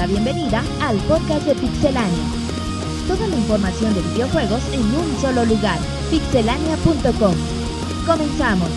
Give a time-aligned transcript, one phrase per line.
[0.00, 2.24] la bienvenida al podcast de Pixelania.
[3.06, 5.78] Toda la información de videojuegos en un solo lugar,
[6.10, 7.34] pixelania.com.
[8.06, 8.70] Comenzamos.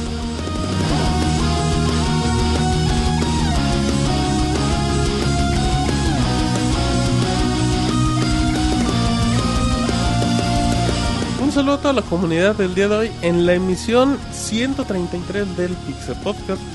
[11.41, 15.71] Un saludo a toda la comunidad del día de hoy en la emisión 133 del
[15.71, 16.72] Pixel Podcast.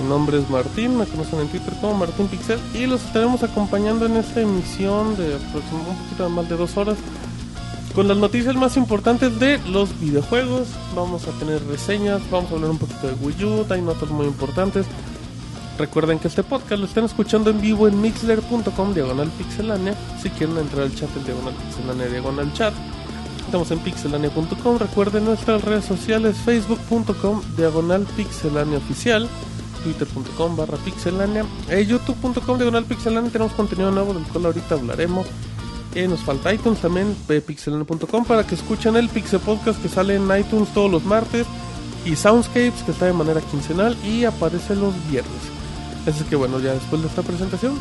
[0.00, 4.06] Mi nombre es Martín, me conocen en Twitter como Martín Pixel y los estaremos acompañando
[4.06, 6.98] en esta emisión de aproximadamente un poquito más de dos horas
[7.94, 10.68] con las noticias más importantes de los videojuegos.
[10.94, 14.26] Vamos a tener reseñas, vamos a hablar un poquito de Wii U, hay notas muy
[14.26, 14.86] importantes.
[15.78, 19.94] Recuerden que este podcast lo están escuchando en vivo en mixler.com diagonal pixelania.
[20.20, 22.74] Si quieren entrar al chat, el diagonal pixelania diagonal chat.
[23.44, 24.78] Estamos en pixelania.com.
[24.78, 29.28] Recuerden nuestras redes sociales: facebook.com diagonal pixelania oficial,
[29.78, 33.30] twitter.com barra pixelania, eh, youtube.com diagonal pixelania.
[33.30, 35.26] Tenemos contenido nuevo del cual ahorita hablaremos.
[35.94, 40.16] Eh, nos falta iTunes también, eh, pixelania.com para que escuchen el Pixel Podcast que sale
[40.16, 41.46] en iTunes todos los martes
[42.04, 45.32] y Soundscapes que está de manera quincenal y aparece los viernes.
[46.06, 47.78] Así que bueno, ya después de esta presentación,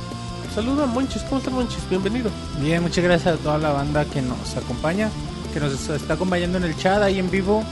[0.53, 1.89] saluda Monchis, ¿cómo estás Monchis?
[1.89, 2.31] Bienvenido.
[2.61, 5.09] Bien, muchas gracias a toda la banda que nos acompaña,
[5.53, 7.63] que nos está acompañando en el chat ahí en vivo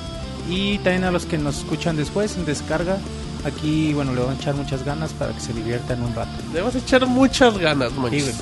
[0.49, 2.97] y también a los que nos escuchan después en descarga.
[3.45, 6.31] Aquí, bueno, le van a echar muchas ganas para que se diviertan un rato.
[6.53, 8.23] Le vas a echar muchas ganas, Sí, Monchis.
[8.23, 8.35] güey.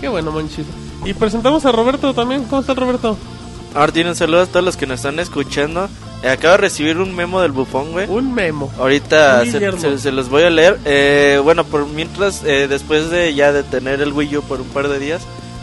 [0.00, 0.66] Qué bueno, Monchis.
[1.04, 2.44] Y presentamos a Roberto también.
[2.44, 3.16] ¿Cómo está Roberto?
[3.74, 5.88] Martín, un saludo a todos los que nos están escuchando.
[6.22, 8.08] Eh, acabo de recibir un memo del bufón, güey.
[8.08, 8.70] Un memo.
[8.78, 9.80] Ahorita se, Guillermo.
[9.80, 10.78] se- se los voy a leer.
[10.84, 14.68] Eh, bueno, por mientras, eh, después de ya de tener el Wii U por un
[14.68, 15.22] par de días,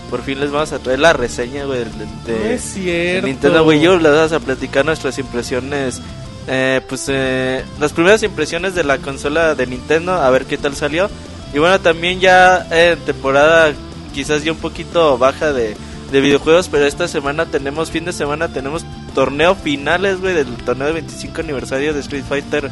[0.10, 3.28] por fin les vamos a traer la reseña, güey, de, No es cierto.
[3.28, 3.98] Nintendo Wii U.
[4.00, 6.02] Les vamos a platicar nuestras impresiones.
[6.48, 10.76] Eh, pues eh, las primeras impresiones de la consola de Nintendo, a ver qué tal
[10.76, 11.10] salió.
[11.54, 13.74] Y bueno, también ya en temporada
[14.14, 15.76] quizás ya un poquito baja de,
[16.12, 20.88] de videojuegos, pero esta semana tenemos, fin de semana tenemos torneo finales, güey, del torneo
[20.88, 22.70] de 25 aniversario de Street Fighter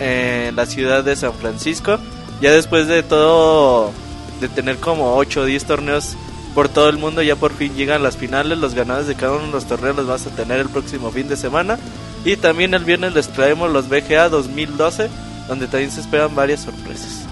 [0.00, 1.98] en la ciudad de San Francisco.
[2.40, 3.92] Ya después de todo,
[4.40, 6.16] de tener como 8 o 10 torneos
[6.54, 8.58] por todo el mundo, ya por fin llegan las finales.
[8.58, 11.28] Los ganadores de cada uno de los torneos los vas a tener el próximo fin
[11.28, 11.78] de semana.
[12.24, 15.10] Y también el viernes les traemos los BGA 2012,
[15.48, 17.26] donde también se esperan varias sorpresas.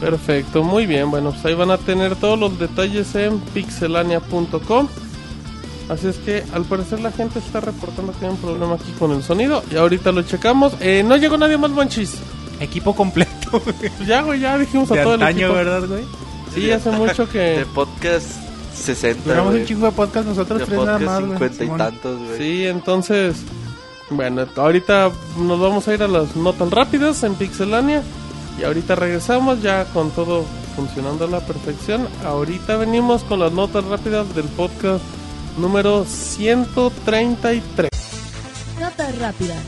[0.00, 1.10] Perfecto, muy bien.
[1.10, 4.88] Bueno, pues ahí van a tener todos los detalles en pixelania.com.
[5.88, 9.12] Así es que al parecer la gente está reportando que hay un problema aquí con
[9.12, 9.62] el sonido.
[9.70, 10.74] Y ahorita lo checamos.
[10.80, 12.16] Eh, no llegó nadie más, Monchis.
[12.58, 15.52] Equipo completo Pues ya, güey, ya dijimos a de todo el equipo.
[15.52, 16.04] ¿verdad, güey?
[16.54, 17.66] Sí, hace mucho De que...
[17.74, 18.26] podcast
[18.74, 19.22] 60.
[19.24, 19.62] Duramos güey.
[19.62, 21.50] un chingo de podcast nosotros De tres nada podcast más, güey.
[21.50, 22.38] 50 y tantos, güey.
[22.38, 23.36] Sí, entonces...
[24.10, 28.02] Bueno, ahorita nos vamos a ir a las notas rápidas en Pixelania.
[28.58, 30.44] Y ahorita regresamos ya con todo
[30.76, 32.08] funcionando a la perfección.
[32.24, 35.04] Ahorita venimos con las notas rápidas del podcast
[35.58, 37.90] número 133.
[38.80, 39.58] Notas rápidas.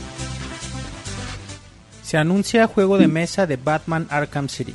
[2.03, 4.73] Se anuncia juego de mesa de Batman Arkham City.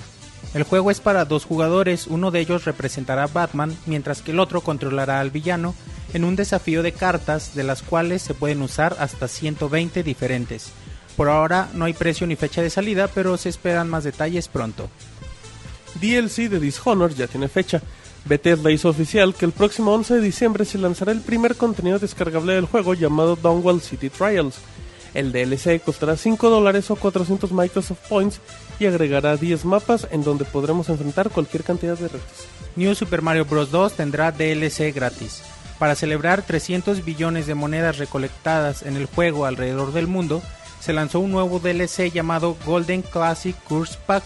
[0.52, 4.38] El juego es para dos jugadores, uno de ellos representará a Batman, mientras que el
[4.38, 5.74] otro controlará al villano
[6.14, 10.70] en un desafío de cartas de las cuales se pueden usar hasta 120 diferentes.
[11.16, 14.88] Por ahora no hay precio ni fecha de salida, pero se esperan más detalles pronto.
[16.00, 17.82] DLC de Dishonored ya tiene fecha.
[18.24, 22.54] Bethesda hizo oficial que el próximo 11 de diciembre se lanzará el primer contenido descargable
[22.54, 24.56] del juego llamado Downwell City Trials.
[25.12, 28.40] El DLC costará 5 dólares o 400 Microsoft Points
[28.80, 32.48] y agregará 10 mapas en donde podremos enfrentar cualquier cantidad de retos.
[32.74, 33.70] New Super Mario Bros.
[33.70, 35.42] 2 tendrá DLC gratis.
[35.78, 40.42] Para celebrar 300 billones de monedas recolectadas en el juego alrededor del mundo,
[40.80, 44.24] se lanzó un nuevo DLC llamado Golden Classic Curse Pack.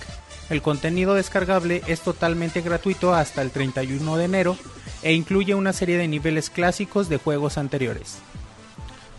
[0.51, 4.57] El contenido descargable es totalmente gratuito hasta el 31 de enero
[5.03, 8.19] e incluye una serie de niveles clásicos de juegos anteriores.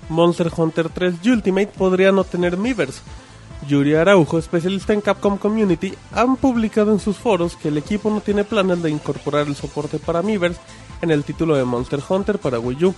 [0.09, 3.01] Monster Hunter 3 Ultimate podría no tener Miiverse.
[3.67, 8.21] Yuri Araujo, especialista en Capcom Community, han publicado en sus foros que el equipo no
[8.21, 10.59] tiene planes de incorporar el soporte para Miiverse
[11.01, 12.95] en el título de Monster Hunter para Wii U.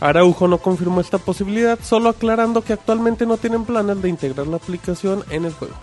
[0.00, 4.56] Araujo no confirmó esta posibilidad, solo aclarando que actualmente no tienen planes de integrar la
[4.56, 5.74] aplicación en el juego.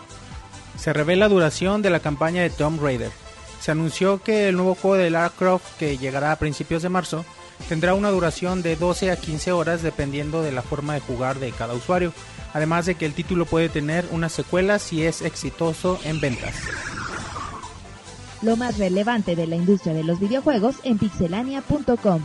[0.77, 3.11] Se revela duración de la campaña de Tomb Raider.
[3.59, 7.23] Se anunció que el nuevo juego de Lara Croft, que llegará a principios de marzo,
[7.69, 11.51] tendrá una duración de 12 a 15 horas dependiendo de la forma de jugar de
[11.51, 12.13] cada usuario,
[12.53, 16.55] además de que el título puede tener una secuela si es exitoso en ventas.
[18.41, 22.21] Lo más relevante de la industria de los videojuegos en pixelania.com.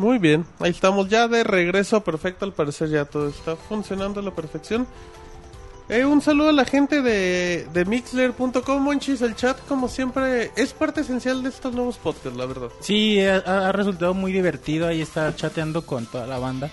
[0.00, 4.22] Muy bien, ahí estamos ya de regreso perfecto, al parecer ya todo está funcionando a
[4.22, 4.86] la perfección.
[5.90, 9.20] Eh, un saludo a la gente de, de Mixler.com, Monchis.
[9.22, 12.68] El chat, como siempre, es parte esencial de estos nuevos podcasts, la verdad.
[12.78, 16.70] Sí, ha, ha resultado muy divertido ahí estar chateando con toda la banda.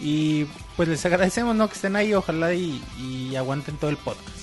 [0.00, 0.44] Y
[0.76, 1.68] pues les agradecemos ¿no?
[1.68, 4.36] que estén ahí, ojalá y, y aguanten todo el podcast.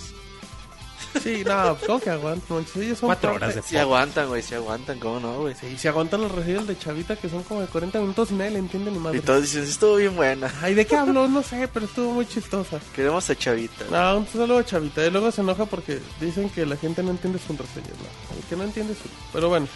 [1.24, 2.66] Sí, no, ¿cómo que aguantan?
[2.76, 5.56] Ellos son Cuatro parte- horas de Si aguantan, güey, si aguantan, ¿cómo no, güey?
[5.56, 8.52] Sí, si aguantan los residuos de Chavita que son como de 40 minutos y nadie
[8.52, 9.22] le entiende ni Y madre.
[9.22, 10.52] todos dicen, estuvo bien buena.
[10.62, 11.30] Ay, ¿de qué habló?
[11.30, 12.82] No sé, pero estuvo muy chistosa.
[12.94, 13.86] Queremos a Chavita.
[13.90, 15.06] No, un saludo a Chavita.
[15.06, 17.92] Y luego se enoja porque dicen que la gente no entiende sus reseñas.
[17.92, 19.08] No, el que no entiende su...
[19.32, 19.68] Pero bueno.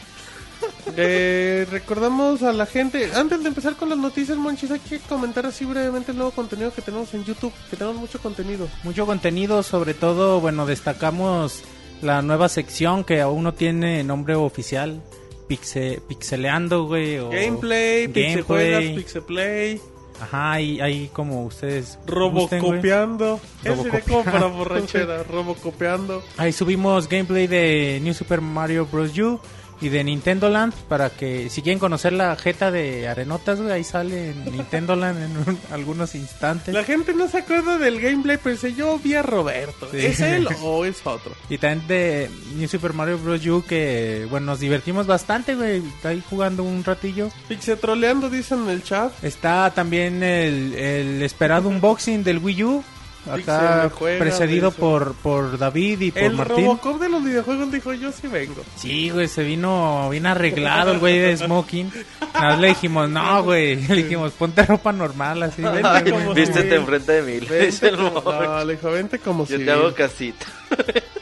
[0.97, 5.45] Eh, recordamos a la gente, antes de empezar con las noticias, Monchis, hay que comentar
[5.45, 8.67] así brevemente el nuevo contenido que tenemos en YouTube, que tenemos mucho contenido.
[8.83, 11.63] Mucho contenido, sobre todo, bueno, destacamos
[12.01, 15.01] la nueva sección que aún no tiene nombre oficial,
[15.47, 17.17] Pixe, Pixeleando, güey.
[17.19, 18.07] o Gameplay.
[18.07, 19.81] Pixejuegas, Pixeplay,
[20.21, 21.97] Ajá, ahí, ahí como ustedes.
[22.05, 23.39] Robocopiando.
[23.63, 26.21] Eso sería como para borrachera, Robocopiando.
[26.37, 29.17] Ahí subimos gameplay de New Super Mario Bros.
[29.17, 29.39] U
[29.81, 33.83] y de Nintendo Land para que si quieren conocer la jeta de Arenotas, güey, ahí
[33.83, 36.73] sale en Nintendo Land en un- algunos instantes.
[36.73, 39.87] La gente no se acuerda del gameplay, pero dice, yo vi a Roberto.
[39.91, 39.97] Sí.
[40.05, 41.31] ¿Es él o es otro?
[41.49, 43.45] Y también de New Super Mario Bros.
[43.47, 47.29] U que, bueno, nos divertimos bastante, güey, está ahí jugando un ratillo.
[47.47, 49.11] Pixetroleando, dicen en el chat.
[49.23, 52.83] Está también el, el esperado unboxing del Wii U.
[53.29, 56.65] Acá juega, precedido por, por David y por El Martín.
[56.65, 58.63] Robocop de los videojuegos dijo, yo sí vengo.
[58.75, 61.91] Sí, güey, se vino bien arreglado el güey de smoking.
[62.33, 63.75] Nada más le dijimos, no, güey.
[63.87, 65.61] Le dijimos, ponte ropa normal, así.
[65.61, 66.13] vente, Ay, güey".
[66.13, 67.45] como Vístete enfrente de mí.
[67.45, 69.65] Vente el no, le dijo, vente como Yo si...
[69.65, 70.45] te hago casita.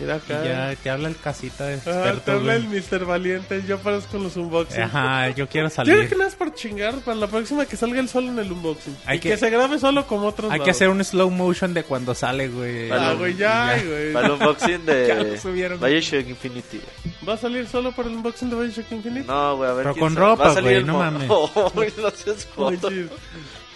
[0.00, 0.44] Mira Y acá.
[0.44, 2.74] ya te habla el casita de Ah, te experto, habla güey.
[2.74, 3.04] el Mr.
[3.04, 4.78] Valiente, yo aparezco con los unboxings.
[4.82, 6.08] Ajá, yo quiero Quiero salir.
[6.08, 8.96] que nada por chingar para la próxima que salga el solo en el unboxing.
[9.06, 9.30] Hay y que...
[9.30, 12.48] que- se grabe solo como otros Hay que hacer un slow motion de cuando sale,
[12.48, 12.90] güey.
[12.90, 13.82] Ah, güey, ya, Ya.
[13.84, 14.12] güey.
[14.12, 15.80] Para el unboxing Ya lo de subieron.
[15.80, 16.80] Bioshock Infinity.
[17.28, 19.26] ¿Va a salir solo para el unboxing de Bioshock Infinite?
[19.26, 20.26] No, güey, a ver Pero quién con sabe.
[20.26, 21.28] ropa, Va a salir güey, no mames.
[22.00, 22.48] No seas.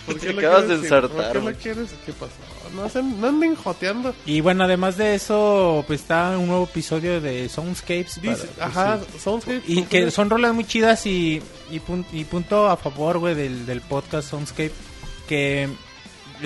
[0.07, 1.91] ¿Por Te qué lo acabas de ensartar, qué quieres?
[2.05, 2.33] ¿Qué pasó?
[2.75, 4.15] No, hacen, no anden joteando.
[4.27, 8.21] Y bueno, además de eso, pues está un nuevo episodio de Soundscapes.
[8.21, 9.19] Dice, para- ajá, sí.
[9.21, 9.63] Soundscape.
[9.67, 11.41] Y que son rolas muy chidas y,
[11.71, 14.73] y, pun- y punto a favor, güey, del, del podcast Soundscape.
[15.29, 15.69] Que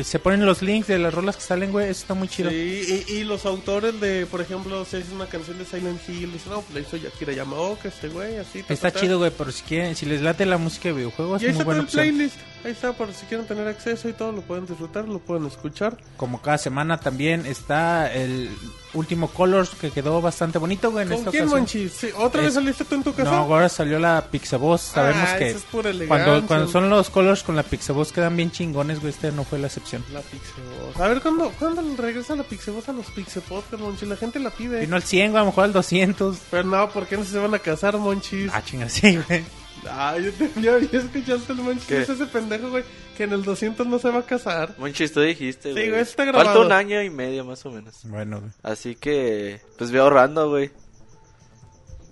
[0.02, 1.88] se ponen los links de las rolas que salen, güey.
[1.88, 2.50] Eso está muy chido.
[2.50, 6.30] Sí, y, y los autores de, por ejemplo, si es una canción de Silent Hill,
[6.32, 8.62] dicen, no, pues la hizo Yakira Yamaoka, este güey, así.
[8.62, 9.00] ta, Está ta, ta.
[9.00, 11.64] chido, güey, pero si quieren, si les late la música de videojuegos, Y es muy
[11.64, 12.02] buena el opción.
[12.04, 12.36] playlist.
[12.64, 15.96] Ahí está, por si quieren tener acceso y todo, lo pueden disfrutar, lo pueden escuchar.
[16.16, 18.50] Como cada semana también está el
[18.94, 21.46] último Colors que quedó bastante bonito, güey, en ¿Con esta quién.
[21.48, 21.92] Monchis?
[21.92, 23.30] Sí, ¿Otra vez Es- saliste tú en tu casa?
[23.30, 24.80] No, ahora salió la Pixaboss.
[24.80, 28.50] Sabemos Ah, que es pura cuando, cuando son los Colors con la Pixaboss quedan bien
[28.50, 29.12] chingones, güey.
[29.12, 30.04] Este no fue la excepción.
[30.12, 31.00] La Pixeboss.
[31.00, 34.08] A ver, ¿cuándo, ¿cuándo regresa la Pixeboss a los Pixepodcast, Monchis?
[34.08, 34.80] La gente la pide.
[34.80, 36.38] Vino al 100, güey, a lo mejor al 200.
[36.50, 38.50] Pero no, ¿por qué no se van a casar, Monchis?
[38.52, 39.44] Ah, chinga, sí, güey.
[39.88, 41.90] Ah, yo, te, yo, yo escuchaste el Monchis.
[41.90, 42.84] Ese pendejo, güey,
[43.16, 44.74] que en el 200 no se va a casar.
[44.78, 45.88] Monchis, tú dijiste, Sí, güey.
[45.90, 46.66] güey, está Falta grabado.
[46.66, 47.94] un año y medio más o menos.
[48.04, 48.52] Bueno, güey.
[48.62, 50.70] Así que, pues ve ahorrando, güey.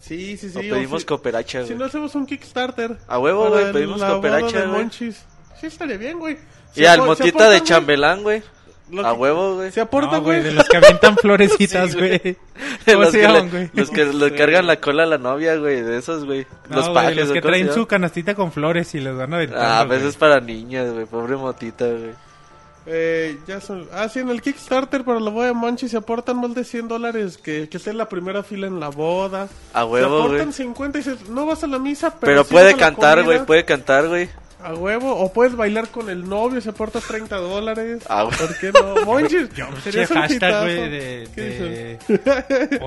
[0.01, 0.59] Sí, sí, sí.
[0.59, 1.79] o pedimos si, cooperacha, si güey.
[1.79, 2.97] no hacemos un Kickstarter.
[3.09, 4.83] A huevo, güey, pedimos cooperacha, güey.
[4.83, 5.25] Monchis.
[5.61, 6.39] Sí, estaría bien, güey.
[6.77, 8.43] Y al motita de güey, chambelán, güey.
[9.05, 9.73] A huevo, güey.
[9.73, 10.51] Se aporta, No, güey, güey.
[10.51, 12.19] de los que avientan florecitas, Sí, güey.
[12.19, 12.37] güey.
[12.87, 13.71] ¿Cómo los se que, llaman, le, güey?
[13.75, 15.83] los que le cargan la cola a la novia, güey.
[15.83, 16.47] De esos, güey.
[16.71, 19.17] No, los güey, pajes, los ¿o que se traen su canastita con flores y les
[19.17, 19.59] van a aventar.
[19.61, 21.05] Ah, pues eso es para niñas, güey.
[21.07, 22.13] Pobre motita, güey.
[22.89, 23.89] Eh, ya son...
[23.93, 26.87] Ah, sí, en el Kickstarter para la boda de Monchis se aportan más de 100
[26.87, 29.49] dólares que, que esté en la primera fila en la boda.
[29.75, 30.53] A se huevo, aportan güey.
[30.53, 33.25] 50 y dices, no vas a la misa, pero, Pero sí puede a cantar, comida".
[33.35, 33.45] güey.
[33.47, 34.29] Puede cantar, güey.
[34.63, 38.03] A huevo, o puedes bailar con el novio, se aporta 30 dólares.
[38.09, 38.25] Ah.
[38.25, 38.97] ¿Por qué no?
[39.05, 39.49] Monchis,
[39.85, 42.79] serías un hashtag, güey, de, ¿Qué de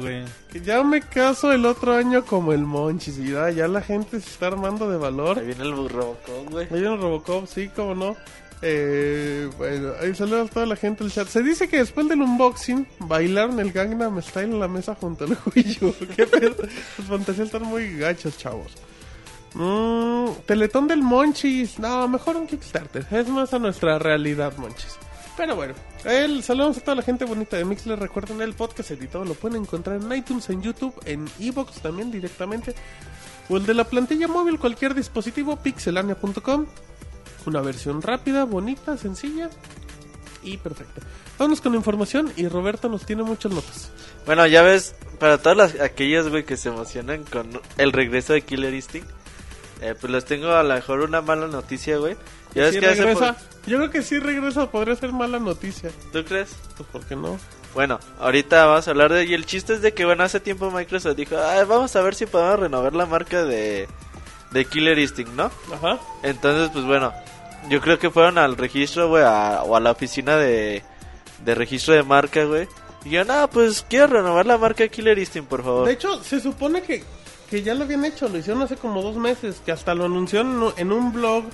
[0.00, 0.24] güey.
[0.50, 3.18] Que ya me caso el otro año como el Monchis.
[3.18, 5.38] Y ya, ya la gente se está armando de valor.
[5.38, 6.66] Ahí viene el Robocop, güey.
[6.70, 8.16] Hay un Robocop, sí, cómo no.
[8.64, 11.28] Eh, bueno, ahí saludos a toda la gente del chat.
[11.28, 15.36] Se dice que después del unboxing bailaron el Gangnam Style en la mesa junto al
[15.54, 15.78] Wii
[16.16, 16.56] ¿Qué pedo?
[16.98, 18.72] Las fantasías están muy gachas, chavos.
[19.54, 21.78] Mm, Teletón del Monchis.
[21.78, 23.06] No, mejor un Kickstarter.
[23.10, 24.98] Es más a nuestra realidad, Monchis.
[25.36, 27.98] Pero bueno, el, saludos a toda la gente bonita de Mixler.
[27.98, 32.74] Recuerden el podcast editado lo pueden encontrar en iTunes, en YouTube, en Evox también directamente.
[33.48, 36.66] O el de la plantilla móvil, cualquier dispositivo, pixelania.com.
[37.46, 39.48] Una versión rápida, bonita, sencilla
[40.42, 41.00] y perfecta.
[41.38, 43.90] Vámonos con la información y Roberto nos tiene muchas notas.
[44.26, 48.42] Bueno, ya ves, para todas las, aquellas, güey, que se emocionan con el regreso de
[48.42, 49.08] Killer Instinct.
[49.82, 52.16] Eh, pues les tengo a lo mejor una mala noticia, güey.
[52.54, 53.34] Ya que regresa.
[53.34, 55.90] por- Yo creo que sí regresa, podría ser mala noticia.
[56.12, 56.50] ¿Tú crees?
[56.76, 57.38] Pues, ¿por qué no?
[57.74, 59.24] Bueno, ahorita vamos a hablar de...
[59.24, 62.14] Y el chiste es de que, bueno, hace tiempo Microsoft dijo, "Ay, vamos a ver
[62.14, 63.88] si podemos renovar la marca de,
[64.50, 65.50] de Killer Instinct, ¿no?
[65.72, 65.98] Ajá.
[66.22, 67.12] Entonces, pues bueno,
[67.70, 70.82] yo creo que fueron al registro, güey, a- o a la oficina de,
[71.44, 72.68] de registro de marca, güey.
[73.04, 75.86] Y yo, no, pues quiero renovar la marca Killer Instinct, por favor.
[75.86, 77.02] De hecho, se supone que,
[77.52, 80.40] que ya lo habían hecho, lo hicieron hace como dos meses, que hasta lo anunció
[80.40, 81.44] en, un- blog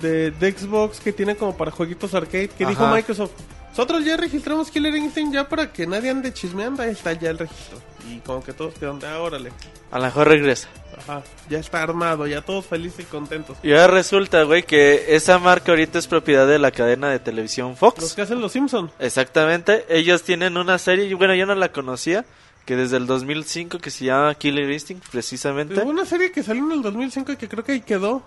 [0.00, 2.86] de, de Xbox que tiene como para jueguitos arcade, que dijo.
[2.86, 3.32] Microsoft,
[3.70, 7.38] nosotros ya registramos Killer Instinct ya para que nadie ande chismeando, ahí está ya el
[7.38, 7.78] registro.
[8.08, 9.50] Y como que todos quedan de, ah, órale,
[9.90, 10.68] A lo mejor regresa.
[10.96, 13.56] ajá, ya está armado, ya todos felices y contentos.
[13.64, 17.76] Y ahora resulta, güey, que esa marca ahorita es propiedad de la cadena de televisión
[17.76, 18.00] Fox.
[18.00, 18.92] Los que hacen los Simpson.
[19.00, 22.24] Exactamente, ellos tienen una serie, bueno, yo no la conocía,
[22.66, 25.80] que desde el 2005 que se llama Killer Instinct, precisamente.
[25.80, 28.22] Hubo una serie que salió en el 2005 y que creo que ahí quedó.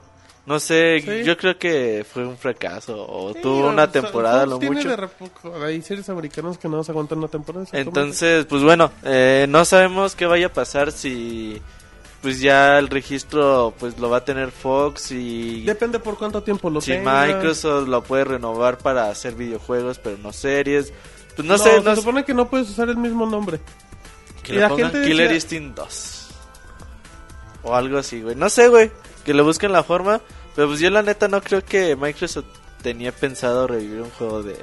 [0.46, 1.24] No sé, Sí.
[1.26, 4.90] yo creo que fue un fracaso, o Sí, tuvo una temporada lo tiene mucho.
[4.90, 7.68] de hay series americanas que no nos aguantan una temporada.
[7.74, 11.62] Entonces, pues bueno, eh, no sabemos qué vaya a pasar si
[12.22, 16.70] pues ya el registro pues lo va a tener Fox y Depende por cuánto tiempo
[16.70, 17.26] lo si tenga.
[17.28, 20.92] Microsoft lo puede renovar para hacer videojuegos pero no series.
[21.36, 23.60] Pues no, No, sé, se no supone que no puedes usar el mismo nombre.
[24.50, 26.28] Que y le la pongan gente Killer decía- Instinct 2
[27.64, 28.36] o algo así, güey.
[28.36, 28.92] No sé, güey,
[29.26, 30.22] que le busquen la forma,
[30.56, 32.46] pero pues yo la neta no creo que Microsoft
[32.82, 34.58] tenía pensado revivir un juego de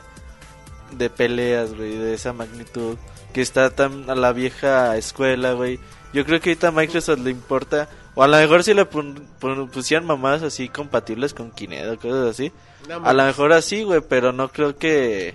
[0.92, 2.96] de peleas, güey, de esa magnitud,
[3.34, 5.80] que está tan a la vieja escuela, güey.
[6.12, 10.06] Yo creo que ahorita a Microsoft le importa, o a lo mejor si le pusieran
[10.06, 12.52] mamadas así compatibles con Kinect, cosas así.
[13.02, 15.34] A lo mejor así, güey, pero no creo que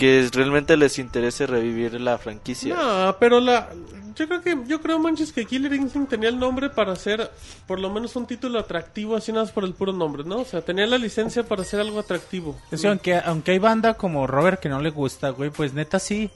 [0.00, 2.74] que realmente les interese revivir la franquicia.
[2.74, 3.68] No, pero la
[4.16, 7.30] yo creo que yo creo manches que Killer Instinct tenía el nombre para hacer
[7.66, 10.38] por lo menos un título atractivo así nada más por el puro nombre, ¿no?
[10.38, 12.58] O sea, tenía la licencia para hacer algo atractivo.
[12.70, 15.98] Es que aunque, aunque hay banda como Robert que no le gusta, güey, pues neta
[15.98, 16.30] sí.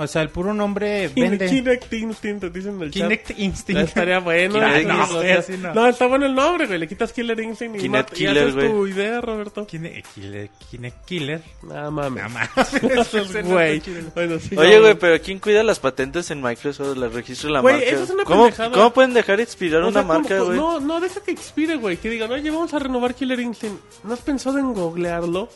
[0.00, 1.46] O sea, el puro nombre vende.
[1.48, 3.02] Kinect Instinct, dicen en el chat.
[3.02, 3.80] Kinect Ya Instinct.
[3.82, 4.54] estaría bueno.
[4.54, 5.74] Kinect, no, o güey, sea, así no.
[5.74, 6.78] no, está bueno el nombre, güey.
[6.78, 9.66] Le quitas Killer Instinct y, Kinect mat- y Killer, haces tu idea, Roberto.
[9.66, 10.50] Kinect Killer.
[10.70, 11.42] Kinect Killer.
[11.64, 12.22] Nada mames.
[12.22, 12.80] Nada más.
[13.44, 13.82] Güey.
[14.14, 16.96] Bueno, sí, Oye, no, güey, pero ¿quién cuida las patentes en Microsoft?
[16.96, 17.90] ¿Les registra la Güey, marca?
[17.90, 18.70] eso es una ¿Cómo, pendejada.
[18.70, 20.56] ¿Cómo pueden dejar expirar O una sea, marca, güey?
[20.56, 21.96] No, no, deja que expire, güey.
[21.96, 23.80] Que digan, oye, vamos a renovar Killer Instinct.
[24.04, 25.42] ¿No has pensado en googlearlo?
[25.42, 25.50] O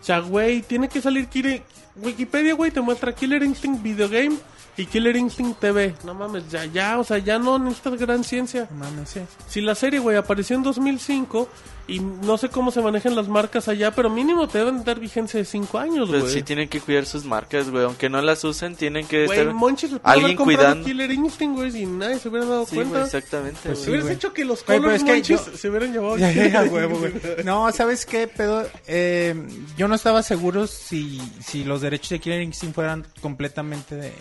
[0.00, 1.62] sea, güey, tiene que salir Killer...
[1.96, 4.36] Wikipedia, güey, te muestra Killer Instinct Video Game
[4.76, 5.94] y Killer Instinct TV.
[6.04, 8.68] No mames, ya, ya, o sea, ya no necesitas gran ciencia.
[8.76, 9.20] Mames, sí.
[9.48, 11.48] Si la serie, güey, apareció en 2005
[11.88, 15.38] y no sé cómo se manejan las marcas allá, pero mínimo te deben dar vigencia
[15.38, 16.34] de 5 años, Pues güey.
[16.34, 17.84] sí tienen que cuidar sus marcas, güey.
[17.84, 19.54] Aunque no las usen, tienen que Güey, estar...
[19.54, 20.84] Monchis alguien cuidando.
[20.84, 22.92] Killer Instinct, güey, y nadie se hubiera dado Sí, cuenta.
[22.94, 23.90] güey, exactamente, Pues Si güey.
[23.90, 24.16] hubieras güey.
[24.16, 27.12] hecho que los colores es que yo- se hubieran llevado Ya, ya, huevo, güey.
[27.44, 28.66] No, ¿sabes qué, pedo?
[28.88, 29.34] Eh,
[29.78, 34.12] yo no estaba seguro si, si los derechos de Killer Instinct fueran completamente de,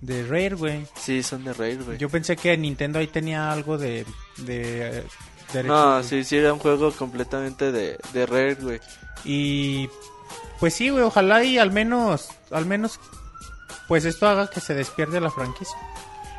[0.00, 0.86] de Rare, güey.
[0.96, 1.98] Sí, son de Rare, güey.
[1.98, 4.06] Yo pensé que Nintendo ahí tenía algo de,
[4.38, 5.62] de eh.
[5.64, 8.80] No, sí, sí era un juego completamente de, de Rare, güey.
[9.24, 9.88] Y
[10.58, 13.00] pues sí, güey, ojalá y al menos, al menos,
[13.88, 15.76] pues esto haga que se despierte la franquicia.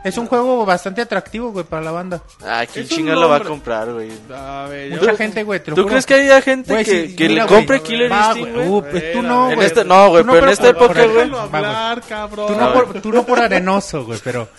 [0.04, 2.22] Es un juego bastante atractivo, güey, para la banda.
[2.44, 4.10] Ah, ¿quién chinga lo va a comprar, güey?
[4.36, 5.86] A ver, Mucha yo- gente, güey, ¿Tú juro.
[5.88, 8.68] crees que haya gente Güey, que, sí, que mira, le compre güey, Killer Instinct, güey,
[8.68, 9.68] uh, pues tú no, en güey.
[9.68, 11.30] este- no, güey, Tú pero en esta época, güey.
[11.30, 14.50] Tú no, tú no por arenoso, güey, pero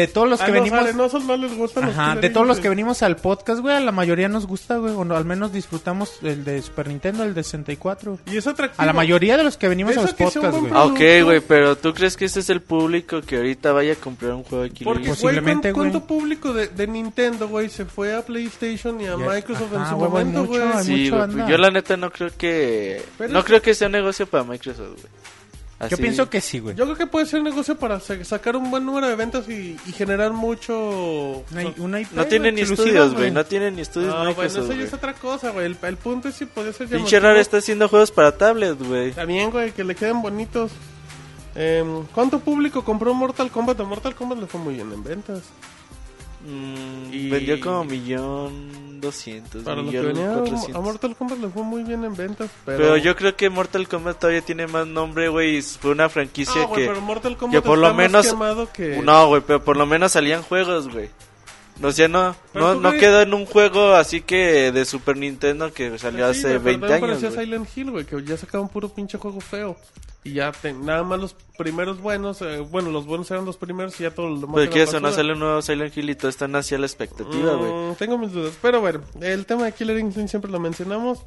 [0.00, 0.80] de todos los a que los venimos...
[0.80, 3.80] arenosos no les gustan los Ajá, de todos los que venimos al podcast, güey, a
[3.80, 7.34] la mayoría nos gusta, güey, o no, al menos disfrutamos el de Super Nintendo, el
[7.34, 8.18] de 64.
[8.26, 8.82] Y es atractivo.
[8.82, 10.72] A la mayoría de los que venimos a los podcasts, güey.
[10.74, 13.96] Ah, ok, güey, pero ¿tú crees que ese es el público que ahorita vaya a
[13.96, 15.22] comprar un juego de Killer Porque, Instinct?
[15.22, 19.16] güey, Posiblemente, ¿cuánto, público de, de Nintendo, güey, se fue a PlayStation y a Ya-
[19.16, 20.60] Microsoft en ajá, su güey, hay momento, güey?
[20.84, 23.02] Sí, güey, pues yo la neta no creo que...
[23.16, 25.24] Pero no es- creo que sea un negocio para Microsoft, güey.
[25.80, 26.74] Yo Así- pienso que sí, güey.
[26.76, 29.76] Yo creo que puede ser negocio para sa- sacar un buen número de ventas y,
[29.86, 31.44] y generar mucho...
[31.50, 34.72] Una, una IP, No tienen ni estudios, güey, no tienen ni estudios Ah, bueno, eso
[34.72, 35.66] ya es otra cosa, güey.
[35.66, 37.18] El, el punto es si puede ser Pinche.
[37.20, 39.12] Rare está haciendo juegos para tablet, güey.
[39.12, 40.70] También, güey, que le queden bonitos.
[41.56, 43.78] Em, ¿Cuánto público compró Mortal Kombat?
[43.80, 45.42] A Mortal Kombat le fue muy bien en ventas.
[46.44, 50.76] Mm, Y- Vendió como millón doscientos, Para lo que millón venía, cuatrocientos.
[50.76, 52.50] a Mortal Kombat le fue muy bien en ventas.
[52.64, 55.58] Pero, Pero yo creo que Mortal Kombat todavía tiene más nombre, güey.
[55.58, 56.88] y Fue una franquicia Ah, güey, que...
[56.88, 58.26] pero Mortal Kombat que por está lo menos-
[58.72, 59.00] que...
[59.02, 61.08] No, güey, pero por lo menos salían juegos, güey.
[61.82, 65.72] O sea, no, Pero no, no quedó en un juego así que de Super Nintendo
[65.72, 67.34] que salió sí, hace güey, pero 20 también años.
[67.34, 67.44] güey.
[67.46, 69.76] Silent Hill, güey, que ya sacaban puro pinche juego feo.
[70.22, 73.98] Y ya te- nada más los primeros buenos, eh, bueno, los buenos eran los primeros
[74.00, 74.56] y ya todo lo demás.
[74.62, 77.54] Era que eso, no sale un nuevo Silent Hill y todo están hacia la expectativa,
[77.54, 77.70] güey.
[77.72, 78.54] Mm, tengo mis dudas.
[78.62, 81.18] Pero bueno, el tema de Killer Instinct siempre lo mencionamos.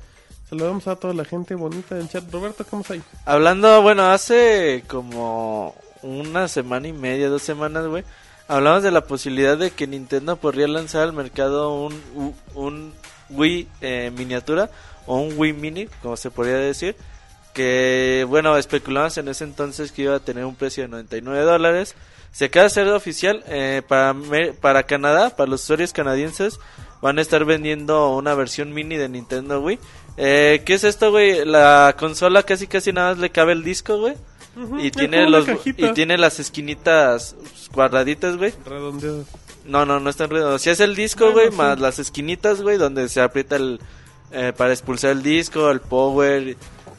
[0.50, 2.24] Saludamos a toda la gente bonita del chat.
[2.32, 3.04] Roberto, ¿cómo está ahí?
[3.26, 8.04] Hablando, bueno, hace como una semana y media, dos semanas, güey.
[8.48, 12.94] Hablamos de la posibilidad de que Nintendo podría lanzar al mercado un, un
[13.30, 14.70] Wii eh, miniatura
[15.06, 16.96] o un Wii mini, como se podría decir.
[17.54, 21.96] Que, bueno, especulamos en ese entonces que iba a tener un precio de 99 dólares.
[22.32, 24.16] Se acaba de hacer oficial eh, para,
[24.62, 26.60] para Canadá, para los usuarios canadienses.
[27.02, 29.80] Van a estar vendiendo una versión mini de Nintendo Wii.
[30.18, 31.44] Eh, ¿Qué es esto, güey?
[31.46, 34.16] La consola casi casi nada más le cabe el disco, güey.
[34.80, 37.36] Y tiene los y tiene las esquinitas
[37.72, 38.54] cuadraditas, güey.
[38.66, 39.24] redondeada.
[39.66, 40.62] No, no, no están redondos.
[40.62, 41.58] Si es el disco, Bueno, güey, sí.
[41.58, 43.80] más las esquinitas, güey, donde se aprieta el
[44.32, 46.56] eh, para expulsar el disco, el power.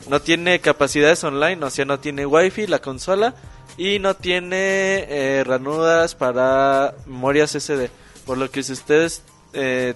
[0.08, 3.34] No tiene capacidades online, o sea, no tiene wifi la consola
[3.76, 7.90] y no tiene eh, ranuras para memorias SD.
[8.26, 9.22] Por lo que si ustedes
[9.52, 9.94] eh,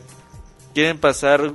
[0.74, 1.52] quieren pasar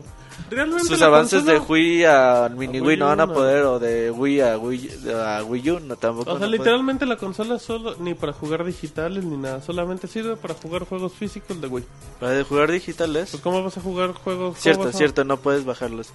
[0.50, 3.34] Realmente sus avances consola- de Wii a mini A Wii Wii no van a no.
[3.34, 6.30] poder o de Wii a Wii, a Wii U no tampoco.
[6.32, 6.52] O no sea, pueden.
[6.52, 11.12] literalmente la consola solo ni para jugar digitales ni nada, solamente sirve para jugar juegos
[11.14, 11.84] físicos de Wii.
[12.20, 13.30] Para jugar digitales.
[13.32, 16.10] Pues cómo vas a jugar juegos Cierto, a- cierto, no puedes bajarlos.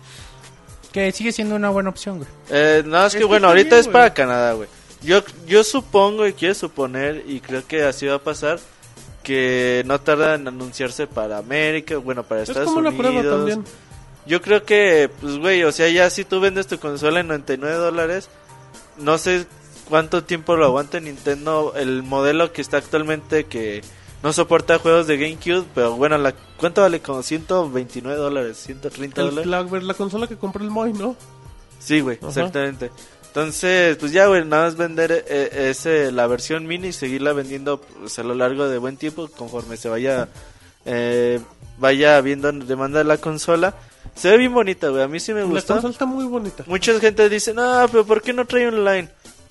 [0.93, 2.29] Que sigue siendo una buena opción, güey.
[2.51, 3.93] Eh, no, es Es que que bueno, ahorita bien, es güey.
[3.93, 4.69] para Canadá, güey.
[5.03, 8.61] Yo, yo supongo y quiero suponer, y creo que así va a pasar,
[9.23, 13.07] que no tarda en anunciarse para América, bueno, para Es Estados como la Unidos.
[13.13, 13.65] prueba también.
[14.27, 17.75] Yo creo que, pues, güey, o sea, ya si tú vendes tu consola en 99
[17.77, 18.29] dólares,
[18.99, 19.47] no sé
[19.89, 23.83] cuánto tiempo lo aguante Nintendo, el modelo que está actualmente que
[24.23, 27.01] no soporta juegos de GameCube, pero bueno, la ¿cuánto vale?
[27.01, 29.47] Como 129 dólares, 130 El- dólares.
[29.51, 31.17] la, la consola que compró el Moy, ¿no?
[31.81, 32.29] Sí, güey, Ajá.
[32.29, 32.93] exactamente.
[33.27, 37.81] Entonces, pues ya, güey, nada más vender eh, ese, la versión mini y seguirla vendiendo
[37.81, 40.29] pues, a lo largo de buen tiempo conforme se vaya
[40.85, 41.41] eh,
[41.79, 43.75] vaya viendo demanda de la consola.
[44.15, 45.75] Se ve bien bonita, güey, a mí sí me La gusta.
[45.75, 46.65] consola está muy bonita.
[46.67, 49.09] Mucha gente dice, no, pero ¿por qué no trae online?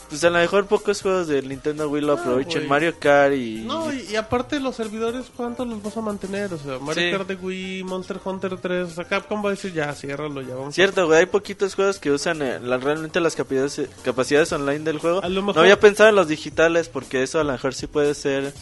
[0.09, 2.67] Pues a lo mejor pocos juegos del Nintendo Wii lo Ah, aprovechan.
[2.67, 3.61] Mario Kart y...
[3.65, 6.53] No, y, y aparte los servidores, ¿cuántos los vas a mantener?
[6.53, 7.11] O sea, Mario Sí.
[7.17, 10.53] Kart de Wii, Monster Hunter 3, o sea, Capcom va a decir, ya, ciérralo, ya
[10.53, 10.75] vamos.
[10.75, 14.99] Cierto, güey, hay poquitos juegos que usan eh, la- realmente las capacidades, capacidades online del
[14.99, 15.23] juego.
[15.23, 17.87] A lo mejor- No había pensado en los digitales porque eso a lo mejor sí
[17.87, 18.53] puede ser...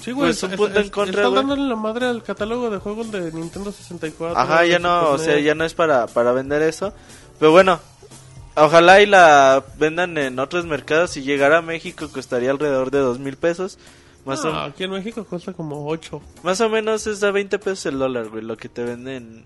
[0.00, 1.34] Sí, güey, Pues, un punto es- en contra, Está güey.
[1.40, 4.36] dándole la madre al catálogo de juegos de Nintendo 64.
[4.38, 6.92] Ajá, ya no, o sea, ya no es para, para vender eso.
[7.38, 7.78] Pero bueno,
[8.56, 11.10] ojalá y la vendan en otros mercados.
[11.10, 13.78] Si llegara a México costaría alrededor de dos mil pesos.
[14.24, 16.20] Más, No, o, aquí en México cuesta como 8.
[16.44, 19.44] más o menos es a 20 pesos el dólar, güey, lo que te venden,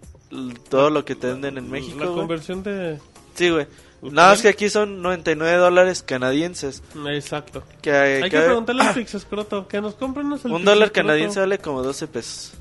[0.69, 2.19] todo lo que te venden en México, La güey.
[2.19, 2.99] conversión de...
[3.35, 3.67] Sí, güey.
[4.03, 6.83] Nada más que aquí son 99 dólares canadienses.
[7.09, 7.63] Exacto.
[7.83, 11.59] Que, Hay que que- preguntarle al Pixescroto que nos compren el un dólar canadiense vale
[11.59, 12.53] como 12 pesos.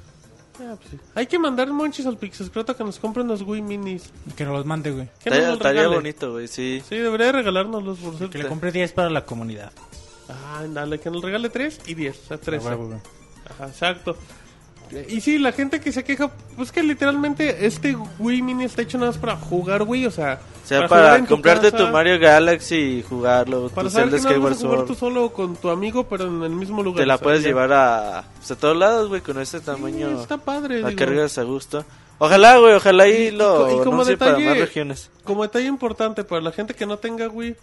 [0.58, 0.98] Ah, pues sí.
[1.16, 4.10] Hay que mandar monchis al Pixescroto que nos compren los Wii Minis.
[4.38, 5.06] Que nos los mande, güey.
[5.06, 5.96] Que nos Estaría, los estaría regale.
[5.98, 6.82] bonito, güey, sí.
[6.88, 8.38] Sí, debería regalárnoslos por Que cierto.
[8.38, 9.72] le compre 10 para la comunidad.
[10.30, 12.18] Ah, dale, que nos regale 3 y 10.
[12.18, 12.66] O sea, 13.
[12.68, 13.00] A huevo, güey.
[13.50, 14.18] Ajá, exacto.
[15.10, 18.98] Y sí, la gente que se queja, pues que literalmente este Wii Mini está hecho
[18.98, 21.92] nada más para jugar Wii, o sea, O sea, para, en tu comprarte casa, tu
[21.92, 25.32] Mario Galaxy y jugarlo, para tu saber Zelda que no vas a jugar tú solo
[25.34, 27.02] con tu amigo, pero en el mismo lugar.
[27.02, 27.48] Te la o sea, puedes ya.
[27.50, 30.22] llevar a, pues, a todos lados, güey, con ese Sí, tamaño.
[30.22, 30.82] está padre.
[30.82, 31.00] la digo.
[31.00, 31.84] cargas a gusto.
[32.18, 35.10] Ojalá, güey, ojalá y, Y- lo y como para detalle- más regiones.
[35.24, 37.56] Como detalle importante para la gente que no tenga Wii,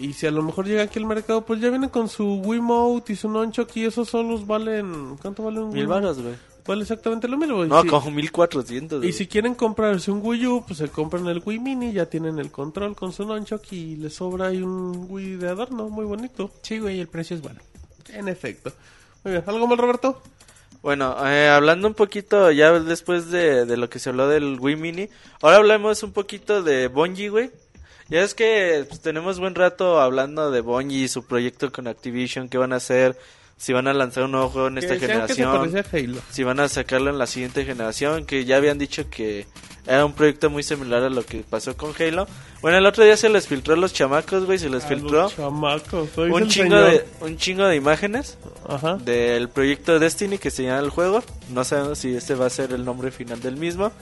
[0.00, 2.60] y si a lo mejor llega aquí al mercado, pues ya vienen con su Wii
[2.60, 5.16] Mode y su Nunchuk y esos solos valen...
[5.22, 5.86] ¿Cuánto vale un Mil Wii?
[5.86, 6.34] varos, güey.
[6.66, 7.64] Vale exactamente lo mismo.
[7.64, 9.04] y No, si- como 1400.
[9.04, 12.38] Y si quieren comprarse un Wii U, pues se compran el Wii Mini, ya tienen
[12.38, 16.50] el control con su nunchuck y les sobra ahí un Wii de adorno, muy bonito.
[16.62, 17.60] Sí, güey, el precio es bueno.
[18.08, 18.72] En efecto.
[19.24, 20.22] Muy bien, ¿algo más, Roberto?
[20.82, 24.76] Bueno, eh, hablando un poquito ya después de, de lo que se habló del Wii
[24.76, 25.08] Mini,
[25.42, 27.50] ahora hablemos un poquito de Bungie, güey.
[28.10, 32.50] Ya es que pues, tenemos buen rato hablando de Bungie y su proyecto con Activision,
[32.50, 33.18] qué van a hacer,
[33.56, 35.72] si van a lanzar un nuevo juego en esta que generación.
[36.30, 39.46] si van a sacarlo en la siguiente generación, que ya habían dicho que
[39.86, 42.26] era un proyecto muy similar a lo que pasó con Halo.
[42.62, 45.28] Bueno, el otro día se les filtró a los chamacos, güey, se les A filtró
[45.30, 46.90] chamacos, un chingo señor.
[46.90, 48.96] de un chingo de imágenes Ajá.
[48.96, 51.22] del proyecto Destiny que se llama el juego.
[51.50, 53.92] No sabemos si este va a ser el nombre final del mismo.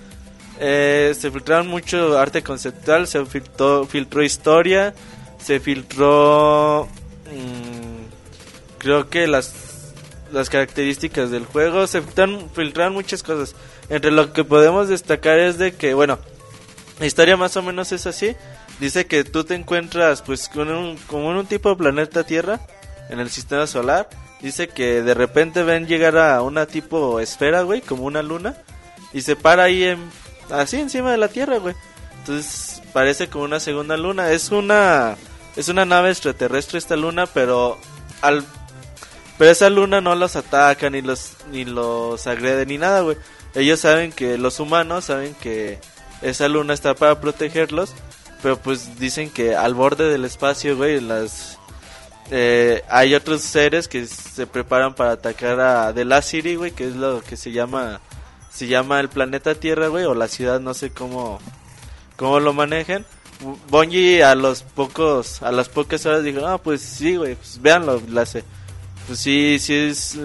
[0.60, 4.94] Eh, se filtraron mucho arte conceptual, se filtró, filtró historia,
[5.38, 6.86] se filtró...
[7.26, 7.91] mm,
[8.82, 9.54] creo que las
[10.32, 13.54] las características del juego, se filtran, filtran muchas cosas.
[13.88, 16.18] Entre lo que podemos destacar es de que, bueno,
[16.98, 18.34] la historia más o menos es así.
[18.80, 22.60] Dice que tú te encuentras pues con un, como en un tipo de planeta Tierra
[23.10, 24.08] en el sistema solar.
[24.40, 28.56] Dice que de repente ven llegar a una tipo esfera, güey, como una luna.
[29.12, 30.10] Y se para ahí en,
[30.50, 31.74] así encima de la Tierra, güey.
[32.20, 34.30] Entonces parece como una segunda luna.
[34.30, 35.16] Es una
[35.54, 37.78] es una nave extraterrestre esta luna, pero
[38.22, 38.44] al
[39.38, 43.16] pero esa luna no los ataca ni los ni los agrede ni nada, güey.
[43.54, 45.78] Ellos saben que los humanos saben que
[46.22, 47.92] esa luna está para protegerlos,
[48.42, 51.58] pero pues dicen que al borde del espacio, güey, las
[52.30, 56.88] eh, hay otros seres que se preparan para atacar a The Last City, güey, que
[56.88, 58.00] es lo que se llama
[58.50, 61.40] se llama el planeta Tierra, güey, o la ciudad, no sé cómo
[62.16, 63.04] cómo lo manejen.
[63.68, 68.00] Bungie a los pocos a las pocas horas dijo, "No, pues sí, güey, pues véanlo,
[68.08, 68.44] la sé."
[69.06, 70.16] Pues sí, sí es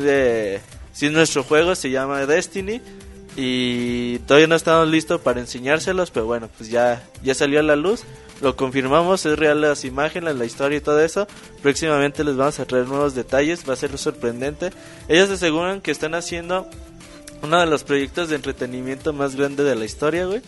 [0.93, 2.81] sí es nuestro juego, se llama Destiny
[3.35, 7.75] y todavía no estamos listos para enseñárselos, pero bueno, pues ya ya salió a la
[7.75, 8.03] luz.
[8.41, 11.27] Lo confirmamos, es real las imágenes, la historia y todo eso.
[11.61, 14.71] Próximamente les vamos a traer nuevos detalles, va a ser sorprendente.
[15.07, 16.67] Ellos aseguran que están haciendo
[17.41, 20.41] uno de los proyectos de entretenimiento más grande de la historia, güey.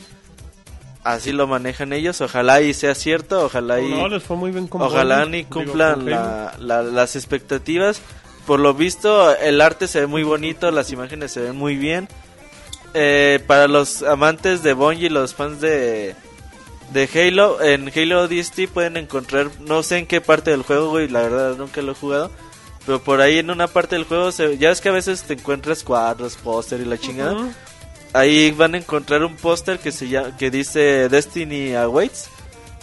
[1.03, 3.89] Así lo manejan ellos, ojalá y sea cierto, ojalá y...
[3.89, 6.09] No, les fue muy bien con Ojalá ni cumplan Halo.
[6.09, 8.01] la- la- las expectativas.
[8.45, 12.09] Por lo visto, el arte se ve muy bonito, las imágenes se ven muy bien.
[12.93, 16.15] Eh, para los amantes de Bungie, los fans de,
[16.91, 21.07] de Halo, en Halo DST pueden encontrar, no sé en qué parte del juego, güey,
[21.07, 22.29] la verdad nunca lo he jugado.
[22.85, 25.33] Pero por ahí en una parte del juego, se, ya es que a veces te
[25.35, 27.35] encuentras cuadros, póster y la chingada.
[28.13, 32.29] Ahí van a encontrar un póster que se llama, que dice Destiny Awaits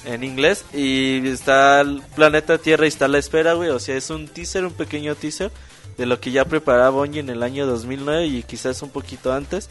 [0.05, 4.09] en inglés y está el planeta Tierra y está la espera, güey, o sea, es
[4.11, 5.51] un teaser, un pequeño teaser
[5.99, 9.69] de lo que ya preparaba Bungie en el año 2009 y quizás un poquito antes.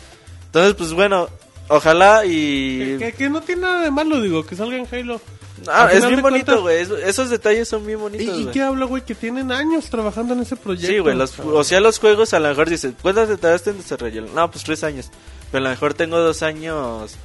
[0.47, 1.29] Entonces, pues bueno,
[1.69, 5.21] ojalá Que, y que- que no tiene nada de malo, digo, que salga en Halo.
[5.69, 8.53] Ah, es bien bonito, güey, es- esos detalles son bien ¿Y, bonitos, y güey.
[8.53, 9.05] qué habla, güey?
[9.05, 10.87] Que tienen años trabajando en ese proyecto.
[10.91, 14.33] Sí, güey, o sea, los juegos a lo mejor dices, ¿cuántas te tardaste en desarrollarlo?
[14.33, 15.09] No, pues tres años.
[15.55, 17.15] Pero a lo mejor tengo dos años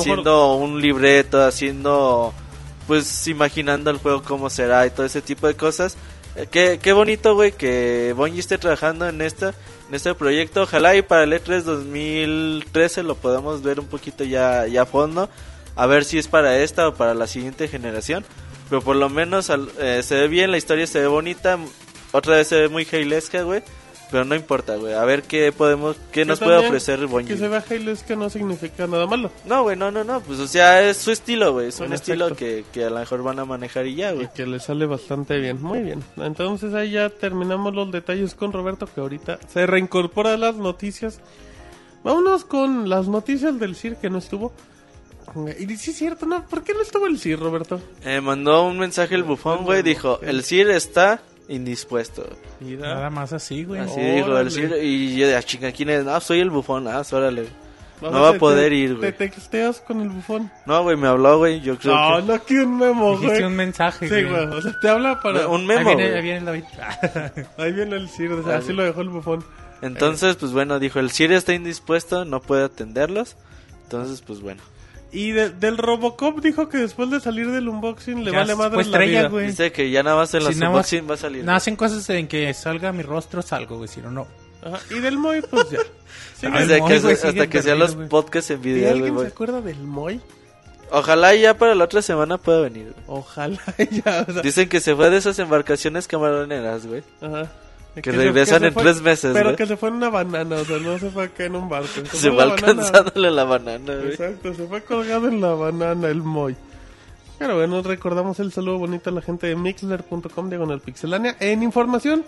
[0.00, 2.34] haciendo un libreto, haciendo,
[2.86, 5.96] pues, imaginando el juego cómo será y todo ese tipo de cosas.
[6.36, 9.54] Eh, qué, qué bonito, güey, que Bungie esté trabajando en esta
[9.88, 10.62] en este proyecto.
[10.64, 14.86] Ojalá y para el E E3 2013 lo podamos ver un poquito ya, ya a
[14.86, 15.30] fondo.
[15.74, 18.26] A ver si es para esta o para la siguiente generación.
[18.68, 21.58] Pero por lo menos al- eh, se ve bien, la historia se ve bonita.
[22.12, 23.62] Otra vez se ve muy hailesca, güey.
[24.10, 24.94] Pero no importa, güey.
[24.94, 27.28] A ver qué podemos, qué nos puede ofrecer Bungie.
[27.34, 29.30] Que se vea Halo es que no significa nada malo.
[29.46, 30.20] No, güey, no, no, no.
[30.20, 31.68] Pues o sea, es su estilo, güey.
[31.68, 34.28] Es un estilo que, que a lo mejor van a manejar y ya, Y güey.
[34.34, 35.62] que le sale bastante bien.
[35.62, 36.02] Muy bien.
[36.16, 41.20] Entonces ahí ya terminamos los detalles con Roberto, que ahorita se reincorpora a las noticias.
[42.02, 44.52] Vámonos con las noticias del CIR que no estuvo.
[45.60, 46.44] Y sí es cierto, ¿no?
[46.48, 47.80] ¿Por qué no estuvo el CIR, Roberto?
[48.04, 49.82] Eh, mandó un mensaje el bufón, güey.
[49.82, 52.26] Dijo, el CIR está indispuesto.
[52.60, 52.94] Mira.
[52.94, 53.80] Nada más así, güey.
[53.80, 54.50] Así dijo el.
[54.50, 54.78] CIR.
[54.82, 56.04] Y yo de, "Ah, chinga, ¿quién es?
[56.04, 56.88] No, soy el bufón.
[56.88, 57.46] Ah, órale.
[58.00, 59.12] No va a poder te- ir, güey.
[59.12, 60.50] Te texteas con el bufón.
[60.64, 61.60] No, güey, me habló, güey.
[61.60, 62.32] Yo creo No, que...
[62.32, 63.44] no, que un memo, Dijiste güey.
[63.44, 64.46] un mensaje, Sí, güey.
[64.46, 65.46] O sea, te habla para.
[65.48, 66.64] Un Ahí memo, viene, ahí viene el David.
[67.58, 68.72] Ahí viene el CIR, o sea, así sí.
[68.72, 69.44] lo dejó el bufón.
[69.82, 73.36] Entonces, pues bueno, dijo, el CIR está indispuesto, no puede atenderlos.
[73.82, 74.62] Entonces, pues bueno.
[75.12, 78.56] Y de- del Robocop dijo que después de salir del unboxing le Ya vale se
[78.58, 79.28] madre fue la estrella, vida.
[79.28, 79.46] güey.
[79.48, 81.44] Dice que ya nada más en Si los nada más- unboxing va a salir.
[81.44, 83.88] No, hacen cosas en que salga mi rostro, salgo, güey.
[83.88, 84.26] Si no, no.
[84.62, 85.78] Ajá, Y del Moy, pues ya.
[86.40, 86.46] Sí.
[86.46, 86.94] Hasta que,
[87.28, 89.26] hasta que sean los podcasts en ¿Y video, güey, alguien se güey.
[89.28, 90.20] acuerda del Moy?
[90.90, 92.94] Ojalá ya para la otra semana pueda venir.
[93.06, 94.24] Ojalá ya.
[94.26, 97.02] o sea, Dicen que se fue de esas embarcaciones camaroneras, güey.
[97.20, 97.50] ajá.
[97.94, 100.98] Que regresan en tres meses, Pero que se fue en una banana, o sea, no
[100.98, 101.88] se fue acá en un barco.
[102.12, 102.68] Se fue la banana.
[102.68, 104.10] alcanzándole la banana, güey.
[104.10, 106.56] Exacto, se fue colgado en la banana el Moy.
[107.38, 111.36] Pero bueno, recordamos el saludo bonito a la gente de mixler.com diagonal pixelania.
[111.40, 112.24] En información,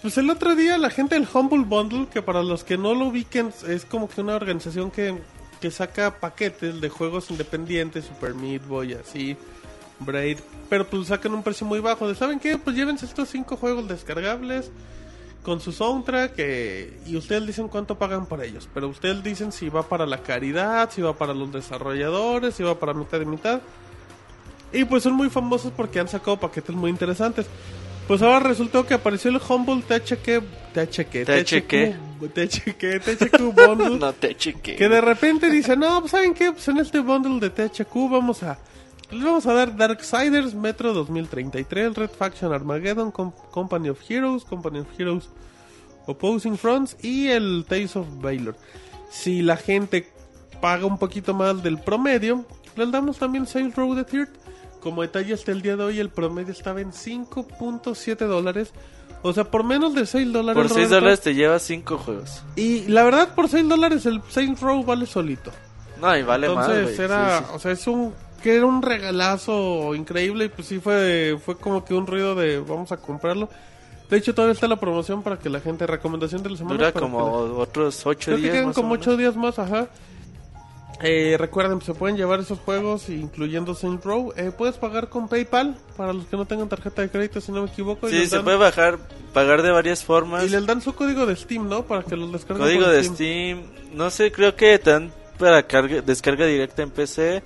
[0.00, 3.06] pues el otro día la gente del Humble Bundle, que para los que no lo
[3.06, 5.18] ubiquen, es como que una organización que,
[5.60, 9.36] que saca paquetes de juegos independientes, Super Meat Boy, así,
[10.00, 12.08] Braid, pero pues sacan un precio muy bajo.
[12.08, 12.58] De, ¿Saben qué?
[12.58, 14.70] Pues llévense estos cinco juegos descargables
[15.42, 18.68] con su soundtrack eh, y ustedes dicen cuánto pagan por ellos.
[18.74, 22.78] Pero ustedes dicen si va para la caridad, si va para los desarrolladores, si va
[22.78, 23.60] para mitad de mitad.
[24.72, 27.46] Y pues son muy famosos porque han sacado paquetes muy interesantes.
[28.06, 30.42] Pues ahora resultó que apareció el Humble THQ,
[30.74, 32.06] THQ, THQ.
[32.20, 33.98] THQ, THQ Bundle.
[33.98, 34.76] No cheque.
[34.76, 38.42] Que de repente dice, no, pues saben qué, pues en este bundle de THQ vamos
[38.42, 38.58] a...
[39.10, 44.80] Les vamos a dar Darksiders Metro 2033, Red Faction Armageddon, Com- Company of Heroes, Company
[44.80, 45.28] of Heroes
[46.06, 48.56] Opposing Fronts y el Tales of Baylor.
[49.10, 50.10] Si la gente
[50.60, 52.44] paga un poquito más del promedio,
[52.76, 54.28] les damos también Sail Row the Third.
[54.80, 58.72] Como detalle hasta el día de hoy el promedio estaba en 5.7 dólares.
[59.22, 60.54] O sea, por menos de 6 dólares.
[60.62, 60.94] Por 6 Roberto.
[60.96, 62.42] dólares te llevas 5 juegos.
[62.54, 65.50] Y la verdad, por 6 dólares el Sail Row vale solito.
[66.00, 67.50] No, y vale más, Entonces era, Sí, sí.
[67.54, 68.12] o sea, es un
[68.46, 72.60] que era un regalazo increíble y pues sí fue fue como que un ruido de
[72.60, 73.48] vamos a comprarlo.
[74.08, 76.92] De hecho todavía está la promoción para que la gente recomendación de la semana Dura
[76.92, 78.52] como que la- otros 8 creo que días.
[78.54, 79.06] quedan más o como menos.
[79.08, 79.88] 8 días más, ajá.
[81.02, 84.32] Eh, recuerden, se pueden llevar esos juegos, incluyendo Saint Row.
[84.36, 87.64] Eh, puedes pagar con PayPal para los que no tengan tarjeta de crédito, si no
[87.64, 88.08] me equivoco.
[88.08, 88.98] Sí, se dan- puede bajar,
[89.34, 90.44] pagar de varias formas.
[90.44, 91.82] Y les dan su código de Steam, ¿no?
[91.82, 92.64] Para que los descarguen.
[92.64, 93.62] Código por de Steam.
[93.92, 97.42] No sé, creo que te dan para carga- descarga directa en PC.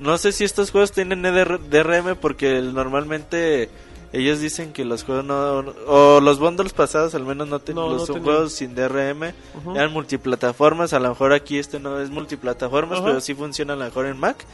[0.00, 3.68] No sé si estos juegos tienen EDR DRM porque normalmente
[4.12, 5.58] ellos dicen que los juegos no...
[5.86, 9.32] O los bundles pasados al menos no, ten- No, los no son juegos sin DRM.
[9.58, 9.76] Ujú.
[9.76, 10.92] Eran multiplataformas.
[10.94, 14.18] A lo mejor aquí este no es multiplataformas, pero sí funciona a lo mejor en
[14.18, 14.44] Mac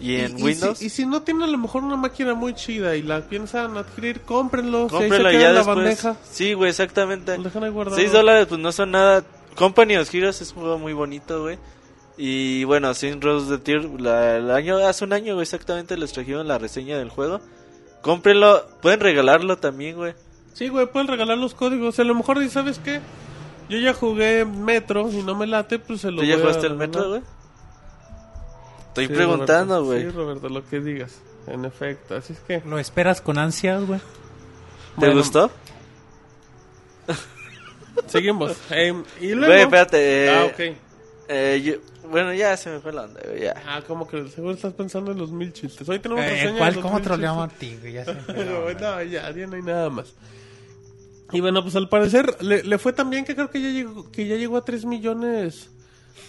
[0.00, 0.78] y en y, Windows.
[0.78, 3.76] Si, y si no tienen a lo mejor una máquina muy chida y la piensan
[3.76, 4.88] adquirir, cómprenlo.
[4.88, 5.76] Si ahí se Cómpralo queda ya en la después.
[5.76, 6.16] bandeja.
[6.30, 7.36] Sí, güey, exactamente.
[7.36, 7.96] Lo dejan ahí guardado.
[7.96, 9.22] 6 dólares, pues no son nada.
[9.54, 11.58] Company of Heroes es un juego muy bonito, güey.
[12.20, 16.48] Y bueno, Sin Rose de Tear, la, el año, hace un año, exactamente les trajeron
[16.48, 17.40] la reseña del juego.
[18.02, 20.14] Cómprenlo, pueden regalarlo también, güey.
[20.52, 21.98] Sí, güey, pueden regalar los códigos.
[22.00, 23.00] A lo mejor, ¿y ¿sabes qué?
[23.68, 26.46] Yo ya jugué Metro y no me late, pues se lo ¿Tú ya voy a
[26.46, 26.88] jugaste el regalar.
[26.88, 27.22] metro, güey?
[28.88, 30.02] Estoy Sí, preguntando, güey.
[30.02, 31.20] Sí, Roberto, lo que digas.
[31.46, 32.60] En efecto, así es que...
[32.66, 34.00] ¿Lo esperas con ansias, güey?
[34.00, 34.04] ¿Te
[34.96, 35.50] Bueno, gustó?
[38.06, 38.56] Seguimos.
[38.70, 39.46] Eh, y luego...
[39.52, 40.26] Güey, espérate.
[40.26, 40.76] eh, Ah, ok.
[41.28, 41.74] eh, yo-
[42.10, 43.54] bueno, ya se me fue la onda, güey, ya.
[43.66, 45.88] Ah, como que seguro estás pensando en los mil chistes.
[45.88, 47.38] Hoy tenemos Eh, reseña de ¿cuál, los ¿Cómo mil trolea chistes.
[47.50, 47.92] Martín, güey?
[47.92, 48.96] Ya se me fue la Pero, onda.
[48.96, 50.14] no, ya, ya no hay nada más.
[51.32, 54.10] Y bueno, pues al parecer le, le fue tan bien que creo que ya llegó,
[54.10, 55.70] que ya llegó a 3 millones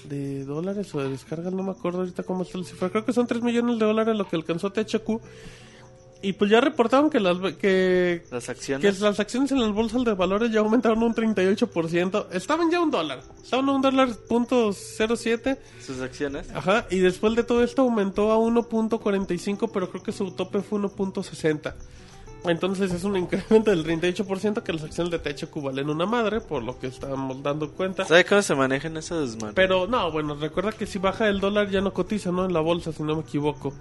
[0.03, 2.89] de dólares o de descargas, no me acuerdo ahorita cómo está la cifra.
[2.89, 5.21] Creo que son 3 millones de dólares lo que alcanzó THQ.
[6.21, 8.99] Y pues ya reportaron que las que, Las que acciones.
[8.99, 12.27] las acciones en las bolsas de valores ya aumentaron un 38%.
[12.31, 13.21] Estaban ya a un dólar.
[13.41, 15.57] Estaban a un dólar punto 07.
[15.81, 16.49] Sus acciones.
[16.53, 20.79] Ajá, y después de todo esto aumentó a 1.45, pero creo que su tope fue
[20.79, 21.73] 1.60.
[22.45, 26.63] Entonces es un incremento del 38% que las acciones de THQ valen una madre, por
[26.63, 28.05] lo que estamos dando cuenta.
[28.05, 29.53] ¿Sabe cómo se manejan esos man?
[29.55, 32.45] Pero no, bueno, recuerda que si baja el dólar ya no cotiza, ¿no?
[32.45, 33.73] En la bolsa, si no me equivoco.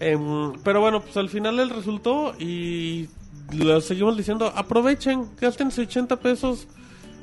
[0.00, 3.08] Em, pero bueno, pues al final él resultó y
[3.52, 6.66] lo seguimos diciendo, aprovechen, gástense 80 pesos.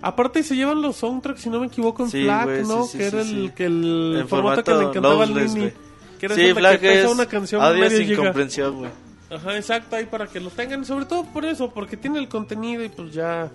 [0.01, 2.83] Aparte se llevan los soundtracks, si no me equivoco, en Sí, ¿no?
[2.83, 3.53] sí, sí, que era sí, el, sí.
[3.55, 5.71] que el formato que le encantaba al Nini.
[6.19, 8.23] Que Sí, resulta Black que es una canción audio medio sin giga.
[8.23, 8.91] comprensión, güey.
[9.29, 12.83] Ajá, exacto, ahí para que lo tengan, sobre todo por eso, porque tiene el contenido
[12.83, 13.49] y pues ya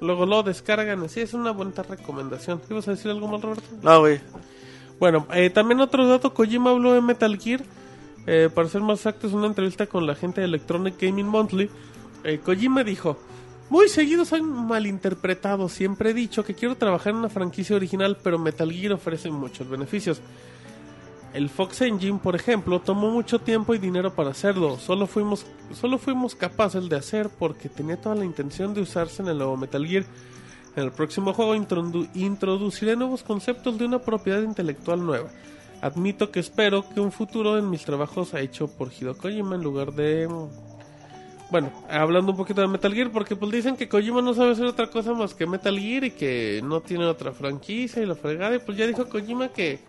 [0.00, 2.60] luego lo descargan, así es una buena recomendación.
[2.68, 3.62] ¿Ibas a decir algo mal, Roberto?
[3.82, 4.20] No, güey.
[4.98, 7.62] Bueno, eh, también otro dato, Kojima habló de Metal Gear,
[8.26, 11.70] eh, para ser más exacto es una entrevista con la gente de Electronic Gaming Monthly.
[12.24, 13.18] Eh, Kojima dijo,
[13.70, 18.38] muy seguido soy malinterpretado, siempre he dicho que quiero trabajar en una franquicia original, pero
[18.38, 20.20] Metal Gear ofrece muchos beneficios.
[21.34, 24.78] El Fox Engine, por ejemplo, tomó mucho tiempo y dinero para hacerlo.
[24.78, 29.28] Solo fuimos, solo fuimos capaces de hacer porque tenía toda la intención de usarse en
[29.28, 30.04] el nuevo Metal Gear.
[30.76, 35.30] En el próximo juego introdu- introduciré nuevos conceptos de una propiedad intelectual nueva.
[35.82, 39.62] Admito que espero que un futuro en mis trabajos ha hecho por Hideo Kojima en
[39.62, 40.28] lugar de...
[41.50, 44.64] Bueno, hablando un poquito de Metal Gear, porque pues dicen que Kojima no sabe hacer
[44.64, 48.54] otra cosa más que Metal Gear y que no tiene otra franquicia y la fregada.
[48.54, 49.80] Y pues ya dijo Kojima que,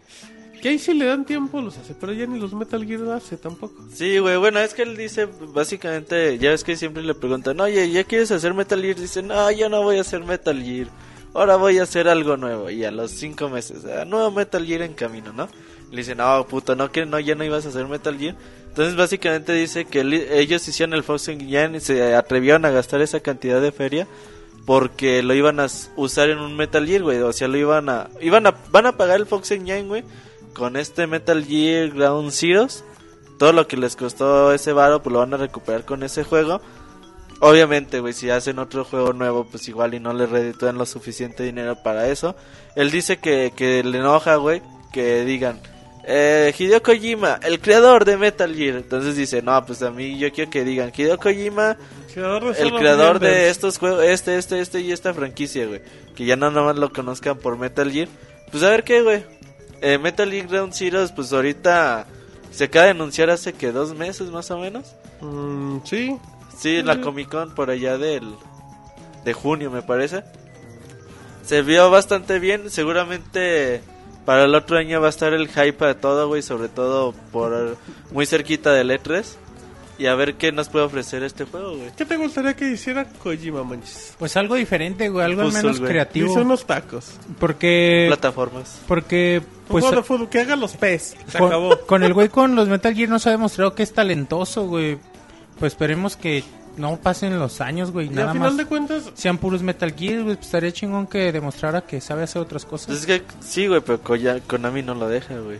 [0.63, 3.37] que ahí si le dan tiempo los hace, pero ya ni los Metal Gear hace
[3.37, 3.75] tampoco.
[3.93, 7.91] Sí, güey, bueno, es que él dice, básicamente, ya ves que siempre le preguntan, oye,
[7.91, 8.95] ¿ya quieres hacer Metal Gear?
[8.95, 10.87] Dice, no, yo no voy a hacer Metal Gear,
[11.35, 12.71] ahora voy a hacer algo nuevo.
[12.71, 15.47] Y a los cinco meses, ah, nuevo Metal Gear en camino, ¿no?
[15.93, 18.35] Le dice, no, puto, no, que no, ya no ibas a hacer Metal Gear.
[18.67, 20.01] Entonces, básicamente dice que
[20.31, 24.07] ellos hicieron el Fox Engine y se atrevieron a gastar esa cantidad de feria
[24.65, 27.19] porque lo iban a usar en un Metal Gear, güey.
[27.19, 30.03] O sea, lo iban a, iban a, van a pagar el Fox Engine, güey,
[30.53, 32.83] con este Metal Gear Ground Zeroes
[33.37, 36.61] todo lo que les costó ese varo, pues lo van a recuperar con ese juego.
[37.39, 41.43] Obviamente, güey, si hacen otro juego nuevo, pues igual y no les reditúan lo suficiente
[41.43, 42.35] dinero para eso.
[42.75, 44.61] Él dice que, que le enoja, güey,
[44.93, 45.59] que digan,
[46.05, 48.77] eh, Hideo Kojima, el creador de Metal Gear.
[48.77, 51.77] Entonces dice, no, pues a mí yo quiero que digan, Hideo Kojima,
[52.13, 55.81] Creador de el creador de estos juegos, este, este, este y esta franquicia, güey.
[56.15, 58.07] Que ya no nomás lo conozcan por Metal Gear.
[58.51, 59.23] Pues a ver qué, güey.
[59.81, 62.05] Eh, Metal Gear Ground Zeroes, pues ahorita
[62.51, 64.93] se acaba de anunciar hace que dos meses más o menos.
[65.21, 66.15] Mm, sí,
[66.55, 67.01] Sí, la Ujú.
[67.01, 68.23] Comic Con por allá del
[69.25, 70.23] de junio, me parece.
[71.43, 72.69] se vio bastante bien.
[72.69, 73.81] Seguramente
[74.25, 76.41] para el otro año va a estar el hype a todo, güey.
[76.41, 77.77] Sobre todo por
[78.11, 79.23] muy cerquita del E3.
[79.99, 81.91] Y a ver qué nos puede ofrecer este juego, güey.
[81.95, 84.15] ¿Qué te gustaría que hiciera Kojima, manches?
[84.17, 85.91] Pues algo diferente, güey, algo Puzzle, menos güey.
[85.91, 86.31] creativo.
[86.31, 87.11] Hice unos tacos.
[87.39, 88.81] Porque, Plataformas.
[88.87, 91.15] porque, Un pues, juego de fútbol, que haga los pez.
[91.27, 91.77] Se con, acabó.
[91.85, 94.97] con el güey con los Metal Gear nos ha demostrado que es talentoso, güey.
[95.59, 96.43] Pues esperemos que
[96.77, 99.91] no pasen los años, güey, Y nada al final más de cuentas, sean puros Metal
[99.93, 100.35] Gear, güey.
[100.35, 102.87] Pues estaría chingón que demostrara que sabe hacer otras cosas.
[102.87, 105.59] Pues es que sí, güey, pero Koya- Konami no lo deja, güey.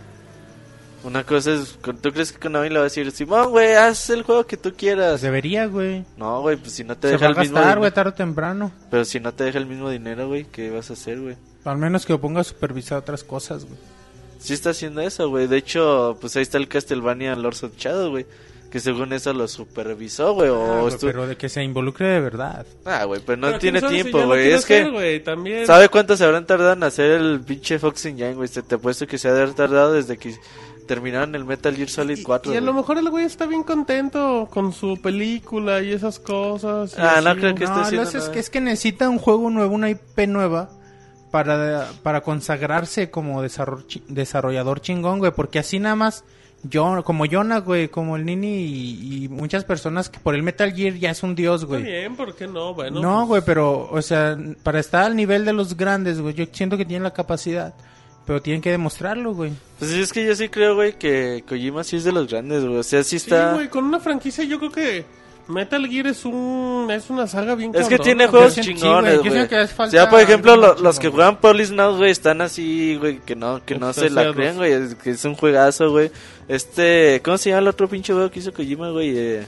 [1.04, 4.22] Una cosa es, ¿tú crees que Konami le va a decir, Simón, güey, haz el
[4.22, 5.20] juego que tú Pues quieras?
[5.20, 6.02] debería, güey.
[6.16, 7.80] No, güey, pues si no te Se deja va el mismo gastar, dinero.
[7.80, 8.72] güey, tarde o temprano.
[8.90, 11.36] Pero si no te deja el mismo dinero, güey, ¿qué vas a hacer, güey?
[11.66, 13.78] Al menos que lo ponga a supervisar otras cosas, güey.
[14.38, 15.46] Sí está haciendo eso, güey.
[15.46, 18.24] De hecho, pues ahí está el Castlevania Lords of Shadow, güey.
[18.74, 20.48] Que según eso lo supervisó, güey.
[20.50, 22.66] O Ah, pero de que se involucre de verdad.
[22.84, 24.50] Ah, güey, pero no pero tiene tiempo, güey.
[24.50, 25.22] es que...
[25.24, 25.64] también.
[25.64, 28.48] ¿Sabe cuánto se habrán tardado en hacer el pinche Fox Engine, güey?
[28.48, 30.34] Se te apuesto que se ha de haber tardado desde que
[30.88, 34.48] terminaron el Metal Gear Solid 4, Y a lo mejor el güey está bien contento
[34.50, 36.94] con su película y esas cosas.
[36.98, 39.20] y Ah, no creo que esté No, haciendo lo es, que es que necesita un
[39.20, 40.68] juego nuevo, una IP nueva
[41.30, 46.24] para, para consagrarse como desarrollador chingón, güey, porque así nada más
[46.64, 50.72] yo como Jonah, güey, como el Nini y, y muchas personas que por el Metal
[50.72, 51.82] Gear ya es un dios, Está güey.
[51.84, 52.74] bien, ¿por qué no?
[52.74, 56.34] Bueno, No, pues, güey, pero, o sea, para estar al nivel de los grandes, güey,
[56.34, 57.74] yo siento que tienen la capacidad,
[58.26, 59.52] pero tienen que demostrarlo, güey.
[59.78, 62.78] Pues es que yo sí creo, güey, que Kojima sí es de los grandes, güey.
[62.78, 63.52] O sea, sí Sí, está...
[63.54, 65.04] güey, con una franquicia yo creo que
[65.46, 69.60] Metal Gear es un es una saga bien Es que tiene juegos chingones, güey, que
[69.60, 73.36] O sea, por ejemplo, lo- los que juegan Police Now, güey, están así, güey, que
[73.36, 74.72] no, que no se la creen, güey.
[74.72, 76.10] Es, que es un juegazo, güey.
[76.48, 79.12] Este, ¿cómo se llama el otro pinche juego que hizo Kojima, güey?
[79.18, 79.46] Eh,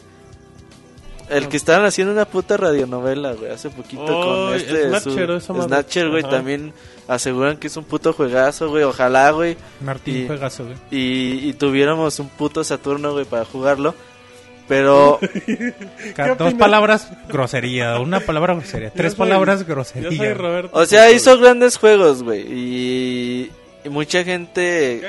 [1.28, 4.88] el que estaban haciendo una puta radionovela, güey, hace poquito Oh, con este.
[4.88, 5.62] Snatcher, su-.
[5.62, 6.30] Snatcher, güey, Ajá.
[6.36, 6.72] también
[7.08, 8.84] aseguran que es un puto juegazo, güey.
[8.84, 9.56] Ojalá, güey.
[9.80, 10.76] Martín Y- juegazo, güey.
[10.90, 13.94] Y, y tuviéramos un puto Saturno, güey, para jugarlo.
[14.68, 15.20] Pero,
[16.38, 17.98] Dos palabras, grosería.
[18.00, 18.90] Una palabra, grosería.
[18.90, 20.34] Tres soy- palabras, Yo soy grosería.
[20.34, 20.70] Roberto.
[20.76, 22.42] o sea, hizo grandes juegos, güey.
[22.52, 23.50] Y,
[23.84, 25.00] y mucha gente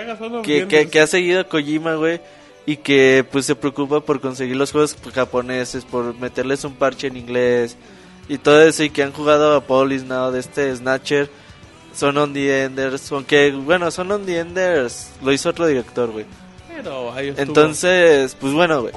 [0.43, 2.21] Que que, ha seguido a Kojima, güey,
[2.67, 7.17] y que pues se preocupa por conseguir los juegos japoneses, por meterles un parche en
[7.17, 7.75] inglés
[8.29, 11.29] y todo eso, y que han jugado a Police Now de este Snatcher,
[11.95, 16.25] son on the Enders, aunque bueno, son on the Enders, lo hizo otro director, güey.
[16.75, 17.41] Pero ahí estuvo.
[17.43, 18.93] Entonces, pues bueno, güey.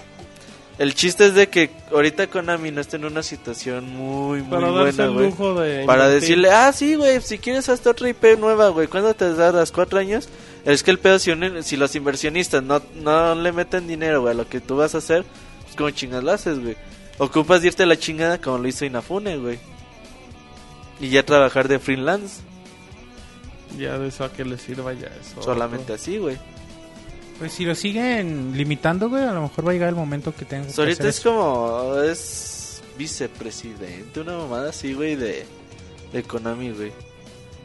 [0.80, 4.70] El chiste es de que ahorita Konami no está en una situación muy, muy para
[4.70, 5.26] buena, güey.
[5.30, 6.20] de Para invertir.
[6.22, 9.72] decirle, ah, sí, güey, si quieres hasta otra IP nueva, güey, ¿cuándo te das?
[9.72, 10.30] ¿Cuatro años?
[10.64, 14.32] Es que el pedo, si, un- si los inversionistas no, no le meten dinero, güey,
[14.32, 15.22] a lo que tú vas a hacer,
[15.64, 16.76] pues como chingas lo haces, güey.
[17.18, 19.58] Ocupas de irte la chingada como lo hizo Inafune, güey.
[20.98, 22.40] Y ya trabajar de freelance,
[23.78, 25.42] Ya de eso a que le sirva ya eso.
[25.42, 26.38] solamente así, güey.
[27.40, 30.44] Pues si lo siguen limitando, güey, a lo mejor va a llegar el momento que
[30.44, 31.30] tengan que ahorita hacer es eso.
[31.30, 35.46] como, es vicepresidente, una mamada así, güey, de,
[36.12, 36.92] de Konami, güey.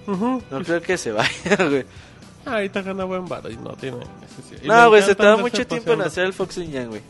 [0.07, 1.85] No creo que se vaya, güey.
[2.45, 4.63] Ah, ahorita gana buen varo y no tiene necesidad.
[4.63, 7.01] Y No, güey, se tarda mucho tiempo en hacer el Fox Engine, güey.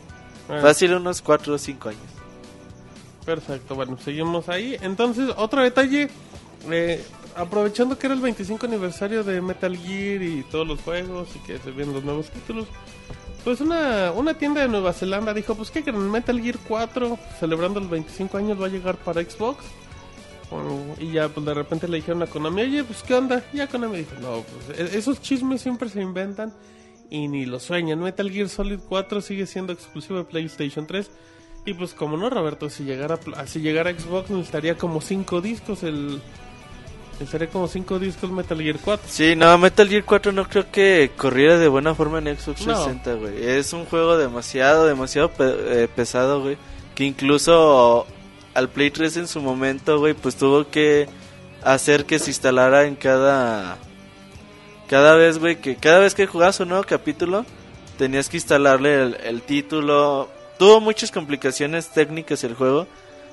[0.48, 2.00] Ah, Fácil unos 4 o 5 años.
[3.24, 4.76] Perfecto, bueno, seguimos ahí.
[4.80, 6.08] Entonces, otro detalle,
[6.70, 7.04] eh,
[7.36, 11.58] aprovechando que era el 25 aniversario de Metal Gear y todos los juegos y que
[11.58, 12.66] se ven los nuevos títulos,
[13.44, 17.78] pues una, una tienda de Nueva Zelanda dijo, pues que creen, Metal Gear 4, celebrando
[17.80, 19.64] los 25 años, va a llegar para Xbox.
[20.50, 23.44] Um, y ya, pues de repente le dijeron a Konami, oye, pues qué onda.
[23.52, 26.52] Y ya Konami dijo, no, pues e- esos chismes siempre se inventan
[27.10, 28.00] y ni lo sueñan.
[28.00, 31.10] Metal Gear Solid 4 sigue siendo exclusivo de PlayStation 3.
[31.66, 35.82] Y pues como no, Roberto, si llegara, si llegara a Xbox necesitaría como 5 discos
[35.82, 36.20] el...
[37.18, 39.06] Necesitaría como 5 discos Metal Gear 4.
[39.10, 42.74] Sí, no, Metal Gear 4 no creo que corriera de buena forma en Xbox No.
[42.74, 43.46] 360, güey.
[43.46, 46.58] Es un juego demasiado, demasiado pe- eh, pesado, güey.
[46.94, 48.06] Que incluso
[48.54, 51.08] al Play 3 en su momento, güey, pues tuvo que
[51.62, 53.78] hacer que se instalara en cada...
[54.88, 57.44] Cada vez, güey, que cada vez que jugabas un nuevo capítulo,
[57.98, 60.28] tenías que instalarle el, el título.
[60.58, 62.86] Tuvo muchas complicaciones técnicas el juego,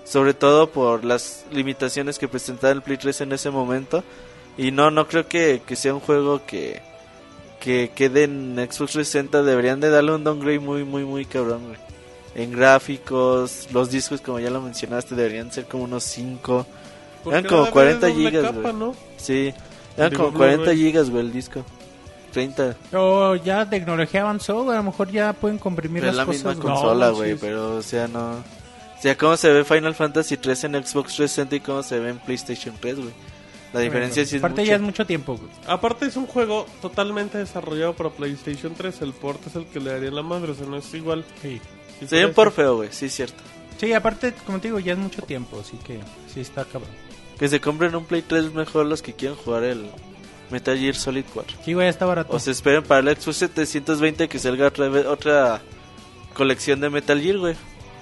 [0.04, 4.04] sobre todo por las limitaciones que presentaba el Play 3 en ese momento.
[4.58, 6.82] Y no, no creo que, que sea un juego que,
[7.60, 9.44] que quede en Xbox 360.
[9.44, 11.78] Deberían de darle un downgrade muy, muy, muy cabrón, güey.
[12.36, 16.66] En gráficos, los discos, como ya lo mencionaste, deberían ser como unos 5.
[17.24, 18.74] Porque Eran como debe 40 de doble gigas, capa, güey.
[18.74, 18.96] ¿no?
[19.18, 19.54] Sí,
[19.98, 20.78] eran Digo, como 40 Blu-ray.
[20.78, 21.64] gigas, güey, el disco.
[22.34, 22.76] 30.
[22.90, 26.32] Pero ya la tecnología avanzó, güey, a lo mejor ya pueden comprimir Pero las la
[26.32, 26.74] misma cosas, güey.
[26.76, 27.38] consola, No, güey, sí.
[27.40, 28.44] pero o sea, no...
[29.04, 32.12] O sea, cómo se ve Final Fantasy 3 en Xbox 360 y cómo se ve
[32.12, 33.10] en PlayStation 3, güey.
[33.74, 34.70] La diferencia sí es Aparte mucha.
[34.70, 35.50] ya es mucho tiempo, güey.
[35.68, 39.02] Aparte es un juego totalmente desarrollado para PlayStation 3.
[39.02, 41.26] El port es el que le daría la madre, o sea, no es igual.
[41.42, 41.60] Sí.
[42.00, 43.44] Sí, Sería un feo, güey, sí es cierto.
[43.78, 46.00] Sí, aparte, como te digo, ya es mucho tiempo, así que
[46.34, 46.90] sí está cabrón.
[47.38, 49.86] Que se compren un Play 3 mejor los que quieran jugar el
[50.50, 51.58] Metal Gear Solid 4.
[51.66, 52.34] Sí, güey, está barato.
[52.34, 55.62] O se esperen para el Xbox 720 que salga otra, otra
[56.34, 57.56] colección de Metal Gear, güey.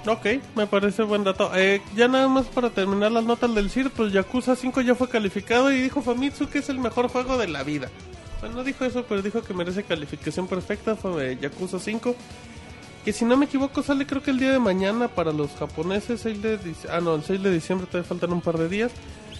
[0.07, 0.25] Ok,
[0.55, 1.51] me parece buen dato.
[1.55, 5.07] Eh, ya nada más para terminar las notas del CIR, pues Yakuza 5 ya fue
[5.07, 7.89] calificado y dijo Famitsu que es el mejor juego de la vida.
[8.39, 10.95] Bueno, no dijo eso, pero dijo que merece calificación perfecta.
[10.95, 12.15] Fue eh, Yakuza 5.
[13.05, 16.21] Que si no me equivoco sale creo que el día de mañana para los japoneses.
[16.21, 18.91] 6 de ah, no, el 6 de diciembre todavía faltan un par de días.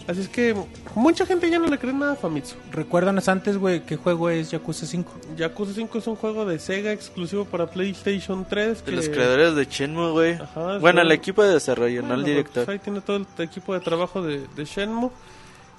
[0.08, 0.56] Así es que
[0.95, 2.56] mucha gente ya no le cree nada a Famitsu.
[2.72, 5.12] Recuérdanos antes, güey, qué juego es Yakuza 5.
[5.38, 8.80] Yakuza 5 es un juego de Sega exclusivo para PlayStation 3.
[8.80, 10.34] De que- los creadores de Shenmue, güey.
[10.34, 11.06] Ajá, Bueno, sí.
[11.08, 12.70] el equipo de desarrollo, no Bueno, el pues, director.
[12.72, 15.10] ahí tiene todo el equipo de trabajo de, de Shenmue.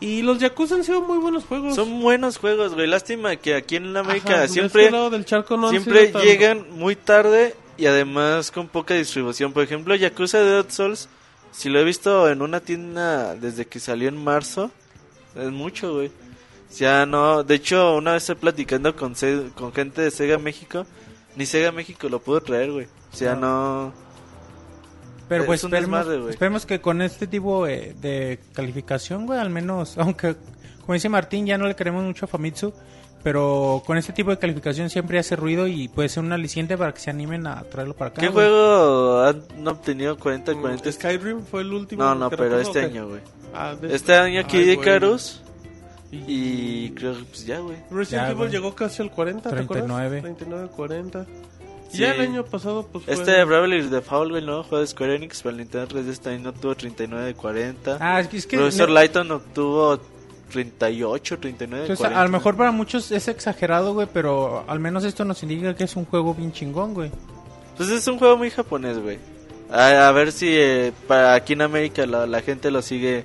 [0.00, 1.74] Y los Yakuza han sido muy buenos juegos.
[1.76, 2.86] Son buenos juegos, güey.
[2.88, 6.12] Lástima que aquí en América Ajá, de siempre, este lado del charco no han siempre
[6.24, 9.52] llegan muy tarde y además con poca distribución.
[9.52, 11.08] Por ejemplo, Yakuza de Dead Souls,
[11.52, 14.70] si lo he visto en una tienda desde que salió en marzo,
[15.36, 16.08] es mucho, güey.
[16.08, 20.38] O sea, no, de hecho, una vez estoy platicando con, Se- con gente de Sega
[20.38, 20.86] México,
[21.36, 22.86] ni Sega México lo pudo traer, güey.
[23.12, 23.92] O sea, no...
[25.28, 26.30] Pero Es pues un esperemos, desmadre, güey.
[26.30, 30.34] esperemos que con este tipo eh, de calificación, güey, al menos, aunque
[30.80, 32.72] como dice Martín, ya no le queremos mucho a Famitsu,
[33.22, 36.92] pero con este tipo de calificación siempre hace ruido y puede ser un aliciente para
[36.92, 38.20] que se animen a traerlo para acá.
[38.20, 38.46] ¿Qué güey.
[38.46, 40.92] juego han no obtenido 40 40?
[40.92, 42.02] Skyrim fue el último.
[42.02, 43.20] No, no, pero este año, güey.
[43.54, 44.88] Ah, de- Este año aquí Ay, de güey.
[46.10, 47.76] Y creo que pues ya, güey.
[47.90, 48.50] Resident Ya, Evil güey.
[48.50, 50.18] llegó casi al 40, ¿te 39.
[50.18, 50.36] acuerdas?
[50.38, 51.26] 39, 40.
[51.90, 51.98] Y Sí.
[51.98, 53.14] Ya el año pasado, pues fue...
[53.14, 56.30] Este Bravely Default, güey, no juego de Square Enix para el Nintendo 3 de este
[56.30, 57.98] año no tuvo 39 de 40.
[58.00, 60.00] Ah, es que, es que Professor ne- Lighton obtuvo
[60.52, 62.20] 38, 39 de pues, 40.
[62.20, 65.84] a lo mejor para muchos es exagerado, güey, pero al menos esto nos indica que
[65.84, 67.10] es un juego bien chingón, güey.
[67.76, 69.18] Pues es un juego muy japonés, güey.
[69.70, 73.24] A, a ver si eh, para aquí en América la, la gente lo sigue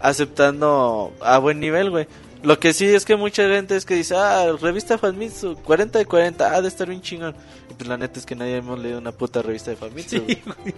[0.00, 2.06] aceptando a buen nivel, güey.
[2.42, 6.06] Lo que sí es que mucha gente es que dice, ah, revista Famitsu, 40 de
[6.06, 7.34] 40, ah, de estar bien chingón.
[7.68, 10.24] Y pues la neta es que nadie hemos leído una puta revista de Famitsu.
[10.26, 10.74] Sí, güey.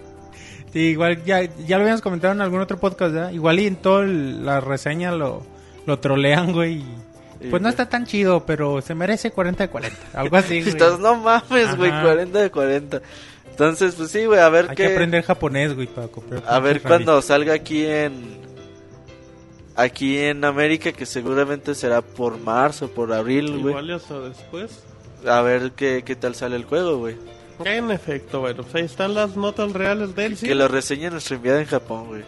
[0.73, 3.31] Sí, igual ya, ya lo habíamos comentado en algún otro podcast, ¿verdad?
[3.31, 5.43] Igual y en toda la reseña lo,
[5.91, 6.79] lo trolean, güey.
[7.41, 9.97] Sí, Pues no está tan chido, pero se merece 40 de 40.
[10.13, 10.69] Algo así, güey.
[10.69, 12.03] estás, no mames, güey, Ajá.
[12.03, 13.01] 40 de 40.
[13.49, 14.87] Entonces, pues sí, güey, a ver Hay qué...
[14.87, 16.43] que aprender japonés, güey, para comprar.
[16.47, 18.39] A ver cuando salga aquí en
[19.75, 23.69] aquí en América que seguramente será por marzo, por abril, güey.
[23.73, 24.83] Igual hasta después.
[25.27, 27.15] A ver qué, qué tal sale el juego, güey.
[27.63, 31.59] En efecto, bueno, pues ahí están las notas reales del Que lo reseñe nuestra enviada
[31.59, 32.23] en Japón, güey.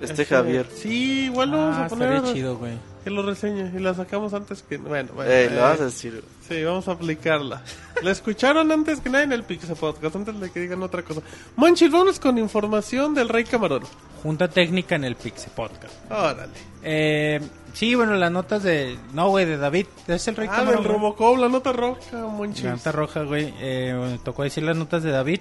[0.00, 0.66] Este Este, Javier.
[0.74, 2.72] Sí, igual lo vamos Ah, a poner chido, güey.
[3.04, 4.78] Que lo reseñe y la sacamos antes que...
[4.78, 5.30] Bueno, bueno.
[5.30, 6.24] Eh, eh, lo vas a decir.
[6.48, 7.62] Sí, vamos a aplicarla.
[8.02, 11.20] La escucharon antes que nada en el Pixel Podcast, antes de que digan otra cosa.
[11.56, 13.82] Monchis, vamos con información del Rey Camarón.
[14.22, 15.92] Junta técnica en el Pixie Podcast.
[16.10, 16.52] Órale.
[16.82, 17.40] Eh,
[17.74, 18.98] sí, bueno, las notas de...
[19.12, 19.86] No, güey, de David.
[20.08, 20.96] Es el Rey Ah, Camarón, del güey.
[20.98, 22.64] Robocop, la nota roja, Monchis.
[22.64, 23.52] La nota roja, güey.
[23.60, 25.40] Eh, tocó decir las notas de David.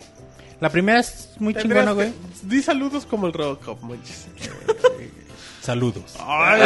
[0.59, 2.13] La primera es muy Tendrías chingona, güey.
[2.43, 4.27] Di saludos como el Robocop, Monchis.
[5.63, 6.17] Saludos.
[6.19, 6.61] Ay,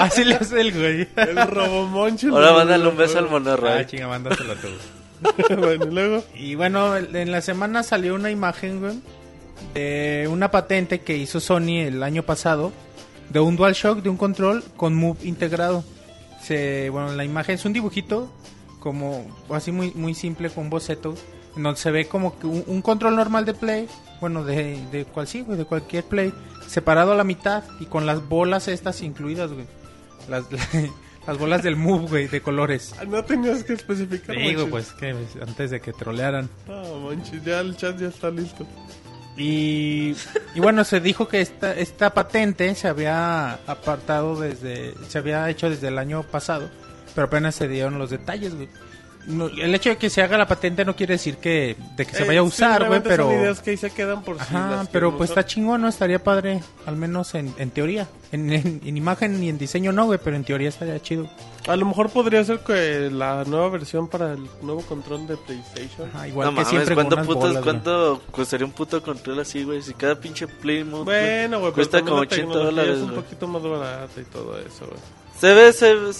[0.00, 1.08] Así le hace el güey.
[1.16, 2.30] el Robomonchis.
[2.30, 3.76] Ahora mándale un beso al monorra.
[3.76, 4.66] Ah, chinga, mándaselo tú.
[5.56, 6.24] bueno, y luego...
[6.34, 8.98] Y bueno, en la semana salió una imagen, güey,
[9.74, 12.72] de una patente que hizo Sony el año pasado
[13.30, 15.84] de un DualShock, de un control con Move integrado.
[16.42, 18.28] Se, bueno, la imagen es un dibujito
[18.80, 21.14] como así muy muy simple con boceto,
[21.56, 23.88] en donde se ve como que un, un control normal de play,
[24.20, 26.32] bueno, de de cual sí, güey, de cualquier play,
[26.68, 29.66] separado a la mitad y con las bolas estas incluidas, güey.
[30.28, 30.44] Las
[31.26, 32.94] las bolas del Move, güey, de colores.
[33.00, 36.48] Ah, No tenías que especificar, Digo, pues que antes de que trolearan.
[36.68, 38.66] No, Monchis, ya el chat ya está listo.
[39.36, 40.16] Y,
[40.54, 45.68] y bueno, se dijo que esta, esta patente se había apartado desde, se había hecho
[45.68, 46.70] desde el año pasado,
[47.14, 48.68] pero apenas se dieron los detalles, güey.
[49.26, 52.14] No, el hecho de que se haga la patente no quiere decir que, de que
[52.14, 53.24] se Eh, vaya a usar, güey, pero...
[53.24, 55.42] Son ideas que ahí se quedan por si Ajá, las pero pues usar.
[55.42, 55.88] está chingón, ¿no?
[55.88, 58.06] Estaría padre, al menos en, en teoría.
[58.30, 61.28] En, en, en imagen y en diseño no, güey, pero en teoría estaría chido.
[61.66, 66.08] A lo mejor podría ser que la nueva versión para el nuevo control de PlayStation.
[66.14, 67.62] Ajá, igual No que mames, siempre ¿cuánto, bolas.
[67.64, 69.82] ¿cuánto costaría un puto control así, güey?
[69.82, 73.14] Si cada pinche Play Mode, Bueno, güey, cuesta como la 80 tecnología dólares, es un
[73.14, 75.00] poquito más barata y todo eso, güey.
[75.40, 76.12] Se ve, se ve-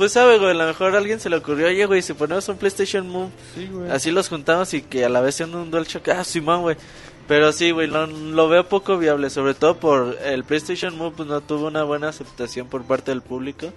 [0.00, 2.48] Pues sabe, güey, a lo mejor a alguien se le ocurrió, oye, güey, si ponemos
[2.48, 3.90] un PlayStation Move, Sí, güey.
[3.90, 6.78] así los juntamos y que a la vez sean un DualShock, ah, Simón, güey.
[7.28, 11.28] Pero sí, güey, lo, lo veo poco viable, sobre todo por el PlayStation Move pues,
[11.28, 13.74] no tuvo una buena aceptación por parte del público.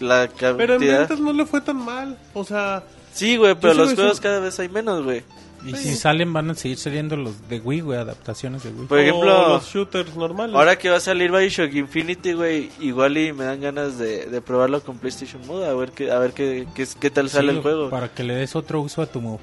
[0.00, 0.56] La cantidad...
[0.56, 2.18] Pero en ventas no le fue tan mal.
[2.34, 2.82] O sea,
[3.14, 5.22] Sí, güey, pero los juegos cada vez hay menos, güey.
[5.66, 8.86] Y si salen, van a seguir saliendo los de Wii, güey, adaptaciones de Wii.
[8.86, 10.54] Por o ejemplo, los shooters normales.
[10.54, 14.40] ahora que va a salir Bioshock Infinity, güey, igual y me dan ganas de, de
[14.40, 17.56] probarlo con PlayStation Move, a ver qué, a ver qué, qué, qué tal sale Sí,
[17.56, 17.90] el juego.
[17.90, 19.40] Para que le des otro uso a tu move,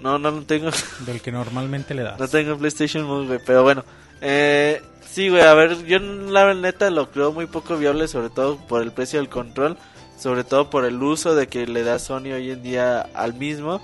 [0.00, 0.70] No, no, no tengo,
[1.06, 2.18] del que normalmente le das.
[2.18, 3.84] no tengo PlayStation Move, güey, pero bueno.
[4.22, 8.56] Eh, sí, güey, a ver, yo la neta lo creo muy poco viable, sobre todo
[8.56, 9.76] por el precio del control,
[10.18, 13.80] sobre todo por el uso de que le da Sony hoy en día al mismo.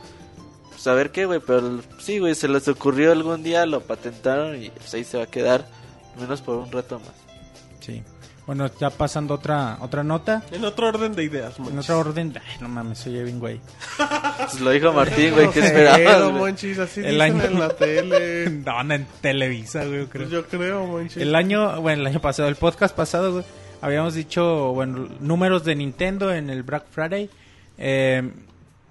[0.77, 4.62] Pues a ver qué, güey, pero sí, güey, se les ocurrió algún día, lo patentaron
[4.62, 5.66] y pues ahí se va a quedar,
[6.14, 7.12] al menos por un rato más.
[7.81, 8.03] Sí.
[8.47, 10.43] Bueno, ya pasando otra otra nota.
[10.53, 11.81] En otro orden de ideas, En Monchis.
[11.81, 13.61] otra orden, ay, no mames, soy bien güey.
[14.39, 16.33] Pues lo dijo Martín, güey, ¿qué esperabas?
[16.33, 18.51] Monchis, así El dicen año- en la tele.
[18.64, 20.22] No, no, en Televisa, güey, yo creo.
[20.29, 21.16] Pues yo creo, Monchis.
[21.16, 23.45] El año, bueno, el año pasado, el podcast pasado, güey,
[23.81, 27.29] habíamos dicho, bueno, números de Nintendo en el Black Friday,
[27.79, 28.31] eh,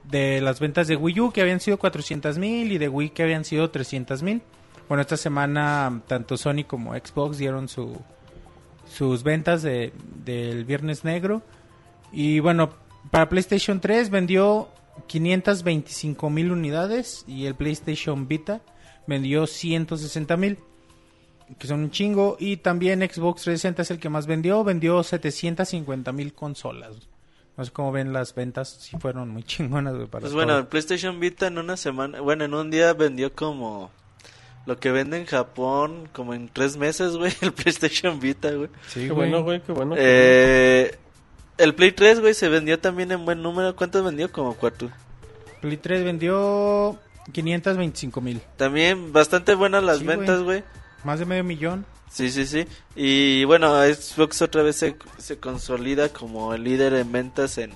[0.09, 3.23] de las ventas de Wii U que habían sido 400 mil y de Wii que
[3.23, 4.41] habían sido 300 mil.
[4.87, 7.97] Bueno, esta semana tanto Sony como Xbox dieron su,
[8.87, 9.93] sus ventas de,
[10.23, 11.41] del Viernes Negro.
[12.11, 12.69] Y bueno,
[13.11, 14.69] para PlayStation 3 vendió
[15.07, 18.61] 525 mil unidades y el PlayStation Vita
[19.07, 20.59] vendió 160 mil
[21.59, 22.37] que son un chingo.
[22.39, 24.63] Y también Xbox 360 es el que más vendió.
[24.63, 27.07] Vendió 750 mil consolas.
[27.57, 28.69] No sé cómo ven las ventas.
[28.69, 30.07] Si fueron muy chingonas, güey.
[30.07, 30.43] Para Pues todo.
[30.43, 33.91] bueno, el PlayStation Vita en una semana, bueno, en un día vendió como
[34.65, 38.69] lo que vende en Japón, como en tres meses, güey, el PlayStation Vita, güey.
[38.87, 39.29] Sí, Qué güey.
[39.29, 39.95] bueno, güey, qué bueno.
[39.97, 40.97] Eh,
[41.57, 43.75] el Play 3, güey, se vendió también en buen número.
[43.77, 44.29] ¿Cuántos vendió?
[44.31, 44.89] Como cuatro.
[45.61, 46.99] Play 3 vendió
[47.31, 48.41] 525 mil.
[48.57, 50.63] También bastante buenas las Sí, ventas, güey.
[51.05, 51.85] Más de medio millón.
[52.15, 52.65] Sí, sí, sí.
[52.95, 57.71] Y bueno, Xbox otra vez se, se consolida como el líder en ventas en,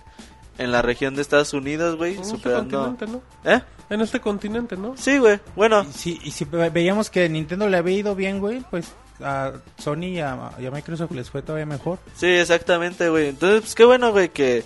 [0.57, 3.21] en la región de Estados Unidos, güey, En este continente, ¿no?
[3.43, 3.61] ¿Eh?
[3.89, 4.95] En este continente, ¿no?
[4.95, 5.41] Sí, güey.
[5.57, 8.93] Bueno, Y si, y si ve- veíamos que Nintendo le había ido bien, güey, pues
[9.21, 11.99] a Sony y a, y a Microsoft les fue todavía mejor.
[12.15, 13.27] Sí, exactamente, güey.
[13.27, 14.63] Entonces, pues qué bueno, güey, que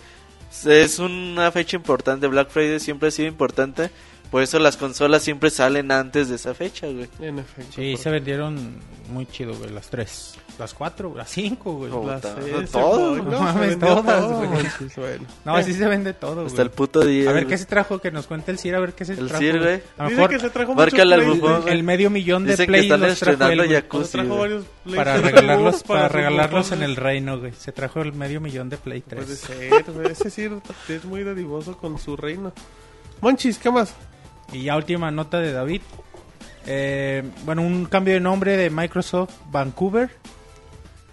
[0.66, 2.28] es una fecha importante.
[2.28, 3.90] Black Friday siempre ha sido importante.
[4.34, 7.08] Por eso las consolas siempre salen antes de esa fecha, güey.
[7.22, 7.74] En efecto.
[7.76, 8.80] Sí, se vendieron
[9.12, 10.34] muy chido, güey, las tres.
[10.58, 11.92] Las cuatro, las cinco, güey.
[11.92, 12.04] Oh.
[12.04, 14.66] Las ese, todo, güey, no se mames, todas, todo, güey.
[14.98, 15.26] Bueno.
[15.46, 16.68] No, así se vende todo, Hasta güey.
[16.68, 17.30] el puto día.
[17.30, 19.28] A ver qué se trajo, que nos cuente el Cir, a ver qué se El
[19.28, 19.40] trajo.
[19.40, 19.82] Cir, güey.
[20.00, 21.68] A lo Dice mejor que se trajo Márcale al Play- bufón.
[21.70, 24.06] el medio millón de Dicen que Play están los trajo Yakuza.
[24.06, 24.40] Se trajo güey.
[24.40, 27.52] varios para PlayStation regalarlos, para su regalarlos en el reino, güey.
[27.54, 29.24] Se trajo el medio millón de Play 3.
[29.26, 30.12] Puede ser, güey.
[30.12, 30.50] Ese sí
[30.90, 32.52] es muy dadivoso con su reino.
[33.22, 33.94] Monchis, ¿qué más?
[34.54, 35.82] Y ya última nota de David.
[36.66, 40.10] Eh, bueno, un cambio de nombre de Microsoft Vancouver.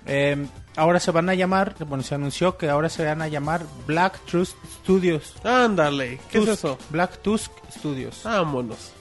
[0.06, 3.62] Eh, ahora se van a llamar, bueno, se anunció que ahora se van a llamar
[3.86, 5.34] Black Trust Studios.
[5.44, 6.78] Ándale, ¿qué es Tusk, eso?
[6.90, 8.22] Black Tusk Studios.
[8.24, 8.92] Vámonos.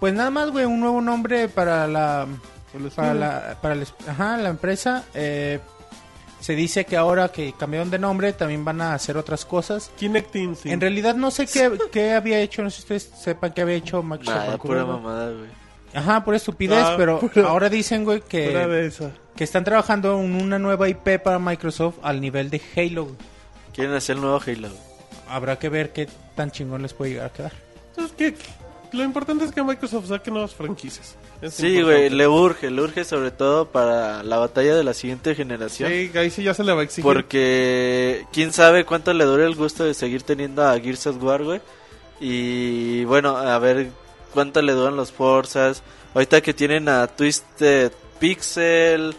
[0.00, 2.26] Pues nada más, güey, un nuevo nombre para la
[2.72, 3.14] para estudio.
[3.14, 5.04] la para el- ajá, la empresa.
[5.14, 5.58] Eh,
[6.40, 9.90] se dice que ahora que cambiaron de nombre también van a hacer otras cosas.
[9.98, 10.72] Kinect Instinct.
[10.72, 13.74] En realidad no sé qué, qué había hecho, no sé si ustedes sepan qué había
[13.76, 15.48] hecho Microsoft Nada, pura mamada, güey.
[15.94, 18.90] Ajá, por estupidez, Ah, pero pura- ahora dicen, güey, que,
[19.34, 23.04] que están trabajando en una nueva IP para Microsoft al nivel de Halo.
[23.06, 23.16] güey.
[23.74, 24.68] Quieren hacer el nuevo Halo.
[25.28, 27.52] Habrá que ver qué tan chingón les puede llegar a quedar.
[27.90, 28.34] Entonces, ¿qué?
[28.96, 31.16] Lo importante es que Microsoft saque nuevas franquicias.
[31.40, 35.34] Es Sí, güey, le urge, le urge sobre todo para la batalla de la siguiente
[35.34, 35.90] generación.
[35.90, 37.04] Sí, ahí sí ya se le va a exigir.
[37.04, 41.44] Porque quién sabe cuánto le dure el gusto de seguir teniendo a Gears of War,
[41.44, 41.60] güey.
[42.20, 43.90] Y bueno, a ver
[44.34, 45.82] cuánto le duran los Forzas.
[46.14, 49.14] Ahorita que tienen a Twisted Pixel.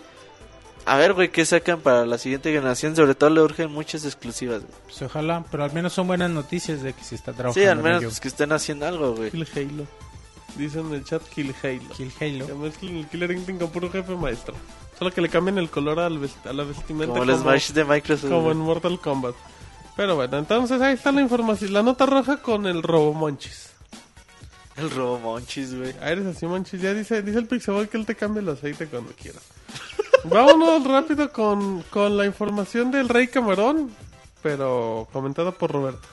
[0.85, 2.95] A ver, güey, qué sacan para la siguiente generación.
[2.95, 4.61] Sobre todo le urgen muchas exclusivas.
[4.61, 4.73] güey.
[4.85, 7.77] Pues ojalá, pero al menos son buenas noticias de que se está trabajando Sí, al
[7.77, 9.31] en menos pues, que estén haciendo algo, güey.
[9.31, 10.08] Kill Halo.
[10.57, 11.89] Dicen en el chat Kill Halo.
[11.95, 12.47] Kill Halo.
[12.47, 14.55] Que mezclen el Killer Instinct con puro jefe maestro.
[14.97, 17.85] Solo que le cambien el color al vest- a la vestimenta Como el Smash de
[17.85, 18.29] Microsoft.
[18.29, 19.35] como en Mortal Kombat.
[19.95, 21.71] Pero bueno, entonces ahí está la información.
[21.73, 23.67] La nota roja con el robo Monchis.
[24.77, 25.93] El Robo Monchis, güey.
[26.01, 26.81] Ah, eres así, Monchis.
[26.81, 29.43] Ya dice, dice el Pixabay que él te cambia el aceite cuando quieras.
[30.23, 33.89] Vámonos rápido con, con la información del Rey Camarón,
[34.41, 36.07] pero comentada por Roberto.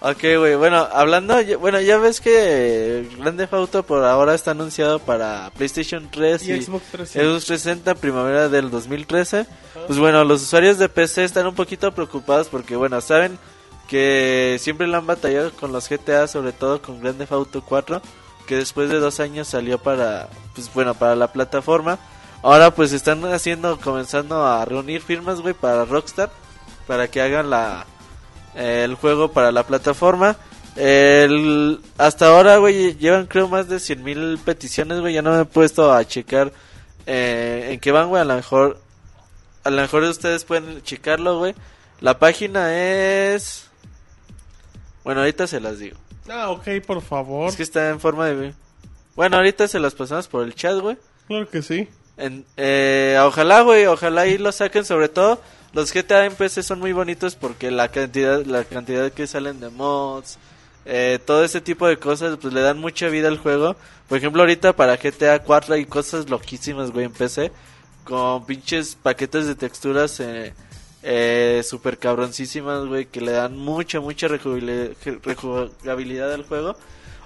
[0.00, 5.00] Ok, güey, bueno, hablando, bueno, ya ves que Grand Theft Auto por ahora está anunciado
[5.00, 7.20] para PlayStation 3 y, Y Xbox 360.
[7.20, 9.46] Xbox 360 primavera del 2013.
[9.88, 13.40] Pues bueno, los usuarios de PC están un poquito preocupados porque, bueno, saben
[13.88, 18.00] que siempre la han batallado con los GTA, sobre todo con Grand Theft Auto 4,
[18.46, 21.98] que después de dos años salió para, pues bueno, para la plataforma.
[22.44, 26.30] Ahora pues están haciendo, comenzando a reunir firmas, güey, para Rockstar,
[26.86, 27.84] para que hagan la,
[28.54, 30.36] el juego para la plataforma.
[30.76, 35.14] El, hasta ahora, güey, llevan creo más de 100 mil peticiones, güey.
[35.14, 36.52] Ya no me he puesto a checar
[37.06, 38.22] eh, en qué van, güey.
[38.22, 38.78] A lo mejor,
[39.64, 41.54] a lo mejor ustedes pueden checarlo, güey.
[42.00, 43.66] La página es...
[45.02, 45.96] Bueno, ahorita se las digo.
[46.30, 47.48] Ah, ok, por favor.
[47.48, 48.54] Es que está en forma de...
[49.16, 50.96] Bueno, ahorita se las pasamos por el chat, güey.
[51.26, 51.88] Claro que sí.
[52.16, 54.84] En, eh, ojalá, güey, ojalá ahí lo saquen.
[54.84, 55.40] Sobre todo,
[55.72, 59.68] los GTA en PC son muy bonitos porque la cantidad, la cantidad que salen de
[59.70, 60.38] mods,
[60.86, 63.76] eh, todo ese tipo de cosas, pues le dan mucha vida al juego.
[64.08, 67.52] Por ejemplo, ahorita para GTA 4 hay cosas loquísimas, güey, en PC.
[68.04, 70.54] Con pinches paquetes de texturas eh,
[71.02, 76.74] eh, super cabroncísimas, güey, que le dan mucha, mucha rejugabili- rejugabilidad al juego.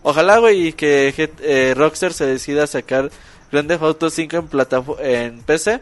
[0.03, 3.11] Ojalá, güey, y que eh, Rockstar se decida a sacar
[3.53, 4.37] Grand Theft Auto 5
[5.01, 5.81] en, en PC.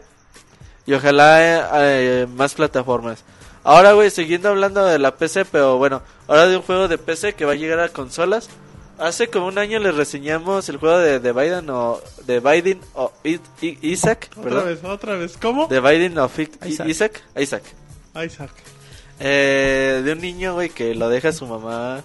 [0.85, 1.63] Y ojalá eh,
[2.23, 3.23] eh, más plataformas.
[3.63, 7.33] Ahora, güey, siguiendo hablando de la PC, pero bueno, ahora de un juego de PC
[7.33, 8.49] que va a llegar a consolas.
[8.97, 13.11] Hace como un año les reseñamos el juego de The Biden o The Biden o
[13.23, 14.65] I- I- Isaac, Otra ¿verdad?
[14.65, 15.37] vez, otra vez.
[15.41, 15.67] ¿Cómo?
[15.67, 16.87] The Biden I- Isaac.
[16.87, 17.63] Isaac, Isaac.
[18.23, 18.51] Isaac.
[19.19, 22.01] Eh, de un niño, güey, que lo deja a su mamá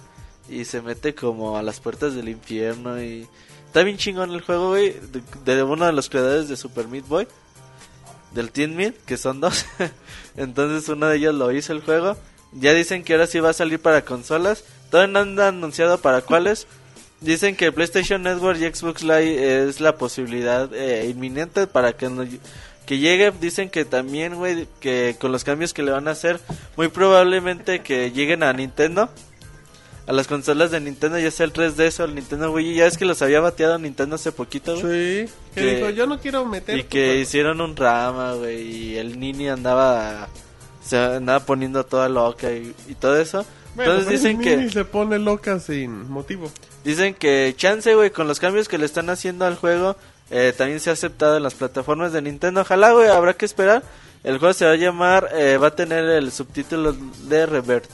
[0.49, 3.27] y se mete como a las puertas del infierno y
[3.65, 4.95] está bien chingón el juego, güey,
[5.43, 7.27] de, de uno de los creadores de Super Meat Boy,
[8.31, 9.65] del Teen Meat, que son dos.
[10.37, 12.17] Entonces uno de ellos lo hizo el juego.
[12.53, 14.63] Ya dicen que ahora sí va a salir para consolas.
[14.89, 16.67] Todavía no han anunciado para cuáles.
[17.21, 22.23] Dicen que PlayStation Network y Xbox Live es la posibilidad eh, inminente para que no-
[22.85, 23.31] que llegue.
[23.41, 26.39] Dicen que también, güey, que con los cambios que le van a hacer,
[26.77, 29.09] muy probablemente que lleguen a Nintendo.
[30.07, 32.75] A las consolas de Nintendo, ya sea el 3DS o el Nintendo Wii.
[32.75, 35.27] Ya es que los había bateado Nintendo hace poquito, güey.
[35.27, 35.33] Sí.
[35.53, 36.77] Que Que- dijo, yo no quiero meter.
[36.79, 40.29] Y que hicieron un rama, güey, y el Nini andaba
[40.81, 43.45] se andaba poniendo toda loca y, y todo eso.
[43.75, 46.49] Bueno, Entonces dicen Nini que se pone loca sin motivo.
[46.85, 49.97] dicen que chance, güey, con los cambios que le están haciendo al juego,
[50.31, 52.61] eh, también se ha aceptado en las plataformas de Nintendo.
[52.61, 53.83] Ojalá, güey, habrá que esperar.
[54.23, 57.89] El juego se va a llamar, eh, va a tener el subtítulo de Revert.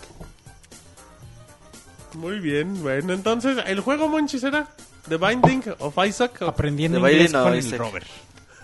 [2.15, 4.67] Muy bien, bueno, entonces, ¿el juego, Monchi, será?
[5.09, 6.41] ¿The Binding of Isaac?
[6.43, 7.79] Aprendiendo De inglés con el Isaac.
[7.79, 8.07] Robert.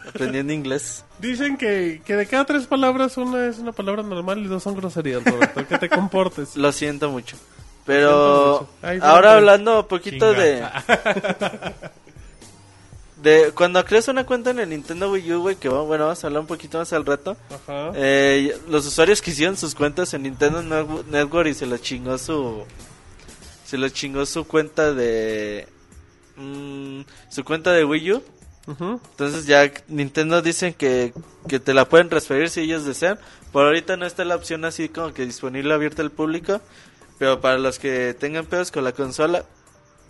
[0.08, 1.04] Aprendiendo inglés.
[1.20, 4.76] Dicen que, que de cada tres palabras una es una palabra normal y dos son
[4.76, 5.68] groserías, Roberto.
[5.68, 6.56] que te comportes.
[6.56, 7.36] Lo siento mucho.
[7.38, 8.70] siento Pero mucho.
[8.82, 9.30] Ay, ahora siempre.
[9.32, 10.84] hablando un poquito Chinga.
[10.86, 11.74] de...
[13.22, 16.28] De cuando creas una cuenta en el Nintendo Wii U, güey, que bueno, vamos a
[16.28, 17.36] hablar un poquito más al rato.
[17.50, 17.91] Ajá.
[17.93, 22.18] Eh, los usuarios que hicieron sus cuentas en Nintendo Net- Network y se los chingó
[22.18, 22.64] su
[23.70, 25.67] se los chingó su cuenta de
[26.38, 28.24] mm, su cuenta de Wii U.
[28.67, 31.13] Entonces ya Nintendo dicen que,
[31.47, 33.20] que te la pueden transferir si ellos desean.
[33.51, 36.61] Por ahorita no está la opción así como que disponible abierta al público.
[37.20, 39.45] Pero para los que tengan pedos con la consola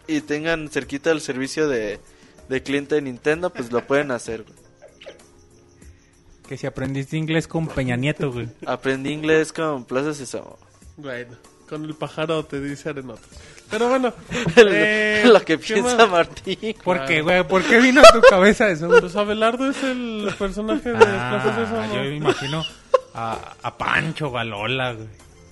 [0.08, 2.00] y tengan cerquita el servicio de,
[2.48, 4.44] de cliente de Nintendo, pues lo pueden hacer.
[4.44, 4.56] güey.
[6.48, 8.48] Que si aprendiste inglés con Peña Nieto, güey.
[8.66, 10.58] Aprendí inglés con Plaza Sésamo.
[10.98, 11.38] Bueno,
[11.70, 13.22] con el pájaro te dice arenote.
[13.70, 14.12] Pero bueno,
[14.56, 16.10] Lo- eh, lo que ¿qué piensa más?
[16.10, 16.76] Martín.
[16.84, 17.44] ¿Por qué, güey?
[17.48, 18.90] ¿Por qué vino a tu cabeza eso?
[19.00, 21.94] Pues Abelardo es el personaje de Plaza Ah, Sésamo.
[21.96, 22.64] yo me imagino
[23.14, 25.08] a, a Pancho Galola, güey.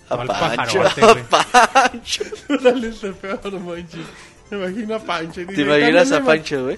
[0.09, 1.43] A O al Pancho, pajarote, a.
[1.89, 2.23] Pancho.
[2.63, 4.03] Dale este peor, Monchi.
[4.49, 5.41] Me imagino a Pancho.
[5.41, 6.77] y ¿Te dice, imaginas a "Cámbiame, Pancho, güey?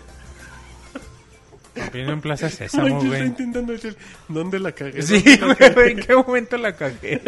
[1.94, 3.26] Vino en Plaza Sésamo, güey.
[3.26, 3.96] intentando decir,
[4.28, 5.02] ¿dónde la cagué?
[5.02, 7.22] Sí, ¿Dónde la güey, cagué?" ¿en qué momento la cagué?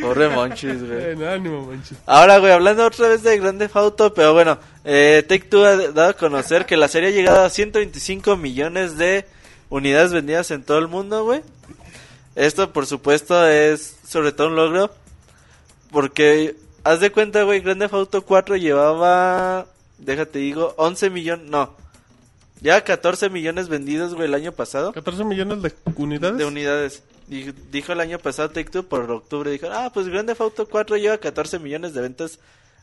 [0.00, 1.24] Pobre Monchis, güey.
[1.26, 1.94] Ánimo, Monchi.
[2.06, 6.10] Ahora, güey, hablando otra vez de Grande Auto, pero bueno, eh, Take Two ha dado
[6.10, 9.24] a conocer que la serie ha llegado a 125 millones de
[9.70, 11.42] unidades vendidas en todo el mundo, güey.
[12.34, 14.90] Esto, por supuesto, es sobre todo un logro,
[15.92, 19.66] porque haz de cuenta, güey, Grande Auto 4 llevaba,
[19.98, 21.76] déjate digo, 11 millones, no,
[22.60, 24.92] ya 14 millones vendidos, güey, el año pasado.
[24.92, 26.38] 14 millones de unidades.
[26.38, 27.02] De unidades.
[27.26, 29.50] Dijo, el año pasado Take Two por octubre.
[29.50, 32.38] Dijo, ah, pues Grand Theft Auto 4 lleva 14 millones de ventas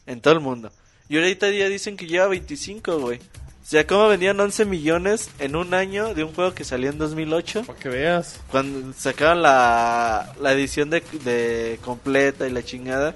[0.05, 0.71] en todo el mundo.
[1.09, 3.19] Y ahorita ya dicen que lleva 25, güey.
[3.19, 6.97] O sea, ¿cómo vendían 11 millones en un año de un juego que salió en
[6.97, 7.63] 2008?
[7.63, 8.39] Para que veas.
[8.49, 13.15] Cuando sacaron la, la edición de, de completa y la chingada.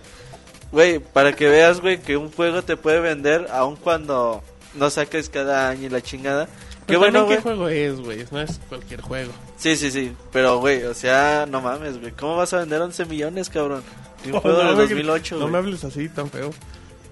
[0.72, 4.44] Güey, para que veas, güey, que un juego te puede vender aun cuando
[4.76, 6.48] no saques cada año y la chingada.
[6.86, 7.38] Qué bueno, güey.
[7.38, 8.26] ¿Qué juego es, güey?
[8.32, 9.32] No es cualquier juego.
[9.58, 10.12] Sí, sí, sí.
[10.32, 12.12] Pero, güey, o sea, no mames, güey.
[12.12, 13.84] ¿Cómo vas a vender 11 millones, cabrón?
[14.26, 16.52] De un juego no de me- 2008, No me hables así tan feo.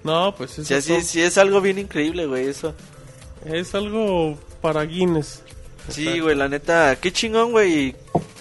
[0.02, 2.74] No, pues eso Sí, sí, sí es algo bien increíble, güey, eso.
[3.46, 5.42] es algo para Guinness.
[5.88, 7.94] Sí, güey, la neta, qué chingón, güey.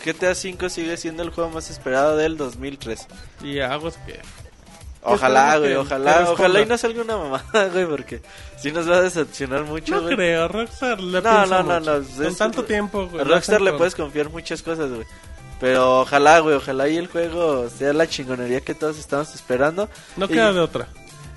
[0.05, 3.07] GTA V sigue siendo el juego más esperado del 2003.
[3.43, 4.19] Y aguas que...
[5.05, 8.21] Ojalá, güey, ojalá, ojalá y no salga una mamada, güey, porque
[8.57, 11.79] si nos va a decepcionar mucho, No creo, Rockstar le No, no, no, mucho.
[12.01, 13.21] no, Con es- tanto tiempo, güey.
[13.21, 15.05] A Rockstar le puedes confiar muchas cosas, güey.
[15.59, 19.87] Pero ojalá, güey, ojalá y el juego sea la chingonería que todos estamos esperando.
[20.17, 20.87] No Y- queda de otra.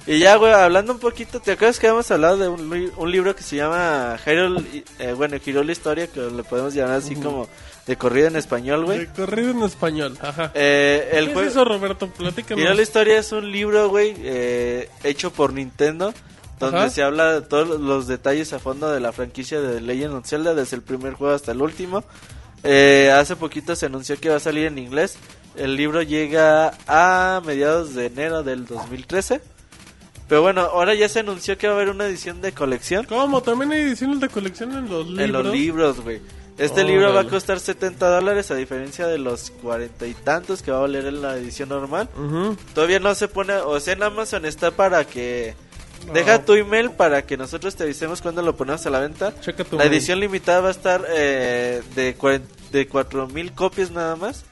[0.09, 3.11] Y ya, güey, hablando un poquito, ¿te acuerdas que habíamos hablado de un, li- un
[3.11, 7.49] libro que se llama Hyrule, eh, bueno, Hyrule Historia, que le podemos llamar así como
[7.87, 8.99] de corrido en español, güey?
[9.01, 10.51] De corrido en español, ajá.
[10.55, 11.49] Eh, el ¿Qué juego...
[11.49, 12.09] es eso, Roberto?
[12.09, 12.65] Platícanos.
[12.65, 16.13] Hyrule Historia es un libro, güey, eh, hecho por Nintendo,
[16.59, 16.91] donde Ajá.
[16.91, 20.55] se habla de todos los detalles a fondo de la franquicia de Legend of Zelda,
[20.55, 22.03] desde el primer juego hasta el último.
[22.65, 25.17] Eh, hace poquito se anunció que va a salir en inglés.
[25.55, 29.41] El libro llega a mediados de enero del 2013.
[30.29, 33.43] Pero bueno, ahora ya se anunció que va a haber una edición de colección ¿Cómo?
[33.43, 35.25] ¿También hay ediciones de colección en los libros?
[35.25, 36.21] en los libros, güey.
[36.59, 40.71] Este libro va a costar 70 dólares a diferencia de los cuarenta y tantos que
[40.71, 42.09] va a valer en la edición normal.
[42.17, 42.57] Ujú.
[42.75, 45.55] Todavía no se pone, o sea, en Amazon está para que...
[46.07, 46.13] No.
[46.13, 49.39] Deja tu email para que nosotros te avisemos cuando lo ponemos a la venta.
[49.41, 49.93] Checa tu La mail.
[49.95, 54.45] edición limitada va a estar eh, de, cuaren- de 4000 copias nada más.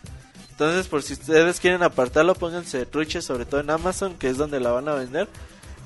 [0.50, 4.59] Entonces, por si ustedes quieren apartarlo, pónganse truches, sobre todo en Amazon, que es donde
[4.61, 5.28] la van a vender.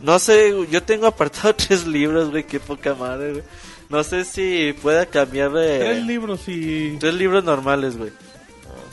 [0.00, 3.44] No sé, yo tengo apartado tres libros, güey, qué poca madre, güey.
[3.88, 5.78] No sé si pueda cambiar de...
[5.78, 8.12] Tres libros y tres libros normales, güey.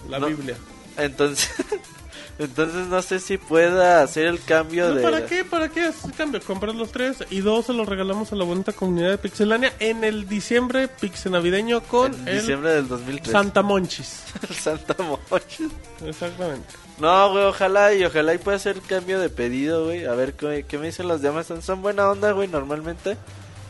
[0.10, 0.28] la No.
[0.28, 0.56] Biblia.
[0.98, 1.50] Entonces,
[2.40, 5.02] entonces no sé si pueda hacer el cambio No, de...
[5.04, 5.44] ¿Para qué?
[5.44, 5.88] ¿Para qué?
[5.88, 9.18] Es cambio, comprar los tres y dos se los regalamos a la bonita comunidad de
[9.18, 13.32] Pixelania en el diciembre pixenavideño con En el diciembre del 2003.
[13.32, 14.24] Santa Monchis.
[14.50, 15.64] El Santa Mocha.
[16.06, 16.68] Exactamente.
[17.00, 20.06] No, güey, ojalá y ojalá y pueda hacer cambio de pedido, güey.
[20.06, 21.48] A ver qué, qué me dicen los demás.
[21.62, 23.18] Son buena onda, güey, normalmente.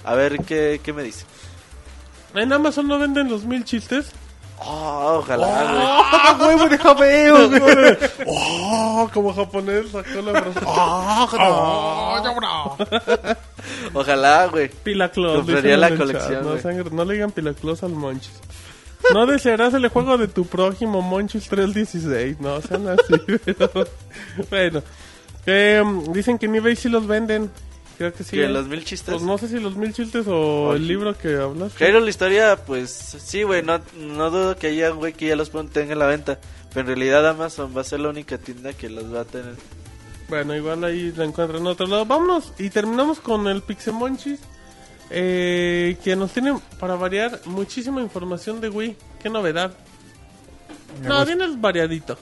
[0.06, 1.26] A ver qué, qué me dicen.
[2.34, 4.12] En Amazon no venden los mil chistes.
[4.58, 7.97] Oh, ojalá, ¡Ah, huevo de jabeo, güey!
[8.26, 9.10] ¡Oh!
[9.14, 10.60] Como japonés sacó la frase.
[10.66, 12.22] ¡Oh!
[12.22, 13.36] güey.
[13.93, 14.70] Ojalá, güey.
[14.70, 15.38] Pilaclos.
[15.38, 16.62] Compraría la colección, No, güey.
[16.62, 18.39] sangre, no le digan Pilaclos al Monchis.
[19.14, 22.39] No desearás el juego de tu prójimo Monchis 316.
[22.39, 23.14] No, sean así.
[23.45, 23.88] pero-
[24.49, 24.84] bueno.
[25.47, 27.51] Mm, dicen que en eBay sí los venden.
[27.98, 28.32] Creo que sí.
[28.32, 28.50] Que ¿eh?
[28.50, 29.14] los mil chistes.
[29.14, 30.78] Pues no sé si los mil chistes o Oye.
[30.80, 31.74] el libro que hablas.
[31.76, 33.64] Jairo, la historia, pues sí, güey.
[33.64, 36.39] No, no dudo que haya un güey que ya los tenga en la venta.
[36.70, 39.56] Pero en realidad Amazon va a ser la única tienda que los va a tener.
[40.28, 42.06] Bueno, igual ahí la encuentran en otro lado.
[42.06, 44.39] Vámonos y terminamos con el Pixemonchis.
[45.12, 48.98] Eh, que nos tiene, para variar, muchísima información de Wii.
[49.22, 49.74] Qué novedad.
[51.04, 52.18] No, viene variadito.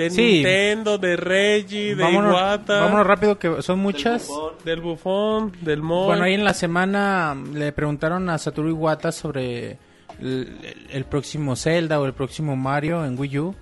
[0.00, 0.22] De Sí.
[0.36, 4.28] Nintendo, de Reggie, de Vámonos, Iwata, vámonos rápido que son muchas.
[4.64, 6.06] del Bufón, del Moy.
[6.06, 9.76] Bueno, ahí en la semana le preguntaron a Satoru Iwata sobre
[10.18, 10.56] el,
[10.90, 13.54] el próximo Zelda o el próximo Mario en Wii U.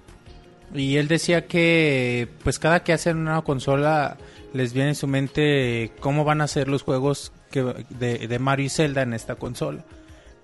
[0.72, 4.16] Y él decía que pues cada que hacen una consola
[4.52, 8.66] les viene en su mente cómo van a ser los juegos que, de, de Mario
[8.66, 9.84] y Zelda en esta consola.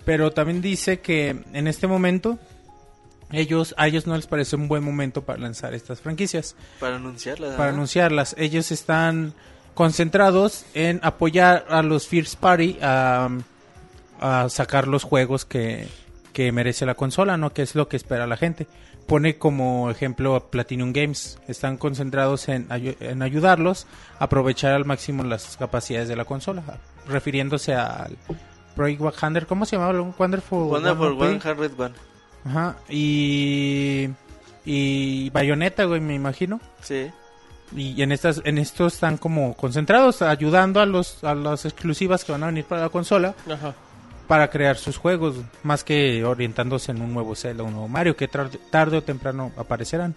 [0.04, 2.38] Pero también dice que en este momento
[3.34, 7.56] ellos a ellos no les parece un buen momento para lanzar estas franquicias Para anunciarla.
[7.56, 7.76] para ¿no?
[7.76, 8.34] anunciarlas.
[8.38, 9.34] Ellos están
[9.74, 13.28] concentrados en apoyar a los First Party a,
[14.20, 15.88] a sacar los juegos que,
[16.32, 17.52] que merece la consola, ¿no?
[17.52, 18.66] Que es lo que espera la gente.
[19.06, 21.38] Pone como ejemplo a Platinum Games.
[21.46, 23.86] Están concentrados en, en ayudarlos
[24.18, 26.62] a aprovechar al máximo las capacidades de la consola.
[27.06, 28.16] Refiriéndose al
[28.74, 30.00] Project 100, ¿cómo se llamaba?
[30.18, 32.13] Wonderful, Wonderful 101.
[32.44, 32.50] 101.
[32.60, 32.76] Ajá.
[32.88, 34.08] Y,
[34.64, 36.60] y Bayonetta, güey, me imagino.
[36.82, 37.10] Sí.
[37.74, 42.32] Y en estas, en esto están como concentrados, ayudando a los, a las exclusivas que
[42.32, 43.74] van a venir para la consola Ajá.
[44.28, 48.28] para crear sus juegos, más que orientándose en un nuevo Zelda, un nuevo Mario, que
[48.28, 50.14] tar- tarde o temprano aparecerán.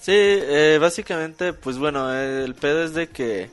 [0.00, 3.48] Sí, eh, básicamente, pues bueno, el pedo es de que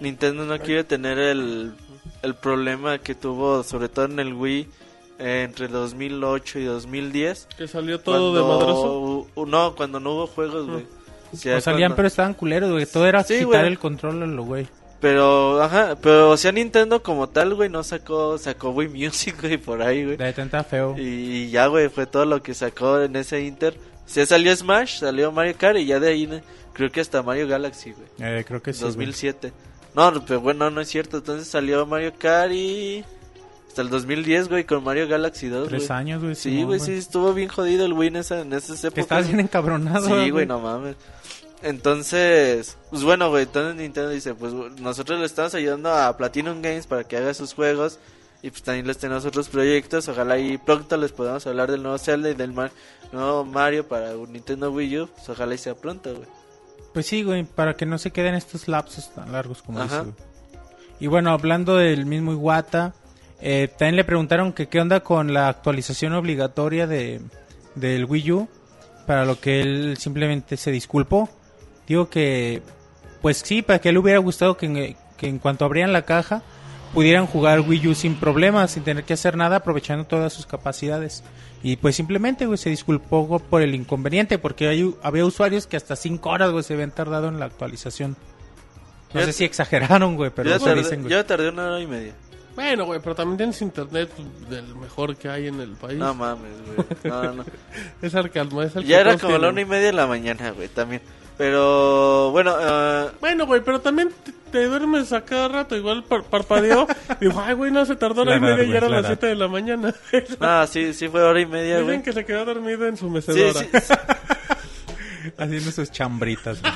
[0.00, 1.74] Nintendo no quiere tener el,
[2.22, 4.66] el problema que tuvo, sobre todo en el Wii,
[5.18, 7.48] entre 2008 y 2010.
[7.56, 9.26] Que salió todo de cuando madrazo.
[9.34, 10.86] hu- no, cuando no hubo juegos, güey.
[11.32, 12.86] O sea, o salían, cuando- pero estaban culeros, güey.
[12.86, 13.66] Todo era Sí, quitar güey.
[13.66, 14.66] el control a lo güey.
[15.00, 19.58] Pero, ajá, pero o sea, Nintendo como tal, güey, no sacó, sacó Wii Music, güey,
[19.58, 20.16] por ahí, güey.
[20.16, 20.94] De tanta feo.
[20.96, 23.76] Y ya, güey, fue todo lo que sacó en ese Inter.
[24.06, 26.28] Se salió Smash, salió Mario Kart y ya de ahí,
[26.72, 28.06] creo que hasta Mario Galaxy, güey.
[28.38, 28.80] Eh, creo que sí.
[28.80, 28.92] güey.
[28.92, 29.52] 2007.
[29.94, 31.18] No, pero bueno, no es cierto.
[31.18, 33.04] Entonces salió Mario Kart y...
[33.74, 35.98] Hasta el 2010, güey, con Mario Galaxy 2, Tres güey.
[35.98, 36.36] años, güey.
[36.36, 39.02] Sí, güey, sí, estuvo bien jodido el Wii en, esa, en esas épocas.
[39.02, 40.06] estás bien encabronado.
[40.06, 40.94] Sí, güey, no mames.
[41.60, 46.86] Entonces, pues bueno, güey, entonces Nintendo dice, pues nosotros le estamos ayudando a Platinum Games
[46.86, 47.98] para que haga sus juegos
[48.42, 51.98] y pues también les tenemos otros proyectos, ojalá y pronto les podamos hablar del nuevo
[51.98, 52.70] Zelda y del Mar-
[53.10, 56.28] nuevo Mario para Nintendo Wii U, pues ojalá y sea pronto, güey.
[56.92, 60.14] Pues sí, güey, para que no se queden estos lapsos tan largos como dice, güey.
[61.00, 62.94] Y bueno, hablando del mismo Iwata,
[63.46, 67.20] eh, también le preguntaron que qué onda con la actualización obligatoria de
[67.76, 68.48] del Wii U,
[69.06, 71.28] para lo que él simplemente se disculpó.
[71.86, 72.62] Digo que,
[73.20, 76.42] pues sí, para que él hubiera gustado que en, que en cuanto abrieran la caja
[76.94, 81.24] pudieran jugar Wii U sin problemas, sin tener que hacer nada, aprovechando todas sus capacidades.
[81.62, 85.96] Y pues simplemente, güey, se disculpó por el inconveniente, porque hay, había usuarios que hasta
[85.96, 88.16] 5 horas, güey, se habían tardado en la actualización.
[89.12, 91.12] No Yo- sé si exageraron, güey, pero yo, eso tardé, dicen, güey.
[91.12, 92.14] yo tardé una hora y media.
[92.54, 94.10] Bueno, güey, pero también tienes internet
[94.48, 95.98] del mejor que hay en el país.
[95.98, 96.86] No mames, güey.
[97.04, 97.44] No, no.
[98.02, 100.06] es el que alma- es el Ya era como la una y media de la
[100.06, 101.02] mañana, güey, también.
[101.36, 105.76] Pero, bueno, eh, Bueno, güey, pero también te, te duermes a cada rato.
[105.76, 106.86] Igual par- parpadeó.
[107.20, 109.06] Digo, ay, güey, no se tardó hora y La media y güey, era la las
[109.06, 109.18] edad.
[109.20, 109.92] 7 de la mañana.
[110.40, 112.02] no, sí, sí fue hora y media, Dicen güey.
[112.04, 113.60] que se quedó dormido en su Sí, mecedora.
[113.60, 113.94] sí, sí.
[115.36, 116.72] Haciendo sus chambritas, güey.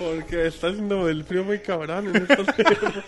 [0.00, 3.04] Porque está haciendo el frío muy cabrón en estos tiempos.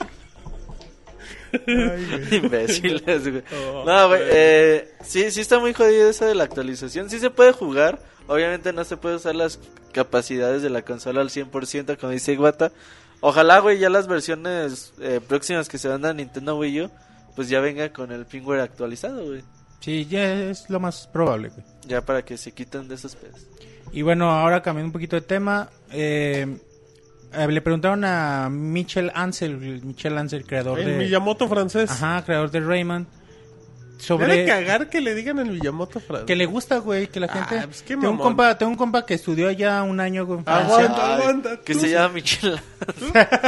[2.33, 3.43] Imbéciles, güey.
[3.75, 4.31] Oh, No, güey, güey.
[4.33, 7.11] eh, sí, sí está muy jodido eso de la actualización.
[7.11, 9.59] Sí se puede jugar, obviamente no se puede usar las
[9.93, 12.73] capacidades de la consola al 100%, como dice Iwata.
[13.21, 16.91] Ojalá, güey, ya las versiones eh, próximas que se van a Nintendo Wii U,
[17.37, 19.43] pues ya venga con el firmware actualizado, güey.
[19.81, 21.65] Sí, ya es lo más probable, güey.
[21.87, 23.47] Ya para que se quiten de esos pedos.
[23.93, 26.57] Y bueno, ahora cambiando un poquito de tema, eh,
[27.35, 30.99] eh, le preguntaron a Michel Ansel, Michel Ansel, creador El de...
[30.99, 31.91] Miyamoto francés.
[31.91, 34.45] Ajá, creador de Rayman, Debe sobre...
[34.47, 36.27] cagar que le digan el Miyamoto francés.
[36.27, 37.67] Que le gusta, güey, que la Ah, gente...
[37.67, 40.75] pues qué tengo, un compa, tengo un compa que estudió allá un año en Francia.
[40.77, 41.57] Aguanta, aguanta.
[41.65, 42.61] Que se llama Michel.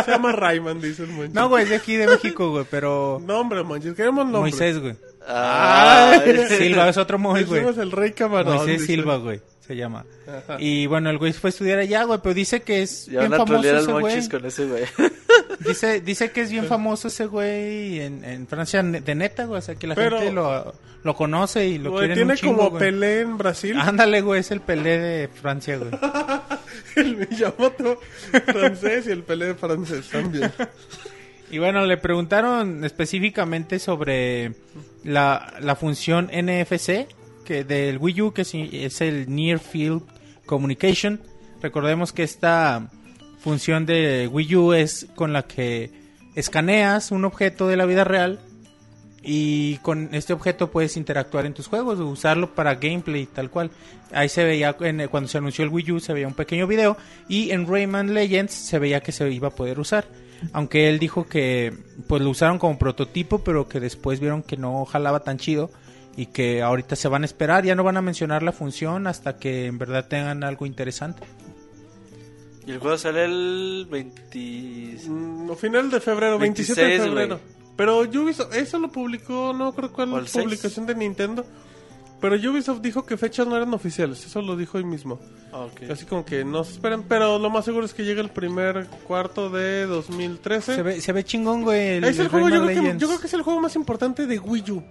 [0.05, 1.35] Se llama Rayman, dice el manches.
[1.35, 3.21] No, güey, es de aquí de México, güey, pero...
[3.27, 3.95] Nombre, manches.
[3.95, 4.51] Queremos nombre.
[4.51, 4.95] Moisés, güey.
[5.27, 7.81] Ay, Silva es otro Moisés, güey.
[7.81, 8.57] El rey camarón.
[8.57, 8.87] Moisés dice.
[8.93, 10.05] Silva, güey, se llama.
[10.27, 10.57] Ajá.
[10.59, 13.31] Y bueno, el güey fue a estudiar allá, güey, pero dice que es Ya bien
[13.33, 14.29] van a famoso ese güey.
[14.29, 14.85] Con ese güey.
[15.61, 19.59] Dice, dice que es bien famoso ese güey en, en Francia de neta, güey.
[19.59, 22.37] O sea, que la Pero- gente lo, lo conoce y lo Güey, quiere tiene un
[22.39, 22.81] chingo, como güey.
[22.81, 23.77] Pelé en Brasil.
[23.79, 25.91] Ándale, güey, es el Pelé de Francia, güey.
[26.97, 28.01] El Miyamoto
[28.47, 30.53] francés y el Pelé francés también.
[31.51, 34.55] Y bueno, le preguntaron específicamente sobre
[35.05, 37.07] la, la función NFC
[37.45, 40.03] que del Wii U, que sí es el Near Field
[40.47, 41.21] Communication.
[41.63, 42.91] Recordemos que esta
[43.39, 45.91] función de Wii U es con la que
[46.35, 48.41] escaneas un objeto de la vida real
[49.23, 53.71] y con este objeto puedes interactuar en tus juegos, usarlo para gameplay tal cual.
[54.13, 56.97] Ahí se veía, cuando se anunció el Wii U, se veía un pequeño video
[57.29, 60.05] y en Rayman Legends se veía que se iba a poder usar.
[60.53, 61.73] Aunque él dijo que
[62.07, 65.71] pues lo usaron como prototipo, pero que después vieron que no jalaba tan chido
[66.17, 69.37] y que ahorita se van a esperar, ya no van a mencionar la función hasta
[69.37, 71.23] que en verdad tengan algo interesante.
[72.67, 75.09] Y el juego sale el 20...
[75.09, 77.41] Mm, o final de febrero, 27 de 26, febrero.
[77.77, 80.45] Pero Ubisoft, eso lo publicó, no creo cuál seis.
[80.45, 81.45] publicación de Nintendo.
[82.21, 85.21] Pero Ubisoft dijo que fechas no eran oficiales, eso lo dijo hoy mismo.
[85.53, 85.67] Ah.
[85.91, 88.87] Así como que no se esperan, pero lo más seguro es que llegue el primer
[89.07, 90.75] cuarto de 2013.
[90.75, 91.97] Se ve, se ve chingón, güey.
[91.97, 93.61] El, es el el juego, yo Rayman creo, que, yo creo que es el juego
[93.61, 94.83] más importante de Wii U.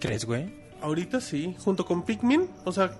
[0.00, 0.52] ¿Crees, güey?
[0.82, 2.92] Ahorita sí, junto con Pikmin, o sea,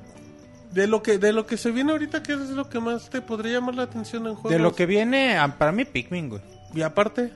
[0.72, 3.22] de lo que de lo que se viene ahorita, ¿qué es lo que más te
[3.22, 4.52] podría llamar la atención en juegos?
[4.52, 6.42] De lo que viene, ah, para mí Pikmin, güey.
[6.74, 7.32] Y aparte,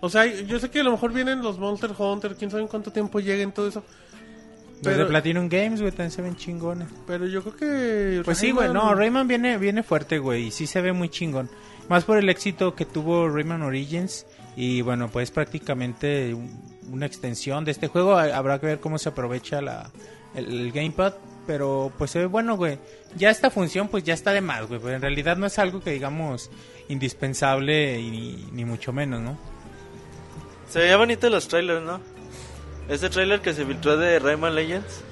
[0.00, 2.68] o sea, yo sé que a lo mejor vienen los Monster Hunter, quién sabe en
[2.68, 3.82] cuánto tiempo lleguen todo eso.
[4.82, 6.88] Pero, Platinum Games, güey, también se ven chingones.
[7.04, 10.66] pero yo creo que Pues sí, güey, no, Rayman viene, viene fuerte, güey, y sí
[10.68, 11.50] se ve muy chingón.
[11.88, 14.26] Más por el éxito que tuvo Rayman Origins,
[14.56, 16.36] y bueno, pues prácticamente
[16.90, 18.16] una extensión de este juego.
[18.16, 19.90] Ha- Habrá que ver cómo se aprovecha la,
[20.34, 21.14] el, gamepad,
[21.46, 22.78] pero pues se ve bueno, güey.
[23.16, 25.80] Ya esta función, pues ya está de más, güey, pero en realidad no es algo
[25.80, 26.50] que digamos
[26.88, 29.38] indispensable y ni, mucho menos, ¿no?
[30.68, 32.00] Se veía bonito los trailers, ¿no?
[32.88, 35.02] Ese trailer que se filtró de Rayman Legends.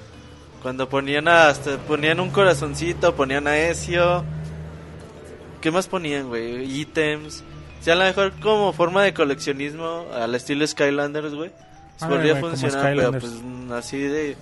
[0.63, 4.25] Cuando ponían hasta ponían un corazoncito, ponían a Ezio.
[5.61, 6.81] ¿Qué más ponían, güey?
[6.81, 7.43] Ítems.
[7.87, 11.51] Sea, a lo mejor como forma de coleccionismo al estilo Skylanders, güey.
[11.51, 13.33] Pues Ah, podría como funcionar, pero pues
[13.73, 14.37] así de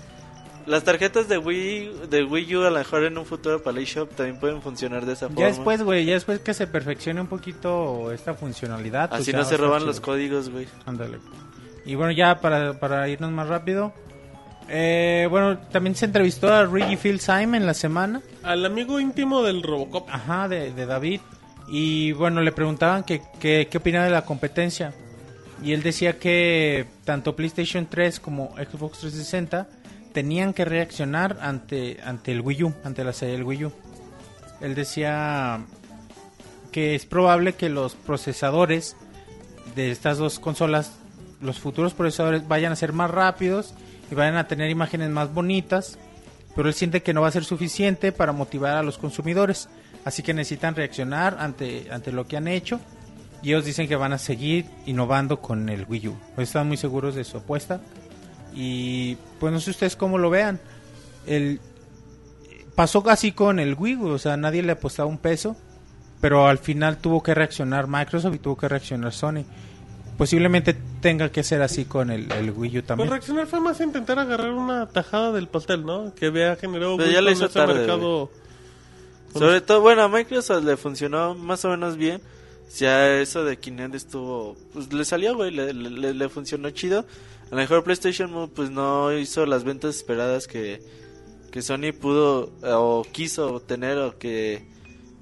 [0.66, 3.82] las tarjetas de Wii de Wii U a lo mejor en un futuro para la
[3.82, 5.40] eShop también pueden funcionar de esa forma.
[5.40, 9.10] Ya después, güey, ya después que se perfeccione un poquito esta funcionalidad.
[9.10, 10.66] pues así ya no se roban los códigos, güey.
[10.86, 11.18] Ándale.
[11.84, 13.92] Y bueno, ya para, para irnos más rápido,
[14.68, 18.22] Eh, bueno, también se entrevistó a Reggie Fils-Aime en la semana.
[18.42, 20.08] Al amigo íntimo del Robocop.
[20.10, 21.20] Ajá, de, de David.
[21.68, 24.92] Y bueno, le preguntaban que, que- qué opinaba de la competencia.
[25.62, 29.68] Y él decía que tanto PlayStation 3 como Xbox 360
[30.12, 33.72] tenían que reaccionar ante, ante el Wii U, ante la serie del Wii U.
[34.60, 35.60] Él decía
[36.70, 38.96] que es probable que los procesadores
[39.74, 40.92] de estas dos consolas,
[41.40, 43.74] los futuros procesadores vayan a ser más rápidos
[44.10, 45.98] y vayan a tener imágenes más bonitas,
[46.54, 49.68] pero él siente que no va a ser suficiente para motivar a los consumidores,
[50.04, 52.80] así que necesitan reaccionar ante, ante lo que han hecho
[53.42, 56.16] y ellos dicen que van a seguir innovando con el Wii U.
[56.34, 57.80] Pues están muy seguros de su apuesta
[58.54, 60.60] y pues no sé ustedes cómo lo vean.
[61.26, 61.60] El,
[62.74, 65.56] pasó casi con el Wii, güey, o sea, nadie le apostaba un peso,
[66.20, 69.44] pero al final tuvo que reaccionar Microsoft y tuvo que reaccionar Sony.
[70.16, 73.10] Posiblemente tenga que ser así con el, el Wii U Pues también.
[73.10, 76.14] reaccionar fue más intentar agarrar una tajada del pastel, ¿no?
[76.14, 78.30] Que vea generado Pero ya le hizo ese tarde, mercado.
[79.34, 82.20] Sobre todo, bueno, a Microsoft le funcionó más o menos bien.
[82.78, 87.00] Ya eso de Kinect estuvo, pues le salió, güey, le, le, funcionó chido.
[87.46, 90.82] A lo mejor PlayStation pues no hizo las ventas esperadas que,
[91.52, 94.66] que Sony pudo eh, o quiso tener o que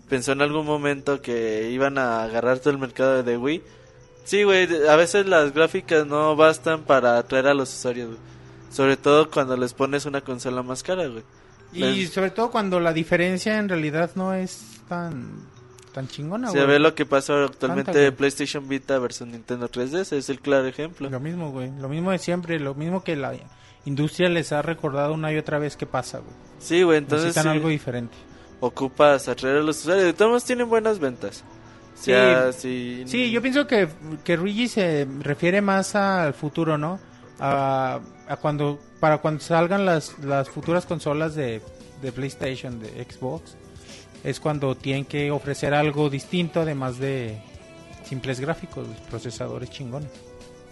[0.08, 3.62] pensó en algún momento que iban a agarrar todo el mercado de Wii.
[4.24, 8.20] Sí, güey, a veces las gráficas no bastan para atraer a los usuarios, güey.
[8.70, 11.24] Sobre todo cuando les pones una consola más cara, güey.
[11.72, 15.50] Y sobre todo cuando la diferencia en realidad no es tan
[15.92, 16.66] tan chingona, Se güey.
[16.66, 18.10] ve lo que pasó actualmente güey.
[18.12, 21.10] PlayStation Vita versus Nintendo 3DS, es el claro ejemplo.
[21.10, 21.70] Lo mismo, güey.
[21.78, 22.58] Lo mismo de siempre.
[22.58, 23.34] Lo mismo que la
[23.84, 26.32] industria les ha recordado una y otra vez que pasa, güey.
[26.58, 28.14] Sí, güey, entonces Necesitan sí, algo diferente.
[28.60, 30.06] ocupas atraer a los usuarios.
[30.06, 31.44] De todos modos tienen buenas ventas.
[31.94, 33.02] O sea, sí.
[33.06, 33.86] Sí, yo pienso que,
[34.24, 36.98] que Luigi se refiere más al futuro, ¿no?
[37.38, 38.00] A,
[38.32, 41.60] a cuando para cuando salgan las, las futuras consolas de,
[42.00, 43.54] de PlayStation, de Xbox,
[44.24, 47.38] es cuando tienen que ofrecer algo distinto además de
[48.04, 50.10] simples gráficos, procesadores chingones.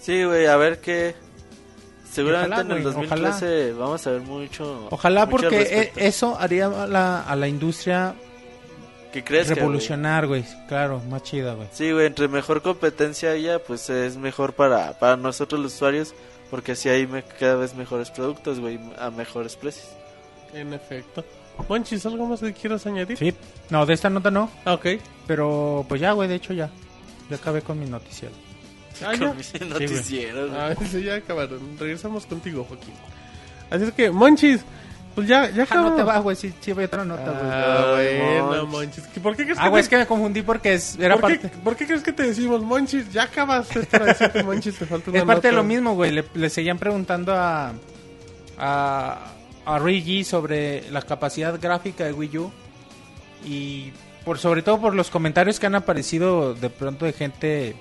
[0.00, 1.14] Sí, güey, a ver qué.
[2.10, 4.88] Seguramente Ojalá, en el güey, 2013 vamos a ver mucho.
[4.90, 8.14] Ojalá mucho porque e- eso haría a la, a la industria
[9.12, 10.44] que crezca, revolucionar, güey.
[10.66, 11.68] Claro, más chida, güey.
[11.72, 16.14] Sí, güey, entre mejor competencia haya, pues es mejor para, para nosotros los usuarios,
[16.50, 19.88] porque así hay me- cada vez mejores productos, güey, a mejores precios.
[20.52, 21.24] En efecto.
[21.68, 23.16] Monchis, ¿algo más que quieras añadir?
[23.18, 23.34] Sí.
[23.68, 24.86] No, de esta nota no, Ah, ok.
[25.26, 26.70] pero pues ya, güey, de hecho ya.
[27.28, 28.34] Ya acabé con mi noticiero.
[29.04, 29.28] Ah, ya.
[29.28, 30.58] Con mi noticiero, güey.
[30.60, 31.76] Ah, sí, ya acabaron.
[31.78, 32.94] Regresamos contigo, Joaquín.
[33.70, 34.62] Así es que, Monchis,
[35.14, 36.08] pues ya, ya Ah, no te acabamos.
[36.08, 37.50] va, güey, sí, sí, voy a otra nota, güey.
[37.52, 37.96] Ah.
[39.14, 41.14] ¿Qué- ¿Por qué crees Ah, que güey, te- es que me confundí porque es, era
[41.14, 41.38] ¿Por, parte...
[41.40, 43.12] qué, por qué crees que te decimos, Monchis?
[43.12, 45.62] Ya acabaste para decirte, Monchis, te falta una Es parte de nota.
[45.62, 46.12] lo mismo, güey.
[46.12, 47.72] Le, le seguían preguntando a,
[48.58, 49.18] a,
[49.66, 52.52] a Rigi sobre la capacidad gráfica de Wii U.
[53.44, 53.92] Y
[54.24, 57.74] por sobre todo por los comentarios que han aparecido de pronto de gente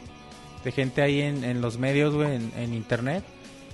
[0.63, 3.23] de gente ahí en, en los medios, güey, en, en internet.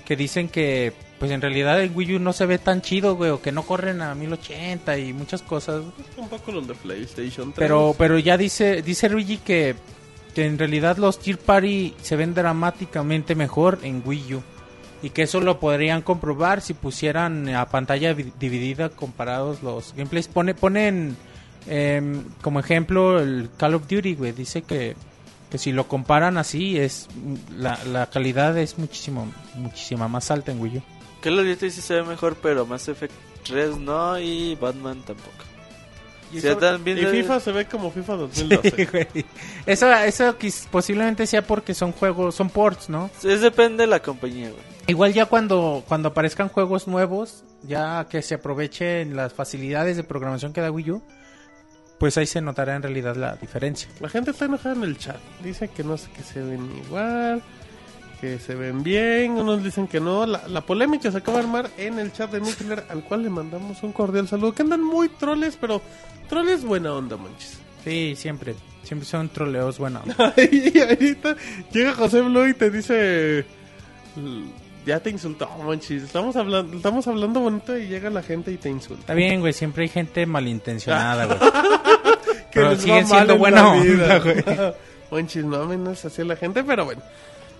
[0.05, 3.31] Que dicen que, pues en realidad el Wii U no se ve tan chido, güey.
[3.31, 5.81] O que no corren a 1080 y muchas cosas.
[6.17, 7.55] Un poco los de PlayStation 3.
[7.57, 9.75] Pero, pero ya dice, dice Luigi que,
[10.33, 14.43] que en realidad los Tier Party se ven dramáticamente mejor en Wii U.
[15.03, 20.27] Y que eso lo podrían comprobar si pusieran a pantalla vi- dividida comparados los gameplays.
[20.27, 21.15] Pone, ponen
[21.67, 24.31] em, como ejemplo el Call of Duty, güey.
[24.31, 24.95] Dice que,
[25.51, 27.07] que si lo comparan así, es
[27.55, 30.81] la, la calidad es muchísimo, muchísima más alta en Wii U.
[31.25, 33.13] Call of Duty sí se ve mejor, pero Mass Effect
[33.45, 35.31] 3 no y Batman tampoco.
[36.31, 38.71] Y eso- también Y de- FIFA se ve como FIFA 2012.
[38.75, 39.07] Sí, güey.
[39.65, 40.35] Eso, eso
[40.71, 43.09] posiblemente sea porque son juegos, son ports, ¿no?
[43.23, 44.61] Es depende de la compañía, güey.
[44.87, 50.53] Igual ya cuando, cuando aparezcan juegos nuevos, ya que se aprovechen las facilidades de programación
[50.53, 51.03] que da Wii U,
[51.97, 53.89] pues ahí se notará en realidad la diferencia.
[53.99, 55.17] La gente está enojada en el chat.
[55.43, 57.41] Dice que no sé que se ven igual,
[58.25, 59.33] que se ven bien.
[59.33, 60.25] Unos dicen que no.
[60.25, 63.29] La, la polémica se acaba de armar en el chat de Mikler, al cual le
[63.29, 64.53] mandamos un cordial saludo.
[64.53, 65.81] Que andan muy troles, pero
[66.27, 67.59] troles buena onda, manches.
[67.83, 68.55] Sí, siempre.
[68.83, 70.33] Siempre son troleos buena onda.
[70.51, 71.35] y ahorita
[71.71, 73.45] llega José Blue y te dice.
[74.85, 76.03] Ya te insultó, manches.
[76.03, 79.01] Estamos hablando, estamos hablando bonito y llega la gente y te insulta.
[79.01, 79.53] Está bien, güey.
[79.53, 81.39] Siempre hay gente malintencionada, güey.
[82.53, 84.43] Pero siguen siendo en buena onda, güey.
[85.11, 87.01] Monchis, no menos así la gente, pero bueno.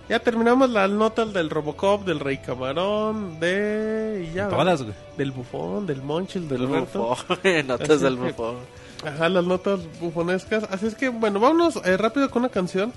[0.08, 4.28] Ya terminamos las notas del Robocop, del Rey Camarón, de...
[4.30, 4.94] Y ya, Todas, güey.
[5.16, 7.16] Del bufón, del Monchil, del bufón,
[7.66, 8.56] notas Así del que- bufón.
[9.04, 10.64] Ajá, las notas bufonescas.
[10.70, 12.92] Así es que, bueno, vámonos eh, rápido con una canción.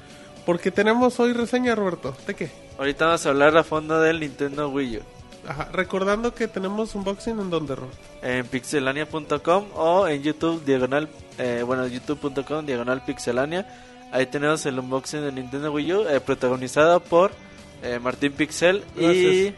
[0.45, 2.15] Porque tenemos hoy reseña, Roberto.
[2.25, 2.49] ¿De qué?
[2.77, 5.01] Ahorita vamos a hablar a fondo del Nintendo Wii U.
[5.47, 7.87] Ajá, recordando que tenemos unboxing en donde, Ro.
[8.21, 13.65] En pixelania.com o en YouTube, diagonal, eh, bueno, youtube.com, diagonal pixelania.
[14.11, 17.31] Ahí tenemos el unboxing de Nintendo Wii U, eh, protagonizado por
[17.83, 19.53] eh, Martín Pixel y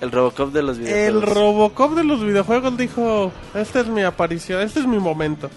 [0.00, 1.34] el Robocop de los El videojuegos.
[1.34, 5.50] Robocop de los videojuegos dijo, esta es mi aparición, este es mi momento.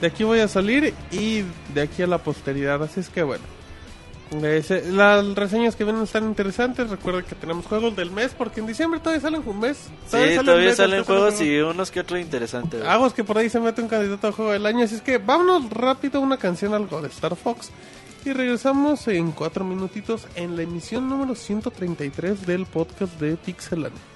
[0.00, 3.44] De aquí voy a salir y de aquí a la posteridad, así es que bueno.
[4.40, 9.00] Las reseñas que vienen están interesantes, recuerda que tenemos juegos del mes, porque en diciembre
[9.00, 9.76] todavía salen un mes.
[9.76, 12.78] sí, salen todavía salen todavía juegos y unos que otro interesante.
[12.78, 12.88] güey.
[12.88, 15.18] Aguas que por ahí se mete un candidato a juego del año, así es que
[15.18, 17.70] vámonos rápido a una canción algo de Star Fox
[18.24, 23.36] y regresamos en cuatro minutitos en la emisión número 133 del podcast de.
[23.36, 24.13] Pixelania.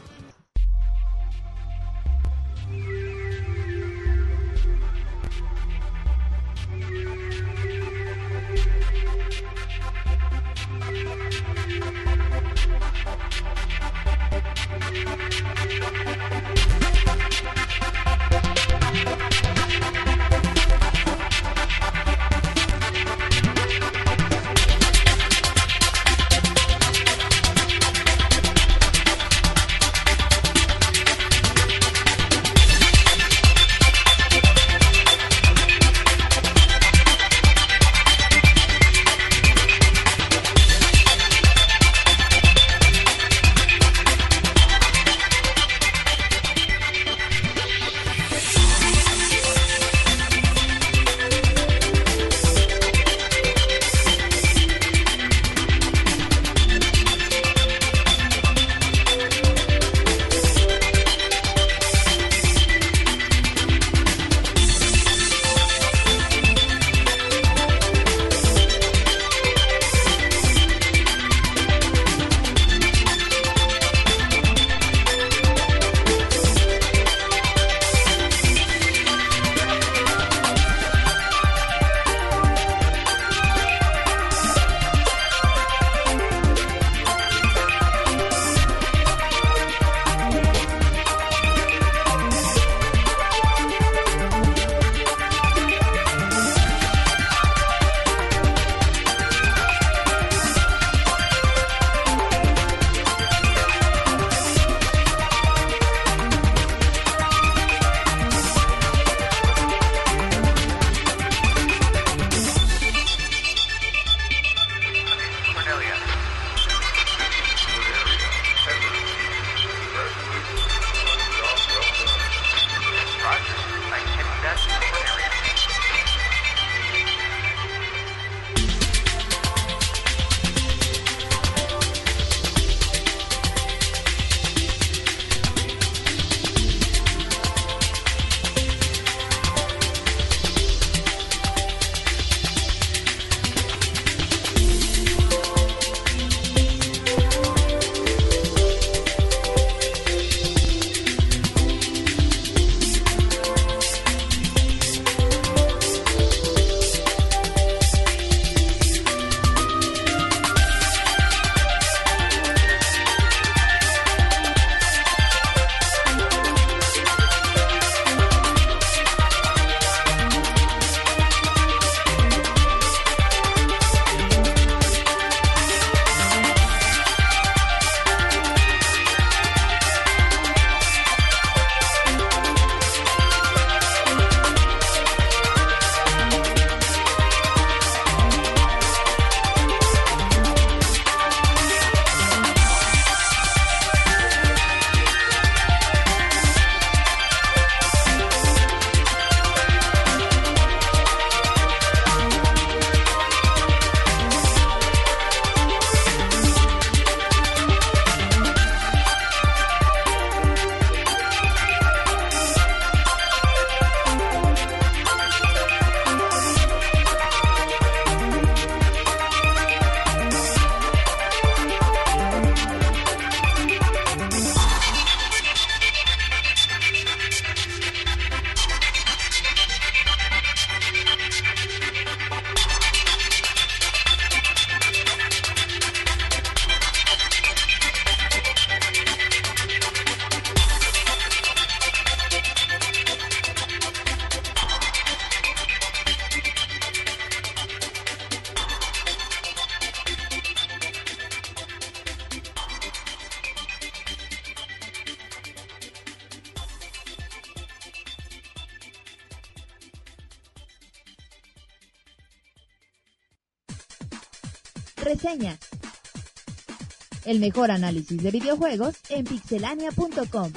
[267.29, 270.51] El mejor análisis de videojuegos en pixelania.com.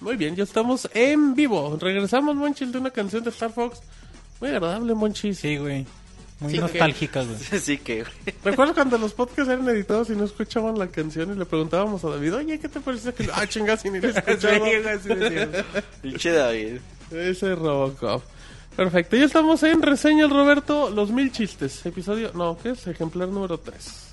[0.00, 1.78] Muy bien, ya estamos en vivo.
[1.80, 3.78] Regresamos, Monchil, de una canción de Star Fox.
[4.40, 5.36] Muy agradable, Monchil.
[5.36, 5.86] Sí, güey.
[6.40, 7.38] Muy Sí, nostálgica, güey.
[7.60, 8.12] sí que, güey.
[8.42, 12.08] Recuerdo cuando los podcasts eran editados y no escuchaban la canción y le preguntábamos a
[12.08, 13.28] David, oye, ¿qué te parece que...
[13.32, 14.66] Ah, chingas, y ni le escuchaba.
[16.02, 16.78] Pinche David.
[17.12, 18.24] Ese Robocop.
[18.74, 21.86] Perfecto, ya estamos en reseña, Roberto, los mil chistes.
[21.86, 22.84] Episodio, no, ¿qué es?
[22.88, 24.09] Ejemplar número 3.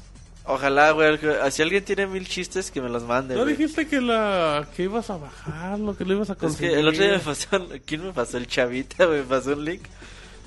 [0.47, 1.17] Ojalá, güey.
[1.19, 3.55] que- Si alguien tiene mil chistes, que me los mande, ¿No güey.
[3.55, 6.71] dijiste que la que ibas a bajarlo, que lo ibas a Es conseguir?
[6.71, 7.47] que el otro día me pasó,
[7.85, 8.37] ¿quién me pasó?
[8.37, 9.81] El chavita, me pasó un link.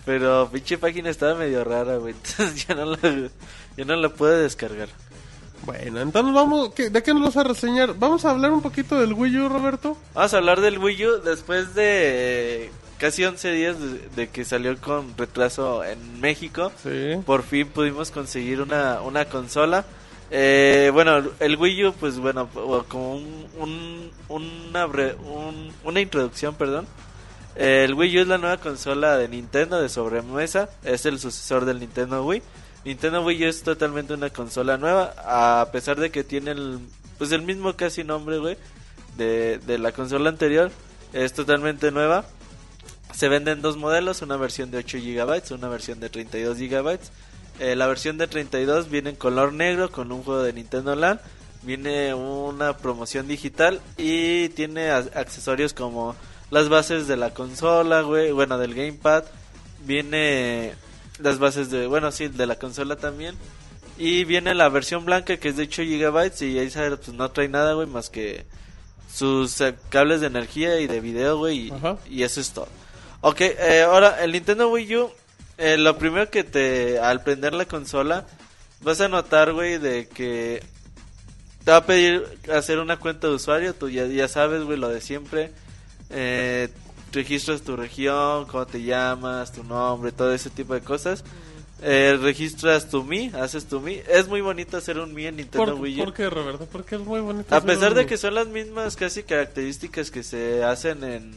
[0.06, 2.14] Pero pinche página estaba medio rara, güey.
[2.24, 2.98] Entonces ya no la,
[3.76, 4.88] ya no la pude descargar.
[5.66, 7.92] Bueno, entonces vamos, ¿qué- ¿de qué nos vas a reseñar?
[7.98, 9.94] Vamos a hablar un poquito del Wii U, Roberto.
[10.14, 12.70] Vamos a hablar del Wii U después de
[13.00, 13.76] casi 11 días
[14.14, 16.70] de, que salió con retraso en México.
[16.82, 17.14] Sí.
[17.26, 19.84] Por fin pudimos conseguir una, una consola.
[20.30, 22.48] Eh, bueno, el Wii U, pues bueno,
[22.88, 26.86] como un, un- una, un- una introducción, perdón.
[27.56, 31.64] Eh, El Wii U es la nueva consola de Nintendo de sobremesa, es el sucesor
[31.64, 32.42] del Nintendo Wii.
[32.84, 36.78] Nintendo Wii U es totalmente una consola nueva, a pesar de que tiene el,
[37.18, 38.56] pues el mismo casi nombre, güey,
[39.16, 40.70] de, de la consola anterior,
[41.12, 42.24] es totalmente nueva.
[43.12, 46.98] Se venden dos modelos, una versión de 8 GB, una versión de 32 GB.
[47.58, 51.20] Eh, la versión de 32 viene en color negro con un juego de Nintendo Land.
[51.62, 56.16] Viene una promoción digital y tiene accesorios como
[56.50, 59.24] las bases de la consola, güey, bueno, del gamepad.
[59.84, 60.72] Viene
[61.18, 63.34] las bases de, bueno, sí, de la consola también.
[63.98, 67.48] Y viene la versión blanca que es de 8 GB y ahí pues no trae
[67.48, 68.46] nada, güey, más que
[69.12, 71.70] sus eh, cables de energía y de video, güey,
[72.08, 72.68] y eso es todo.
[73.22, 75.10] Ok, eh, ahora el Nintendo Wii U,
[75.58, 78.26] eh, lo primero que te, al prender la consola,
[78.80, 80.62] vas a notar, güey, de que
[81.64, 84.88] te va a pedir hacer una cuenta de usuario, tú ya, ya sabes, güey, lo
[84.88, 85.52] de siempre.
[86.08, 86.68] Eh,
[87.12, 91.24] registras tu región, cómo te llamas, tu nombre, todo ese tipo de cosas.
[91.82, 94.00] Eh, registras tu Mi, haces tu Mi.
[94.08, 96.04] Es muy bonito hacer un Mi en Nintendo ¿Por, Wii U.
[96.04, 96.66] ¿Por qué, Roberto?
[96.70, 97.54] Porque es muy bonito.
[97.54, 101.34] A pesar de que son las mismas casi características que se hacen en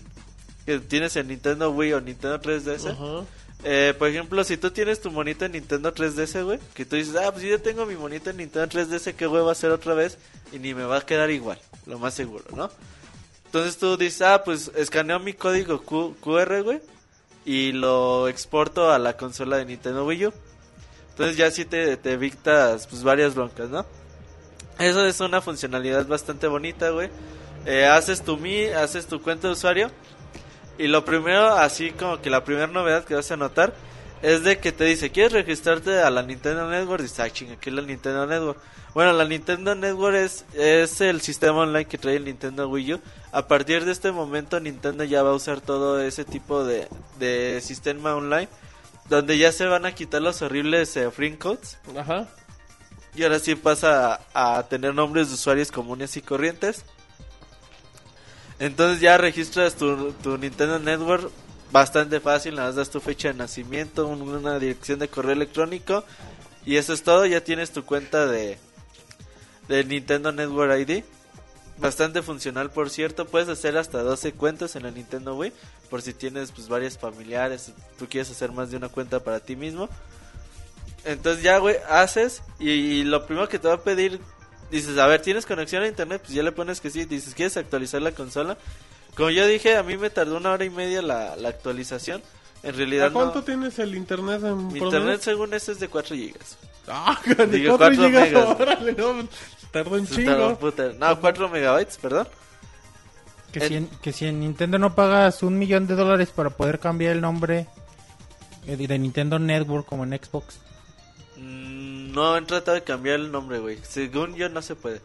[0.66, 2.90] que tienes en Nintendo Wii o Nintendo 3DS.
[2.92, 3.26] Ajá.
[3.66, 7.16] Eh, por ejemplo, si tú tienes tu monito en Nintendo 3DS, güey, que tú dices,
[7.16, 9.72] ah, pues yo ya tengo mi monito en Nintendo 3DS, ¿qué güey va a hacer
[9.72, 10.18] otra vez?
[10.52, 12.70] Y ni me va a quedar igual, lo más seguro, ¿no?
[13.46, 16.82] Entonces tú dices, ah, pues escaneo mi código Q- QR, güey,
[17.46, 20.34] y lo exporto a la consola de Nintendo Wii U.
[21.12, 23.86] Entonces ya sí te, te pues, varias broncas, ¿no?
[24.80, 27.10] Eso es una funcionalidad bastante bonita, güey.
[27.66, 29.92] Eh, haces tu Mi, haces tu cuenta de usuario.
[30.78, 33.74] Y lo primero, así como que la primera novedad que vas a notar
[34.24, 37.02] es de que te dice, ¿quieres registrarte a la Nintendo Network?
[37.02, 38.60] Dices, ah, chinga, ¿qué es la Nintendo Network?
[38.94, 43.02] Bueno, la Nintendo Network es, es el sistema online que trae el Nintendo Wii U.
[43.32, 46.88] A partir de este momento, Nintendo ya va a usar todo ese tipo de,
[47.20, 48.48] de sistema online.
[49.10, 51.78] Donde ya se van a quitar los horribles eh, free codes.
[51.98, 52.28] Ajá.
[53.16, 56.86] Y ahora sí pasa a, a tener nombres de usuarios comunes y corrientes.
[58.64, 61.30] Entonces ya registras tu, tu Nintendo Network
[61.72, 66.06] bastante fácil, nada más das tu fecha de nacimiento, un- una dirección de correo electrónico
[66.66, 68.58] y eso es todo, ya tienes tu cuenta de,
[69.68, 71.04] de Nintendo Network ID.
[71.78, 75.52] Bastante funcional, por cierto, puedes hacer hasta 12 cuentas en la Nintendo Wii,
[75.90, 79.56] por si tienes pues varias familiares, tú quieres hacer más de una cuenta para ti
[79.58, 79.90] mismo.
[81.04, 84.22] Entonces ya, güey, haces y, y lo primero que te va a pedir,
[84.74, 86.22] dices, a ver, ¿tienes conexión a internet?
[86.24, 88.58] Pues ya le pones que sí, dices, ¿quieres actualizar la consola?
[89.16, 92.22] Como yo dije, a mí me tardó una hora y media la, la actualización.
[92.64, 93.44] En realidad ¿A cuánto no.
[93.44, 96.58] tienes el internet en Mi internet según eso es de 4 gigas.
[96.88, 98.60] Ah, de Digo, 4 cuatro gigas, megas.
[98.60, 99.28] órale, no,
[99.72, 100.58] tardó un chingo.
[101.00, 102.28] No, 4 megabytes, perdón.
[103.52, 106.80] Que, si en, que si en Nintendo no pagas un millón de dólares para poder
[106.80, 107.68] cambiar el nombre
[108.66, 110.60] eh, de Nintendo Network como en Xbox.
[112.14, 113.80] No han tratado de cambiar el nombre, güey.
[113.84, 115.02] Según yo no se puede.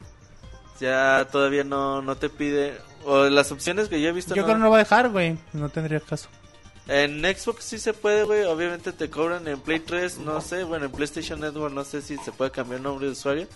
[0.80, 2.78] Ya todavía no, no te pide...
[3.04, 4.34] O las opciones que yo he visto...
[4.34, 5.38] Yo no- creo que no va a dejar, güey.
[5.52, 6.28] No tendría caso.
[6.86, 8.44] En Xbox sí se puede, güey.
[8.44, 10.64] Obviamente te cobran en Play 3, no sé.
[10.64, 13.46] Bueno, en PlayStation Network no sé si se puede cambiar el nombre de usuario.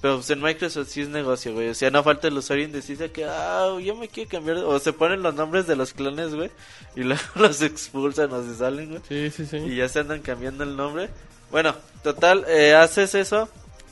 [0.00, 1.68] Pero pues en Microsoft sí es negocio, güey.
[1.70, 4.58] O sea, no falta el usuario indeciso que, ah, yo me quiero cambiar.
[4.58, 6.50] O se ponen los nombres de los clones, güey.
[6.94, 9.02] Y luego los expulsan o se salen, güey.
[9.08, 9.56] Sí, sí, sí.
[9.58, 11.08] Y ya se andan cambiando el nombre.
[11.50, 13.48] Bueno, total, eh, haces eso,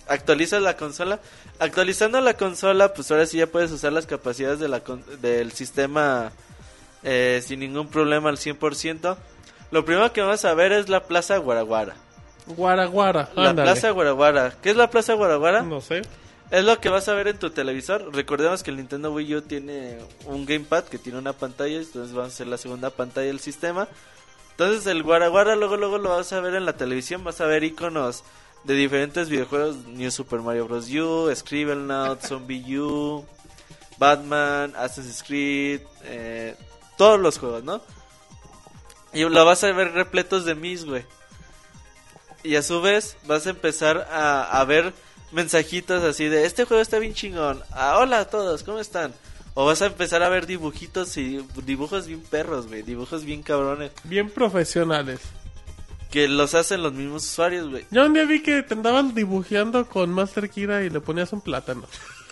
[0.09, 1.21] actualizas la consola.
[1.59, 5.53] Actualizando la consola, pues ahora sí ya puedes usar las capacidades de la con- del
[5.53, 6.33] sistema
[7.03, 9.17] eh, sin ningún problema al 100%.
[9.71, 11.95] Lo primero que vamos a ver es la Plaza Guaraguara.
[12.47, 13.31] Guaraguara.
[13.35, 13.71] La ándale.
[13.73, 14.55] Plaza Guaraguara.
[14.63, 15.63] ¿Qué es la Plaza Guaraguara?
[15.63, 16.03] No sé.
[16.51, 18.15] Es lo que vas a ver en tu televisor.
[18.15, 22.27] Recordemos que el Nintendo Wii U tiene un gamepad que tiene una pantalla, entonces va
[22.27, 23.89] a ser la segunda pantalla del sistema.
[24.57, 27.63] Entonces el Guaraguara luego luego lo vas a ver en la televisión, vas a ver
[27.63, 28.25] iconos
[28.65, 30.89] de diferentes videojuegos, New Super Mario Bros.
[30.89, 33.23] U, Scribblenauts, Zombie U,
[33.99, 36.57] Batman, Assassin's Creed, eh,
[36.97, 37.83] todos los juegos, ¿no?
[39.13, 41.05] Y lo vas a ver repletos de mis, güey.
[42.43, 44.95] Y a su vez vas a empezar a, a ver
[45.33, 47.63] mensajitos así de este juego está bien chingón.
[47.73, 49.13] Ah, hola a todos, ¿cómo están?
[49.59, 53.91] O vas a empezar a ver dibujitos y dibujos bien perros, güey, dibujos bien cabrones
[54.05, 55.21] Bien profesionales.
[56.11, 57.87] que los hacen los mismos usuarios, güey.
[57.91, 61.41] Yo un día vi que te andaban dibujeando con Master Kira y le ponías un
[61.41, 61.85] plátano.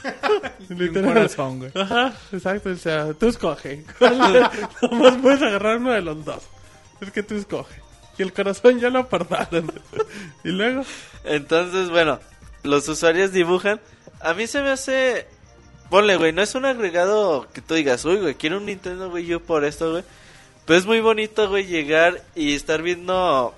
[0.68, 1.72] Un corazón, güey.
[1.74, 2.68] Ajá, exacto.
[2.68, 3.84] O sea, tú escoge.
[4.82, 6.42] Nomás puedes agarrar uno de los dos.
[7.00, 7.80] Es que tú escoge.
[8.18, 9.72] Y el corazón ya lo apartaron.
[10.44, 10.82] y luego,
[11.24, 12.20] Entonces, bueno,
[12.64, 13.80] los usuarios dibujan.
[14.20, 15.26] A mí se me hace.
[15.90, 19.36] Ponle, güey, no es un agregado que tú digas, uy, güey, quiero un Nintendo Wii
[19.36, 20.04] U por esto, güey.
[20.64, 23.54] Pero es muy bonito, güey, llegar y estar viendo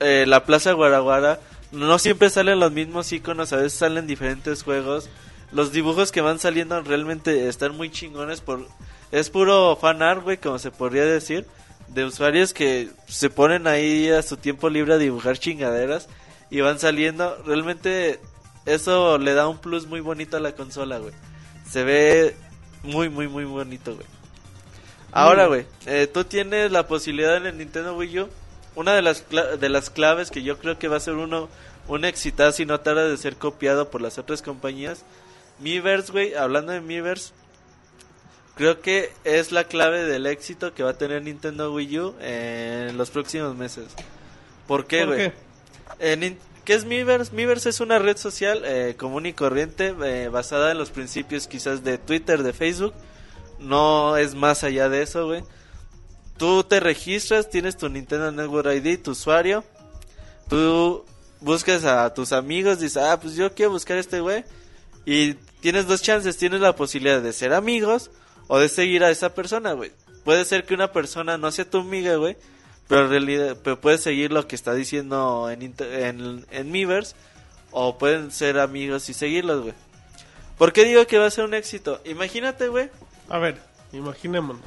[0.00, 1.38] eh, la Plaza Guaraguara.
[1.70, 5.08] No siempre salen los mismos iconos, a veces salen diferentes juegos.
[5.52, 8.40] Los dibujos que van saliendo realmente están muy chingones.
[8.40, 8.66] por
[9.12, 11.46] Es puro fan art, güey, como se podría decir.
[11.88, 16.08] De usuarios que se ponen ahí a su tiempo libre a dibujar chingaderas
[16.50, 17.40] y van saliendo.
[17.44, 18.18] Realmente
[18.66, 21.12] eso le da un plus muy bonito a la consola, güey.
[21.68, 22.36] Se ve
[22.82, 24.06] muy, muy, muy bonito, güey.
[25.10, 28.28] Ahora, güey, eh, tú tienes la posibilidad en el Nintendo Wii U.
[28.74, 31.48] Una de las, de las claves que yo creo que va a ser uno
[31.88, 35.04] un exitazo y no tarda de ser copiado por las otras compañías.
[35.58, 37.32] Miiverse, güey, hablando de Miiverse,
[38.56, 42.96] creo que es la clave del éxito que va a tener Nintendo Wii U en
[42.96, 43.86] los próximos meses.
[44.66, 45.32] ¿Por qué, ¿por güey?
[46.64, 46.72] Qué?
[46.72, 47.32] Eh, nin- ¿Qué es Miiverse?
[47.34, 51.82] Miiverse es una red social eh, común y corriente eh, basada en los principios quizás
[51.84, 52.94] de Twitter, de Facebook.
[53.58, 55.44] No es más allá de eso, güey.
[56.36, 59.64] Tú te registras, tienes tu Nintendo Network ID, tu usuario.
[60.48, 61.04] Tú
[61.40, 64.44] buscas a tus amigos, dices, ah, pues yo quiero buscar a este güey.
[65.04, 68.10] Y tienes dos chances, tienes la posibilidad de ser amigos
[68.48, 69.92] o de seguir a esa persona, güey.
[70.24, 72.36] Puede ser que una persona no sea tu amiga, güey,
[72.88, 77.14] pero en realidad pero puedes seguir lo que está diciendo en, inter- en, en Miiverse
[77.70, 79.74] o pueden ser amigos y seguirlos, güey.
[80.58, 82.00] ¿Por qué digo que va a ser un éxito?
[82.04, 82.90] Imagínate, güey,
[83.28, 83.58] A ver,
[83.92, 84.62] imaginémonos.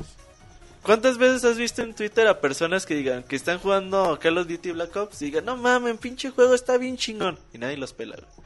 [0.81, 4.47] ¿Cuántas veces has visto en Twitter a personas que digan que están jugando Call of
[4.47, 7.39] Duty Black Ops y digan, no mames, pinche juego está bien chingón?
[7.53, 8.45] Y nadie los pela, güey.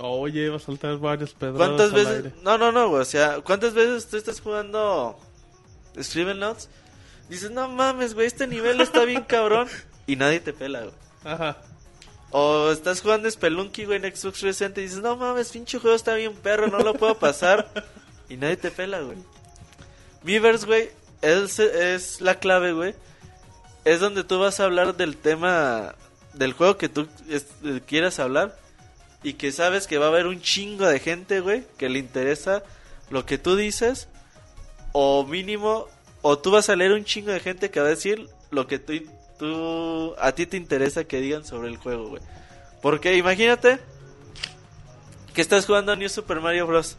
[0.00, 1.58] Oye, va a saltar varios pedados.
[1.58, 2.16] ¿Cuántas al veces?
[2.16, 2.32] aire.
[2.42, 3.02] No, no, no, güey.
[3.02, 5.18] O sea, ¿cuántas veces tú estás jugando
[5.94, 6.68] Notes?
[7.32, 9.68] Dices, no mames, güey, este nivel está bien cabrón.
[10.06, 10.94] Y nadie te pela, güey.
[11.24, 11.56] Ajá.
[12.30, 16.14] O estás jugando Spelunky, güey, en Xbox 360 y dices, no mames, pinche juego está
[16.14, 17.70] bien perro, no lo puedo pasar.
[18.28, 19.18] y nadie te pela, güey.
[20.22, 20.90] Miiverse, güey,
[21.20, 22.94] es, es la clave, güey.
[23.84, 25.94] Es donde tú vas a hablar del tema
[26.34, 28.58] del juego que tú es- eh, quieras hablar.
[29.24, 32.62] Y que sabes que va a haber un chingo de gente, güey, que le interesa
[33.10, 34.08] lo que tú dices.
[34.92, 35.86] O mínimo,
[36.22, 38.78] o tú vas a leer un chingo de gente que va a decir lo que
[38.78, 38.94] tú,
[39.38, 42.22] tú a ti te interesa que digan sobre el juego, güey.
[42.80, 43.78] Porque imagínate
[45.34, 46.96] que estás jugando a New Super Mario Bros.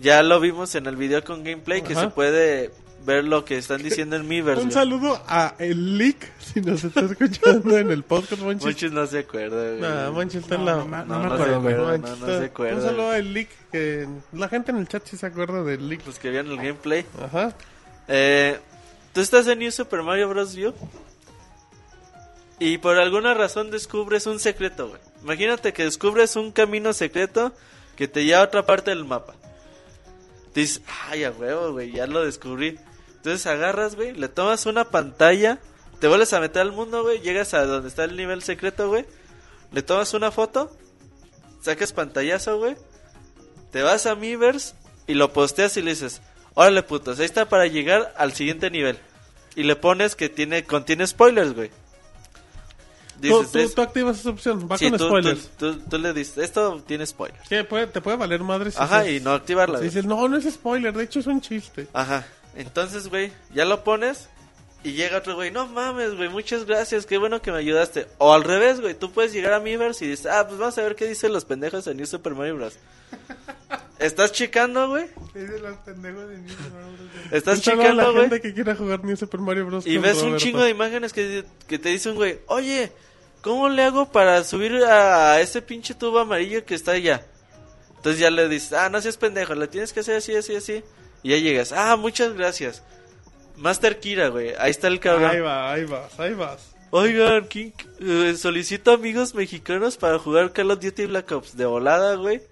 [0.00, 2.72] Ya lo vimos en el video con gameplay que se puede
[3.06, 4.62] ver lo que están diciendo en Miiverse.
[4.62, 4.74] Un güey.
[4.74, 8.64] saludo a el Leak, si nos está escuchando en el podcast, Monchis.
[8.66, 9.80] Muchos no se acuerdan, güey.
[9.80, 10.76] Nah, Monchis está en No, la...
[10.78, 11.74] no me- No, me no acuerdo, se güey.
[11.74, 12.76] acuerda, Monchis no, no está- se acuerda.
[12.76, 16.06] Un saludo al Leak, que la gente en el chat sí se acuerda del Leak.
[16.06, 17.04] Los que vieron el gameplay.
[17.22, 17.54] Ajá.
[18.08, 18.58] Eh,
[19.14, 20.56] Tú estás en New Super Mario Bros.
[20.56, 20.74] U
[22.58, 25.00] y por alguna razón descubres un secreto, güey.
[25.22, 27.52] Imagínate que descubres un camino secreto
[27.94, 29.34] que te lleva a otra parte del mapa.
[30.52, 32.76] Dices, ay, a huevo, güey, ya lo descubrí.
[33.18, 35.60] Entonces agarras, güey, le tomas una pantalla,
[36.00, 39.06] te vuelves a meter al mundo, güey, llegas a donde está el nivel secreto, güey,
[39.70, 40.76] le tomas una foto,
[41.62, 42.76] sacas pantallazo, güey,
[43.70, 44.74] te vas a Miiverse
[45.06, 46.20] y lo posteas y le dices,
[46.54, 48.98] órale putos, ahí está para llegar al siguiente nivel.
[49.56, 51.70] Y le pones que tiene contiene spoilers, güey.
[53.20, 55.48] Dices, tú- es- tú activas esa opción, va sí, con tú- spoilers.
[55.56, 57.48] Tú, le dices, esto tiene spoilers.
[57.48, 57.62] ¿Qué?
[57.62, 59.78] Puede- te puede valer madre si Ajá, y no activarla.
[59.78, 61.86] si dices, no, no es spoiler, de hecho es un chiste.
[61.92, 62.26] Ajá.
[62.56, 64.28] Entonces, güey, ya lo pones
[64.82, 68.08] y llega otro güey, no mames, güey, muchas gracias, qué bueno que me ayudaste.
[68.18, 70.82] O al revés, güey, tú puedes llegar a Miiverse y dices, ah, pues vamos a
[70.82, 72.74] ver qué dicen los pendejos de New Super Mario Bros.
[73.98, 75.06] Estás checando, güey.
[77.30, 78.20] Estás Un saludo a la checando, güey.
[78.22, 79.86] gente que quiera jugar New Super Mario Bros.
[79.86, 80.38] Y ves un Roberto.
[80.44, 82.92] chingo de imágenes que, que te dice un güey, oye,
[83.40, 87.24] ¿cómo le hago para subir a ese pinche tubo amarillo que está allá?
[87.96, 90.84] Entonces ya le dices, ah, no seas pendejo, lo tienes que hacer así, así, así.
[91.22, 92.82] Y ya llegas, ah, muchas gracias.
[93.56, 95.30] Master Kira, güey, ahí está el cabrón.
[95.30, 96.74] Ahí va, ahí vas, ahí vas.
[96.90, 102.16] Oigan, ¿quién- eh, solicito amigos mexicanos para jugar Call of Duty Black Ops de volada,
[102.16, 102.42] güey.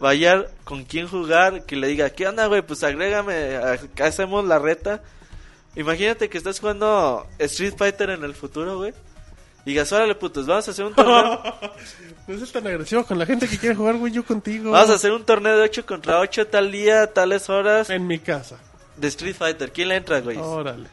[0.00, 2.62] Vaya con quién jugar, que le diga, ¿qué onda, güey?
[2.62, 5.02] Pues agrégame, acá hacemos la reta.
[5.76, 8.92] Imagínate que estás jugando Street Fighter en el futuro, güey.
[9.66, 11.42] Y digas, órale, putos, vamos a hacer un torneo.
[12.26, 14.70] No seas tan agresivo con la gente que quiere jugar Wii U contigo.
[14.70, 18.20] vamos a hacer un torneo de 8 contra 8 tal día, tales horas En mi
[18.20, 18.56] casa.
[18.96, 19.72] de Street Fighter.
[19.72, 20.36] ¿Quién le entra, güey?
[20.38, 20.86] Órale.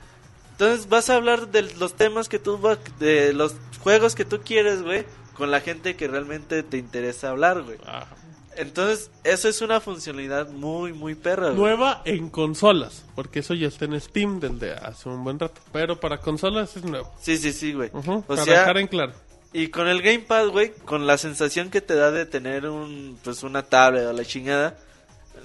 [0.52, 4.42] Entonces vas a hablar de los temas que tú va- de los juegos que tú
[4.44, 5.06] quieres, güey,
[5.36, 7.78] con la gente que realmente te interesa hablar, güey.
[7.86, 8.08] Ah.
[8.58, 11.58] Entonces, eso es una funcionalidad muy muy perra, güey.
[11.58, 15.62] Nueva en consolas, porque eso ya está en Steam desde hace un buen rato.
[15.72, 17.12] Pero para consolas es nuevo.
[17.22, 17.92] Sí, sí, sí, güey.
[17.94, 19.14] O para sea, dejar en claro.
[19.54, 23.44] y con el Gamepad, güey, con la sensación que te da de tener un pues
[23.44, 24.78] una tablet o la chingada,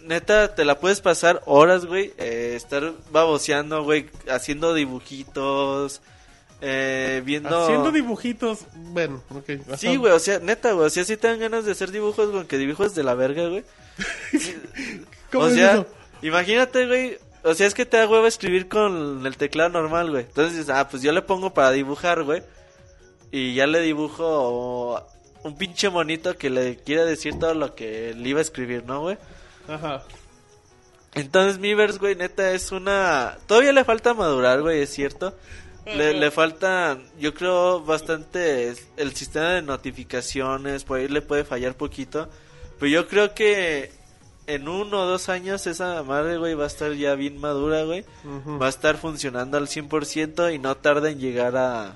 [0.05, 6.01] neta te la puedes pasar horas, güey, eh, estar baboseando, güey, haciendo dibujitos,
[6.64, 8.60] eh, viendo Haciendo dibujitos.
[8.74, 9.51] Bueno, ok.
[9.66, 9.76] ajá.
[9.76, 12.30] Sí, güey, o sea, neta, güey, o sea, sí te dan ganas de hacer dibujos,
[12.30, 13.64] güey, que dibujos de la verga, güey.
[15.32, 15.86] ¿Cómo o es sea, eso?
[16.22, 20.22] imagínate, güey, o sea, es que te da huevo escribir con el teclado normal, güey.
[20.22, 22.43] Entonces dices, ah, pues yo le pongo para dibujar, güey.
[23.32, 25.05] Y ya le dibujo
[25.43, 29.01] un pinche monito que le quiera decir todo lo que le iba a escribir, ¿no,
[29.01, 29.18] güey?
[29.66, 30.05] Ajá.
[31.14, 33.36] Entonces Miiverse, güey, neta es una...
[33.47, 35.36] Todavía le falta madurar, güey, es cierto.
[35.87, 41.75] Le, le falta, yo creo, bastante el sistema de notificaciones, por ahí le puede fallar
[41.77, 42.29] poquito.
[42.79, 43.91] Pero yo creo que
[44.47, 48.05] en uno o dos años esa madre, güey, va a estar ya bien madura, güey.
[48.61, 51.95] Va a estar funcionando al 100% y no tarda en llegar a,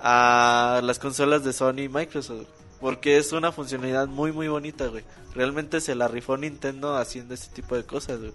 [0.00, 2.46] a las consolas de Sony y Microsoft.
[2.80, 5.04] Porque es una funcionalidad muy, muy bonita, güey.
[5.34, 8.32] Realmente se la rifó Nintendo haciendo ese tipo de cosas, güey.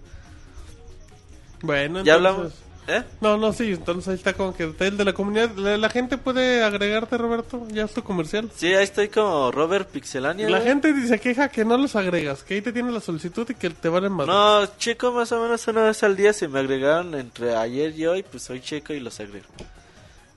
[1.62, 2.52] Bueno, Ya entonces- hablamos...
[2.88, 3.04] ¿Eh?
[3.20, 5.54] No, no, sí, entonces ahí está como que el de la comunidad.
[5.54, 8.50] La, la gente puede agregarte, Roberto, ya es tu comercial.
[8.56, 10.50] Sí, ahí estoy como Robert Pixelania.
[10.50, 10.68] La güey.
[10.68, 13.70] gente dice queja que no los agregas, que ahí te tiene la solicitud y que
[13.70, 14.26] te valen más.
[14.26, 16.32] No, checo más o menos una vez al día.
[16.32, 18.24] Se me agregaron entre ayer y hoy.
[18.24, 19.46] Pues hoy checo y los agrego.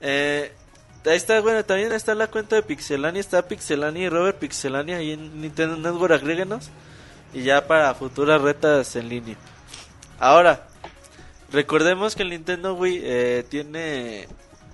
[0.00, 0.52] Eh,
[1.04, 3.18] ahí está, bueno, también está la cuenta de Pixelania.
[3.18, 6.14] Está Pixelania y Robert Pixelania ahí en Nintendo Network.
[6.14, 6.70] Agréguenos.
[7.34, 9.36] Y ya para futuras retas en línea.
[10.20, 10.68] Ahora,
[11.52, 14.28] recordemos que el Nintendo Wii eh, tiene.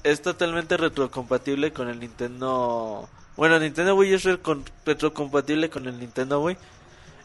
[0.04, 3.08] Es totalmente retrocompatible con el Nintendo.
[3.36, 4.24] Bueno, Nintendo Wii es
[4.84, 6.56] retrocompatible con el Nintendo Wii.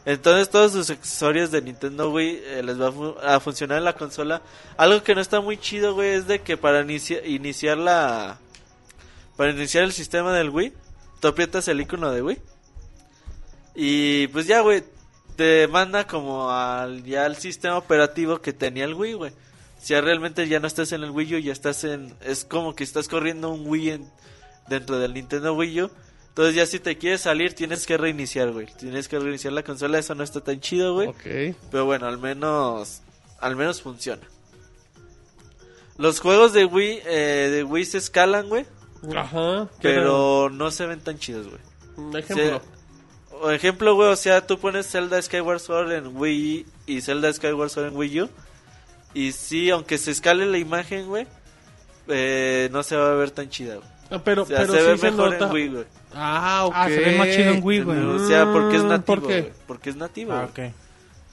[0.06, 2.94] Entonces todos sus accesorios de Nintendo Wii eh, les va
[3.24, 4.41] a, a funcionar en la consola.
[4.78, 8.38] Algo que no está muy chido, güey, es de que para inicia- iniciar la...
[9.36, 10.72] Para iniciar el sistema del Wii,
[11.19, 12.41] tú aprietas el icono de Wii.
[13.76, 14.84] Y pues ya, güey,
[15.38, 19.32] te manda como al, ya al sistema operativo que tenía el Wii, güey.
[19.80, 22.14] Si ya realmente ya no estás en el Wii U, ya estás en...
[22.22, 24.12] Es como que estás corriendo un Wii en-
[24.68, 25.92] dentro del Nintendo Wii U.
[26.30, 28.66] Entonces ya si te quieres salir tienes que reiniciar, güey.
[28.78, 31.08] Tienes que reiniciar la consola, eso no está tan chido, güey.
[31.08, 31.56] Ok.
[31.72, 33.02] Pero bueno, al menos
[33.40, 34.22] al menos funciona.
[35.98, 38.66] Los juegos de Wii eh, de Wii se escalan, güey,
[39.16, 39.68] Ajá.
[39.82, 41.62] pero no se ven tan chidos, güey.
[41.98, 42.62] Un ejemplo.
[43.42, 47.70] O ejemplo, güey, o sea, tú pones Zelda Skyward Sword en Wii y Zelda Skyward
[47.70, 48.30] Sword en Wii U.
[49.14, 51.28] Y sí, aunque se escale la imagen, güey,
[52.08, 53.88] eh, no se va a ver tan chida, güey.
[54.10, 55.46] Ah, pero O sea, pero se sí ve se mejor nota.
[55.48, 55.86] en Wii, güey.
[56.14, 56.74] Ah, ok.
[56.76, 58.00] Ah, se ve más chido en Wii, güey.
[58.00, 59.52] O sea, porque es Mm, nativo, ¿Por güey.
[59.68, 60.50] Porque es nativo, Ah.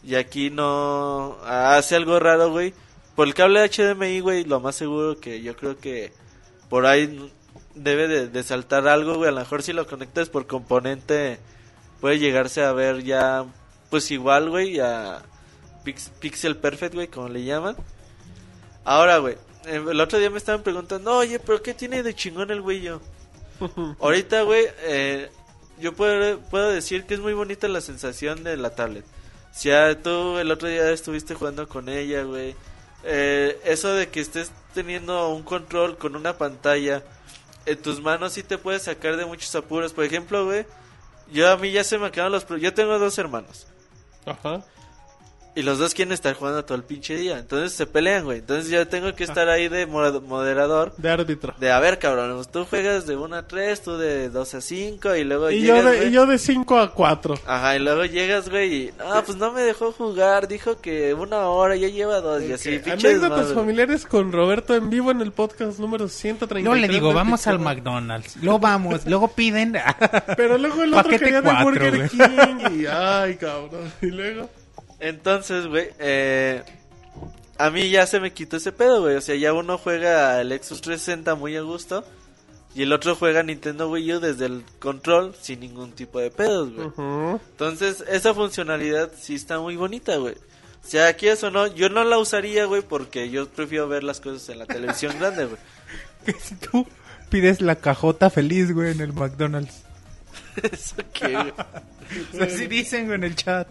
[0.02, 2.74] Y aquí no hace algo raro, güey.
[3.14, 6.12] Por el cable HDMI, güey, lo más seguro que yo creo que
[6.68, 7.30] por ahí
[7.76, 9.28] debe de, de saltar algo, güey.
[9.28, 11.38] A lo mejor si lo conectas por componente
[12.04, 13.46] puede llegarse a ver ya,
[13.88, 15.22] pues igual, güey, a
[15.84, 17.76] pix- Pixel Perfect, güey, como le llaman.
[18.84, 22.50] Ahora, güey, eh, el otro día me estaban preguntando, oye, pero ¿qué tiene de chingón
[22.50, 23.00] el Wii yo?
[24.00, 25.30] Ahorita, güey, eh,
[25.80, 29.06] yo puedo, puedo decir que es muy bonita la sensación de la tablet.
[29.54, 32.54] Si ya tú el otro día estuviste jugando con ella, güey.
[33.04, 37.02] eh, eso de que estés teniendo un control con una pantalla
[37.64, 39.94] en tus manos sí te puede sacar de muchos apuros.
[39.94, 40.66] Por ejemplo, güey,
[41.32, 42.46] yo a mí ya se me acaban los...
[42.46, 43.66] Yo tengo dos hermanos.
[44.26, 44.64] Ajá.
[45.56, 47.38] Y los dos quieren estar jugando todo el pinche día.
[47.38, 48.38] Entonces se pelean, güey.
[48.40, 50.92] Entonces yo tengo que estar ahí de mo- moderador.
[50.96, 51.54] De árbitro.
[51.60, 54.60] De, a ver, cabrón, pues tú juegas de 1 a 3, tú de 2 a
[54.60, 56.08] 5 y luego Y yo, llegas, de, güey.
[56.08, 57.38] y yo de 5 a 4.
[57.46, 58.90] Ajá, y luego llegas, güey, y...
[58.98, 62.78] Ah, pues no me dejó jugar, dijo que una hora, ya lleva dos, y así,
[62.80, 66.64] pinche Anécdotas familiares con Roberto en vivo en el podcast número 133.
[66.64, 67.60] Luego le digo, de vamos al.
[67.60, 68.36] McDonald's.
[68.42, 69.76] Luego vamos, luego piden.
[70.36, 72.08] Pero luego el otro Paquete quería de cuatro, Burger güey.
[72.08, 72.80] King.
[72.82, 73.92] Y ay, cabrón.
[74.02, 74.50] Y luego.
[75.04, 76.62] Entonces, güey, eh,
[77.58, 79.16] a mí ya se me quitó ese pedo, güey.
[79.16, 82.06] O sea, ya uno juega el Xbox 360 muy a gusto.
[82.74, 86.72] Y el otro juega Nintendo Wii U desde el control sin ningún tipo de pedos,
[86.72, 86.88] güey.
[87.50, 90.34] Entonces, esa funcionalidad sí está muy bonita, güey.
[90.34, 94.22] O sea, aquí eso no, yo no la usaría, güey, porque yo prefiero ver las
[94.22, 95.58] cosas en la televisión grande, güey.
[96.24, 96.86] que si tú
[97.28, 99.82] pides la cajota feliz, güey, en el McDonald's.
[100.62, 101.52] Eso qué, güey.
[102.40, 103.68] Así dicen, güey, en el chat.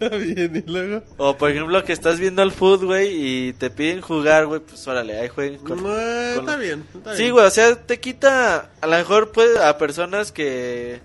[0.10, 1.02] Bien, y luego.
[1.18, 4.86] O por ejemplo que estás viendo el food, güey, y te piden jugar, güey, pues
[4.88, 5.76] órale, ahí jueguen con...
[5.76, 6.84] No, con está bien.
[6.94, 11.00] Está Sí, güey, o sea, te quita, a lo mejor puede a personas que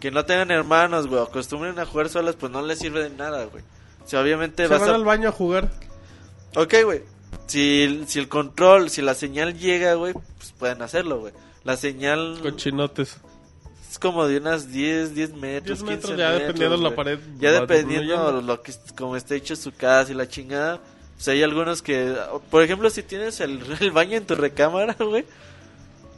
[0.00, 3.44] que no tengan hermanos, güey, acostumbren a jugar solas, pues no les sirve de nada,
[3.46, 3.64] güey.
[4.04, 5.70] O sea, obviamente Se vas van a al baño a jugar.
[6.54, 7.02] Ok, güey.
[7.46, 11.32] Si, si el control, si la señal llega, güey, pues pueden hacerlo, güey.
[11.64, 13.18] La señal Cochinotes.
[13.90, 16.96] Es como de unas 10, 10 metros, 10 metros 15 ya metros, dependiendo la güey.
[16.96, 17.18] pared.
[17.38, 18.40] Ya dependiendo disminuyendo.
[18.42, 20.80] lo que como esté hecho su casa y la chingada.
[21.16, 22.14] Pues hay algunos que,
[22.50, 25.24] por ejemplo, si tienes el, el baño en tu recámara, güey,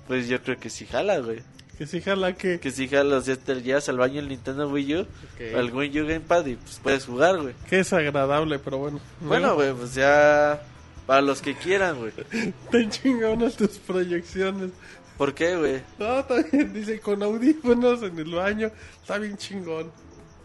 [0.09, 1.40] pues yo creo que sí jala, güey.
[1.78, 2.60] Que sí, jala que.
[2.60, 5.06] Que sí jala, o sea, te llevas al baño el Nintendo Wii U, Ok.
[5.55, 7.55] o el Wii U Gamepad y pues puedes jugar, güey.
[7.70, 9.01] Que es agradable, pero bueno.
[9.20, 10.60] Bueno, güey, pues ya
[11.06, 12.12] para los que quieran, güey.
[12.64, 14.72] Están chingonas tus proyecciones.
[15.20, 15.82] ¿Por qué, güey?
[15.98, 18.70] No, también dice con audífonos en el baño.
[19.02, 19.92] Está bien chingón.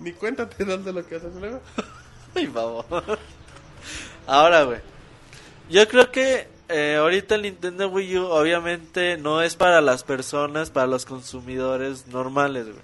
[0.01, 1.61] Ni cuenta te das de lo que haces luego.
[2.35, 2.85] Ay, vamos.
[4.27, 4.79] Ahora, güey.
[5.69, 10.71] Yo creo que eh, ahorita el Nintendo Wii U obviamente no es para las personas,
[10.71, 12.83] para los consumidores normales, güey.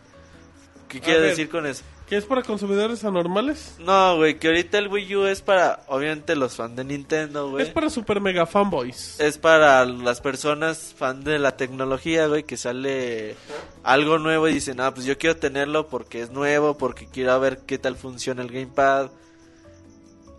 [0.88, 1.84] ¿Qué quiere decir con eso?
[2.12, 3.76] ¿Qué es para consumidores anormales?
[3.80, 7.64] No, güey, que ahorita el Wii U es para, obviamente, los fans de Nintendo, güey.
[7.64, 9.18] Es para super mega fanboys.
[9.18, 13.38] Es para las personas fan de la tecnología, güey, que sale
[13.84, 17.60] algo nuevo y dicen, ah, pues yo quiero tenerlo porque es nuevo, porque quiero ver
[17.60, 19.10] qué tal funciona el gamepad.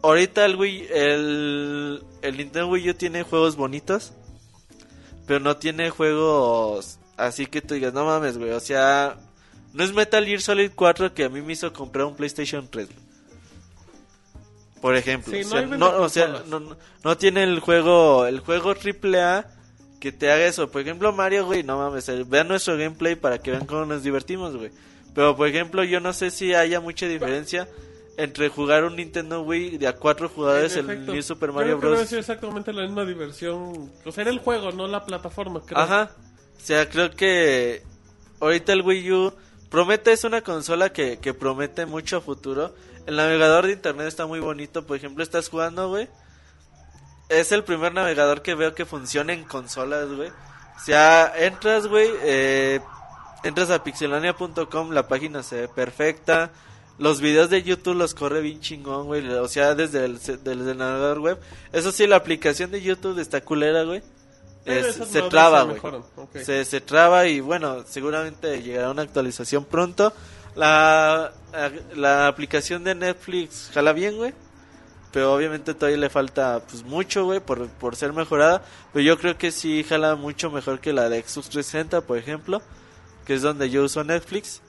[0.02, 4.12] Ahorita el Wii, el, el Nintendo Wii U tiene juegos bonitos,
[5.26, 9.16] pero no tiene juegos así que tú digas, no mames, güey, o sea,
[9.74, 12.86] no es Metal Gear Solid 4 que a mí me hizo comprar un PlayStation 3.
[12.88, 12.98] güey.
[14.80, 18.26] Por ejemplo, Sí, o no sea, no, o sea, no, no- no tiene el juego,
[18.26, 19.46] el juego AAA
[20.00, 20.70] que te haga eso.
[20.70, 24.02] Por ejemplo, Mario, güey, no mames, eh, vean nuestro gameplay para que vean cómo nos
[24.02, 24.70] divertimos, güey.
[25.14, 27.68] Pero, por ejemplo, yo no sé si haya mucha diferencia
[28.16, 31.06] entre jugar un Nintendo Wii de a cuatro jugadores, En el.
[31.06, 32.08] New Super Creo Mario que Bros.
[32.08, 33.90] ser exactamente la misma diversión.
[34.04, 35.78] O sea, era el juego, no la plataforma, creo.
[35.78, 36.10] Ajá.
[36.56, 37.82] O sea, creo que
[38.40, 39.32] ahorita el Wii U
[39.72, 42.72] promete, es una consola que, que promete mucho futuro.
[43.06, 44.86] El navegador de internet está muy bonito.
[44.86, 46.08] Por ejemplo, estás jugando, güey.
[47.30, 50.28] Es el primer navegador que veo que funciona en consolas, güey.
[50.28, 52.80] O sea, entras, güey, eh,
[53.44, 56.50] entras a pixelania.com, la página se ve perfecta.
[56.98, 59.26] Los videos de YouTube los corre bien chingón, güey.
[59.26, 61.40] O sea, desde el, desde el navegador web.
[61.72, 64.02] Eso sí, la aplicación de YouTube está culera, güey.
[64.64, 65.80] Es- se traba, güey.
[66.44, 70.12] Se, se traba y bueno, seguramente llegará una actualización pronto.
[70.54, 71.32] La,
[71.94, 74.32] la aplicación de Netflix jala bien, güey.
[75.12, 78.62] Pero obviamente todavía le falta pues mucho, güey, por, por ser mejorada.
[78.92, 82.62] Pero yo creo que sí jala mucho mejor que la de Xbox 360, por ejemplo.
[83.26, 84.60] Que es donde yo uso Netflix.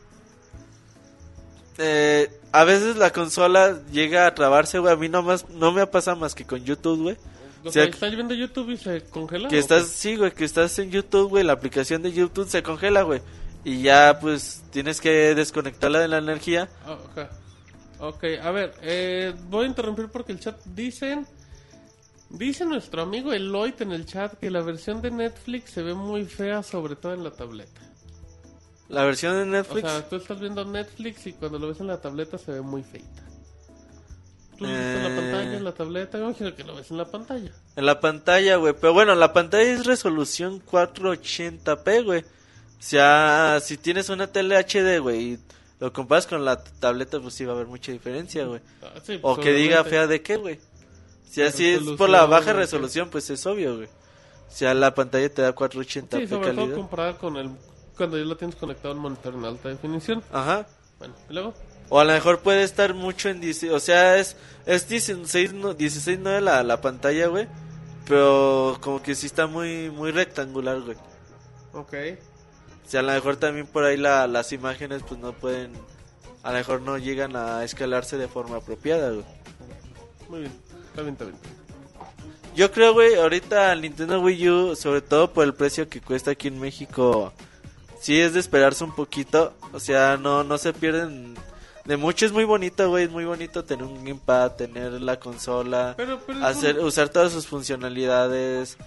[1.77, 4.93] Eh, a veces la consola llega a trabarse, güey.
[4.93, 7.17] A mí no, más, no me ha pasado más que con YouTube, güey.
[7.63, 9.47] O O sea, ¿estás viendo YouTube y se congela?
[9.49, 12.61] Que o estás, sí, güey, que estás en YouTube, güey, la aplicación de YouTube se
[12.63, 13.21] congela, güey.
[13.63, 16.69] Y ya, pues, tienes que desconectarla de la energía.
[16.85, 17.27] Ah, ok.
[17.99, 21.25] Ok, a ver, eh, voy a interrumpir porque el chat dicen...
[22.29, 26.25] Dice nuestro amigo Eloy en el chat que la versión de Netflix se ve muy
[26.25, 27.79] fea, sobre todo en la tableta.
[28.89, 29.87] La versión de O Netflix.
[29.87, 32.81] sea, tú estás viendo Netflix y cuando lo ves en la tableta se ve muy
[32.81, 33.23] feita.
[34.67, 35.15] Tú lo ves en la Eh.
[35.15, 37.51] pantalla, en la tableta, imagino que lo ves en la pantalla.
[37.75, 38.73] En la pantalla, güey.
[38.79, 42.21] Pero bueno, la pantalla es resolución 480p, güey.
[42.21, 45.39] O sea, si tienes una tele HD, güey, y
[45.79, 48.61] lo comparas con la tableta, pues sí va a haber mucha diferencia, güey.
[48.81, 50.59] Ah, sí, O pues, que diga fea de qué, güey.
[51.29, 53.87] Si así es por la baja resolución, pues es obvio, güey.
[53.87, 56.75] O sea, la pantalla te da 480p Sí, sobre todo calidad.
[56.75, 57.49] comparada con el...
[57.97, 60.21] Cuando ya lo tienes conectado a un monitor en alta definición.
[60.31, 60.67] Ajá.
[60.99, 61.53] Bueno, y luego...
[61.95, 63.39] O a lo mejor puede estar mucho en...
[63.71, 67.47] O sea, es, es 16, no- 16 9 la, la pantalla, güey.
[68.07, 70.97] Pero como que sí está muy, muy rectangular, güey.
[71.73, 71.93] Ok.
[72.83, 75.71] O sea, a lo mejor también por ahí la- las imágenes pues no pueden...
[76.41, 79.25] A lo mejor no llegan a escalarse de forma apropiada, güey.
[80.29, 80.51] Muy bien.
[80.89, 81.37] Está bien, está bien.
[82.55, 86.31] Yo creo, güey, ahorita el Nintendo Wii U, sobre todo por el precio que cuesta
[86.31, 87.33] aquí en México,
[88.01, 89.53] sí es de esperarse un poquito.
[89.73, 91.35] O sea, no, no se pierden
[91.85, 92.25] de mucho.
[92.25, 96.39] Es muy bonito, güey, es muy bonito tener un gamepad, tener la consola, Pero, pero
[96.39, 98.77] es hacer, un- usar todas sus funcionalidades.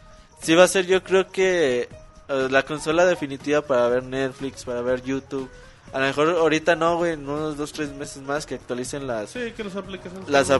[0.42, 1.88] Sí va a ser, yo creo que
[2.28, 5.48] eh, la consola definitiva para ver Netflix, para ver YouTube.
[5.92, 9.30] A lo mejor ahorita no, güey, en unos dos, tres meses más que actualicen las,
[9.30, 10.28] Sí, que las aplicaciones.
[10.28, 10.50] Las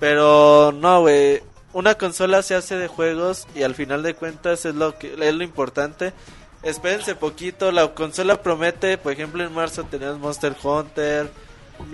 [0.00, 1.42] Pero no, güey.
[1.72, 5.34] Una consola se hace de juegos y al final de cuentas es lo que es
[5.34, 6.12] lo importante.
[6.66, 11.30] Espérense poquito, la consola promete, por ejemplo en marzo tenemos Monster Hunter,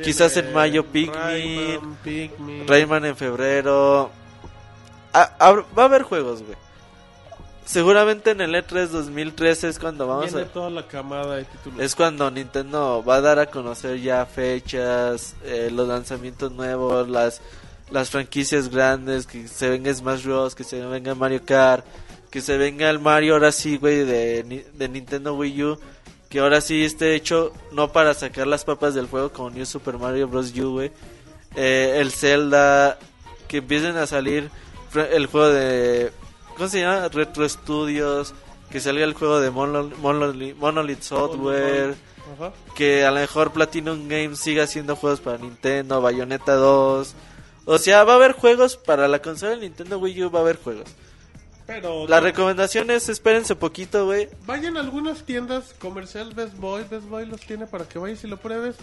[0.03, 2.66] quizás en mayo Pikmin, Rayman, Pikmin.
[2.66, 4.11] Rayman en febrero.
[5.12, 6.57] Ah, ah, va a haber juegos, güey.
[7.66, 11.44] Seguramente en el E E3 2013 es cuando vamos Viene a toda la camada de
[11.44, 11.78] títulos.
[11.78, 17.43] es cuando Nintendo va a dar a conocer ya fechas, eh, los lanzamientos nuevos, las,
[17.90, 21.85] las franquicias grandes, que se venga Smash Bros, que se venga Mario Kart,
[22.32, 25.78] que se venga el Mario ahora sí, güey, de, de Nintendo Wii U,
[26.28, 29.98] que ahora sí esté hecho no para sacar las papas del fuego como New Super
[29.98, 30.52] Mario Bros.
[30.59, 30.90] U, güey.
[31.54, 32.98] Eh, el Zelda,
[33.46, 34.50] que empiecen a salir
[35.12, 36.10] el juego de...
[36.56, 37.09] ¿Cómo se llama?
[37.09, 38.34] Retro Studios,
[38.70, 41.94] que salga el juego de Monol- Monolith, Monolith Software,
[42.74, 47.14] que a lo mejor Platinum Games siga haciendo juegos para Nintendo, Bayonetta 2.
[47.66, 50.42] O sea, va a haber juegos para la consola de Nintendo Wii U, va a
[50.42, 50.88] haber juegos.
[51.74, 52.07] Pero.
[52.09, 54.28] La recomendación es espérense poquito, güey.
[54.47, 56.85] Vayan a algunas tiendas comercial Best Boy.
[56.90, 58.77] Best Boy los tiene para que vayas y lo pruebes.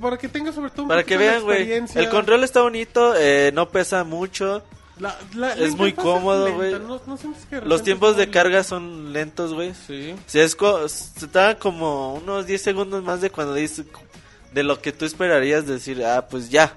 [0.00, 1.70] Para que tengas sobre todo un Para que vean, güey.
[1.94, 4.62] El control está bonito, eh, no pesa mucho.
[4.98, 6.72] La- la- la es muy cómodo, güey.
[6.72, 9.72] ¿no- no sientes que de Los tiempos de carga son lentos, güey.
[9.86, 10.14] Sí.
[10.26, 13.86] Si es co- se tarda como unos 10 segundos más de cuando dices
[14.52, 16.76] de lo que tú esperarías decir, ah, pues ya.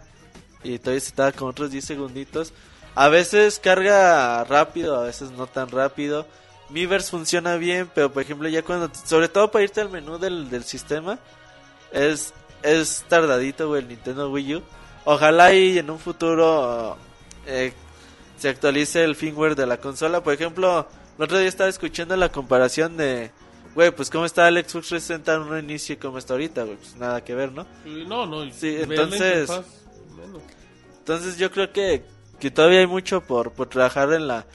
[0.63, 2.53] Y todavía se tarda como otros 10 segunditos.
[2.95, 6.27] A veces carga rápido, a veces no tan rápido.
[6.69, 10.49] Miiverse funciona bien, pero por ejemplo ya cuando, sobre todo para irte al menú del,
[10.49, 11.19] del sistema,
[11.91, 14.63] es, es tardadito, güey, el Nintendo Wii U.
[15.05, 16.97] Ojalá y en un futuro
[17.45, 17.73] eh,
[18.37, 20.23] se actualice el firmware de la consola.
[20.23, 20.87] Por ejemplo,
[21.17, 23.31] el otro día estaba escuchando la comparación de,
[23.75, 26.77] güey, pues cómo está el Xbox 360 en un inicio y cómo está ahorita, güey.
[26.77, 27.65] Pues nada que ver, ¿no?
[27.85, 28.49] No, no.
[28.51, 29.49] Sí, entonces-.
[30.99, 32.05] Entonces yo creo que,
[32.43, 34.45] que todavía hay mucho por, por trabajar en la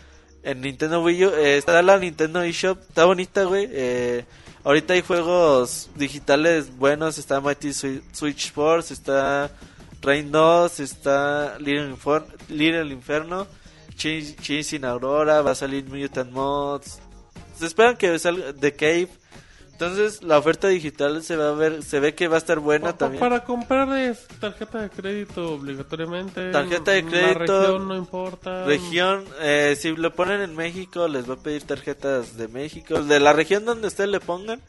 [0.42, 1.30] en Nintendo Wii U.
[1.30, 3.66] Eh, está la Nintendo eShop, está bonita, güey.
[3.72, 4.24] Eh,
[4.62, 7.16] ahorita hay juegos digitales buenos.
[7.18, 9.50] Está Mighty Swi- Switch Force, está
[10.02, 11.96] Rain 2, está Little,
[12.48, 13.46] Little Inferno,
[13.96, 16.98] Ch- Chasing Aurora, va a salir Mutant Mods.
[17.58, 19.08] Se esperan que salga The Cave.
[19.80, 22.96] Entonces la oferta digital se va a ver, se ve que va a estar buena
[22.96, 23.20] también.
[23.20, 26.50] Para comprar es tarjeta de crédito obligatoriamente.
[26.50, 28.64] Tarjeta de La crédito, región no importa.
[28.64, 33.00] Región, eh, si lo ponen en México, les va a pedir tarjetas de México.
[33.04, 34.60] De la región donde ustedes le pongan,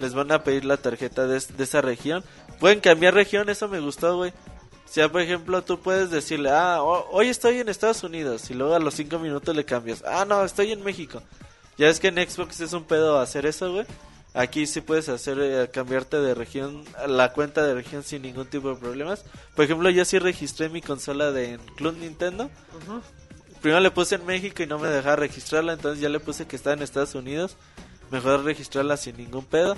[0.00, 2.24] les van a pedir la tarjeta de, de esa región.
[2.58, 4.30] Pueden cambiar región, eso me gustó, güey.
[4.32, 8.50] O sea, por ejemplo, tú puedes decirle, ah, ho- hoy estoy en Estados Unidos.
[8.50, 11.22] Y luego a los 5 minutos le cambias, ah, no, estoy en México.
[11.76, 13.86] Ya es que en Xbox es un pedo hacer eso, güey.
[14.34, 18.68] Aquí sí puedes hacer eh, cambiarte de región, la cuenta de región sin ningún tipo
[18.68, 19.24] de problemas.
[19.56, 22.50] Por ejemplo, yo sí registré mi consola de Club Nintendo.
[23.60, 26.56] Primero le puse en México y no me dejaba registrarla, entonces ya le puse que
[26.56, 27.56] estaba en Estados Unidos.
[28.10, 29.76] Mejor registrarla sin ningún pedo.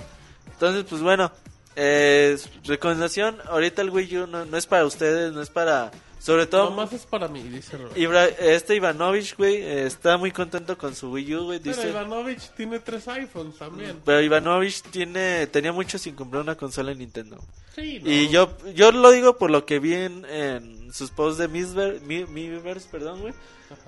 [0.53, 1.31] Entonces, pues bueno,
[1.75, 5.91] eh, recomendación, ahorita el Wii U no, no es para ustedes, no es para...
[6.21, 6.69] Sobre todo...
[6.69, 7.97] Nomás es para mí, dice Robert.
[7.97, 11.59] Ibra- este Ivanovich, güey, está muy contento con su Wii U, güey.
[11.59, 13.99] Pero Dice, Ivanovich tiene tres iPhones también.
[14.05, 17.39] pero Ivanovich tiene, tenía mucho sin comprar una consola en Nintendo.
[17.73, 18.11] Sí, no.
[18.11, 22.05] Y yo, yo lo digo por lo que vi en, en sus posts de Miiverse,
[22.05, 23.33] Mi- Miiverse, perdón, güey.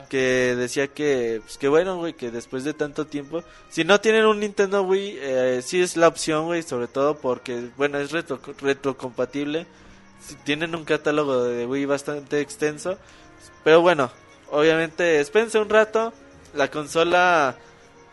[0.10, 4.26] Que decía que, pues que bueno, güey, que después de tanto tiempo, si no tienen
[4.26, 8.40] un Nintendo Wii, eh, sí es la opción, güey, sobre todo porque, bueno, es retro,
[8.62, 9.68] retrocompatible.
[10.44, 12.98] Tienen un catálogo de Wii bastante extenso.
[13.64, 14.12] Pero bueno,
[14.52, 16.14] obviamente, espérense un rato.
[16.54, 17.56] La consola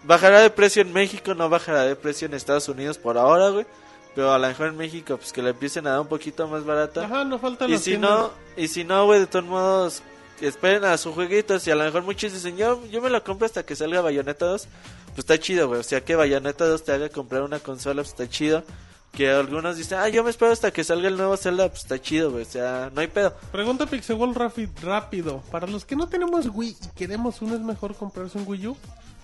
[0.04, 3.66] bajará de precio en México, no bajará de precio en Estados Unidos por ahora, güey.
[4.14, 6.64] Pero a lo mejor en México, pues que la empiecen a dar un poquito más
[6.64, 7.04] barata.
[7.04, 8.10] Ajá, no falta Y si tiendas.
[8.10, 10.02] no, y si no, güey, de todos modos,
[10.40, 11.66] esperen a sus jueguitos.
[11.66, 14.46] Y a lo mejor muchos dicen, yo, yo me lo compro hasta que salga Bayonetta
[14.46, 14.66] 2.
[15.06, 15.80] Pues está chido, güey.
[15.80, 18.64] O sea, que Bayonetta 2 te haga comprar una consola, pues está chido.
[19.12, 22.00] Que algunos dicen, ah, yo me espero hasta que salga el nuevo Zelda, pues está
[22.00, 22.42] chido, güey.
[22.44, 23.34] O sea, no hay pedo.
[23.52, 25.42] Pregunta Pixel Rafi rápido.
[25.50, 28.76] Para los que no tenemos Wii y queremos uno, ¿es mejor comprarse un Wii U?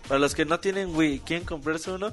[0.08, 2.12] Para los que no tienen Wii y quieren comprarse uno,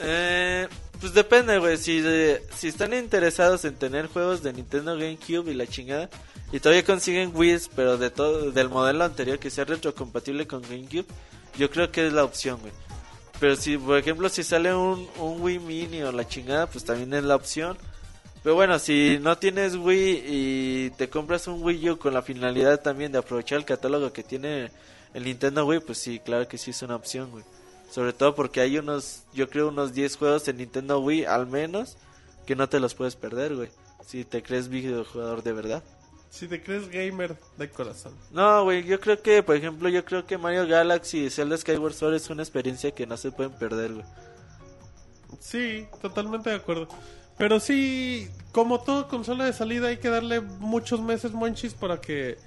[0.00, 0.68] eh,
[1.00, 1.76] pues depende, güey.
[1.78, 6.08] Si, de- si están interesados en tener juegos de Nintendo GameCube y la chingada,
[6.52, 11.06] y todavía consiguen Wii, pero de todo, del modelo anterior que sea retrocompatible con GameCube,
[11.58, 12.72] yo creo que es la opción, güey.
[13.42, 17.12] Pero si, por ejemplo, si sale un, un Wii Mini o la chingada, pues también
[17.12, 17.76] es la opción.
[18.40, 22.80] Pero bueno, si no tienes Wii y te compras un Wii U con la finalidad
[22.82, 24.70] también de aprovechar el catálogo que tiene
[25.12, 27.42] el Nintendo Wii, pues sí, claro que sí es una opción, güey.
[27.90, 31.96] Sobre todo porque hay unos, yo creo unos 10 juegos en Nintendo Wii al menos
[32.46, 33.70] que no te los puedes perder, güey.
[34.06, 35.82] Si te crees videojugador de verdad.
[36.32, 38.14] Si te crees gamer de corazón.
[38.30, 41.92] No, güey, yo creo que, por ejemplo, yo creo que Mario Galaxy y Zelda Skyward
[41.92, 44.04] Sword es una experiencia que no se pueden perder, güey.
[45.40, 46.88] Sí, totalmente de acuerdo.
[47.36, 52.38] Pero sí, como todo consola de salida, hay que darle muchos meses monchis para que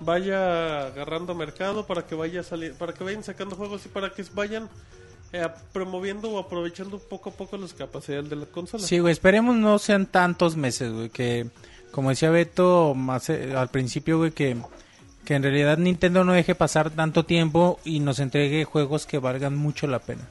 [0.00, 4.24] vaya agarrando mercado, para que vaya sali- para que vayan sacando juegos y para que
[4.34, 4.68] vayan
[5.32, 8.82] eh, promoviendo o aprovechando poco a poco las capacidades de la consola.
[8.82, 11.48] Sí, güey, esperemos no sean tantos meses, güey, que
[11.96, 14.54] como decía Beto más eh, al principio, güey, que,
[15.24, 19.56] que en realidad Nintendo no deje pasar tanto tiempo y nos entregue juegos que valgan
[19.56, 20.22] mucho la pena.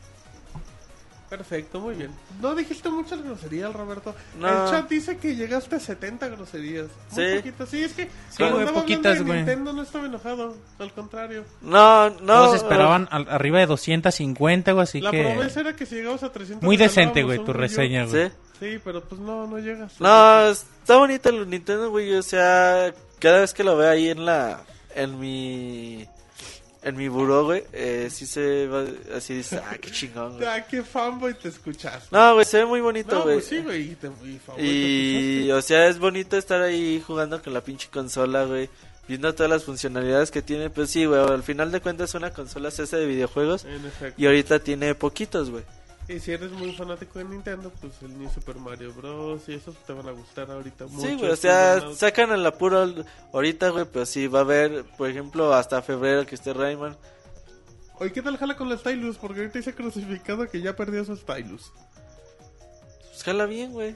[1.29, 2.11] Perfecto, muy bien.
[2.39, 4.13] No dijiste muchas groserías, Roberto.
[4.39, 4.47] No.
[4.65, 6.85] El chat dice que llegaste a 70 groserías.
[7.11, 7.35] Muy Sí.
[7.37, 7.69] poquitas.
[7.69, 9.37] Sí, es que Sí, cuando andaba poquitas, güey.
[9.37, 11.43] Nintendo no estaba enojado, al contrario.
[11.61, 12.15] No, no.
[12.25, 15.23] Todos esperaban al- arriba de 250, güey, así la que...
[15.23, 18.27] promesa era que si llegabas a 300 Muy decente, güey, tu reseña, güey.
[18.29, 18.33] Sí.
[18.59, 19.99] Sí, pero pues no, no llegas.
[19.99, 24.25] No, está bonito el Nintendo Wii, o sea, cada vez que lo veo ahí en
[24.25, 24.63] la
[24.95, 26.07] en mi
[26.83, 30.45] en mi buró, güey, eh, sí se va así dice, ah, qué chingón, güey.
[30.47, 32.11] Ah, qué fanboy te escuchas.
[32.11, 33.35] No, güey, se ve muy bonito, No, güey.
[33.37, 33.91] pues sí, güey.
[33.91, 37.89] Y, te- y fanboy y o sea, es bonito estar ahí jugando con la pinche
[37.91, 38.69] consola, güey.
[39.07, 42.69] Viendo todas las funcionalidades que tiene, pues sí, güey, al final de cuentas una consola
[42.69, 44.19] es esa de videojuegos En efecto.
[44.19, 45.63] y ahorita tiene poquitos, güey.
[46.07, 49.41] Y si eres muy fanático de Nintendo, pues el New Super Mario Bros.
[49.49, 51.07] y esos te van a gustar ahorita mucho.
[51.07, 52.87] Sí, güey, o sea, sacan el apuro
[53.33, 56.95] ahorita, güey, pero sí va a haber, por ejemplo, hasta febrero que esté Rayman.
[57.99, 59.17] Oye, ¿qué tal jala con la Stylus?
[59.17, 61.71] Porque ahorita dice crucificado que ya perdió su Stylus.
[63.09, 63.95] Pues jala bien, güey.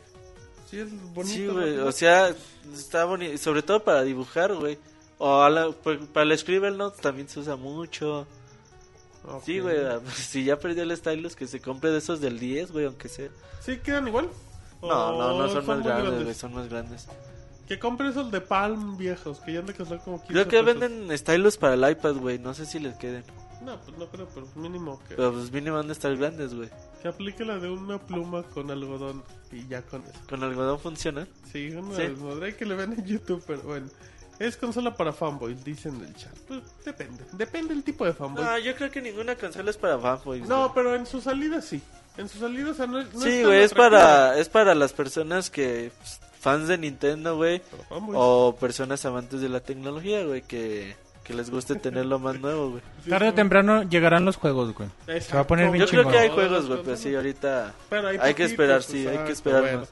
[0.70, 1.36] Sí, es bonito.
[1.36, 1.54] Sí, ¿no?
[1.54, 2.34] güey, o sea,
[2.74, 4.80] está bonito, sobre todo para dibujar, güey.
[5.18, 8.26] O a la- pues, para el Scribble Notes también se usa mucho.
[9.30, 9.44] Ok.
[9.46, 9.78] Sí, güey,
[10.16, 13.30] si ya perdió el stylus, que se compre de esos del 10, güey, aunque sea.
[13.62, 14.30] ¿Sí quedan igual?
[14.82, 14.88] No,
[15.18, 17.08] no, no ¿O son, más grandes, güey, son más grandes.
[17.68, 20.64] Que compre esos de Palm viejos, que ya han de costar como 15 Creo que
[20.64, 20.80] pesos.
[20.80, 23.24] venden stylus para el iPad, güey, no sé si les queden.
[23.62, 26.70] No, pues no creo, pero mínimo que, Pero pues mínimo van a estar grandes, güey.
[27.02, 30.18] que aplique la de una pluma con algodón y ya con eso.
[30.30, 31.28] Con algodón funciona.
[31.52, 32.04] Sí, una Sí.
[32.04, 33.88] desmadre que le ven en YouTube, pero bueno.
[34.40, 36.34] Es consola para fanboys, dicen en el chat.
[36.48, 38.44] Pues depende, depende del tipo de fanboy.
[38.44, 40.48] No, yo creo que ninguna consola es para fanboys.
[40.48, 40.72] No, güey.
[40.76, 41.82] pero en su salida sí.
[42.18, 44.94] En su salida, o sea, no, no sí, tan güey, es para, es para las
[44.94, 47.62] personas que, pues, fans de Nintendo, güey.
[47.90, 52.72] O personas amantes de la tecnología, güey, que, que les guste tener lo más nuevo,
[52.72, 52.82] güey.
[53.10, 54.90] Tarde o temprano llegarán los juegos, güey.
[55.22, 56.14] Se va a poner bien Yo creo chingón.
[56.14, 59.26] que hay juegos, güey, pero sí, ahorita Pero hay hay que esperar, sí, hay exacto,
[59.26, 59.80] que esperar bueno.
[59.80, 59.90] más.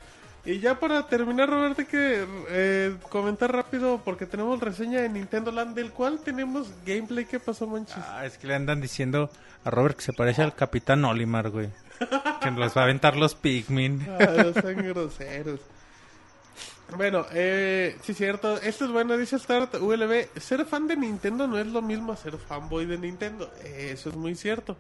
[0.47, 5.51] Y ya para terminar, Roberto, hay que eh, comentar rápido porque tenemos reseña de Nintendo
[5.51, 7.25] Land, del cual tenemos gameplay.
[7.25, 7.97] ¿Qué pasó, Manchis?
[7.97, 9.29] Ah, es que le andan diciendo
[9.65, 11.69] a Robert que se parece al Capitán Olimar, güey.
[12.41, 14.07] que nos va a aventar los Pikmin.
[14.19, 15.59] Ah, no sean groseros.
[16.95, 18.55] Bueno, eh, sí, cierto.
[18.61, 20.29] Esto es bueno, dice Start ULB.
[20.39, 23.51] Ser fan de Nintendo no es lo mismo a ser fanboy de Nintendo.
[23.65, 24.77] Eso es muy cierto.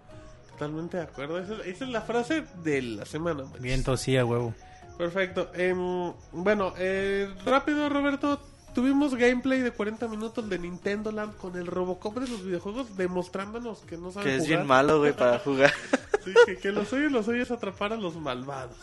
[0.51, 1.39] Totalmente de acuerdo.
[1.39, 3.43] Esa, esa es la frase de la semana.
[3.43, 3.61] Manchis.
[3.61, 4.53] Bien tosía, huevo.
[4.97, 5.51] Perfecto.
[5.53, 8.41] Em, bueno, eh, rápido, Roberto.
[8.73, 13.79] Tuvimos gameplay de 40 minutos de Nintendo Land con el Robocop de los videojuegos demostrándonos
[13.79, 14.57] que no sabe Que es jugar.
[14.57, 15.73] bien malo, güey, para jugar.
[16.27, 18.75] Sí, que, que lo suyo, lo suyo es atrapar a los malvados.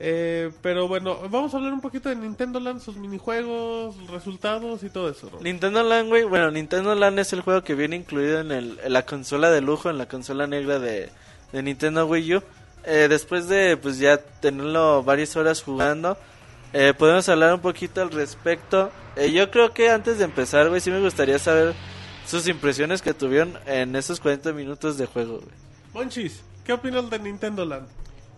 [0.00, 4.90] Eh, pero bueno, vamos a hablar un poquito de Nintendo Land, sus minijuegos, resultados y
[4.90, 5.30] todo eso.
[5.40, 8.92] Nintendo Land, güey, bueno, Nintendo Land es el juego que viene incluido en, el, en
[8.92, 11.10] la consola de lujo, en la consola negra de,
[11.52, 12.42] de Nintendo Wii U.
[12.90, 16.16] Eh, después de, pues ya tenerlo varias horas jugando,
[16.72, 18.90] eh, podemos hablar un poquito al respecto.
[19.16, 21.74] Eh, yo creo que antes de empezar, güey, sí me gustaría saber
[22.26, 25.54] sus impresiones que tuvieron en esos 40 minutos de juego, güey.
[25.92, 27.86] Monchis, ¿qué opinas de Nintendo Land?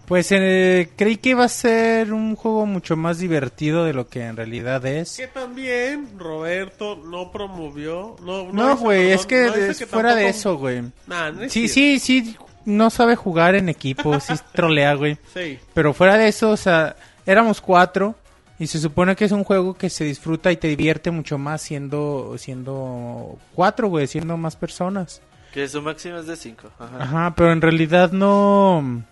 [0.07, 4.23] Pues eh, creí que iba a ser un juego mucho más divertido de lo que
[4.25, 5.17] en realidad es.
[5.17, 8.17] Que también Roberto no promovió.
[8.21, 10.83] No, No, güey, no- es que no es fuera de eso, güey.
[11.07, 12.37] Nah, no Sí, sí, sí,
[12.71, 15.19] no sabe jugar en equipo, sí trolea, güey.
[15.35, 15.59] Sí.
[15.75, 18.15] Pero fuera de eso, o sea, éramos cuatro
[18.59, 21.63] y se supone que es un juego que se disfruta y te divierte mucho más
[21.63, 25.23] siendo siendo cuatro, güey, siendo más personas.
[25.53, 26.71] Que su máximo es de 5.
[26.79, 27.03] Ajá.
[27.03, 29.03] Ajá, pero en realidad no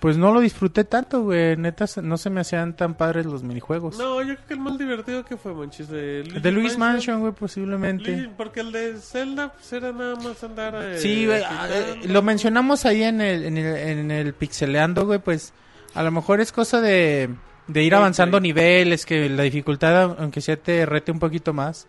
[0.00, 1.56] pues no lo disfruté tanto, güey.
[1.56, 3.98] Neta no se me hacían tan padres los minijuegos.
[3.98, 8.30] No, yo creo que el más divertido que fue, manches, de Luis Mansion, güey, posiblemente.
[8.36, 10.74] Porque el de Zelda pues, era nada más andar.
[10.82, 15.06] eh, Sí, güey, ah, eh, lo mencionamos ahí en el, en el, en el pixeleando,
[15.06, 15.52] güey, pues
[15.94, 17.30] a lo mejor es cosa de,
[17.66, 21.88] de ir avanzando niveles, que la dificultad, aunque sea te rete un poquito más.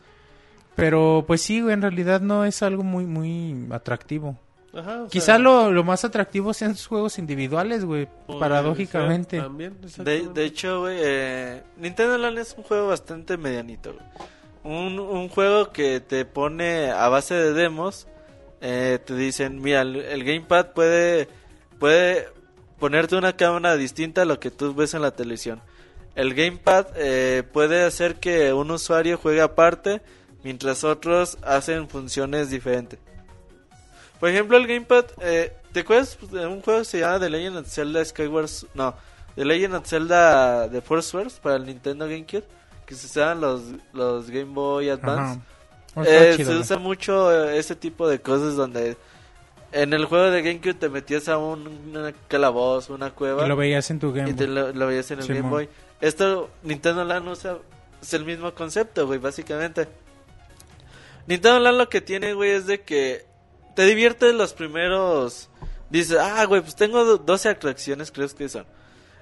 [0.76, 4.40] Pero pues sí, güey, en realidad no es algo muy, muy atractivo.
[4.74, 8.08] Ajá, o Quizá sea, lo, lo más atractivo sean sus juegos individuales, güey,
[8.40, 9.40] paradójicamente.
[9.40, 13.96] También, De, hecho, güey, eh, Nintendo Land es un juego bastante medianito.
[14.64, 18.08] Un, un juego que te pone a base de demos.
[18.62, 21.30] eh, te dicen, mira, el, el gamepad puede,
[21.80, 22.28] puede
[22.78, 25.62] ponerte una cámara distinta a lo que tú ves en la televisión.
[26.16, 30.02] El gamepad eh, puede hacer que un usuario juegue aparte,
[30.44, 33.00] mientras otros hacen funciones diferentes.
[34.20, 37.58] Por ejemplo, el gamepad, eh, ¿te acuerdas de un juego que se llama The Legend
[37.58, 38.96] of Zelda Skyward No,
[39.36, 42.44] The Legend of Zelda The Force Wars para el Nintendo GameCube?
[42.86, 43.62] Que se usaban los,
[43.94, 45.40] los Game Boy Advance.
[45.96, 48.98] Oh, Eh, chido, se usa mucho eh, ese tipo de cosas donde
[49.72, 53.56] en el juego de GameCube te metías a un una calabozo, una cueva Y lo
[53.56, 54.56] veías en tu Game y te Boy.
[54.56, 55.28] lo, lo veías en el.
[55.28, 55.70] Game Boy.
[56.02, 57.58] Esto Nintendo Land usa
[58.02, 59.88] es el mismo concepto, güey, básicamente.
[61.28, 63.26] Nintendo Land lo que tiene, güey, es de que
[63.76, 65.50] te diviertes los primeros
[65.90, 68.66] dices, "Ah, güey, pues tengo do- 12 atracciones, creo que son."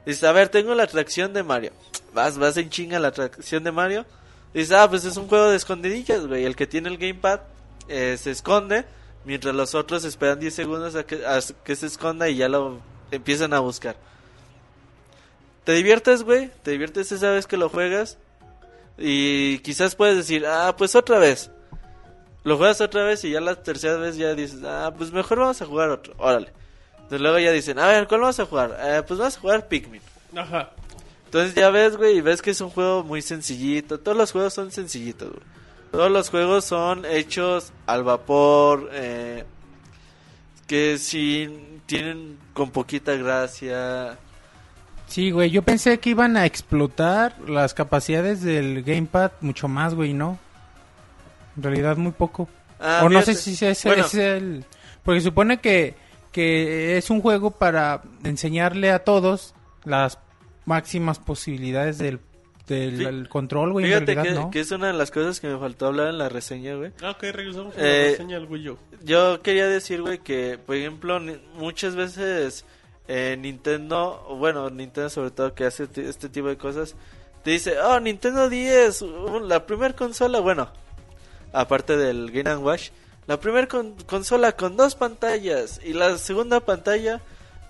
[0.06, 1.72] Dices, "A ver, tengo la atracción de Mario."
[2.14, 4.06] Vas vas en chinga la atracción de Mario.
[4.54, 6.46] Dices, "Ah, pues es un juego de escondidillas, güey.
[6.46, 7.42] El que tiene el gamepad
[7.90, 8.86] eh, se esconde
[9.26, 12.80] mientras los otros esperan 10 segundos a que, a que se esconda y ya lo
[13.12, 13.96] empiezan a buscar."
[15.64, 16.50] Te diviertes, güey.
[16.64, 18.18] Te diviertes esa vez que lo juegas.
[18.98, 21.52] Y quizás puedes decir, ah, pues otra vez.
[22.44, 25.62] Lo juegas otra vez y ya la tercera vez ya dices, ah, pues mejor vamos
[25.62, 26.14] a jugar otro.
[26.18, 26.52] Órale.
[26.96, 28.78] Entonces luego ya dicen, a ver, ¿cuál vamos a jugar?
[28.82, 30.02] "Eh, pues vamos a jugar Pikmin.
[30.36, 30.72] Ajá.
[31.26, 34.00] Entonces ya ves, güey, y ves que es un juego muy sencillito.
[34.00, 35.44] Todos los juegos son sencillitos, güey.
[35.92, 38.90] Todos los juegos son hechos al vapor.
[38.94, 39.44] Eh,
[40.68, 44.18] que si tienen con poquita gracia.
[45.08, 50.14] Sí, güey, yo pensé que iban a explotar las capacidades del gamepad mucho más, güey,
[50.14, 50.38] ¿no?
[51.58, 52.48] En realidad muy poco.
[52.80, 53.36] Ah, o no fíjate.
[53.36, 54.06] sé si ese Bueno.
[54.06, 54.66] es el...
[55.04, 55.96] Porque supone que,
[56.32, 60.20] que es un juego para enseñarle a todos las
[60.66, 62.20] máximas posibilidades del,
[62.68, 64.52] del el control, güey, en Fíjate realidad, que, ¿no?
[64.52, 66.92] que es una de las cosas que me faltó hablar en la reseña, güey.
[67.02, 68.78] Ah, ok, regresamos a Eh, la reseña del Wii U.
[69.04, 71.20] Yo quería decir, güey, que, por ejemplo,
[71.56, 72.66] muchas veces
[73.08, 76.96] eh, Nintendo, bueno, Nintendo sobre todo que hace este tipo de cosas,
[77.44, 80.70] te dice, oh, Nintendo 10, uh, la primera consola, bueno,
[81.54, 82.90] aparte del Game and Watch,
[83.28, 83.68] la primera
[84.06, 87.22] consola con dos pantallas y la segunda pantalla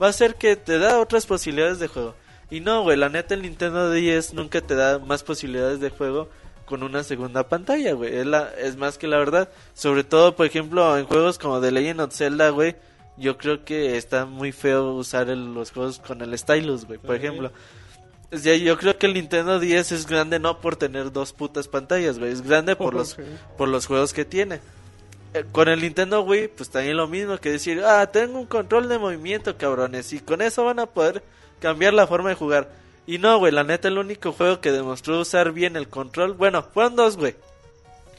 [0.01, 2.15] va a ser que te da otras posibilidades de juego.
[2.49, 6.29] Y no, güey, la neta el Nintendo 10 nunca te da más posibilidades de juego
[6.65, 8.15] con una segunda pantalla, güey.
[8.17, 9.49] Es, la, es más que la verdad.
[9.73, 12.75] Sobre todo, por ejemplo, en juegos como The Legend of Zelda, güey.
[13.17, 16.99] Yo creo que está muy feo usar el- los juegos con el stylus, güey.
[16.99, 17.51] Por ejemplo.
[18.31, 22.31] Yo creo que el Nintendo 10 es grande no por tener dos putas pantallas, güey.
[22.31, 23.17] Es grande por los
[23.57, 24.59] por los juegos que tiene.
[25.33, 28.89] Eh, Con el Nintendo Wii, pues también lo mismo que decir, ah, tengo un control
[28.89, 31.23] de movimiento, cabrones, y con eso van a poder
[31.59, 32.69] cambiar la forma de jugar.
[33.05, 36.63] Y no, güey, la neta, el único juego que demostró usar bien el control, bueno,
[36.63, 37.35] fueron dos, güey.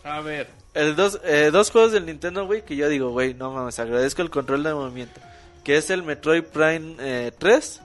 [0.05, 0.49] A ver.
[0.75, 4.23] El dos, eh, dos juegos del Nintendo Wii que yo digo, güey, no mames, agradezco
[4.23, 5.21] el control de movimiento.
[5.65, 7.81] Que es el Metroid Prime eh, 3,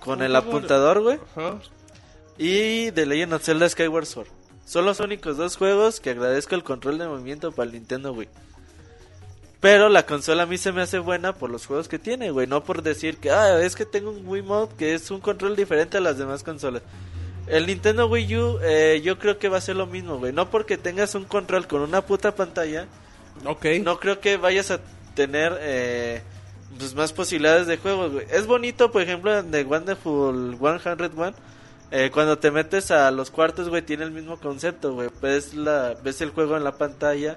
[0.00, 1.18] con el apuntador, güey.
[1.36, 1.58] Ajá.
[2.38, 4.28] Y The Legend of Zelda Skyward Sword.
[4.64, 8.28] Son los únicos dos juegos que agradezco el control de movimiento para el Nintendo Wii.
[9.60, 12.46] Pero la consola a mí se me hace buena por los juegos que tiene, güey.
[12.46, 15.56] No por decir que, ah, es que tengo un Wii Mode que es un control
[15.56, 16.82] diferente a las demás consolas.
[17.48, 20.32] El Nintendo Wii U, eh, yo creo que va a ser lo mismo, güey.
[20.32, 22.86] No porque tengas un control con una puta pantalla,
[23.44, 23.64] Ok.
[23.82, 24.80] no creo que vayas a
[25.14, 26.22] tener eh,
[26.76, 28.26] pues más posibilidades de juego, güey.
[28.30, 31.34] Es bonito, por ejemplo, en The Wonderful 101,
[31.90, 35.08] eh, cuando te metes a los cuartos, güey, tiene el mismo concepto, güey.
[35.22, 37.36] Ves, la, ves el juego en la pantalla.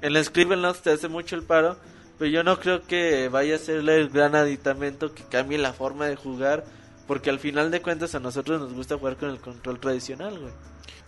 [0.00, 1.76] En el Scribblenauts te hace mucho el paro,
[2.18, 6.06] pero yo no creo que vaya a ser el gran aditamento que cambie la forma
[6.06, 6.64] de jugar
[7.06, 10.52] Porque al final de cuentas a nosotros nos gusta jugar con el control tradicional, güey.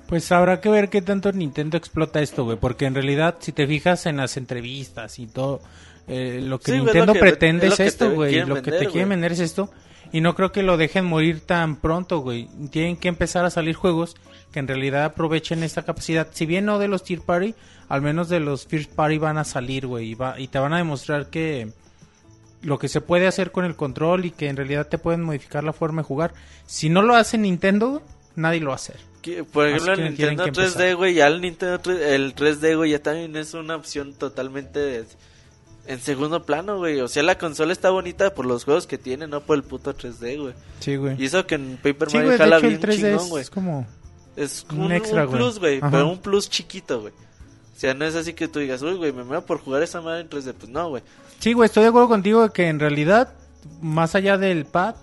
[0.08, 2.56] Pues habrá que ver qué tanto Nintendo explota esto, güey.
[2.56, 5.60] Porque en realidad, si te fijas en las entrevistas y todo,
[6.08, 8.32] eh, lo que Sí, Nintendo lo que- pretende es esto, güey.
[8.46, 9.70] Lo que te quieren vender es esto.
[10.12, 12.48] Y no creo que lo dejen morir tan pronto, güey.
[12.70, 14.14] Tienen que empezar a salir juegos
[14.52, 16.28] que en realidad aprovechen esta capacidad.
[16.32, 17.54] Si bien no de los tier party,
[17.88, 20.10] al menos de los first party van a salir, güey.
[20.10, 21.72] Y, va- y te van a demostrar que
[22.62, 25.64] lo que se puede hacer con el control y que en realidad te pueden modificar
[25.64, 26.34] la forma de jugar.
[26.66, 28.00] Si no lo hace Nintendo,
[28.36, 28.96] nadie lo va a hacer.
[29.52, 33.00] Por ejemplo, el Nintendo que 3D, güey, ya el Nintendo 3, el 3D, güey, ya
[33.02, 35.04] también es una opción totalmente de-
[35.86, 37.00] en segundo plano, güey.
[37.00, 39.94] O sea, la consola está bonita por los juegos que tiene, no por el puto
[39.94, 40.54] 3D, güey.
[40.80, 41.20] Sí, güey.
[41.20, 43.42] Y eso que en Paper Sí, Mario de jala hecho bien 3D chingón, güey.
[43.42, 43.86] es como...
[44.36, 47.12] Es un un, extra, un plus, güey, pero un plus chiquito, güey.
[47.12, 50.00] O sea, no es así que tú digas, uy, güey, me muero por jugar esa
[50.02, 50.52] madre en 3D.
[50.52, 51.02] Pues no, güey.
[51.38, 53.32] Sí, güey, estoy de acuerdo contigo de que en realidad,
[53.80, 54.94] más allá del pad,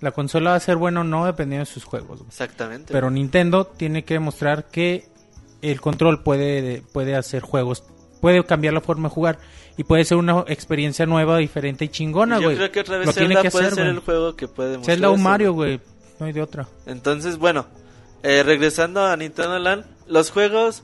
[0.00, 2.18] la consola va a ser buena o no dependiendo de sus juegos.
[2.18, 2.28] güey.
[2.28, 2.92] Exactamente.
[2.92, 5.06] Pero Nintendo tiene que demostrar que
[5.62, 7.84] el control puede, puede hacer juegos,
[8.20, 9.38] puede cambiar la forma de jugar
[9.76, 12.56] y puede ser una experiencia nueva, diferente y chingona, yo güey.
[12.56, 14.94] creo que otra vez Lo tiene que puede hacer, ser el juego que puede mostrar
[14.96, 15.80] Zelda o Mario, güey.
[16.18, 16.68] No hay de otra.
[16.86, 17.66] Entonces, bueno,
[18.22, 20.82] eh, regresando a Nintendo Land, los juegos,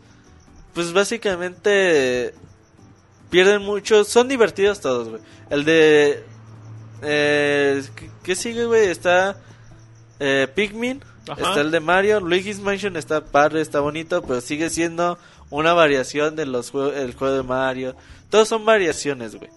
[0.73, 2.33] pues básicamente
[3.29, 5.23] pierden mucho, son divertidos todos, güey.
[5.51, 6.25] El de...
[7.03, 8.87] Eh, ¿qué- ¿Qué sigue, güey?
[8.87, 9.37] Está
[10.19, 11.41] eh, Pikmin, Ajá.
[11.51, 15.19] está el de Mario, Luigi's Mansion está padre, está bonito, pero sigue siendo
[15.51, 17.97] una variación de los juegos, el juego de Mario.
[18.31, 19.51] Todos son variaciones, güey.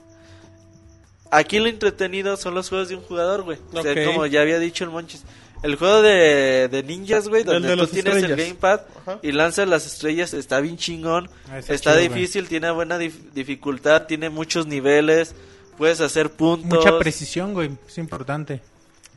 [1.31, 3.59] Aquí lo entretenido son los juegos de un jugador, güey.
[3.73, 5.23] O sea, como ya había dicho el Monchis.
[5.61, 9.19] El juego de, de ninjas, güey, donde de tú tienes el gamepad Ajá.
[9.21, 11.29] y lanzas las estrellas, está bien chingón.
[11.49, 15.35] Ah, Está, está chido, difícil, tiene buena dif- dificultad, tiene muchos niveles,
[15.77, 16.79] puedes hacer puntos.
[16.79, 17.71] Mucha precisión, güey.
[17.85, 18.61] Es importante.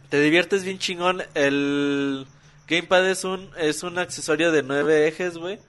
[0.09, 1.23] Te diviertes bien chingón.
[1.35, 2.27] El
[2.67, 5.61] gamepad es un es un accesorio de nueve ejes, güey.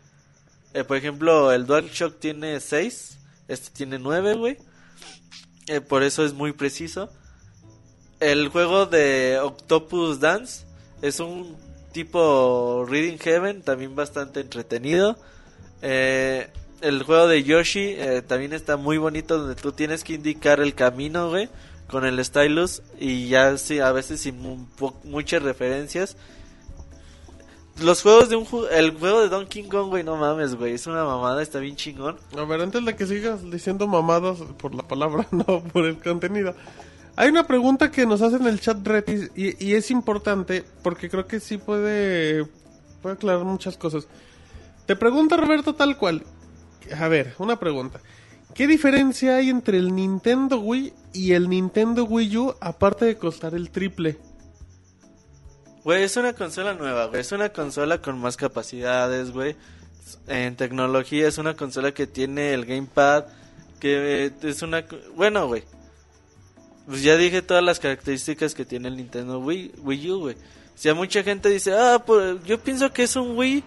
[0.73, 3.17] Eh, por ejemplo, el DualShock tiene seis,
[3.47, 4.57] este tiene nueve, güey.
[5.67, 7.09] Eh, por eso es muy preciso.
[8.19, 10.65] El juego de Octopus Dance
[11.01, 11.55] es un
[11.91, 15.17] tipo Reading Heaven, también bastante entretenido.
[15.81, 16.49] Eh,
[16.81, 20.73] el juego de Yoshi eh, también está muy bonito, donde tú tienes que indicar el
[20.75, 21.49] camino, güey,
[21.87, 24.67] con el stylus y ya sí, a veces sin
[25.03, 26.17] muchas referencias.
[27.81, 30.85] Los juegos de un ju- el juego de Donkey Kong, güey, no mames, güey, es
[30.85, 32.17] una mamada, está bien chingón.
[32.37, 36.53] A ver, antes de que sigas diciendo mamadas por la palabra, no por el contenido.
[37.15, 41.09] Hay una pregunta que nos hace en el chat Retis y, y es importante porque
[41.09, 42.45] creo que sí puede,
[43.01, 44.07] puede aclarar muchas cosas.
[44.85, 46.23] Te pregunta Roberto tal cual.
[46.99, 47.99] A ver, una pregunta.
[48.53, 53.55] ¿Qué diferencia hay entre el Nintendo Wii y el Nintendo Wii U aparte de costar
[53.55, 54.17] el triple?
[55.83, 57.21] Güey, es una consola nueva, güey.
[57.21, 59.55] Es una consola con más capacidades, güey.
[60.27, 63.25] En tecnología es una consola que tiene el gamepad.
[63.79, 64.85] Que eh, es una...
[65.15, 65.63] Bueno, güey.
[66.87, 70.35] Pues ya dije todas las características que tiene el Nintendo Wii, Wii U, güey.
[70.75, 73.63] Si a mucha gente dice, ah, pues yo pienso que es un Wii,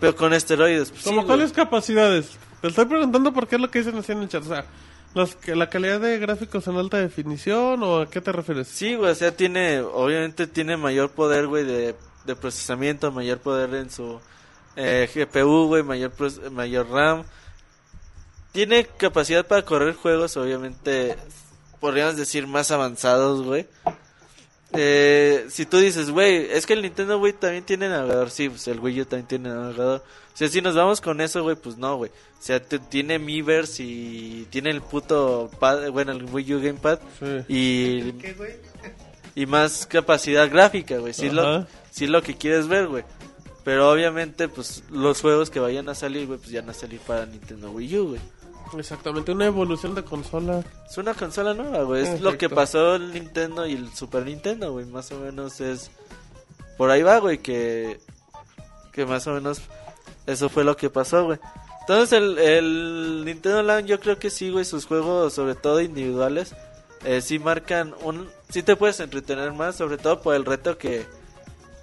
[0.00, 0.90] pero con esteroides.
[0.90, 2.36] Pues, ¿Cómo cuáles capacidades?
[2.60, 4.42] Te estoy preguntando por qué es lo que dicen así en el chat.
[4.42, 4.64] O sea,
[5.14, 8.68] los, que la calidad de gráficos en alta definición o a qué te refieres?
[8.68, 11.94] Sí, güey, o sea, tiene, obviamente tiene mayor poder, güey, de,
[12.24, 14.20] de procesamiento, mayor poder en su
[14.76, 16.12] eh, GPU, güey, mayor,
[16.52, 17.24] mayor RAM.
[18.52, 21.16] Tiene capacidad para correr juegos, obviamente,
[21.80, 23.66] podríamos decir más avanzados, güey.
[24.72, 28.68] Eh, si tú dices, güey, es que el Nintendo Wii también tiene navegador, sí, pues
[28.68, 30.04] el Wii U también tiene navegador.
[30.38, 32.12] O sea, si nos vamos con eso, güey, pues no, güey.
[32.12, 37.00] O sea, te- tiene Miiverse y tiene el puto, pad, bueno, el Wii U Gamepad
[37.18, 37.52] Sí.
[37.52, 38.14] y
[39.34, 41.12] y más capacidad gráfica, güey.
[41.12, 43.02] Si es, lo, si es lo que quieres ver, güey.
[43.64, 47.00] Pero obviamente, pues los juegos que vayan a salir, güey, pues ya van a salir
[47.00, 48.20] para Nintendo Wii U, güey.
[48.78, 50.62] Exactamente, una evolución de consola.
[50.88, 52.04] Es una consola nueva, güey.
[52.06, 54.86] Es lo que pasó el Nintendo y el Super Nintendo, güey.
[54.86, 55.90] Más o menos es.
[56.76, 57.98] Por ahí va, güey, que.
[58.92, 59.62] Que más o menos.
[60.28, 61.38] Eso fue lo que pasó, güey.
[61.80, 64.66] Entonces, el, el Nintendo Land, yo creo que sí, güey.
[64.66, 66.54] Sus juegos, sobre todo individuales,
[67.04, 68.28] eh, sí marcan un.
[68.50, 71.06] Sí te puedes entretener más, sobre todo por el reto que.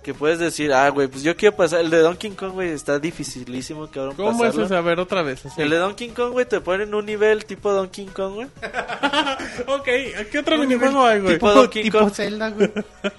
[0.03, 1.81] Que puedes decir, ah, güey, pues yo quiero pasar.
[1.81, 4.15] El de Donkey Kong, güey, está dificilísimo, cabrón.
[4.15, 4.61] ¿Cómo pasarlo.
[4.61, 4.75] es ese?
[4.75, 5.43] A ver, otra vez.
[5.47, 5.59] así.
[5.59, 8.47] El de Donkey Kong, güey, te ponen un nivel tipo Donkey Kong, güey.
[9.67, 9.85] Ok,
[10.31, 11.33] ¿qué otro minijuego hay, güey?
[11.35, 12.13] Tipo Donkey tipo Kong.
[12.13, 12.71] Zelda, güey.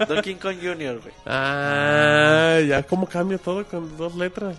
[0.07, 1.13] Donkey Kong Jr., güey.
[1.25, 4.55] Ah, ya cómo cambia todo con dos letras.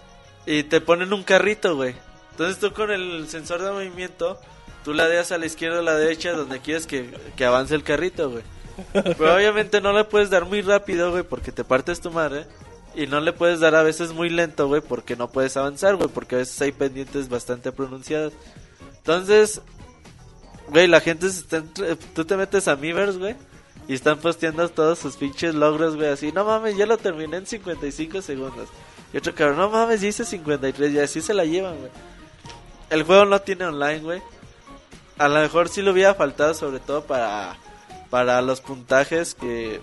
[0.51, 1.95] Y te ponen un carrito, güey.
[2.31, 4.39] Entonces tú con el sensor de movimiento,
[4.85, 7.83] tú ladeas a la izquierda o a la derecha donde quieres que, que avance el
[7.83, 8.43] carrito, güey.
[8.93, 12.47] Pero obviamente no le puedes dar muy rápido, güey, porque te partes tu madre.
[12.95, 16.09] Y no le puedes dar a veces muy lento, güey, porque no puedes avanzar, güey,
[16.09, 18.33] porque a veces hay pendientes bastante pronunciadas.
[18.97, 19.61] Entonces,
[20.69, 21.59] güey, la gente se está...
[21.59, 23.37] entre- Tú te metes a Miiverse, güey,
[23.89, 27.47] y están posteando todos sus pinches logros, güey, así, no mames, ya lo terminé en
[27.47, 28.69] 55 segundos.
[29.13, 31.91] Y otro cabrón, no mames, hice 53, y así se la llevan, güey.
[32.91, 34.23] El juego no tiene online, güey.
[35.19, 37.57] A lo mejor sí lo hubiera faltado, sobre todo para,
[38.11, 39.81] para los puntajes que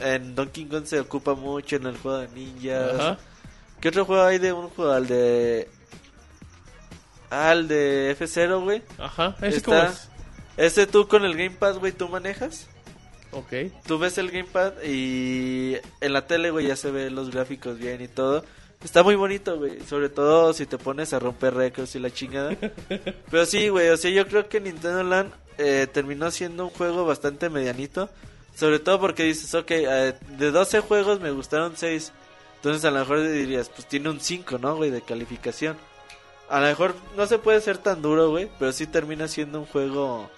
[0.00, 2.94] en Donkey Kong se ocupa mucho en el juego de ninjas.
[2.94, 3.18] Ajá.
[3.80, 4.92] ¿Qué otro juego hay de un juego?
[4.92, 5.68] Al de.
[7.30, 8.82] Ah, el de F0, güey.
[8.98, 9.36] Ajá.
[9.40, 10.08] ¿Ese Está- es?
[10.56, 12.66] Ese tú con el Gamepad, güey, tú manejas.
[13.38, 13.72] Ok.
[13.86, 18.00] Tú ves el Gamepad y en la tele, güey, ya se ven los gráficos bien
[18.00, 18.44] y todo.
[18.82, 19.80] Está muy bonito, güey.
[19.86, 22.56] Sobre todo si te pones a romper récords y la chingada.
[23.30, 27.04] Pero sí, güey, o sea, yo creo que Nintendo Land eh, terminó siendo un juego
[27.04, 28.08] bastante medianito.
[28.54, 32.12] Sobre todo porque dices, ok, eh, de 12 juegos me gustaron 6.
[32.56, 35.76] Entonces a lo mejor dirías, pues tiene un 5, ¿no, güey, de calificación.
[36.48, 39.66] A lo mejor no se puede ser tan duro, güey, pero sí termina siendo un
[39.66, 40.28] juego...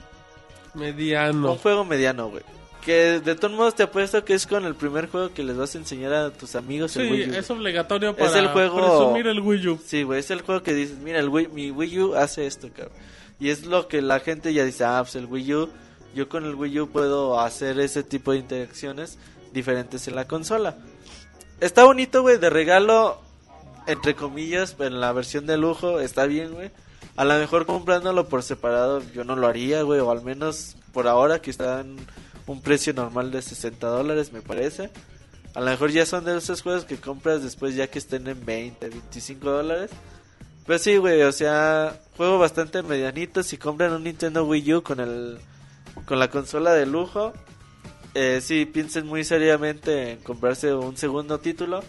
[0.74, 1.52] Mediano.
[1.52, 2.42] Un juego mediano, güey.
[2.84, 5.74] Que de todos modos te apuesto que es con el primer juego que les vas
[5.74, 7.34] a enseñar a tus amigos Sí, el Wii U.
[7.34, 9.80] es obligatorio para el juego- presumir el Wii U.
[9.84, 12.68] Sí, güey, es el juego que dices, mira, el Wii, mi Wii U hace esto,
[12.74, 12.94] cabrón.
[13.38, 15.68] Y es lo que la gente ya dice, ah, pues el Wii U,
[16.14, 19.18] yo con el Wii U puedo hacer ese tipo de interacciones
[19.52, 20.76] diferentes en la consola.
[21.60, 23.20] Está bonito, güey, de regalo,
[23.86, 26.70] entre comillas, en la versión de lujo, está bien, güey.
[27.16, 31.06] A lo mejor comprándolo por separado yo no lo haría, güey, o al menos por
[31.08, 31.96] ahora que está en
[32.50, 34.90] un precio normal de 60 dólares, me parece.
[35.54, 38.44] A lo mejor ya son de esos juegos que compras después ya que estén en
[38.44, 39.90] 20, 25 dólares.
[40.66, 43.42] Pero sí, güey, o sea, juego bastante medianito.
[43.44, 45.38] Si compran un Nintendo Wii U con el
[46.06, 47.32] con la consola de lujo,
[48.14, 51.82] eh, sí, piensen muy seriamente en comprarse un segundo título.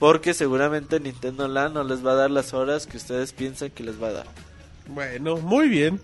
[0.00, 3.84] Porque seguramente Nintendo Land no les va a dar las horas que ustedes piensan que
[3.84, 4.26] les va a dar.
[4.88, 6.00] Bueno, muy bien.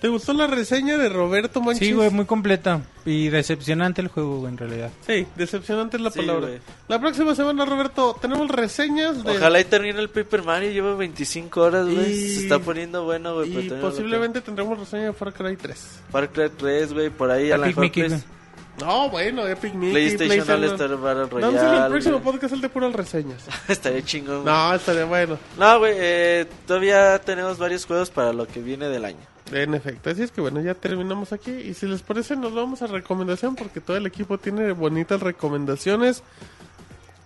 [0.00, 1.88] ¿Te gustó la reseña de Roberto Manchis?
[1.88, 2.80] Sí, güey, muy completa.
[3.04, 4.90] Y decepcionante el juego, güey, en realidad.
[5.06, 6.46] Sí, decepcionante es la Sí, palabra.
[6.48, 6.60] güey.
[6.86, 9.36] La próxima semana, Roberto, tenemos reseñas de...
[9.36, 10.70] Ojalá y termine el Paper Mario.
[10.70, 12.12] Lleva 25 horas, güey.
[12.12, 13.66] Y- Se está poniendo bueno, güey.
[13.66, 15.76] Y no posiblemente tendremos reseña de Far Cry 3.
[15.76, 16.10] tengo.
[16.12, 17.10] Far Cry 3, güey.
[17.10, 18.38] Por ahí a Epic mejor Mickey, Play- güey.
[18.80, 21.84] No, bueno, Epic Mickey, PlayStation All-Star Battle No, no, sí, Royale.
[21.86, 22.32] el próximo güey.
[22.32, 23.44] podcast el de puras reseñas.
[23.68, 24.42] Estaría chingón.
[24.42, 24.54] güey.
[24.54, 25.36] no, estaría bueno.
[25.58, 29.18] No, güey, eh, todavía tenemos varios juegos para lo que viene del año.
[29.52, 31.50] En efecto, así es que bueno, ya terminamos aquí.
[31.50, 36.22] Y si les parece, nos vamos a recomendación porque todo el equipo tiene bonitas recomendaciones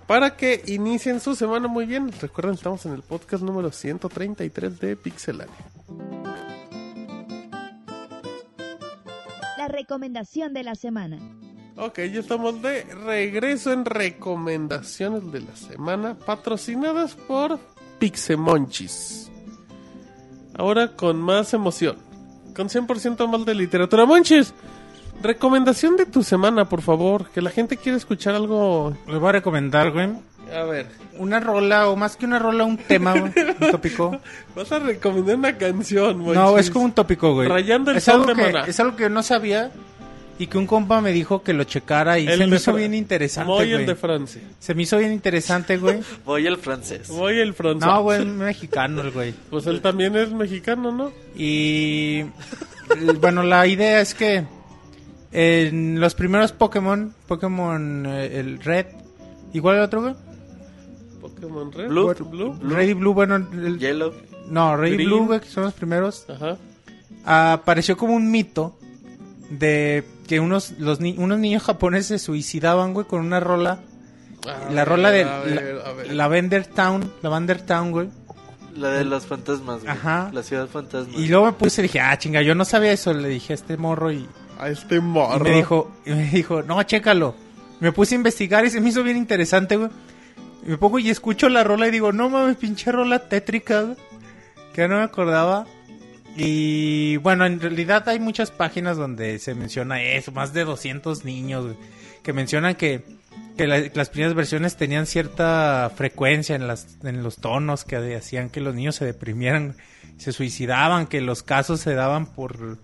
[0.07, 2.13] para que inicien su semana muy bien.
[2.21, 5.55] Recuerden, estamos en el podcast número 133 de Pixelania.
[9.59, 11.19] La recomendación de la semana.
[11.77, 17.59] Ok, ya estamos de regreso en recomendaciones de la semana patrocinadas por
[17.99, 19.31] Pixemonchis.
[20.55, 21.97] Ahora con más emoción,
[22.55, 24.05] con 100% más de literatura.
[24.07, 24.55] Monchis,
[25.23, 28.97] recomendación de tu semana, por favor, que la gente quiere escuchar algo.
[29.07, 30.11] Les voy a recomendar, güey,
[30.55, 30.87] A ver,
[31.19, 34.19] una rola, o más que una rola, un tema, güey, un tópico.
[34.57, 36.35] vas a recomendar una canción, Monchis.
[36.35, 37.49] No, es como un tópico, güey.
[37.49, 38.71] Rayando el es algo de que.
[38.71, 39.71] Es algo que no sabía
[40.43, 42.79] y que un compa me dijo que lo checara y El se me hizo Fra-
[42.81, 44.43] bien interesante, Voy el de Francia.
[44.59, 46.01] Se me hizo bien interesante, güey.
[46.25, 47.09] Voy el francés.
[47.09, 47.87] Voy el francés.
[47.87, 49.35] No, güey, es mexicano el güey.
[49.51, 51.13] Pues él también es mexicano, ¿no?
[51.37, 52.25] Y
[53.21, 54.45] bueno, la idea es que
[55.33, 58.87] en los primeros Pokémon, Pokémon eh, el Red,
[59.53, 60.15] igual el otro, güey.
[61.21, 62.15] Pokémon Red, Blue.
[62.31, 62.59] Blue.
[62.63, 64.13] Red y Blue, bueno, el- Yellow.
[64.49, 65.05] no, Red y.
[65.07, 66.27] Blue, güey, que son los primeros.
[66.29, 66.57] Ajá.
[67.25, 68.77] apareció como un mito
[69.51, 73.81] de que unos los ni- unos niños japoneses se suicidaban, güey, con una rola,
[74.47, 76.07] A la ver, rola de ver.
[76.09, 78.09] la, Lavender Town, Lavender Town, güey.
[78.77, 79.93] La de los fantasmas, güey.
[79.93, 80.31] Ajá.
[80.33, 81.13] La ciudad fantasma.
[81.17, 83.57] Y luego me puse y dije, "Ah, chinga, yo no sabía eso", le dije a
[83.57, 84.27] este morro y
[84.59, 85.45] A este Y morro.
[85.45, 87.35] me dijo, y me dijo, no, chécalo.
[87.81, 89.91] Me puse a investigar y se me hizo bien interesante, güey.
[90.65, 93.97] Y me pongo y escucho la rola y digo, no mames, pinche rola tétrica, güey.
[94.73, 95.67] Que no me acordaba.
[96.37, 101.77] Y bueno, en realidad hay muchas páginas donde se menciona eso, más de 200 niños,
[102.23, 103.03] que mencionan que,
[103.57, 108.49] que la- las primeras versiones tenían cierta frecuencia en, las, en los tonos que hacían
[108.49, 109.77] que los niños se deprimieran,
[110.17, 112.79] se suicidaban, que los casos se daban por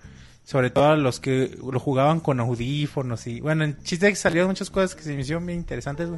[0.44, 4.48] sobre todo a los que lo jugaban con audífonos y bueno, en chiste que salieron
[4.48, 6.08] muchas cosas que se me hicieron bien interesantes.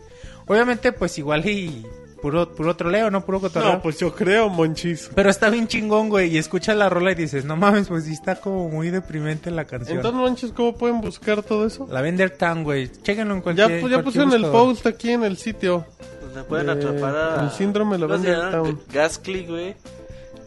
[0.46, 1.84] Obviamente, pues igual y
[2.20, 3.72] puro, puro troleo, no puro cotorreo.
[3.74, 5.10] No, pues yo creo, Monchis.
[5.14, 8.12] Pero está bien chingón, güey, y escuchas la rola y dices, no mames, pues sí
[8.12, 9.96] está como muy deprimente la canción.
[9.98, 11.86] Entonces, Monchis, ¿cómo pueden buscar todo eso?
[11.90, 15.10] la Vender Town, güey, chéquenlo en Ya, cualquier pues, ya cualquier pusieron el post aquí
[15.10, 15.86] en el sitio.
[16.22, 17.44] Donde pueden Eh, atrapar a...
[17.44, 18.64] el síndrome de la ¿Cómo se Vender llaman?
[18.64, 18.80] Town.
[18.92, 19.74] Gasclick, güey.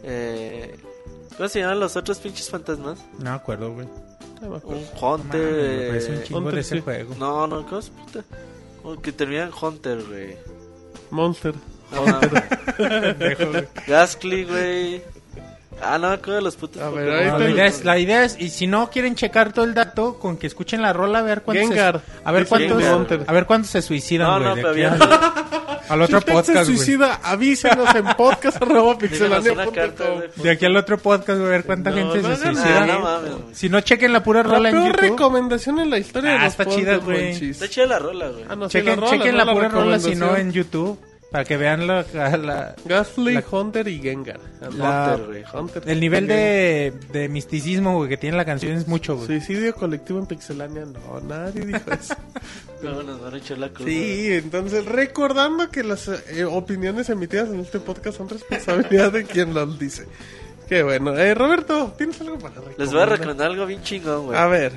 [0.02, 0.74] Eh,
[1.36, 2.98] ¿Cómo se llaman los otros pinches fantasmas?
[3.18, 3.86] No me acuerdo, güey.
[4.40, 4.80] No me acuerdo.
[4.80, 5.94] Un Hunter.
[5.96, 6.80] es un eh, chingo Hunter, de ese sí.
[6.80, 7.14] juego.
[7.18, 8.24] No, no, ¿cómo se puta?
[8.82, 10.36] Como que termina en Hunter, güey.
[11.14, 11.54] Monster.
[12.76, 13.52] Pendejo,
[14.44, 15.02] güey.
[15.82, 16.80] Ah, no me acuerdo de los putos.
[16.82, 19.52] A ver, ahí No, la, idea es, la idea es, y si no quieren checar
[19.52, 22.00] todo el dato, con que escuchen la rola, a ver cuántos, Gengar.
[22.00, 23.24] se, a ver Dice cuántos, Gengar.
[23.26, 24.92] a ver cuántos se suicidan, No, güey, no, de pero aquí había...
[24.94, 26.64] al, al otro si usted podcast, se güey.
[26.78, 30.28] suicida, avísenos en podcast arroba Díganos una carta, güey.
[30.36, 32.86] De aquí al otro podcast, güey, a ver cuánta No, gente no se hagan suicida.
[32.86, 33.54] No mames, güey.
[33.54, 36.36] Si no chequen la pura rola La en peor YouTube, recomendación en la historia de
[36.38, 37.30] Ah, los está podcasts, chida, güey.
[37.32, 37.50] Monchis.
[37.50, 38.44] Está chida la rola, güey.
[38.48, 40.40] Ah, no, sí, chequen, rola, chequen no la pura rola, si no recomendación.
[40.48, 40.98] en YouTube,
[41.34, 42.76] para que vean la, la-
[43.50, 44.38] Hunter y Gengar.
[44.70, 45.18] la-
[45.52, 49.26] Hunter, el nivel de, de misticismo güey, que tiene la canción es mucho, güey.
[49.26, 52.14] Suicidio colectivo en Pixelania, no, nadie dijo eso.
[52.82, 53.88] No, nos van a echar la cruz.
[53.88, 59.54] sí, entonces recordando que las eh, opiniones emitidas en este podcast son responsabilidad de quien
[59.54, 60.06] las dice.
[60.68, 61.16] Qué bueno.
[61.18, 62.78] Eh, Roberto, ¿tienes algo para recomendar?
[62.78, 64.38] Les voy a recomendar algo bien chingón, güey.
[64.38, 64.72] A ver,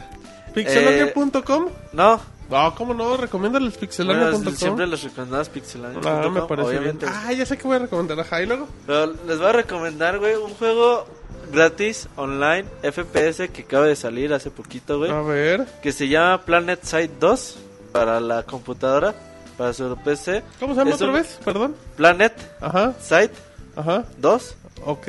[0.56, 1.68] pixelania.com.
[1.94, 3.18] No, No, ¿cómo no?
[3.18, 4.54] Recomiéndales bueno, pixelania.com.
[4.56, 6.80] siempre les recomendamos Pixelania.com, Ah, me parece bien.
[6.82, 7.06] obviamente.
[7.10, 8.20] Ah, ya sé que voy a recomendar.
[8.20, 8.68] Ajá, y luego.
[8.86, 11.06] Pero les voy a recomendar, güey, un juego
[11.52, 15.12] gratis, online, FPS, que acaba de salir hace poquito, güey.
[15.12, 15.66] A ver.
[15.82, 17.58] Que se llama Planet Side 2
[17.92, 19.14] para la computadora,
[19.58, 20.44] para su PC.
[20.60, 21.40] ¿Cómo se llama Es otra vez?
[21.44, 21.76] Perdón.
[21.98, 23.32] Planet Ajá, Side
[23.76, 24.06] ajá.
[24.20, 24.56] 2.
[24.86, 25.08] Ok.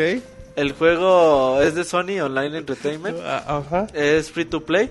[0.57, 3.17] El juego es de Sony Online Entertainment.
[3.25, 3.87] Ah, Ajá.
[3.95, 4.91] Es free to play.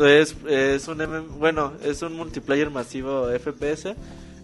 [0.00, 3.94] Es, es un MM bueno, es un multiplayer masivo FPS.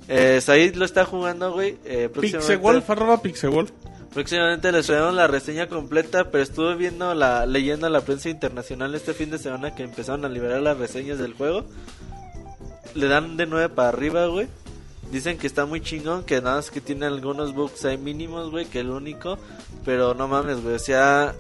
[0.09, 1.77] Eh, Said lo está jugando, güey.
[1.85, 3.71] Eh, Pixewolf, arroba Pixewolf.
[4.13, 9.13] Próximamente les traemos la reseña completa, pero estuve viendo la leyendo la prensa internacional este
[9.13, 11.65] fin de semana que empezaron a liberar las reseñas del juego.
[12.95, 14.47] Le dan de 9 para arriba, güey.
[15.11, 18.67] Dicen que está muy chingón, que nada más que tiene algunos bugs ahí mínimos, güey,
[18.67, 19.39] que el único,
[19.85, 21.35] pero no mames, güey, o sea,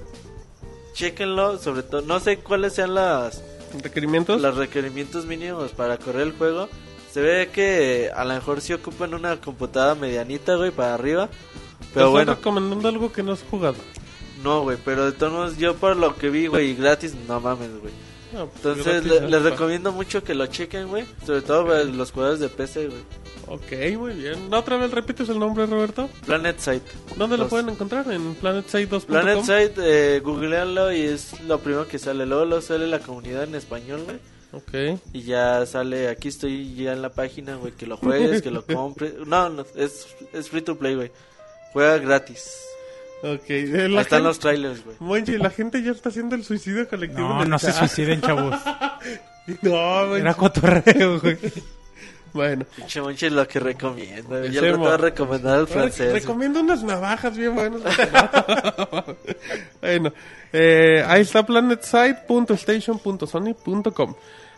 [0.92, 3.42] chéquenlo, sobre todo, no sé cuáles sean las
[3.82, 4.40] ¿Requerimientos?
[4.40, 6.68] los requerimientos mínimos para correr el juego.
[7.12, 11.28] Se ve que a lo mejor sí ocupan una computadora medianita, güey, para arriba.
[11.92, 13.76] Pero bueno, estoy recomendando algo que no has jugado.
[14.42, 17.70] no, güey, pero de todos modos, yo por lo que vi, güey, gratis, no mames,
[17.80, 17.92] güey.
[18.34, 21.04] No, pues, Entonces, le- les recomiendo mucho que lo chequen, güey.
[21.24, 23.00] Sobre todo para los jugadores de PC, güey.
[23.46, 24.52] Ok, muy bien.
[24.52, 26.08] ¿Otra vez repites el nombre, Roberto?
[26.26, 26.80] Planet Side.
[27.16, 28.10] ¿Dónde lo pueden encontrar?
[28.10, 29.00] ¿En planetside2.com?
[29.06, 32.26] Planet Side, eh, googlealo y es lo primero que sale.
[32.26, 34.16] Luego lo sale la comunidad en español, güey.
[34.52, 34.98] Ok.
[35.12, 38.64] Y ya sale, aquí estoy ya en la página, güey, que lo juegues, que lo
[38.66, 39.14] compres.
[39.26, 41.10] No, no, es, es free to play, güey.
[41.72, 42.48] Juega gratis.
[43.26, 43.48] Ok.
[43.48, 44.96] La Ahí están gente- los trailers, güey.
[45.00, 47.26] Monchi, la gente ya está haciendo el suicidio colectivo.
[47.28, 47.76] No, no se chat.
[47.78, 48.54] suiciden, chavos.
[49.62, 50.20] No, Monchi.
[50.20, 51.36] Era cotorreo, güey.
[52.32, 52.64] Bueno.
[52.76, 54.28] Pinche Monchi es lo que recomiendo.
[54.28, 54.50] güey.
[54.50, 56.12] Yo le voy a recomendar al francés.
[56.12, 57.80] recomiendo unas navajas bien buenas.
[59.80, 60.12] bueno,
[60.52, 64.14] eh, ahí está planetside.station.sony.com.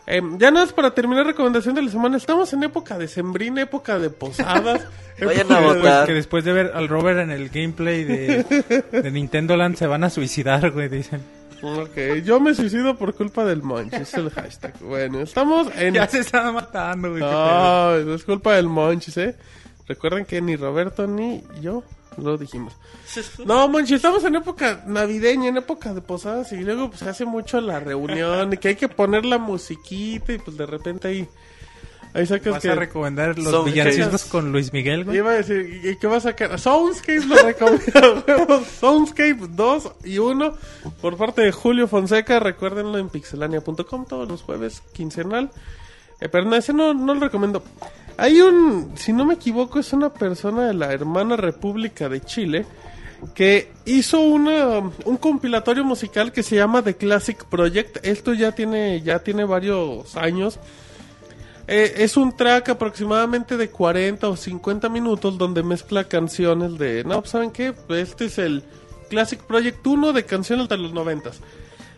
[0.07, 2.17] Eh, ya nada más para terminar recomendación de la semana.
[2.17, 4.85] Estamos en época de sembrina, época de posadas.
[5.19, 6.05] Vayan época a de- votar.
[6.07, 8.43] Que después de ver al Robert en el gameplay de,
[8.91, 11.21] de Nintendo Land se van a suicidar, güey, dicen.
[11.61, 14.75] Ok, yo me suicido por culpa del Monch, es el hashtag.
[14.79, 15.95] Bueno, estamos en...
[15.95, 17.21] Ya se están matando, güey.
[17.21, 19.35] No, es culpa del Monchis, ¿eh?
[19.87, 21.83] Recuerden que ni Roberto ni yo
[22.17, 22.73] lo dijimos.
[23.45, 27.25] No, Monchi, estamos en época navideña, en época de posadas y luego pues se hace
[27.25, 31.27] mucho la reunión y que hay que poner la musiquita y pues de repente ahí,
[32.13, 32.69] ahí sacas ¿Vas que...
[32.69, 35.17] a recomendar los villancicos con Luis Miguel, güey?
[35.17, 36.59] Iba a decir, ¿y qué va a sacar?
[36.59, 38.63] Soundscape lo recomiendo.
[38.79, 40.53] Soundscape 2 y 1
[41.01, 42.39] por parte de Julio Fonseca.
[42.39, 45.51] Recuérdenlo en pixelania.com todos los jueves quincenal.
[46.19, 47.63] Eh, pero no, ese no, no lo recomiendo.
[48.17, 52.65] Hay un, si no me equivoco, es una persona de la hermana República de Chile
[53.35, 58.05] que hizo una, un compilatorio musical que se llama The Classic Project.
[58.05, 60.59] Esto ya tiene, ya tiene varios años.
[61.67, 67.03] Eh, es un track aproximadamente de 40 o 50 minutos donde mezcla canciones de...
[67.03, 67.73] No, pues, ¿saben qué?
[67.89, 68.63] Este es el
[69.09, 71.31] Classic Project 1 de canciones de los 90.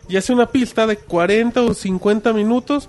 [0.08, 2.88] Y hace una pista de 40 o 50 minutos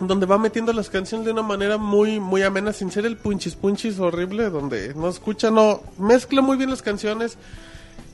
[0.00, 3.54] donde va metiendo las canciones de una manera muy muy amena sin ser el punchis
[3.54, 7.36] punchis horrible donde no escucha, no mezcla muy bien las canciones.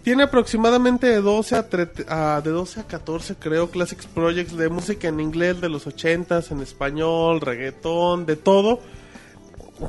[0.03, 1.57] Tiene aproximadamente de 12
[2.09, 6.53] a, de 12 a 14 creo Classics Projects de música en inglés de los 80s,
[6.53, 8.81] en español, reggaetón, de todo.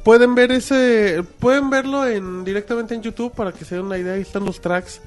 [0.04, 4.16] pueden ver ese, pueden verlo en directamente en YouTube para que se den una idea.
[4.16, 5.00] Ahí están los tracks.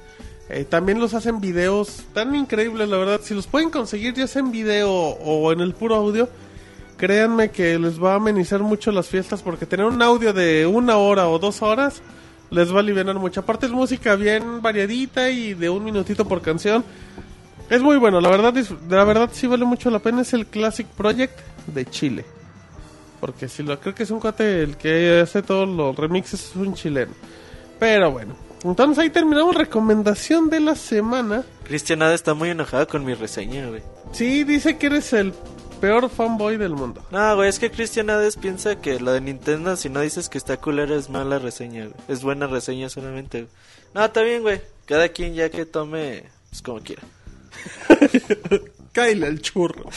[0.49, 3.21] Eh, también los hacen videos tan increíbles, la verdad.
[3.23, 6.31] Si los pueden conseguir ya sea en video o en el puro audio,
[7.05, 10.97] créanme que les va a amenizar mucho las fiestas porque tener un audio de una
[10.97, 12.01] hora o dos horas
[12.49, 13.41] les va a aliviar mucho.
[13.41, 16.83] Aparte es música bien variadita y de un minutito por canción.
[17.69, 18.55] Es muy bueno, la verdad,
[18.89, 20.23] la verdad sí vale mucho la pena.
[20.23, 22.25] Es el Classic Project de Chile.
[23.21, 26.57] Porque si lo creo que es un cuate el que hace todos los remixes, es
[26.57, 27.13] un chileno.
[27.79, 31.45] Pero bueno, entonces ahí terminamos recomendación de la semana.
[31.65, 33.83] Cristian Ada está muy enojado con mi reseña, güey.
[34.13, 35.35] Sí, dice que eres el
[35.85, 37.05] peor fanboy del mundo.
[37.11, 40.39] No, güey, es que Cristian Hades piensa que lo de Nintendo, si no dices que
[40.39, 41.95] está culera, es mala reseña, güey.
[42.09, 43.53] Es buena reseña solamente, güey.
[43.93, 44.63] No, está bien, güey.
[44.87, 47.03] Cada quien ya que tome, pues como quiera.
[48.93, 49.91] Cáile al churro.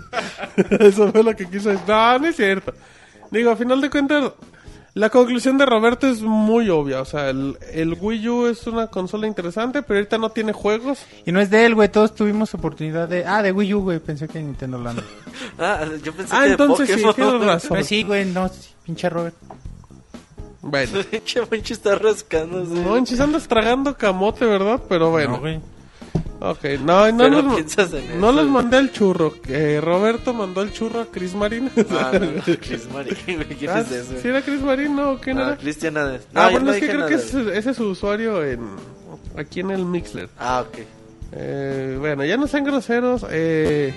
[0.80, 1.86] Eso fue lo que quiso decir.
[1.86, 2.72] No, no es cierto.
[3.30, 4.32] Digo, a final de cuentas,
[4.98, 7.00] la conclusión de Roberto es muy obvia.
[7.00, 10.98] O sea, el, el Wii U es una consola interesante, pero ahorita no tiene juegos.
[11.24, 11.88] Y no es de él, güey.
[11.88, 13.24] Todos tuvimos oportunidad de.
[13.24, 14.00] Ah, de Wii U, güey.
[14.00, 15.02] Pensé que Nintendo hablando.
[15.58, 17.30] Ah, yo pensé Ah, que de entonces sí, Pokémon.
[17.30, 17.68] tienes razón.
[17.70, 18.24] Pues sí, güey.
[18.26, 19.34] No, sí, pinche Robert.
[20.60, 20.92] Bueno.
[21.10, 22.74] Pinche Monchi está rascándose.
[22.74, 24.80] Monchis, andas tragando camote, ¿verdad?
[24.88, 25.32] Pero bueno.
[25.34, 25.60] No, güey.
[26.40, 28.32] Ok, no, no, Pero los, en no eso.
[28.32, 29.34] los mandé al churro.
[29.48, 31.70] Eh, Roberto mandó el churro a Chris Marín.
[31.90, 33.14] Ah, no, Chris Marín,
[33.58, 34.20] ¿quién Ah, es ese?
[34.22, 34.94] ¿Sí era Chris Marín?
[34.94, 35.56] No, ¿quién No, era?
[35.56, 36.22] Cristian Hades.
[36.32, 37.58] No, ah, bueno, no es que creo que nada, ese, güey.
[37.58, 38.60] ese es su usuario en
[39.36, 40.28] aquí en el Mixler.
[40.38, 40.78] Ah, ok.
[41.32, 43.26] Eh, bueno, ya no sean groseros.
[43.30, 43.92] Eh,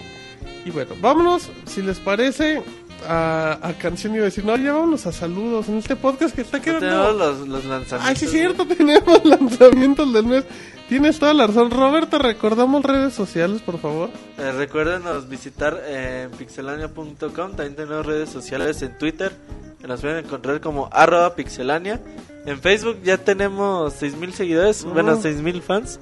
[0.66, 2.62] y bueno, vámonos, si les parece,
[3.08, 4.14] a, a canción.
[4.16, 6.88] Iba a decir, no, ya vámonos a saludos en este podcast que está No quedando.
[6.88, 8.02] tenemos los, los lanzamientos.
[8.02, 10.44] Ay, sí, es cierto, tenemos lanzamientos del mes.
[10.92, 11.72] Tienes toda la razón.
[11.72, 14.10] Roberto, recordamos redes sociales, por favor.
[14.38, 17.30] Eh, recuérdenos visitar eh, en pixelania.com.
[17.30, 19.32] También tenemos redes sociales en Twitter.
[19.80, 22.02] que Nos pueden encontrar como arroba pixelania.
[22.46, 24.84] En Facebook ya tenemos 6.000 seguidores.
[24.84, 24.96] Ujú.
[24.96, 25.98] Bueno, 6.000 fans.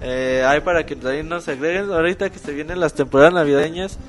[0.00, 1.92] Eh, hay para que también nos agreguen.
[1.92, 4.00] Ahorita que se vienen las temporadas navideñas.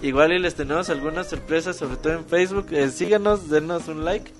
[0.00, 2.68] Igual y les tenemos algunas sorpresas, sobre todo en Facebook.
[2.70, 4.30] Eh, síganos, denos un like.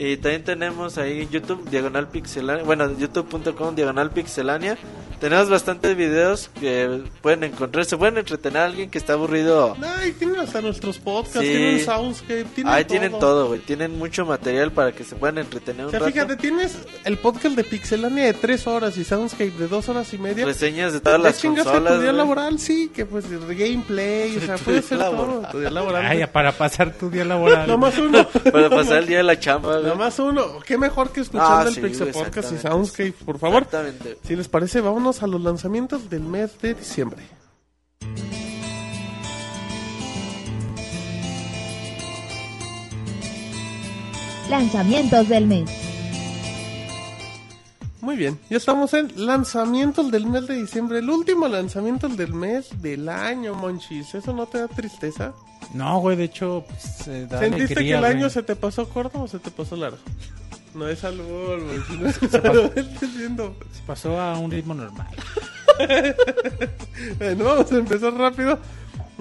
[0.00, 2.62] Y también tenemos ahí en YouTube, Diagonal Pixelania.
[2.62, 4.78] Bueno, youtube.com, Diagonal Pixelania.
[5.18, 7.84] Tenemos bastantes videos que pueden encontrar.
[7.84, 9.76] Se pueden entretener a alguien que está aburrido.
[9.98, 11.48] Ay, tienen hasta nuestros podcasts, Sí.
[11.48, 12.90] tienen Soundscape, tienen Ahí todo.
[12.92, 13.58] tienen todo, güey.
[13.58, 16.12] Tienen mucho material para que se puedan entretener O un sea, rato.
[16.12, 20.18] fíjate, tienes el podcast de Pixelania de 3 horas y Soundscape de 2 horas y
[20.18, 20.44] media.
[20.44, 21.94] Reseñas de todas las consolas.
[21.96, 25.42] tu día laboral, sí, que pues de gameplay, o sea, puede ser todo.
[25.50, 26.06] Tu día laboral.
[26.06, 27.66] Ay, para pasar tu día laboral.
[27.66, 28.24] Nada más uno.
[28.52, 29.98] Para pasar el día de la chamba, güey.
[29.98, 30.60] Nada más uno.
[30.66, 32.58] Qué mejor que escuchando Ah, el sí, Pixel Podcast y.
[32.58, 33.62] Soundscape, por favor.
[33.64, 34.18] Exactamente.
[34.24, 37.22] Si les parece, vámonos a los lanzamientos del mes de diciembre.
[44.48, 45.68] Lanzamientos del mes.
[48.00, 51.00] Muy bien, ya estamos en lanzamientos del mes de diciembre.
[51.00, 54.14] El último lanzamiento del mes del año, Monchis.
[54.14, 55.34] ¿Eso no te da tristeza?
[55.74, 58.30] No, güey, de hecho, pues, eh, da ¿Sentiste alegría, que el año güey.
[58.30, 59.98] se te pasó corto o se te pasó largo?
[60.74, 62.00] No es algo, Monchis.
[62.00, 62.70] No es algo.
[62.74, 63.54] Estoy viendo.
[63.72, 65.06] Se pasó a un ritmo normal.
[67.18, 68.58] Bueno, vamos a empezar rápido.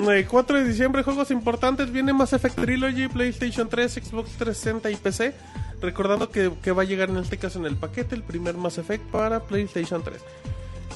[0.09, 1.91] Eh, 4 de diciembre, juegos importantes.
[1.91, 5.33] Viene Mass Effect Trilogy, PlayStation 3, Xbox 360 y PC.
[5.81, 8.77] Recordando que, que va a llegar en este caso en el paquete el primer Mass
[8.79, 10.17] Effect para PlayStation 3.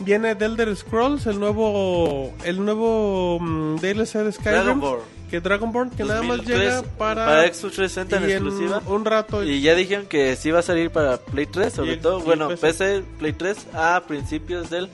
[0.04, 4.62] Viene The Elder Scrolls, el nuevo el nuevo mm, DLC de Skyrim.
[4.64, 5.02] Dragonborn.
[5.30, 8.82] Que Dragonborn, que nada más 2003, llega para, para Xbox 360 en exclusiva.
[8.88, 9.44] un rato.
[9.46, 12.24] Y ya dijeron que sí va a salir para Play 3, sobre Y- todo, y
[12.24, 12.68] bueno, PC.
[12.68, 14.90] PC, Play 3 a principios del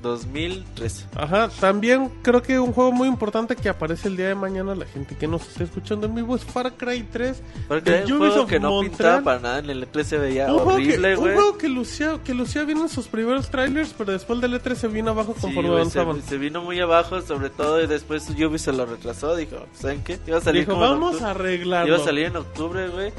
[0.00, 1.06] 2013.
[1.16, 4.86] Ajá, también creo que un juego muy importante que aparece el día de mañana, la
[4.86, 7.42] gente que nos está escuchando en vivo, es Far Cry 3.
[7.68, 8.90] Porque de hay un juego que no Montreal.
[8.96, 11.34] pintaba para nada en el E3 se veía un juego horrible, que, un güey.
[11.34, 14.88] juego que lucía, que lucía bien en sus primeros trailers, pero después del E3 se
[14.88, 16.28] vino abajo Sí, conforme güey, se, avanzaban.
[16.28, 20.18] se vino muy abajo, sobre todo, y después Ubisoft se lo retrasó, dijo, ¿saben qué?
[20.26, 21.94] Iba a salir Dijo, como vamos a arreglarlo.
[21.94, 23.12] Iba a salir en octubre, güey,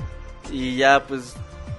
[0.52, 1.34] y ya, pues,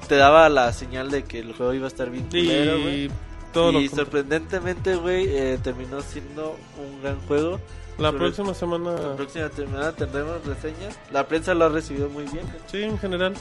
[0.08, 3.10] te daba la señal de que el juego iba a estar bien culero, güey.
[3.52, 7.60] Y todo y sorprendentemente, güey, eh, terminó siendo un gran juego.
[7.98, 10.98] La sobre- próxima semana, La próxima semana tendremos reseñas.
[11.10, 12.44] La prensa lo ha recibido muy bien.
[12.66, 13.34] sí, en general.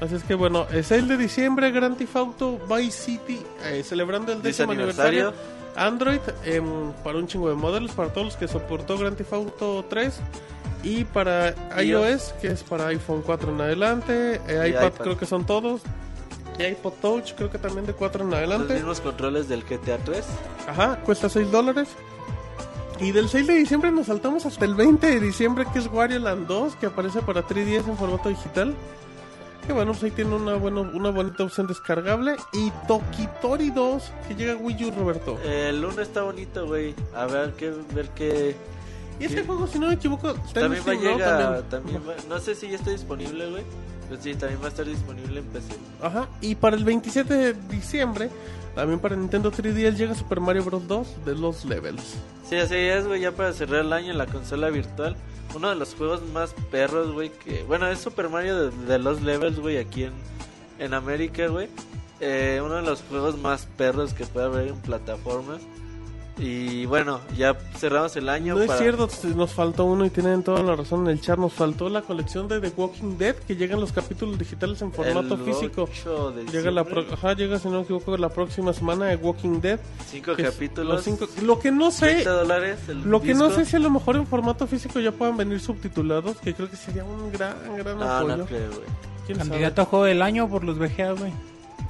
[0.00, 4.32] Así es que bueno, es el de diciembre, Grand Theft Auto Vice City, eh, celebrando
[4.32, 5.28] el décimo aniversario.
[5.28, 5.54] aniversario.
[5.76, 9.84] Android em, para un chingo de modelos, para todos los que soportó Grand Theft Auto
[9.88, 10.20] 3
[10.84, 12.32] y para iOS.
[12.40, 14.92] que es para iPhone 4 en adelante, eh, iPad, iPad.
[15.02, 15.80] creo que son todos,
[16.58, 18.74] iPod Touch creo que también de 4 en Los adelante.
[18.74, 20.24] mismos controles del GTA 3.
[20.68, 21.88] Ajá, cuesta 6 dólares.
[23.00, 26.18] Y del 6 de diciembre nos saltamos hasta el 20 de diciembre que es Wario
[26.20, 28.74] Land 2 que aparece para 3DS en formato digital.
[29.66, 32.36] Que bueno, pues ahí tiene una, buena, una bonita opción descargable.
[32.52, 35.38] Y Tokitori 2, que llega a Wii U, Roberto.
[35.42, 36.94] El lunes está bonito, güey.
[37.16, 38.54] A ver qué, ver qué.
[39.18, 41.70] y este juego, si no me equivoco, También va a llegar, También.
[41.70, 43.62] también va- no sé si ya está disponible, güey.
[44.08, 45.74] Pero sí, también va a estar disponible en PC.
[46.02, 48.30] Ajá, y para el 27 de diciembre,
[48.74, 50.86] también para Nintendo 3DS llega Super Mario Bros.
[50.86, 52.16] 2 de los levels.
[52.48, 55.16] Sí, así es, güey, ya para cerrar el año en la consola virtual.
[55.54, 57.62] Uno de los juegos más perros, güey, que...
[57.62, 60.12] Bueno, es Super Mario de, de los levels, güey, aquí en,
[60.78, 61.68] en América, güey.
[62.20, 65.60] Eh, uno de los juegos más perros que puede haber en plataformas.
[66.36, 70.64] Y bueno, ya cerramos el año No es cierto, nos faltó uno y tienen toda
[70.64, 71.38] la razón en el chat.
[71.38, 75.34] Nos faltó la colección de The Walking Dead que llegan los capítulos digitales en formato
[75.34, 75.88] el físico.
[75.88, 79.16] 8 de Llega la pro- ajá, llega si no me equivoco la próxima semana de
[79.16, 79.78] Walking Dead.
[80.10, 83.64] cinco capítulos, los cinco- Lo que no sé, 30 dólares el lo que no sé
[83.64, 87.04] si a lo mejor en formato físico ya puedan venir subtitulados, que creo que sería
[87.04, 88.36] un gran, gran No, apoyo.
[88.38, 88.70] no creo.
[89.38, 91.32] Candidato a juego del año por los VGA, güey.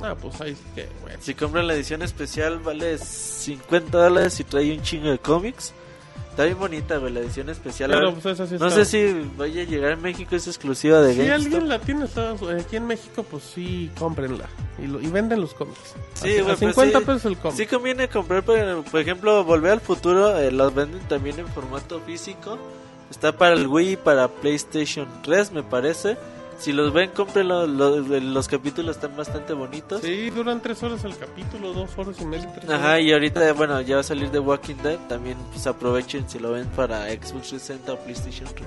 [0.05, 1.19] Ah, pues ahí sí que, bueno.
[1.21, 5.73] Si compran la edición especial vale 50 dólares y trae un chingo de cómics.
[6.31, 7.93] Está bien bonita, güey, la edición especial.
[8.21, 11.13] Pues esa sí no está- sé si vaya a llegar a México, es exclusiva de
[11.13, 11.45] Si GameStop.
[11.45, 12.07] alguien la tiene
[12.61, 14.49] aquí en México, pues sí, cómprenla.
[14.83, 15.95] Y, lo- y venden los cómics.
[16.15, 17.05] Sí, a, güey, a pues 50 sí.
[17.05, 17.57] pesos el cómic.
[17.57, 22.01] Sí conviene comprar, por, por ejemplo, Volver al Futuro, eh, los venden también en formato
[22.01, 22.59] físico.
[23.13, 26.17] Está para el Wii y para PlayStation 3, me parece.
[26.65, 30.01] Si los ven, cómprenlo, los, los capítulos están bastante bonitos.
[30.01, 32.51] Sí, duran 3 horas el capítulo, 2 horas y media.
[32.55, 33.01] tres Ajá, horas.
[33.03, 34.99] y ahorita, bueno, ya va a salir de Walking Dead.
[35.09, 38.67] También pues aprovechen si lo ven para Xbox 360 o PlayStation 3.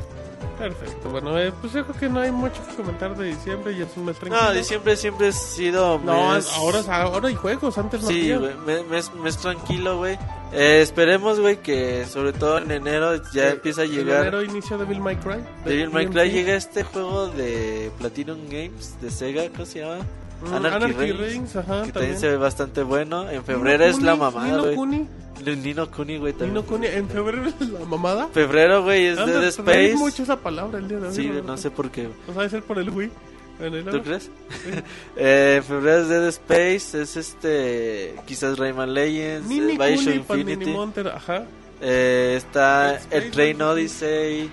[0.59, 3.85] Perfecto, bueno, eh, pues yo creo que no hay mucho que comentar de diciembre, ya
[3.85, 4.43] es un mes tranquilo.
[4.43, 6.49] No, diciembre siempre ha sido No, mes...
[6.55, 8.55] ahora, ahora hay juegos, antes no Sí, había.
[8.65, 10.17] mes, mes, mes tranquilo, güey.
[10.53, 14.21] Eh, esperemos, güey, que sobre todo en enero ya Eh, empieza a en llegar...
[14.21, 15.37] enero inicia Devil May Cry.
[15.65, 16.07] Devil May.
[16.07, 19.97] Cry llega este juego de Platinum Games de Sega, ¿cómo se llama?
[20.41, 22.19] Mm, Anarchy Anarchy Reigns, Reigns, ajá, que también también.
[22.19, 23.29] se ve bastante bueno.
[23.29, 24.75] En febrero Nino es la mamada, Nino güey.
[24.75, 25.07] Kuni,
[25.43, 26.53] Nino Kuni, güey, también.
[26.53, 28.27] Nino Kuni, en febrero es la mamada.
[28.31, 29.95] Febrero, güey, es Anda, Dead Space.
[29.95, 31.13] mucho esa palabra el día de hoy.
[31.13, 32.07] Sí, no sé por qué.
[32.07, 33.11] O sea, debe ser por el Wii.
[33.57, 34.29] ¿Tú crees?
[35.15, 40.71] eh, en febrero es Dead Space, es este, quizás Rayman Legends, Nini eh, Bioshock Infinity.
[40.71, 41.45] Monter, ajá.
[41.81, 43.61] Eh, está Space, el Train.
[43.61, 44.49] Odyssey.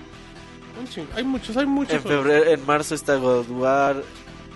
[1.15, 1.95] Hay muchos, hay muchos.
[1.95, 4.03] En febrero, en marzo está God War,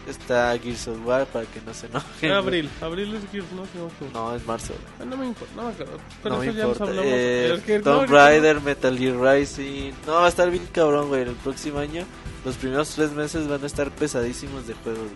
[0.10, 2.10] está Gears of War para que no se enojen.
[2.22, 4.36] En abril, abril es Gears, no, no, no.
[4.36, 4.74] Es marzo.
[5.00, 5.98] Ah, no me importa, no me acuerdo.
[6.24, 7.06] Pero no eso ya nos hablamos.
[7.06, 8.16] Eh, Es que no, Tomb no.
[8.16, 9.92] Raider, Metal Gear Rising.
[10.06, 11.22] No, va a estar bien cabrón, güey.
[11.24, 12.04] El próximo año,
[12.46, 15.08] los primeros tres meses van a estar pesadísimos de juegos.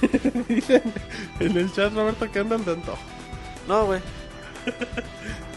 [0.48, 0.82] Dicen
[1.40, 2.96] en el chat, Roberto, que andan tanto.
[3.66, 4.00] No, güey.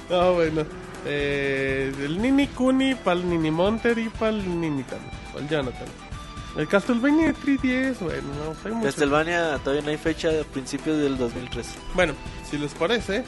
[0.09, 0.65] No, bueno.
[1.05, 4.99] Eh, el Nini Kuni para el Nini Monter y para el Nini Tan,
[5.33, 5.87] para el Jonathan.
[6.57, 8.95] El Castlevania de 3DS, bueno, no, hay muchos.
[8.95, 11.79] Castlevania todavía no hay fecha, a principios del 2013.
[11.95, 12.13] Bueno,
[12.49, 13.23] si les parece,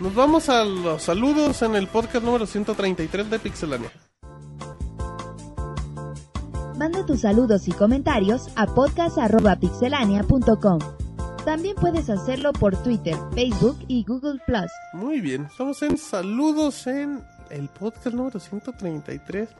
[0.00, 3.90] nos vamos a los saludos en el podcast número 133 de Pixelania.
[6.78, 10.78] Manda tus saludos y comentarios a podcast.pixelania.com.
[11.44, 14.70] También puedes hacerlo por Twitter, Facebook y Google Plus.
[14.94, 19.50] Muy bien, estamos en saludos en el podcast número 133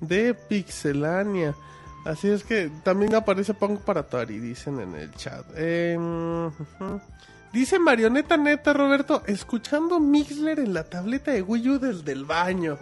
[0.00, 1.54] de Pixelania.
[2.04, 5.44] Así es que también aparece Pong para Atari, dicen en el chat.
[5.54, 7.00] Eh, ujú.
[7.52, 12.78] Dice Marioneta Neta, Roberto, escuchando Mixler en la tableta de Wii U desde el baño.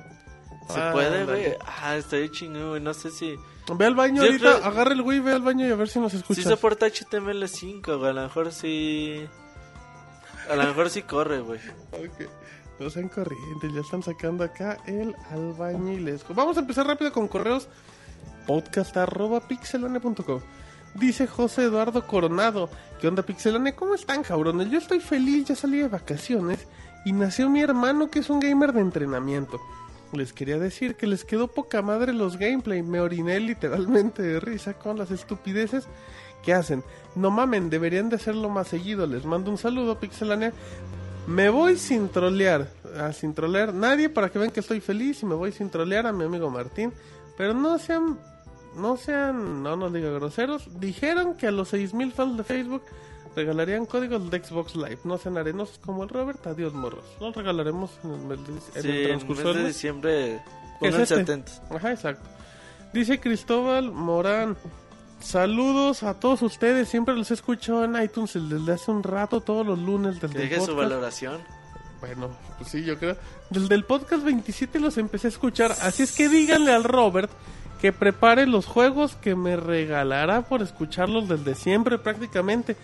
[0.69, 1.55] ¿Se Ah, puede, güey?
[1.83, 2.81] Ah, estaría chingón, güey.
[2.83, 3.35] No sé si.
[3.75, 5.89] Ve al baño Yo ahorita, creo- agarra el Wii, ve al baño y a ver
[5.89, 6.45] si nos Si escuchas.
[6.45, 8.11] soporta HTML5, güey.
[8.11, 9.27] A lo mejor sí.
[10.51, 11.61] A lo mejor sí corre, güey.
[11.93, 12.29] Ok.
[12.79, 16.33] No sean corrientes, ya están sacando acá el albañilesco.
[16.35, 17.69] Vamos a empezar rápido con correos
[18.49, 20.41] podcast.pixelane.com.
[20.95, 22.71] Dice José Eduardo Coronado.
[22.99, 23.75] ¿Qué onda, Pixelane?
[23.75, 24.71] ¿Cómo están, cabrones?
[24.71, 26.67] Yo estoy feliz, ya salí de vacaciones
[27.05, 29.61] y nació mi hermano que es un gamer de entrenamiento.
[30.13, 32.83] Les quería decir que les quedó poca madre los gameplay.
[32.83, 35.87] Me oriné literalmente de risa con las estupideces
[36.43, 36.83] que hacen.
[37.15, 39.07] No mamen, deberían de hacerlo más seguido.
[39.07, 40.55] Les mando un saludo, Pixelania.
[41.27, 45.27] Me voy sin trolear, ah, sin trolear nadie para que vean que estoy feliz y
[45.27, 46.91] me voy sin trolear a mi amigo Martín.
[47.37, 48.19] Pero no sean,
[48.79, 50.69] no sean, no nos diga groseros.
[50.81, 52.83] Dijeron que a los 6000 fans de Facebook
[53.37, 54.99] regalarían códigos de Xbox Live.
[55.05, 56.47] No sean arenosos como el Robert.
[56.47, 57.05] Adiós, morros.
[57.21, 60.43] Los regalaremos en el, mes de- en Sí, el en el transcurso de diciembre.
[60.81, 61.21] ¿Qué es este?
[61.21, 61.61] atentos.
[61.71, 62.29] Ajá, exacto.
[62.93, 64.57] Dice Cristóbal Morán.
[65.21, 66.89] Saludos a todos ustedes.
[66.89, 70.77] Siempre los escucho en iTunes desde hace un rato, todos los lunes desde deje su
[70.77, 71.41] valoración.
[72.01, 73.17] Bueno, pues sí, yo creo.
[73.51, 75.73] Desde el podcast 27 los empecé a escuchar.
[75.83, 77.31] Así es que díganle al Robert
[77.81, 82.77] que prepare los juegos que me regalará por escucharlos desde siempre prácticamente.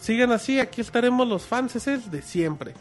[0.00, 1.74] Sigan así, aquí estaremos los fans
[2.10, 2.74] de siempre.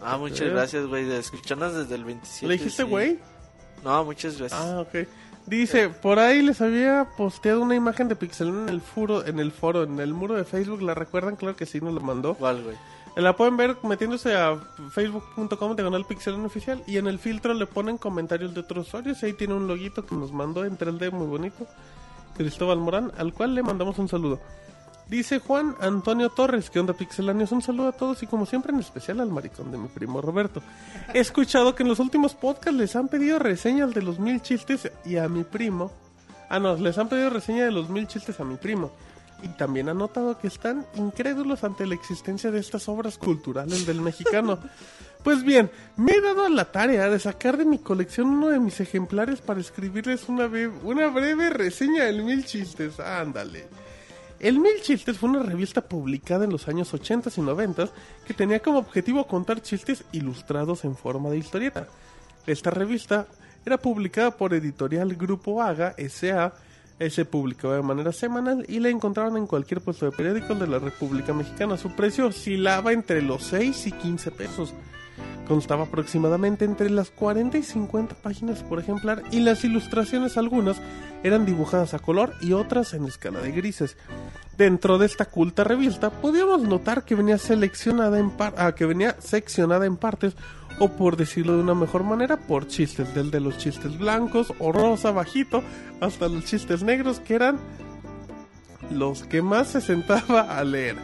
[0.00, 0.50] Ah, muchas Eh.
[0.50, 2.46] gracias, güey, de escucharnos desde el 27.
[2.46, 2.88] ¿Le dijiste sí.
[2.88, 3.18] güey?
[3.84, 4.60] No, muchas gracias.
[4.60, 5.06] Ah, ok.
[5.46, 9.52] Dice, por ahí les había posteado una imagen de Pixel en el foro, en el
[9.52, 11.36] foro, en el muro de Facebook, ¿la recuerdan?
[11.36, 12.34] Claro que sí, nos lo mandó.
[12.34, 12.76] ¿Cuál, güey?
[13.16, 14.56] La pueden ver metiéndose a
[14.90, 19.32] facebook.com diagonal pixelania oficial y en el filtro le ponen comentarios de otros usuarios ahí
[19.32, 21.66] tiene un loguito que nos mandó en 3D muy bonito,
[22.36, 24.40] Cristóbal Morán, al cual le mandamos un saludo.
[25.08, 27.50] Dice Juan Antonio Torres, que onda pixelanios?
[27.50, 30.62] Un saludo a todos y como siempre en especial al maricón de mi primo Roberto.
[31.12, 34.88] He escuchado que en los últimos podcasts les han pedido reseñas de los mil chistes
[35.04, 35.90] y a mi primo.
[36.48, 38.92] Ah, no, les han pedido reseña de los mil chistes a mi primo.
[39.42, 44.00] Y también ha notado que están incrédulos ante la existencia de estas obras culturales del
[44.00, 44.58] mexicano.
[45.22, 48.58] Pues bien, me he dado a la tarea de sacar de mi colección uno de
[48.58, 50.48] mis ejemplares para escribirles una,
[50.82, 52.98] una breve reseña del Mil Chistes.
[52.98, 53.68] Ándale.
[54.38, 57.90] El Mil Chistes fue una revista publicada en los años 80 y 90
[58.26, 61.86] que tenía como objetivo contar chistes ilustrados en forma de historieta.
[62.46, 63.26] Esta revista
[63.66, 66.54] era publicada por Editorial Grupo Haga S.A.
[67.08, 70.78] Se publicaba de manera semanal y la encontraban en cualquier puesto de periódicos de la
[70.78, 71.78] República Mexicana.
[71.78, 74.74] Su precio oscilaba entre los 6 y 15 pesos.
[75.48, 80.76] Constaba aproximadamente entre las 40 y 50 páginas por ejemplar y las ilustraciones algunas
[81.22, 83.96] eran dibujadas a color y otras en escala de grises.
[84.58, 89.86] Dentro de esta culta revista podíamos notar que venía seleccionada en ah, que venía seccionada
[89.86, 90.36] en partes
[90.80, 94.72] o por decirlo de una mejor manera por chistes del de los chistes blancos o
[94.72, 95.62] rosa bajito
[96.00, 97.60] hasta los chistes negros que eran
[98.90, 100.96] los que más se sentaba a leer.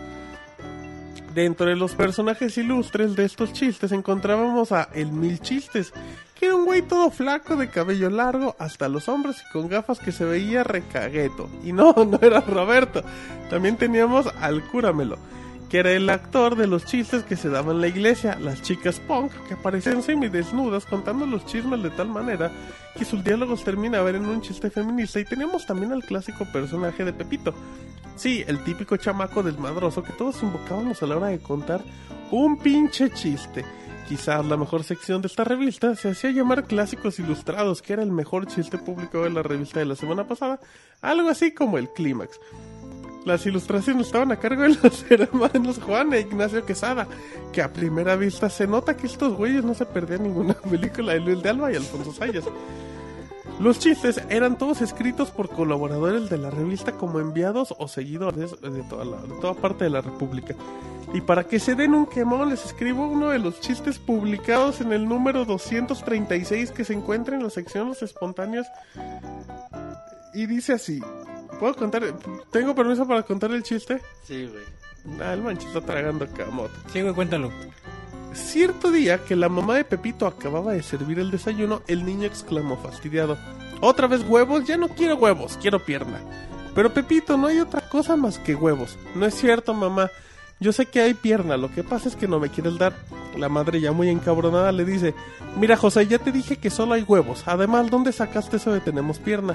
[1.34, 5.92] Dentro de los personajes ilustres de estos chistes encontrábamos a El Mil Chistes,
[6.34, 9.98] que era un güey todo flaco de cabello largo hasta los hombros y con gafas
[9.98, 11.50] que se veía recagueto.
[11.62, 13.02] Y no, no era Roberto.
[13.50, 15.18] También teníamos al Cúramelo,
[15.68, 19.00] que era el actor de los chistes que se daban en la iglesia, las chicas
[19.00, 22.50] punk, que aparecían semidesnudas contando los chismes de tal manera
[22.96, 25.20] que sus diálogos terminaban en un chiste feminista.
[25.20, 27.52] Y teníamos también al clásico personaje de Pepito.
[28.16, 31.82] Sí, el típico chamaco desmadroso que todos invocábamos a la hora de contar
[32.30, 33.64] un pinche chiste.
[34.08, 38.12] Quizás la mejor sección de esta revista se hacía llamar Clásicos Ilustrados, que era el
[38.12, 40.60] mejor chiste publicado de la revista de la semana pasada,
[41.02, 42.38] algo así como el clímax.
[43.26, 47.08] Las ilustraciones estaban a cargo de los hermanos Juan e Ignacio Quesada,
[47.52, 51.18] que a primera vista se nota que estos güeyes no se perdían ninguna película de
[51.18, 52.44] Luis de Alba y Alfonso Sayas.
[53.58, 58.82] Los chistes eran todos escritos por colaboradores de la revista como enviados o seguidores de
[58.84, 60.54] toda, de toda parte de la República.
[61.12, 64.92] Y para que se den un quemón, les escribo uno de los chistes publicados en
[64.92, 68.68] el número 236 que se encuentra en la sección Los Espontáneos.
[70.36, 71.02] Y dice así:
[71.58, 72.02] ¿Puedo contar?
[72.50, 74.02] ¿Tengo permiso para contar el chiste?
[74.22, 74.64] Sí, güey.
[75.20, 76.74] Ah, el mancho está tragando camote.
[76.92, 77.50] Sí, güey, cuéntalo.
[78.34, 82.76] Cierto día que la mamá de Pepito acababa de servir el desayuno, el niño exclamó
[82.76, 83.38] fastidiado.
[83.80, 86.20] Otra vez huevos, ya no quiero huevos, quiero pierna.
[86.74, 88.98] Pero Pepito, no hay otra cosa más que huevos.
[89.14, 90.10] No es cierto, mamá.
[90.60, 92.94] Yo sé que hay pierna, lo que pasa es que no me quieres dar.
[93.38, 95.14] La madre ya muy encabronada le dice,
[95.58, 97.44] mira José, ya te dije que solo hay huevos.
[97.46, 99.54] Además, ¿dónde sacaste eso de tenemos pierna?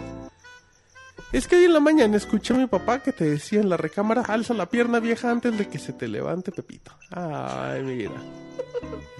[1.31, 3.77] Es que hoy en la mañana escuché a mi papá que te decía en la
[3.77, 6.91] recámara, alza la pierna vieja antes de que se te levante Pepito.
[7.09, 8.11] Ay, mira.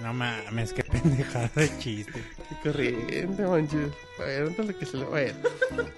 [0.02, 2.22] No mames, qué pendejada de chiste.
[2.50, 3.92] Qué corriente, manches.
[4.18, 5.34] Bueno, antes de que se le vaya.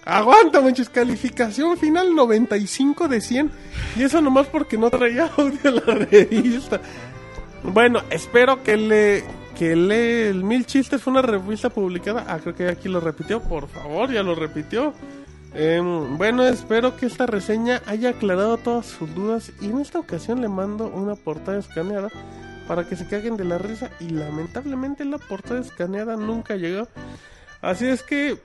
[0.06, 0.90] Aguanta, manches.
[0.90, 3.52] Calificación final 95 de 100.
[3.98, 6.80] Y eso nomás porque no traía audio la revista.
[7.64, 9.24] Bueno, espero que le.
[9.58, 12.26] Que lee el Mil Chistes fue una revista publicada.
[12.28, 13.42] Ah, creo que aquí lo repitió.
[13.42, 14.94] Por favor, ya lo repitió.
[15.56, 19.52] Em, bueno, espero que esta reseña haya aclarado todas sus dudas.
[19.62, 22.10] Y en esta ocasión le mando una portada escaneada
[22.68, 26.88] para que se caguen de la risa y lamentablemente la portada escaneada nunca llegó.
[27.62, 28.42] Así es que...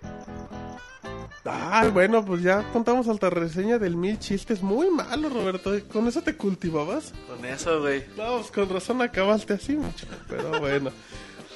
[1.45, 4.63] Ay, bueno, pues ya contamos alta reseña del mil chistes.
[4.63, 5.73] Muy malo, Roberto.
[5.91, 7.15] ¿Con eso te cultivabas?
[7.27, 8.05] Con eso, güey.
[8.19, 10.07] No, pues con razón acabaste así, mucho.
[10.29, 10.91] Pero bueno.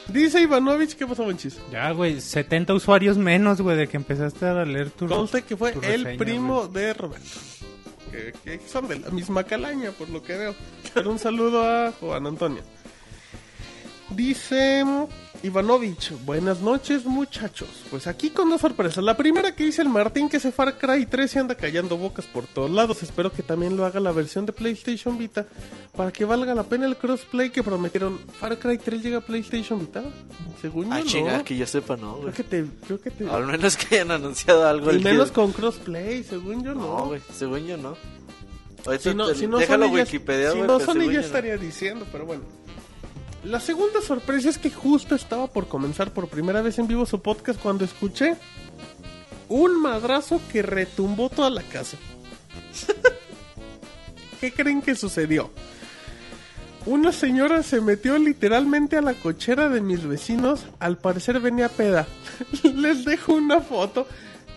[0.09, 1.59] Dice Ivanovich, ¿qué pasó, Monchis?
[1.71, 5.07] Ya, güey, 70 usuarios menos, güey, de que empezaste a leer tu...
[5.07, 7.29] Conste que fue el primo de Roberto.
[8.11, 10.55] Que, que son de la misma calaña, por lo que veo.
[10.93, 12.63] Pero un saludo a Juan Antonio.
[14.11, 14.85] Dice
[15.45, 17.69] Ivanovich, buenas noches muchachos.
[17.91, 19.03] Pues aquí con dos sorpresas.
[19.03, 22.27] La primera que dice el Martín que ese Far Cry 3 se anda callando bocas
[22.27, 23.03] por todos lados.
[23.03, 25.47] Espero que también lo haga la versión de PlayStation Vita
[25.97, 28.21] para que valga la pena el crossplay que prometieron.
[28.39, 30.05] Far Cry 3 llega a PlayStation Vita.
[30.61, 31.45] Según Ah, yo, chinga, no.
[31.45, 32.33] que yo sepa, no, güey.
[32.33, 33.29] Creo que te, creo que te.
[33.29, 34.93] Al menos que hayan anunciado algo.
[34.93, 36.81] Y el menos que- con crossplay, según yo no.
[36.99, 37.97] No, güey, según yo no.
[38.87, 41.21] Ahorita Si no, te- si no déjalo Sony ya- Wikipedia, si no Sony ya no.
[41.21, 42.43] estaría diciendo, pero bueno.
[43.45, 47.21] La segunda sorpresa es que justo estaba por comenzar por primera vez en vivo su
[47.21, 48.37] podcast cuando escuché
[49.49, 51.97] un madrazo que retumbó toda la casa.
[54.41, 55.51] ¿Qué creen que sucedió?
[56.87, 62.07] Una señora se metió literalmente a la cochera de mis vecinos, al parecer venía peda.
[62.75, 64.07] Les dejo una foto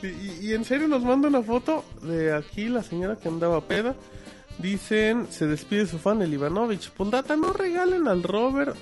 [0.02, 3.96] y, en serio nos manda una foto de aquí la señora que andaba peda.
[4.58, 6.90] Dicen, se despide su fan el Ivanovich.
[6.92, 8.76] Puldata, no regalen al Robert.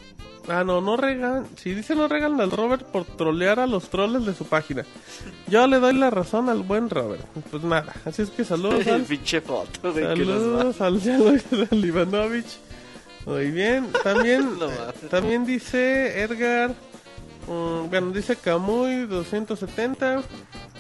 [0.48, 1.46] Ah, no, no regalen.
[1.56, 4.84] Si dicen no regalen al Robert por trolear a los troles de su página.
[5.48, 7.26] Yo le doy la razón al buen Robert.
[7.50, 11.02] Pues nada, así es que saludos al, saludos al,
[11.72, 12.58] al Ivanovich.
[13.26, 14.68] Muy bien, también, No
[15.10, 16.72] también dice Edgar.
[17.48, 20.24] mm, bueno, dice Camuy 270.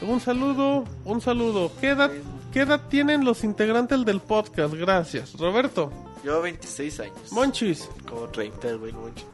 [0.02, 1.72] Un saludo, un saludo.
[1.80, 2.12] ¿Qué edad,
[2.54, 4.76] ¿Qué edad tienen los integrantes del podcast?
[4.76, 5.34] Gracias.
[5.40, 5.92] Roberto.
[6.24, 7.32] Yo 26 años.
[7.32, 7.90] Monchis.
[8.08, 9.26] Como 30, güey, mucho.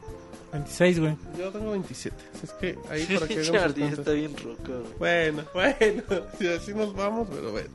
[0.52, 1.16] 26, güey.
[1.38, 2.16] Yo tengo 27.
[2.34, 3.40] Así es que ahí para que
[3.92, 5.30] está bien roco, güey.
[5.32, 6.02] Bueno, bueno,
[6.38, 7.68] si así nos vamos, pero bueno.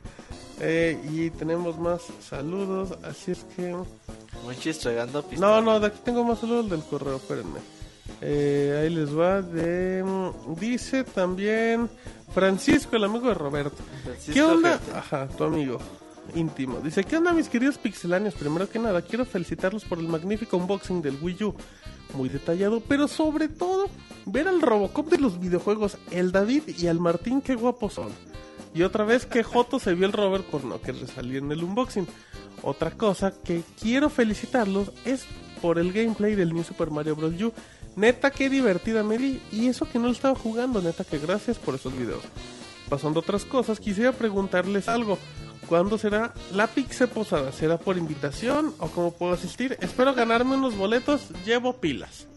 [0.59, 3.75] Eh, y tenemos más saludos, así es que...
[4.43, 5.61] Monchis tragando No, pistola.
[5.61, 7.59] no, de aquí tengo más saludos del correo, espérenme.
[8.21, 10.03] Eh, ahí les va de...
[10.03, 11.89] mm, Dice también
[12.33, 13.83] Francisco, el amigo de Roberto.
[14.03, 14.77] Francisco ¿Qué onda?
[14.79, 14.97] Gente.
[14.97, 15.79] Ajá, tu amigo
[16.33, 16.79] íntimo.
[16.83, 18.33] Dice, ¿qué onda mis queridos pixelanios?
[18.33, 21.55] Primero que nada, quiero felicitarlos por el magnífico unboxing del Wii U.
[22.15, 23.89] Muy detallado, pero sobre todo,
[24.25, 28.09] ver al Robocop de los videojuegos, el David y al Martín, qué guapos son.
[28.73, 31.63] Y otra vez, qué joto se vio el Robert por no querer salir en el
[31.63, 32.07] unboxing.
[32.63, 35.25] Otra cosa que quiero felicitarlos es
[35.61, 37.33] por el gameplay del New Super Mario Bros.
[37.41, 37.53] U.
[37.95, 39.41] Neta, qué divertida me di.
[39.51, 42.23] Y eso que no lo estaba jugando, neta, que gracias por esos videos.
[42.89, 45.17] Pasando a otras cosas, quisiera preguntarles algo.
[45.67, 47.51] ¿Cuándo será la Pixe Posada?
[47.51, 49.77] ¿Será por invitación o cómo puedo asistir?
[49.81, 52.27] Espero ganarme unos boletos, llevo pilas.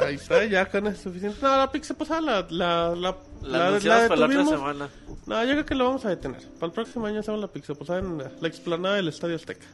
[0.00, 1.38] Ahí está, ya con es suficiente.
[1.42, 4.88] No, la Pixe Posada la, la, la, La, la- la para la otra semana.
[5.26, 6.40] No, yo creo que lo vamos a detener.
[6.54, 9.66] Para el próximo año hacemos la Pixe Posada en la explanada del Estadio Azteca.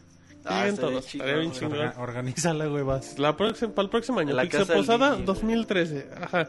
[0.44, 1.58] Ah, todos, chingón, estaría bien güey.
[1.60, 1.78] chingón.
[1.78, 3.18] Orga- Organízala, güey, vas.
[3.18, 5.24] La próxima, para el próximo año, la Pixe casa del Posada Niño.
[5.26, 6.06] 2013.
[6.20, 6.48] Ajá.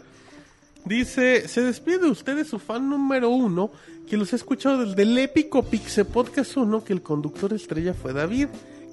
[0.85, 3.71] Dice, se despide de ustedes su fan número uno,
[4.09, 8.13] que los he escuchado desde el épico Pixe Podcast 1, que el conductor estrella fue
[8.13, 8.47] David,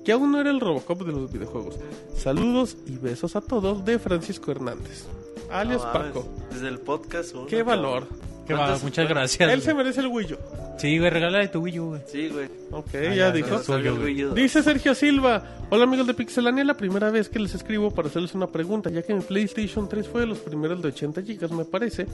[0.05, 1.77] que aún no era el Robocop de los videojuegos.
[2.17, 5.07] Saludos y besos a todos de Francisco Hernández,
[5.51, 6.29] alias No Paco.
[6.53, 7.83] Desde el podcast uno, Qué cabrón.
[7.83, 8.09] valor.
[8.49, 9.51] Que va, ¿Cuántos- muchas gracias.
[9.53, 10.37] Él se merece el Wii U.
[10.79, 12.01] Sí, güey, regálale tu Wii U, güey.
[12.07, 12.47] Sí, güey.
[12.73, 13.61] Ok, Ah, ya ya, dijo.
[13.67, 14.25] güey.
[14.25, 14.35] U.
[14.35, 18.35] Dice Sergio Silva, hola amigos de Pixelania, la primera vez que les escribo para hacerles
[18.35, 21.65] una pregunta, ya que mi PlayStation 3 fue de los primeros de 80 GB, me
[21.65, 22.07] parece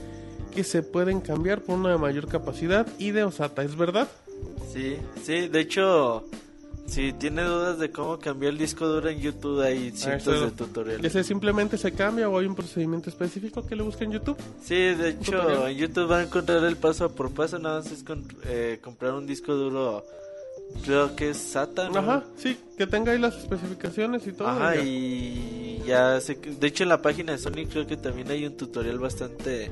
[0.53, 4.07] que se pueden cambiar por una de mayor capacidad y de OSATA, ¿es verdad?
[4.73, 6.25] Sí, sí, de hecho,
[6.87, 10.45] si tiene dudas de cómo cambiar el disco duro en YouTube, hay cientos eso.
[10.45, 11.05] de tutoriales.
[11.05, 14.37] ¿Ese simplemente se cambia o hay un procedimiento específico que le busca en YouTube?
[14.63, 15.71] Sí, de hecho, tutorial.
[15.71, 19.13] en YouTube van a encontrar el paso por paso, nada más es con- eh, comprar
[19.13, 20.05] un disco duro,
[20.83, 21.99] creo que es SATA, ¿no?
[21.99, 24.47] Ajá, sí, que tenga ahí las especificaciones y todo.
[24.47, 25.83] Ajá, y ya.
[25.85, 28.99] y ya de hecho en la página de Sony creo que también hay un tutorial
[28.99, 29.71] bastante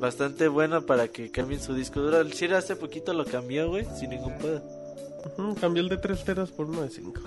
[0.00, 2.20] bastante bueno para que cambien su disco duro.
[2.20, 4.62] El Siri hace poquito lo cambió, güey, sin ningún pedo.
[5.24, 7.20] Ujú, cambié el de 3 teras por uno de 5.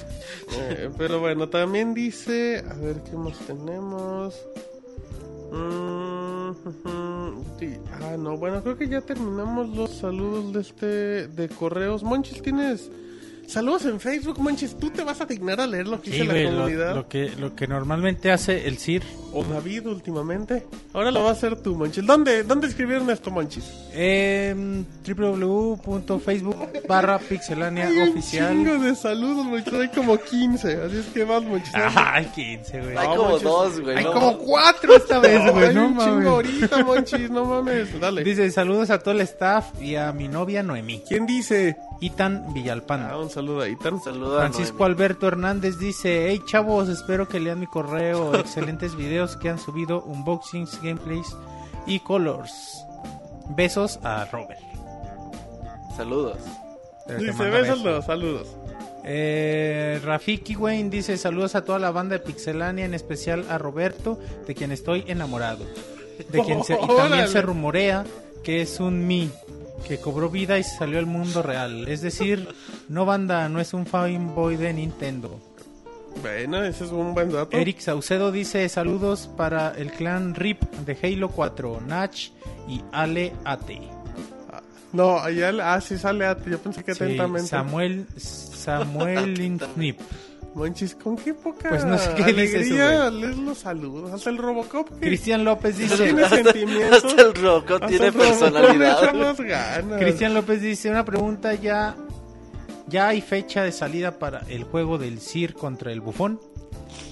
[0.98, 4.34] pero bueno, también dice, a ver qué más tenemos.
[5.52, 6.50] Mm,
[7.58, 7.76] sí.
[7.92, 12.02] Ah, no, bueno, creo que ya terminamos los saludos de este de correos.
[12.02, 12.90] Monchis, tienes
[13.46, 14.76] saludos en Facebook, Monchis.
[14.78, 16.94] Tú te vas a dignar a leer lo que Sí, dice la comunidad.
[16.94, 19.02] lo que, lo que normalmente hace el CIR.
[19.32, 20.66] O David últimamente.
[20.94, 22.06] Ahora lo va a hacer tú, Monchis.
[22.06, 23.64] ¿Dónde, dónde escribieron esto, Monchis?
[23.92, 24.54] Eh,
[25.06, 26.56] www.facebook
[26.88, 28.52] barra pixelania Hay un oficial.
[28.52, 29.72] chingo de saludos, Monchis.
[29.74, 30.82] Hay como 15.
[30.82, 31.72] Así es que vas, Monchis.
[31.74, 32.96] Ay, 15, güey.
[32.96, 33.42] Hay No, como manches.
[33.42, 33.96] dos, güey.
[33.98, 35.64] Hay no como cuatro esta vez, güey.
[35.68, 37.30] Hay No un chingo ahorita, Monchis.
[37.30, 38.00] No mames.
[38.00, 38.24] Dale.
[38.24, 41.02] Dice saludos a todo el staff y a mi novia Noemí.
[41.06, 41.76] ¿Quién dice?
[42.00, 43.08] Itan Villalpando.
[43.10, 43.76] Ah, un saludo ahí.
[43.76, 44.00] Tan...
[44.02, 44.92] Saluda a Francisco Noemi.
[44.94, 50.02] Alberto Hernández dice, hey chavos, espero que lean mi correo, excelentes videos que han subido,
[50.04, 51.34] unboxings, gameplays
[51.86, 52.84] y colors.
[53.50, 54.60] Besos a Robert.
[55.96, 56.38] Saludos.
[57.18, 58.48] Dice, besos, no, saludos.
[59.04, 64.18] Eh, Rafiki Wayne dice saludos a toda la banda de Pixelania, en especial a Roberto,
[64.46, 65.64] de quien estoy enamorado.
[66.30, 68.04] De quien se- y también se rumorea
[68.42, 69.30] que es un Mi,
[69.86, 71.88] que cobró vida y se salió al mundo real.
[71.88, 72.48] Es decir,
[72.88, 75.40] no banda, no es un fanboy de Nintendo.
[76.22, 77.56] Bueno, ese es un buen dato.
[77.56, 82.14] Eric Saucedo dice saludos para el clan RIP de Halo 4, Nach
[82.68, 83.96] y Ale Ate.
[84.92, 86.50] No, allá, ah, sí sale a ti.
[86.50, 87.48] Yo pensé que Sí, atentamente.
[87.48, 90.00] Samuel Samuel Intnip.
[90.56, 94.10] Monchis, con qué poca Pues no sé qué dice eso, alegría lees los saludos.
[94.12, 94.88] Hasta el Robocop.
[95.00, 97.04] Cristian López no dice tiene sentimientos.
[97.04, 99.02] Hasta el Robocop Hasta tiene el personalidad.
[99.02, 100.00] echa más ganas.
[100.00, 101.94] Cristian López dice una pregunta ya
[102.86, 106.40] ya hay fecha de salida para el juego del Sir contra el Bufón.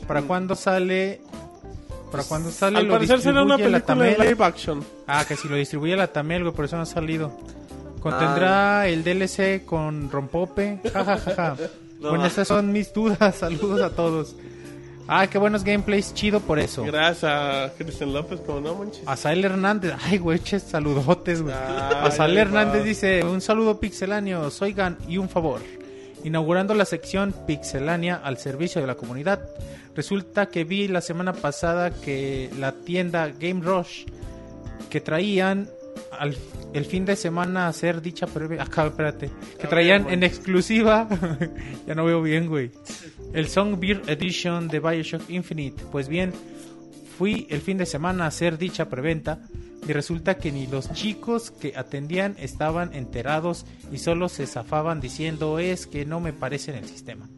[0.07, 1.21] ¿Para cuándo sale?
[2.11, 2.79] ¿Para cuándo sale?
[2.79, 4.83] Al lo parecer será una película de live action.
[5.07, 7.39] Ah, que si lo distribuye la Tamel, güey, por eso no ha salido.
[8.01, 10.81] Contendrá el DLC con Rompope.
[10.93, 11.57] Ja, ja, ja, ja.
[12.05, 12.11] No.
[12.11, 13.35] bueno, esas son mis dudas.
[13.39, 14.37] Saludos a todos.
[15.09, 16.83] Ah, qué buenos gameplays, chido por eso.
[16.85, 19.03] Gracias a Cristian López, como no, Monchis.
[19.07, 21.55] Azael Hernández, ay, güey, saludotes, güey.
[21.55, 22.41] Ay, Azael va.
[22.41, 25.61] Hernández dice, un saludo pixeláneo, oigan, y un favor.
[26.25, 29.41] Inaugurando la sección Pixelania al servicio de la comunidad.
[29.95, 34.07] Resulta que vi la semana pasada que la tienda Game Rush
[34.89, 35.69] que traían
[36.19, 36.37] al,
[36.73, 38.63] el fin de semana hacer dicha previa.
[38.63, 39.31] Acá, espérate.
[39.59, 41.09] Que traían en exclusiva.
[41.87, 42.71] ya no veo bien, güey.
[43.33, 45.83] El Songbeer Edition de Bioshock Infinite.
[45.91, 46.33] Pues bien,
[47.19, 49.41] fui el fin de semana a hacer dicha preventa
[49.87, 55.59] y resulta que ni los chicos que atendían estaban enterados y solo se zafaban diciendo
[55.59, 57.29] es que no me parece en el sistema.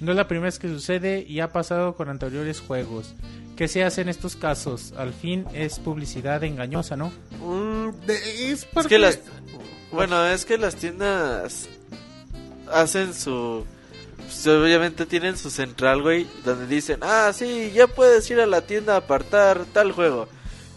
[0.00, 3.14] No es la primera vez que sucede y ha pasado con anteriores juegos.
[3.62, 4.92] ¿Qué se hace en estos casos?
[4.96, 7.12] Al fin es publicidad engañosa, ¿no?
[7.38, 9.20] Mm, de- es Es parte- que las.
[9.92, 11.68] Bueno, es que las tiendas
[12.72, 13.64] hacen su.
[14.16, 18.62] pues, obviamente tienen su central, güey, donde dicen, ah, sí, ya puedes ir a la
[18.62, 20.26] tienda a apartar tal juego.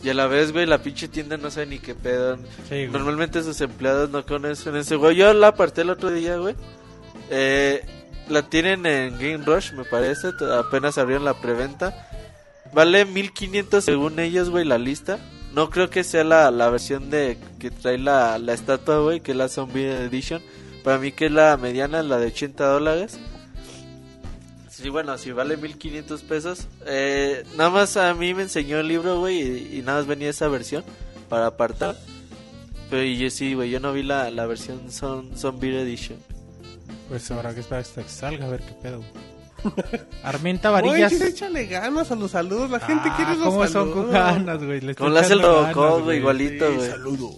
[0.03, 2.35] Y a la vez, güey, la pinche tienda no sabe ni qué pedo.
[2.69, 2.89] Sí, güey.
[2.89, 5.11] Normalmente sus empleados no conocen ese juego.
[5.11, 6.53] Yo la aparté el otro día, güey.
[7.31, 7.83] Eh,
[8.29, 10.27] la tienen en Game Rush, me parece.
[10.53, 12.11] Apenas abrieron la preventa.
[12.73, 15.19] Vale 1500 según ellos, güey, la lista.
[15.53, 19.31] No creo que sea la, la versión de que trae la, la estatua, güey, que
[19.31, 20.41] es la Zombie Edition.
[20.83, 23.19] Para mí que es la mediana, la de 80 dólares.
[24.69, 26.67] Sí, bueno, si vale 1500 pesos.
[26.85, 30.49] Eh, nada más a mí me enseñó el libro, güey, y, nada más venía esa
[30.49, 30.83] versión
[31.29, 31.95] para apartar.
[32.89, 36.19] Pero y yo sí, güey, yo no vi la, la versión Zombie Edition.
[37.07, 39.01] Pues ahora que espera hasta que salga a ver qué pedo.
[40.23, 41.11] Armenta Varillas.
[41.11, 42.69] Monchis, échale ganas a los saludos.
[42.69, 43.71] La gente Ah, quiere los ¿Cómo saludos.
[43.71, 44.81] son con ganas, güey?
[44.81, 46.89] Le hace el Robocop, ganas, güey, igualito, güey.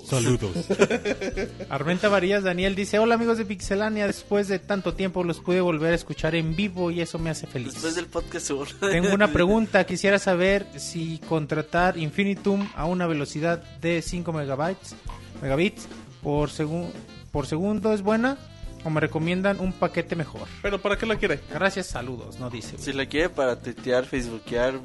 [0.07, 0.53] Saludos.
[1.69, 5.91] Armenta Varillas Daniel dice, hola amigos de Pixelania, después de tanto tiempo los pude volver
[5.93, 7.73] a escuchar en vivo y eso me hace feliz.
[7.73, 8.51] Después del podcast.
[8.79, 14.95] Tengo una pregunta, quisiera saber si contratar Infinitum a una velocidad de 5 megabytes,
[15.41, 15.87] megabits
[16.21, 16.91] por, segun-
[17.31, 18.37] por segundo es buena
[18.83, 20.47] o me recomiendan un paquete mejor.
[20.61, 21.39] Pero ¿para qué la quiere?
[21.53, 22.77] Gracias, saludos, no dice.
[22.77, 24.75] Si la quiere para tuitear, facebookear,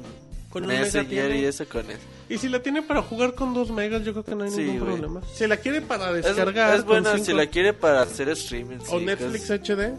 [0.49, 2.01] Con messenger y eso con eso.
[2.29, 4.57] Y si la tiene para jugar con 2 megas, yo creo que no hay Sí,
[4.63, 4.91] ningún güey.
[4.99, 5.21] problema.
[5.33, 6.75] Si la quiere para Es, descargar.
[6.75, 8.77] es buena con si cinco- la quiere para hacer streaming.
[8.89, 9.93] O sí, Netflix que es- HD,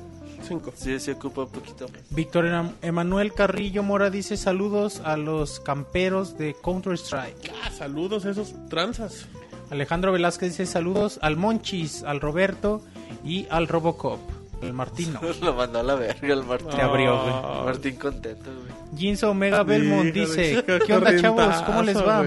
[0.47, 0.73] 5.
[0.77, 2.01] Sí, se ocupa un poquito más.
[2.11, 7.51] Víctor Em- Emanuel Carrillo Mora dice saludos a los camperos de Counter Strike.
[7.65, 9.27] Ah, saludos a esos tranzas.
[9.71, 12.83] Alejandro Velázquez dice saludos al Monchis, al Roberto
[13.25, 14.21] y al Robocop.
[14.63, 15.21] El Martino.
[15.43, 16.71] Lo mandó a la verga el Martín.
[16.71, 17.65] Te abrió, güey.
[17.65, 18.99] Martín contento, güey.
[18.99, 21.63] Jinso Omega Belmont dice, qué ¿qué onda chavos?
[21.63, 22.25] ¿Cómo les va?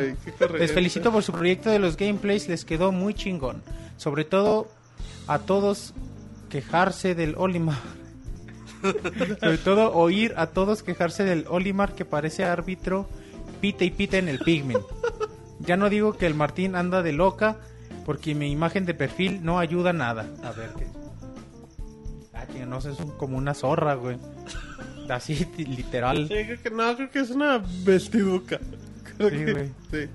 [0.58, 3.64] Les felicito por su proyecto de los gameplays, les quedó muy chingón.
[3.96, 4.68] Sobre todo
[5.28, 5.94] a todos
[6.50, 7.80] quejarse del Olimar.
[9.40, 13.08] Sobre todo oír a todos quejarse del Olimar que parece árbitro,
[13.62, 14.84] pite y pite en el pigment.
[15.60, 17.58] Ya no digo que el Martín anda de loca,
[18.06, 20.26] porque mi imagen de perfil no ayuda nada.
[20.44, 20.88] A ver qué.
[22.34, 24.18] Ah, que no sé, es un- como una zorra, güey.
[25.10, 26.28] Así, literal.
[26.28, 28.60] Sí, creo que no, creo que es una vestiduca.
[29.18, 29.72] Creo Sí, que- güey.
[29.92, 30.10] sí.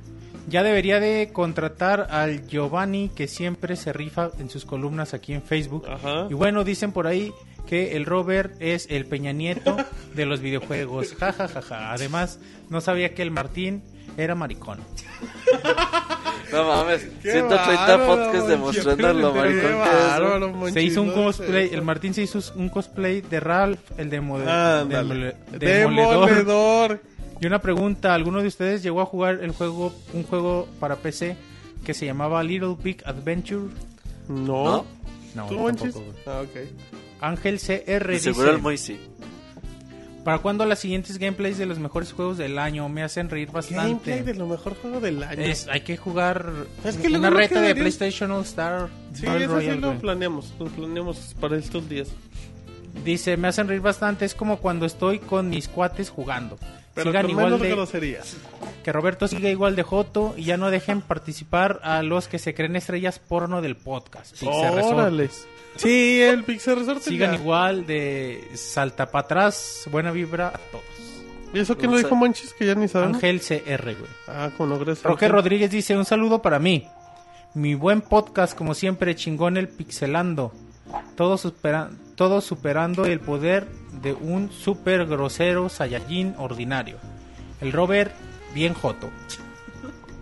[0.48, 5.42] Ya debería de contratar al Giovanni que siempre se rifa en sus columnas aquí en
[5.42, 5.86] Facebook.
[5.88, 6.26] Ajá.
[6.28, 7.32] Y bueno, dicen por ahí
[7.66, 9.76] que el Robert es el Peña Nieto
[10.14, 11.14] de los videojuegos.
[11.14, 11.92] Ja, ja, ja, ja.
[11.92, 12.40] Además,
[12.70, 13.82] no sabía que el Martín
[14.16, 14.78] era maricón.
[16.52, 19.70] No mames, Qué 130 bárbaro, podcasts demostrando lo maricón
[20.62, 20.74] que es.
[20.74, 24.20] Se hizo un no cosplay, el Martín se hizo un cosplay de Ralph, el de
[24.20, 26.28] demole- demoledor.
[26.28, 27.00] Demoledor.
[27.40, 31.36] Y una pregunta, ¿alguno de ustedes llegó a jugar el juego, un juego para PC
[31.84, 33.68] que se llamaba Little Big Adventure?
[34.28, 34.84] No.
[35.34, 35.94] No, ¿Tú, yo Monchis?
[35.94, 36.14] tampoco.
[36.26, 36.60] Ah, ok.
[37.20, 39.00] Ángel CR Y seguro el dice, sí.
[40.24, 42.88] ¿Para cuándo las siguientes gameplays de los mejores juegos del año?
[42.88, 44.10] Me hacen reír bastante.
[44.10, 45.42] Gameplay de lo mejor juego del año.
[45.42, 46.50] Es- hay que jugar
[46.84, 50.52] Es que una reta de PlayStation All Star Sí, Battle eso sí lo planeamos.
[50.58, 52.08] Lo planeamos para estos días.
[53.04, 56.58] Dice, me hacen reír bastante, es como cuando estoy con mis cuates jugando.
[56.94, 58.18] Pero Sigan con igual de,
[58.84, 62.52] que Roberto siga igual de joto y ya no dejen participar a los que se
[62.52, 64.36] creen estrellas porno del podcast.
[64.42, 65.22] Resort.
[65.76, 67.00] Sí, el Pixel Resort.
[67.02, 67.38] Sigan ya.
[67.40, 70.84] igual de salta para atrás, buena vibra a todos.
[71.54, 72.54] ¿Y eso quién lo Un dijo Monchis?
[72.54, 73.16] Que ya ni sabemos.
[73.16, 74.10] Ángel CR, güey.
[74.28, 75.02] Ah, con no, gracias.
[75.04, 75.36] Roque Ángel.
[75.36, 76.86] Rodríguez dice, un saludo para mí.
[77.54, 80.52] Mi buen podcast, como siempre, chingón el pixelando.
[81.16, 83.66] Todo, supera- todo superando el poder
[84.02, 86.96] de un super grosero Saiyajin ordinario.
[87.60, 88.12] El Robert,
[88.54, 89.10] bien joto.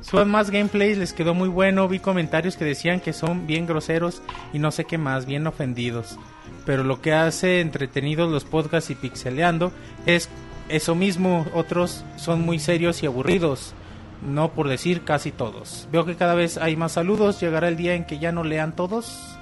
[0.01, 1.89] Suban más gameplays, les quedó muy bueno.
[1.89, 4.23] Vi comentarios que decían que son bien groseros
[4.53, 6.19] y no sé qué más, bien ofendidos.
[6.65, 9.73] Pero lo que hace entretenidos los podcasts y pixeleando
[10.07, 10.29] es
[10.69, 11.47] eso mismo.
[11.55, 13.75] Otros son muy serios y aburridos.
[14.27, 15.89] No por decir casi todos.
[15.93, 17.41] Veo que cada vez hay más saludos.
[17.41, 19.40] Llegará el día en que ya no lean todos.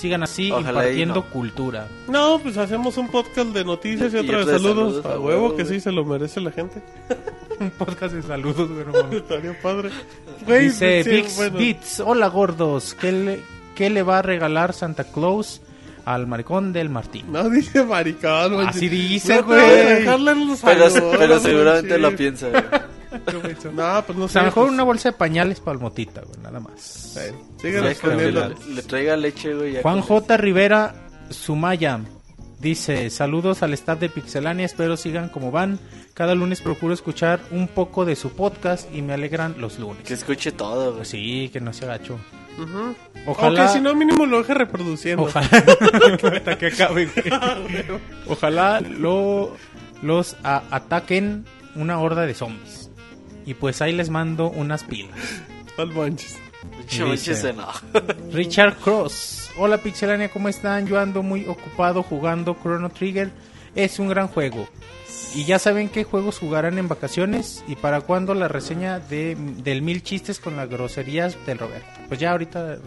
[0.00, 1.24] Sigan así Ojalá impartiendo no.
[1.26, 1.86] cultura.
[2.08, 4.94] No, pues hacemos un podcast de noticias y Y otro de saludos.
[5.02, 6.82] saludos, A huevo que sí se lo merece la gente.
[7.60, 9.20] Un podcast de saludos, güey, no mames.
[9.20, 9.90] Estaría padre.
[10.46, 11.58] Güey, Dice sí, Pix bueno.
[11.58, 13.40] Beats, hola gordos, ¿qué le,
[13.74, 15.60] ¿qué le va a regalar Santa Claus
[16.06, 17.26] al maricón del Martín?
[17.30, 18.66] No dice maricón.
[18.66, 20.04] Así dice, No güey.
[20.06, 20.88] los Pero,
[21.18, 22.48] pero seguramente lo piensa.
[23.72, 24.32] No, pues no O sé.
[24.34, 27.18] sea, mejor pues, una bolsa de pañales para el motita, güey, nada más.
[27.62, 28.32] Ya que le,
[28.74, 29.72] le traiga leche, güey.
[29.72, 30.36] ya Juan J.
[30.36, 30.94] Rivera
[31.30, 32.00] Sumaya
[32.60, 35.78] dice, saludos al staff de Pixelania, espero sigan como van.
[36.14, 40.02] Cada lunes procuro escuchar un poco de su podcast y me alegran los lunes.
[40.04, 40.96] Que escuche todo, güey.
[40.96, 42.18] Pues sí, que no se agacho.
[42.58, 42.94] Ujú.
[43.26, 43.60] Ojalá...
[43.62, 45.22] Aunque si no, mínimo lo deje reproduciendo.
[45.22, 45.46] Ojalá
[46.34, 47.84] hasta que acabe, güey.
[48.28, 49.56] Ojalá lo,
[50.02, 52.89] los a- ataquen una horda de zombies.
[53.46, 55.18] Y pues ahí les mando unas pilas.
[55.78, 55.90] Al
[57.44, 57.82] enoja.
[58.32, 59.50] Richard Cross.
[59.56, 60.86] Hola Pixelania, ¿cómo están?
[60.86, 63.30] Yo ando muy ocupado jugando Chrono Trigger.
[63.74, 64.68] Es un gran juego.
[65.34, 69.80] Y ya saben qué juegos jugarán en vacaciones y para cuándo la reseña de, del
[69.82, 71.86] mil chistes con las groserías del Roberto.
[72.08, 72.78] Pues ya ahorita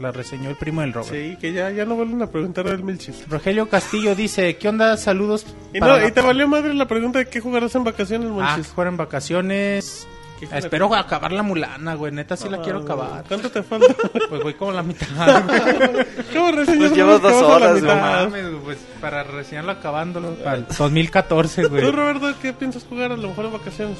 [0.00, 1.12] la reseñó el primo del Robert.
[1.14, 3.28] Sí, que ya, ya no vuelven a preguntar del mil chistes.
[3.28, 4.96] Rogelio Castillo dice, ¿qué onda?
[4.96, 5.46] Saludos.
[5.72, 8.32] Y, no, la- y te valió madre la pregunta de qué jugarás en vacaciones, Ah,
[8.32, 8.66] Monchis.
[8.72, 10.06] fueron vacaciones.
[10.50, 12.12] Espero acabar la mulana, güey.
[12.12, 13.24] Neta, sí la quiero Ah, acabar.
[13.28, 13.94] ¿Cuánto te falta?
[14.28, 15.06] Pues voy como la mitad.
[16.32, 17.82] ¿Cómo reseñas Pues llevas juegos que dos horas?
[17.82, 20.34] No güey, pues para reseñarlo acabándolo.
[20.36, 21.82] Para el 2014, güey.
[21.84, 23.98] ¿Tú, Roberto, qué piensas jugar a lo mejor en vacaciones?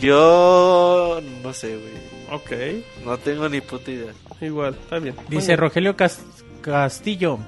[0.00, 2.06] Yo no sé, güey.
[2.32, 2.50] Ok,
[3.04, 4.12] No tengo ni puta idea.
[4.40, 5.14] igual, está bien.
[5.28, 6.22] Dice Bueno, Rogelio Cas-
[6.60, 7.38] Castillo.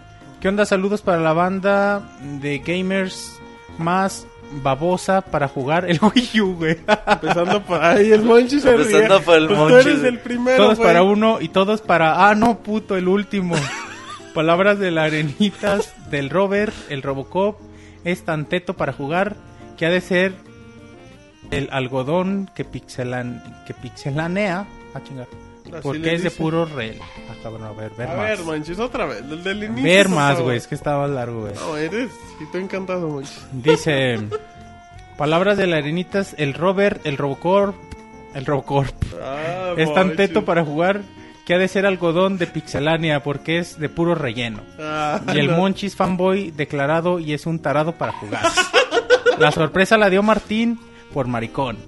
[0.41, 0.65] ¿Qué onda?
[0.65, 2.01] Saludos para la banda
[2.41, 3.39] de gamers
[3.79, 4.27] más
[4.63, 6.79] babosa para jugar el Wii U, güey.
[7.07, 9.25] Empezando por ahí, el Monchis se Empezando ríe.
[9.25, 9.59] por el Pues.
[9.59, 10.89] Tú eres el primero, todos güey.
[10.89, 12.29] para uno y todos para...
[12.29, 13.55] Ah, no, puto, el último.
[14.35, 17.61] Palabras de la arenitas del Robert, el Robocop.
[18.05, 19.37] Es tan teto para jugar
[19.77, 20.33] que ha de ser
[21.51, 24.67] el algodón que, pixelan, que pixelanea.
[24.95, 25.27] Ah, chingar.
[25.73, 26.99] Así Porque es de puro rel.
[27.31, 28.27] Ah, cabrón, a ver, ver A más.
[28.29, 29.85] ver, Monchis, otra vez, el del inicio.
[29.85, 31.55] ver más, güey, es que estaba largo, güey.
[31.55, 33.47] No, eres, y estoy encantado, Monchis.
[33.53, 34.19] Dice,
[35.17, 37.75] palabras de la arenitas, el Robert, el Robocop,
[38.35, 38.87] el Robocop.
[39.23, 41.03] Ah, Es tan teto para jugar
[41.47, 44.61] que ha de ser algodón de pixelania porque es de puro relleno.
[44.79, 45.57] Ah, Y el no.
[45.57, 48.43] Monchis fanboy declarado y es un tarado para jugar.
[49.39, 50.79] La sorpresa la dio Martín
[51.15, 51.79] por maricón.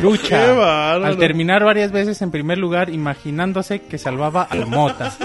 [0.00, 0.28] Lucha.
[0.46, 1.04] Qué bárbaro.
[1.06, 5.16] Al terminar varias veces en primer lugar, imaginándose que salvaba al Mota.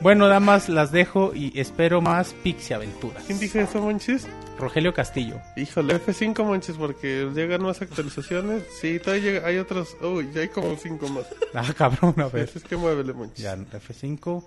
[0.00, 3.24] Bueno, damas, las dejo y espero más Pixie Aventuras.
[3.26, 4.26] ¿Quién dijo eso, Monchis?
[4.58, 5.40] Rogelio Castillo.
[5.56, 8.62] Híjole, F5, Monchis, porque llegan más actualizaciones.
[8.80, 9.96] Sí, todavía llega, hay otros.
[10.02, 11.26] Uy, ya hay como 5 más.
[11.54, 12.44] Ah, cabrón, a ver.
[12.44, 13.42] Así es que muévele, Monchis.
[13.42, 14.44] Ya, F5.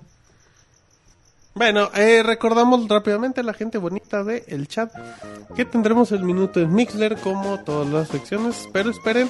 [1.56, 4.92] Bueno, eh, recordamos rápidamente a la gente bonita del el chat
[5.56, 8.68] que tendremos el minuto en Mixler como todas las secciones.
[8.74, 9.30] Pero esperen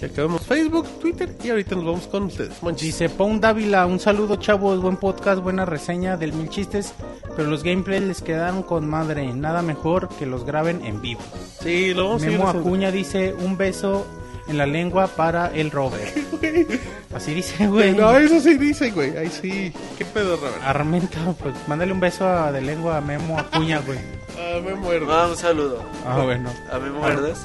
[0.00, 2.62] que acabemos Facebook, Twitter y ahorita nos vamos con ustedes.
[2.62, 2.98] Monchis.
[2.98, 6.94] Dice Pon Dávila, un saludo chavos, buen podcast, buena reseña del Mil Chistes,
[7.36, 11.20] pero los gameplays les quedaron con madre, nada mejor que los graben en vivo.
[11.60, 12.68] Sí, lo vamos a Memo haciendo.
[12.68, 14.06] Acuña dice un beso
[14.48, 16.16] en la lengua para el Robert.
[17.14, 17.94] Así dice, güey.
[17.94, 19.16] No, eso sí dice, güey.
[19.16, 19.72] Ahí sí.
[19.96, 20.62] ¿Qué pedo, Robert?
[20.64, 23.98] Armenta, pues mándale un beso a- de lengua a Memo Acuña, güey.
[24.40, 25.12] Ah, me muero.
[25.12, 25.82] Ah, un saludo.
[26.06, 26.48] Ah, bueno.
[26.72, 27.38] ¿A mí me muerdes?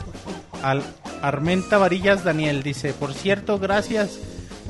[0.62, 0.84] Al
[1.24, 4.20] Armenta Varillas Daniel dice, por cierto, gracias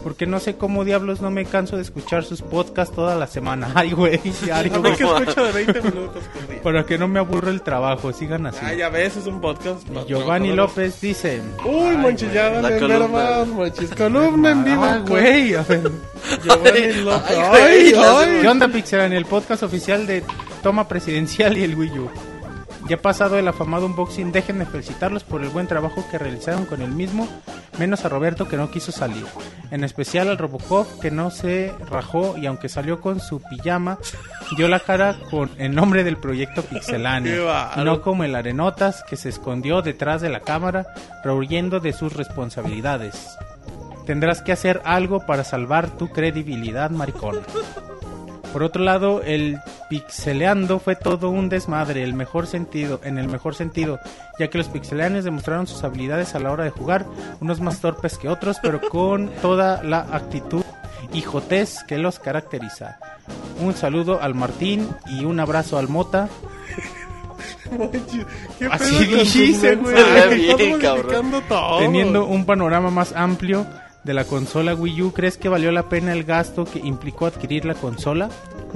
[0.03, 3.71] Porque no sé cómo diablos no me canso de escuchar sus podcasts toda la semana.
[3.75, 4.81] Ay, güey, A diario.
[4.81, 6.61] ver que escucho de 20 minutos por día.
[6.61, 8.59] Para que no me aburra el trabajo, sigan así.
[8.61, 9.87] Ah, ya ves, es un podcast.
[9.89, 11.41] Y Giovanni López dice...
[11.65, 13.07] Uy, Monchis, ya columna.
[13.07, 13.89] más, Monchis.
[13.97, 14.83] Columna en vivo.
[14.83, 15.89] Ah, güey, a ver.
[16.43, 17.37] Giovanni López.
[17.37, 18.37] Ay, Ay, ay.
[18.41, 19.13] ¿Qué onda, Pixel?
[19.13, 20.23] el podcast oficial de
[20.61, 22.09] Toma Presidencial y el Wii U.
[22.87, 26.91] Ya pasado el afamado unboxing, déjenme felicitarlos por el buen trabajo que realizaron con el
[26.91, 27.29] mismo,
[27.79, 29.25] menos a Roberto que no quiso salir.
[29.71, 33.99] En especial al Robocop que no se rajó y aunque salió con su pijama,
[34.57, 36.63] dio la cara con el nombre del proyecto.
[36.71, 36.79] Y
[37.83, 40.87] no como el Arenotas que se escondió detrás de la cámara,
[41.23, 43.37] rehuyendo de sus responsabilidades.
[44.05, 47.39] Tendrás que hacer algo para salvar tu credibilidad, maricón.
[48.53, 49.57] Por otro lado, el
[49.89, 53.99] pixeleando fue todo un desmadre, el mejor sentido, en el mejor sentido,
[54.37, 57.07] ya que los pixeleanes demostraron sus habilidades a la hora de jugar,
[57.41, 60.63] unos más torpes que otros, pero con toda la actitud
[61.11, 62.99] y jotez que los caracteriza.
[63.59, 66.29] Un saludo al Martín y un abrazo al Mota.
[68.59, 69.95] ¿qué Así dice, güey.
[71.49, 71.79] todo.
[71.79, 73.65] Teniendo un panorama más amplio
[74.03, 77.65] de la consola Wii U, ¿crees que valió la pena el gasto que implicó adquirir
[77.65, 78.29] la consola?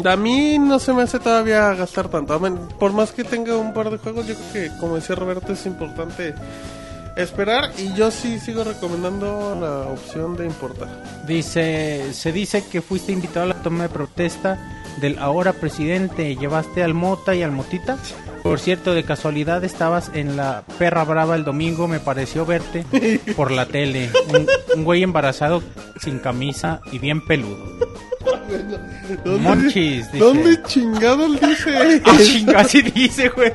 [0.05, 2.39] A mí no se me hace todavía gastar tanto.
[2.79, 5.65] Por más que tenga un par de juegos, yo creo que, como decía Roberto, es
[5.65, 6.33] importante
[7.15, 7.71] esperar.
[7.77, 10.87] Y yo sí sigo recomendando la opción de importar.
[11.25, 14.59] Dice, se dice que fuiste invitado a la toma de protesta
[14.97, 16.35] del ahora presidente.
[16.35, 17.97] ¿Llevaste al Mota y al Motita?
[18.43, 22.85] Por cierto, de casualidad estabas en la perra brava el domingo, me pareció verte
[23.35, 24.09] por la tele.
[24.29, 25.61] Un, un güey embarazado
[25.99, 27.57] sin camisa y bien peludo.
[29.25, 30.17] Monchis, dice.
[30.17, 32.01] ¿Dónde dice?
[32.05, 33.51] Ah, chinga, así dice, güey.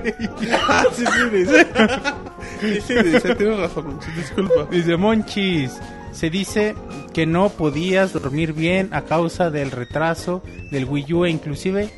[0.68, 1.66] Ah, sí, dice.
[2.60, 4.66] Sí, sí, dice, tienes razón, Monchis, disculpa.
[4.70, 5.72] Dice Monchis,
[6.12, 6.74] se dice
[7.12, 11.90] que no podías dormir bien a causa del retraso del Wii U e inclusive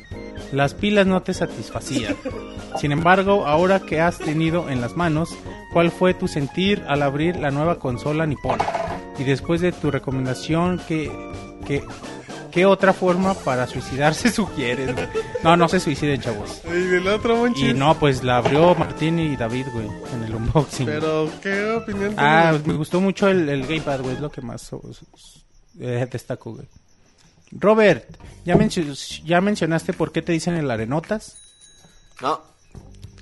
[0.51, 2.15] las pilas no te satisfacían.
[2.79, 5.35] Sin embargo, ahora que has tenido en las manos,
[5.71, 8.65] ¿cuál fue tu sentir al abrir la nueva consola nipona?
[9.17, 11.09] Y después de tu recomendación, ¿qué,
[11.65, 11.83] qué,
[12.55, 14.91] qué otra forma para suicidarse sugieres?
[14.95, 15.07] güey?
[15.43, 16.61] No, no se suiciden, chavos.
[16.65, 17.47] Y del otro.
[17.49, 20.85] Y no, pues la abrió Martín y David, güey, en el unboxing.
[20.87, 22.65] Pero, ¿qué opinión Ah, tienes?
[22.67, 24.71] me gustó mucho el, el gamepad, güey, es lo que más
[25.79, 26.65] eh, destaco, güey.
[27.51, 28.05] Robert,
[28.43, 28.83] ¿ya, mencio-
[29.23, 31.37] ¿ya mencionaste por qué te dicen el arenotas?
[32.21, 32.41] No,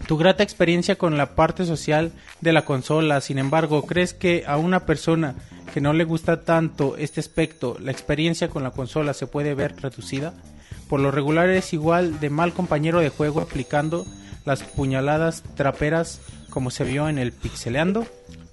[0.07, 4.57] Tu grata experiencia con la parte social de la consola, sin embargo, ¿crees que a
[4.57, 5.35] una persona
[5.73, 9.75] que no le gusta tanto este aspecto, la experiencia con la consola se puede ver
[9.81, 10.33] reducida?
[10.89, 14.05] Por lo regular es igual de mal compañero de juego aplicando
[14.45, 16.19] las puñaladas traperas
[16.49, 18.05] como se vio en el Pixeleando.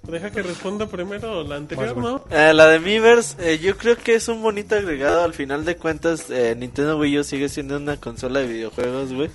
[0.03, 1.97] Deja que responda primero la anterior.
[1.97, 2.25] ¿no?
[2.31, 5.23] Eh, la de Miiverse, eh, yo creo que es un bonito agregado.
[5.23, 9.31] Al final de cuentas, eh, Nintendo Wii U sigue siendo una consola de videojuegos, güey.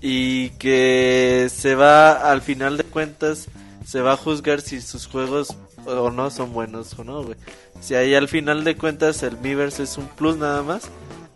[0.00, 3.48] Y que se va, al final de cuentas,
[3.84, 7.36] se va a juzgar si sus juegos o no son buenos o no, güey.
[7.80, 10.88] Si ahí al final de cuentas el Miiverse es un plus nada más.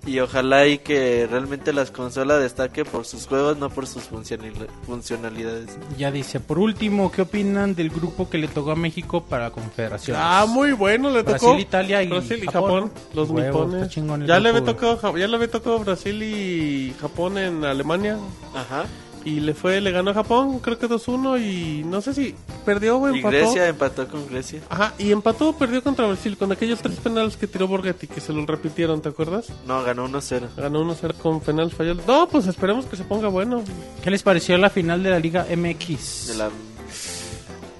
[0.06, 4.66] Y ojalá y que realmente las consolas destaque por sus juegos, no por sus funcionali-
[4.86, 5.76] funcionalidades.
[5.98, 9.50] Ya dice, por último, ¿qué opinan del grupo que le tocó a México para la
[9.50, 10.16] Confederación?
[10.18, 11.48] Ah, muy bueno, le tocó.
[11.48, 12.84] Brasil, Italia y Brasil y Japón.
[12.88, 12.92] Japón.
[13.14, 14.26] Los Huevos, nipones.
[14.26, 18.16] Ya le, había tocado, ya le había tocado Brasil y Japón en Alemania.
[18.54, 18.84] Ajá.
[19.24, 21.40] Y le fue, le ganó a Japón, creo que 2-1.
[21.40, 22.34] Y no sé si
[22.64, 23.36] perdió o Y empató.
[23.36, 24.60] Grecia empató con Grecia.
[24.68, 28.20] Ajá, y empató o perdió contra Brasil con aquellos tres penales que tiró Borghetti, que
[28.20, 29.48] se los repitieron, ¿te acuerdas?
[29.66, 30.48] No, ganó 1-0.
[30.56, 31.94] Ganó 1-0 con penal falló.
[32.06, 33.62] No, pues esperemos que se ponga bueno.
[34.02, 36.28] ¿Qué les pareció la final de la Liga MX?
[36.28, 36.48] De la...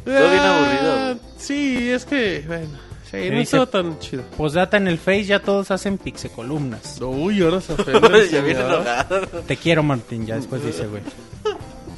[0.04, 1.20] Todo bien aburrido, güey.
[1.38, 2.78] Sí, es que, bueno,
[3.10, 4.22] sí, no dice- tan chido.
[4.36, 7.00] Postdata en el Face ya todos hacen pixe-columnas.
[7.00, 7.74] Uy, ahora se
[8.30, 9.20] ya viene enojado.
[9.46, 11.02] Te quiero, Martín, ya después dice, güey.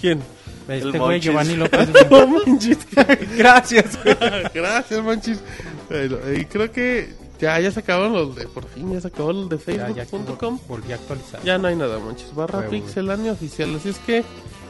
[0.00, 0.20] ¿Quién?
[0.68, 1.20] Este El güey.
[1.20, 1.88] Giovanni López.
[2.10, 2.78] No manches.
[3.36, 4.16] Gracias, güey.
[4.54, 5.40] Gracias, manchis.
[5.88, 9.32] Bueno, y creo que ya, ya se acabaron los de, por fin, ya se acabó
[9.32, 10.60] los de facebook.com.
[10.68, 11.42] volví a actualizar.
[11.42, 12.32] Ya no hay nada, manches.
[12.34, 12.70] Barra Huevo.
[12.70, 13.74] Pixelania oficial.
[13.74, 14.22] Así es que,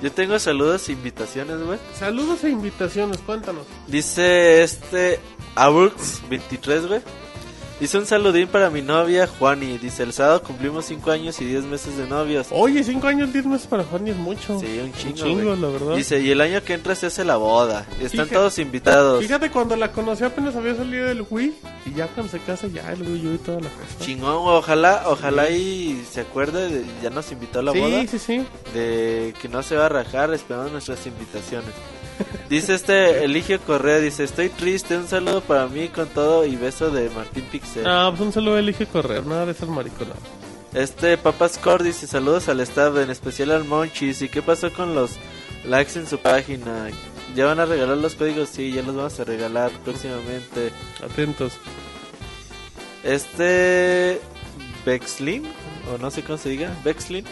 [0.02, 1.78] Yo tengo saludos e invitaciones, güey.
[1.98, 3.66] saludos e invitaciones, cuéntanos.
[3.86, 5.20] Dice este
[5.56, 7.00] Abrux23, güey.
[7.80, 9.76] Dice un saludín para mi novia Juani.
[9.76, 12.46] Dice, el sábado cumplimos 5 años y 10 meses de novios.
[12.50, 14.60] Oye, 5 años, 10 meses para Juan y es mucho.
[14.60, 15.60] Sí, un chingo, chingo, güey.
[15.60, 15.96] la verdad.
[15.96, 17.84] Dice, y el año que entra se hace la boda.
[17.94, 19.20] Están Fíjate- todos invitados.
[19.24, 21.54] Fíjate, cuando la conocí apenas había salido del Wii.
[21.86, 24.04] Y ya cuando se casa, ya el Wii y toda la cosa.
[24.04, 24.30] Chingón.
[24.36, 28.00] Ojalá, ojalá y se acuerde, de- ya nos invitó a la boda.
[28.02, 28.44] Sí, sí, sí.
[28.74, 31.70] de que no se va a rajar, esperando nuestras invitaciones.
[32.48, 36.90] Dice este Eligio Correa, dice, estoy triste, un saludo para mí con todo y beso
[36.90, 37.86] de Martín Pixel.
[37.86, 40.18] Ah, pues un saludo elige correr, nada de ser mariconado.
[40.74, 44.22] Este Papas Core dice, saludos al staff, en especial al Monchis.
[44.22, 45.12] ¿Y qué pasó con los
[45.66, 46.88] likes en su página?
[47.34, 48.48] ¿Ya van a regalar los códigos?
[48.48, 50.70] Sí, ya los vamos a regalar próximamente.
[51.04, 51.54] Atentos.
[53.04, 54.20] Este
[54.86, 55.44] Bexlin,
[55.92, 57.24] o no sé cómo se diga, Bexlin,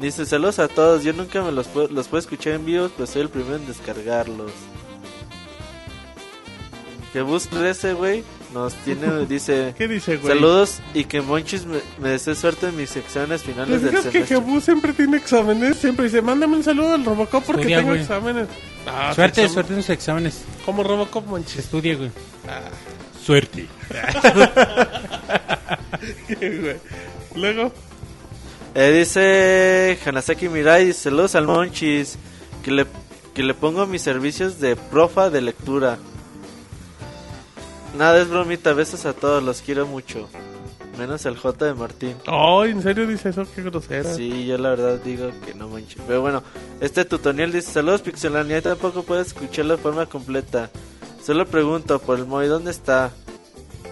[0.00, 1.04] dice saludos a todos.
[1.04, 3.66] Yo nunca me los puedo, los puedo escuchar en vivo, pues soy el primero en
[3.66, 4.50] descargarlos.
[7.12, 8.22] Que bus 13, güey,
[8.54, 10.32] nos tiene, dice, ¿Qué dice, güey?
[10.32, 14.04] saludos y que Monchis me, me desee suerte en mis exámenes ¿Te finales del fijas
[14.06, 14.36] que semestre.
[14.36, 15.76] Jebus siempre tiene exámenes?
[15.78, 18.00] Siempre dice, mándame un saludo al Robocop porque Estudia, tengo güey.
[18.02, 18.46] exámenes.
[18.86, 20.44] Ah, Suerte, examen- suerte en sus exámenes.
[20.64, 21.56] Como Robocop, manches.
[21.58, 22.10] Estudie, güey.
[23.24, 23.66] Suerte.
[26.40, 26.76] Güey.
[27.34, 27.72] Luego,
[28.74, 32.16] Eh, dice Hanasaki Mirai, dice, saludos al Monchis,
[32.62, 32.86] que le,
[33.34, 35.98] que le pongo mis servicios de profa de lectura.
[37.98, 40.28] Nada, es bromita, besos a todos, los quiero mucho.
[40.98, 42.14] Menos el J de Martín.
[42.26, 43.44] ay, ¿en serio dice eso?
[43.54, 44.12] Qué grosera.
[44.14, 46.00] Sí, yo la verdad digo que no manches.
[46.06, 46.42] Pero bueno,
[46.80, 50.70] este tutorial dice, saludos Pixelania, tampoco puedo escucharlo de forma completa.
[51.24, 53.10] Solo pregunto por el Moy, ¿dónde está?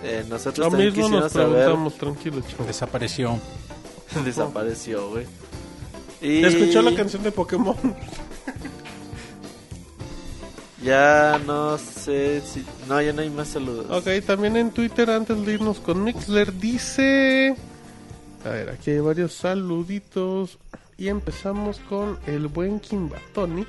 [0.05, 1.65] Eh, nosotros Lo también mismo nos quisiéramos saber.
[1.65, 2.65] preguntamos, tranquilo, chavo.
[2.65, 3.41] Desapareció.
[4.25, 5.27] Desapareció, güey.
[6.21, 6.45] Y...
[6.45, 7.77] ¿Escuchó la canción de Pokémon?
[10.83, 12.65] Ya no sé si...
[12.89, 13.87] No, ya no hay más saludos.
[13.91, 17.57] ok, también en Twitter, antes de irnos con Mixler, dice...
[18.45, 20.59] A ver, aquí hay varios saluditos.
[20.97, 23.67] Y empezamos con el buen Kimbatoni,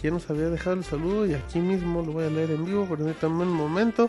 [0.00, 1.26] quien nos había dejado el saludo.
[1.26, 4.08] Y aquí mismo lo voy a leer en vivo, permítanme un momento.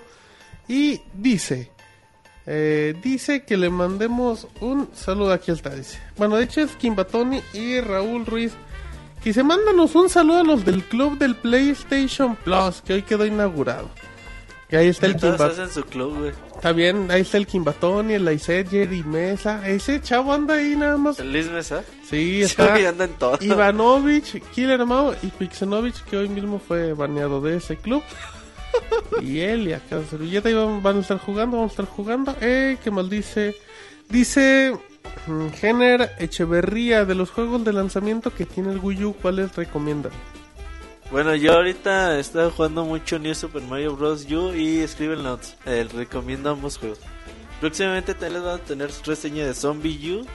[0.67, 1.71] Y dice...
[2.45, 5.33] eh, dice que le mandemos un saludo.
[5.33, 5.99] Aquí está, dice.
[6.17, 8.53] Bueno, de hecho es Kimbatoni y Raúl Ruiz.
[9.23, 13.25] Que se mándanos un saludo a los del club del PlayStation Plus, que hoy quedó
[13.25, 13.89] inaugurado.
[14.69, 16.29] Que ahí está el Kimbatoni.
[16.55, 19.67] Está bien, ahí está el Kimbatoni, el Aizet, Jerry Mesa.
[19.67, 21.19] Ese chavo anda ahí nada más.
[21.19, 21.83] El Liz Mesa.
[22.07, 22.75] Sí, está.
[22.75, 23.37] Anda en todo.
[23.41, 28.03] Ivanovich, Killer Mao y Pixenovich, que hoy mismo fue baneado de ese club.
[29.21, 32.35] Y él y acá Servilleta iban, van a estar jugando, vamos a estar jugando.
[32.41, 33.55] Eh, qué mal dice.
[34.09, 34.75] Dice
[35.27, 40.11] mm, Jenner Echeverría de los juegos de lanzamiento que tiene el Wii U, ¿cuáles recomiendan?
[41.11, 44.27] Bueno, yo ahorita he estado jugando mucho New Super Mario Bros.
[44.31, 45.55] U y Scribble Notes.
[45.65, 46.99] Eh, recomiendo ambos juegos.
[47.59, 50.25] Próximamente también les van a tener reseña de Zombie U.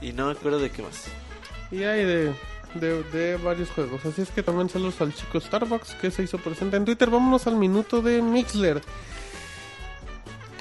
[0.00, 1.04] Y no me acuerdo de qué más.
[1.70, 2.34] Y hay de,
[2.74, 4.04] de, de varios juegos.
[4.04, 7.10] Así es que también saludos al chico Starbucks que se hizo presente en Twitter.
[7.10, 8.80] Vámonos al minuto de Mixler.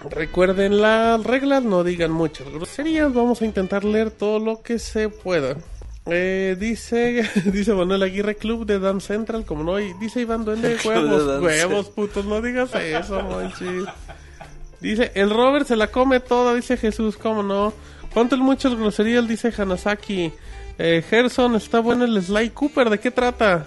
[0.10, 3.14] Recuerden las reglas, no digan muchas groserías.
[3.14, 5.56] Vamos a intentar leer todo lo que se pueda.
[6.08, 10.78] Eh, dice dice Manuel Aguirre Club de Dance Central, como no, y dice Iván Duende,
[10.86, 13.22] huevos, huevos, putos, no digas eso.
[14.80, 17.72] Dice, el Robert se la come toda, dice Jesús, ¿cómo no?
[18.14, 19.28] ¿Cuánto el muchas groserías?
[19.28, 20.34] Dice Hanasaki.
[20.78, 23.66] Eh, Gerson, está bueno el Sly Cooper, ¿de qué trata?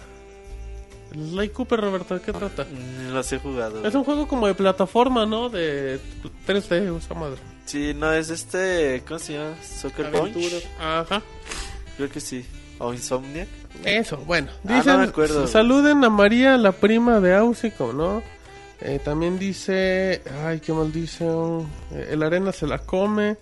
[1.13, 2.65] El Sly Cooper, Roberto, ¿de qué trata?
[2.65, 3.87] Ni los he jugado.
[3.87, 5.49] Es un juego como de plataforma, ¿no?
[5.49, 6.01] De
[6.47, 7.39] 3D, esa madre.
[7.67, 9.03] Sí, no, es este.
[9.07, 9.55] ¿Cómo se llama?
[9.63, 10.67] Soccer Punch.
[10.81, 11.23] Ajá.
[11.97, 12.45] Creo que sí.
[12.79, 13.49] O Insomniac.
[13.85, 14.49] Eso, bueno.
[14.53, 15.47] Ah, no Dicen, me acuerdo.
[15.47, 18.23] saluden a María, la prima de Ausi, como no.
[18.81, 23.37] Eh, también dice, ay, qué mal dice, oh, eh, el arena se la come.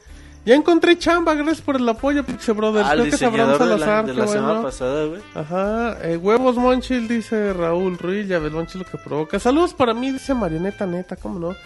[0.44, 2.88] Ya encontré chamba, gracias por el apoyo, Pixie Brothers.
[2.88, 5.20] Ah, Creo que Abraham diseñador de la, Salazar, de la semana pasada, güey.
[5.34, 9.38] Ajá, eh, huevos Monchil, dice Raúl Ruiz, ya ves Monchil lo que provoca.
[9.38, 11.56] Saludos para mí, dice Marioneta Neta, ¿cómo no?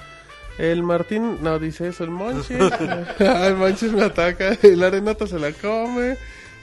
[0.59, 2.59] El Martín, no dice eso, el Monchil.
[3.19, 6.19] el Monchil me ataca, el Arenata se la come.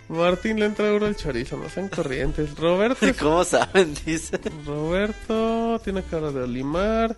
[0.10, 2.56] Martín le entra duro el chorizo, no sean corrientes.
[2.58, 3.96] Roberto, ¿Cómo saben?
[4.06, 4.40] Dice.
[4.68, 7.16] Roberto tiene cara de olimar.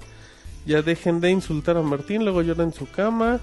[0.65, 3.39] Ya dejen de insultar a Martín, luego llora en su cama.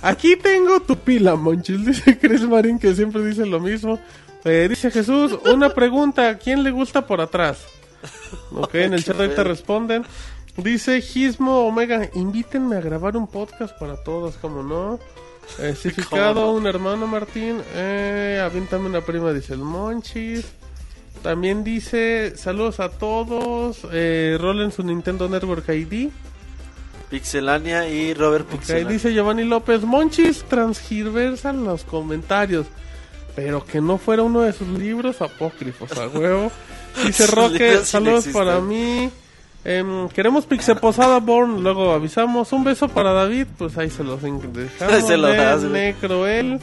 [0.00, 3.98] Aquí tengo tu pila, Monchil, dice Chris Marín, que siempre dice lo mismo.
[4.44, 7.64] Eh, dice Jesús, una pregunta, ¿a quién le gusta por atrás?
[8.52, 10.04] Ok, en el chat ahorita responden.
[10.56, 14.98] Dice Gizmo Omega, invítenme a grabar un podcast para todos, como no.
[15.58, 16.52] Eh, Cificado, ¿Cómo no?
[16.52, 17.60] un hermano Martín.
[17.74, 20.44] Eh, avíntame una prima, dice el Monchis.
[21.22, 23.86] También dice, saludos a todos.
[23.92, 26.10] Eh, rolen su Nintendo Network ID.
[27.12, 28.88] Pixelania y Robert Pixelania.
[28.88, 32.66] dice Giovanni López, Monchis transgirversan los comentarios.
[33.36, 36.50] Pero que no fuera uno de sus libros apócrifos, a huevo.
[37.06, 39.10] Dice Roque, saludos para mí.
[39.64, 42.50] Em, queremos Pixe Posada Born, luego avisamos.
[42.52, 45.04] Un beso para David, pues ahí se los dejamos.
[45.06, 45.62] Se lo das.
[45.62, 46.60] Necroel.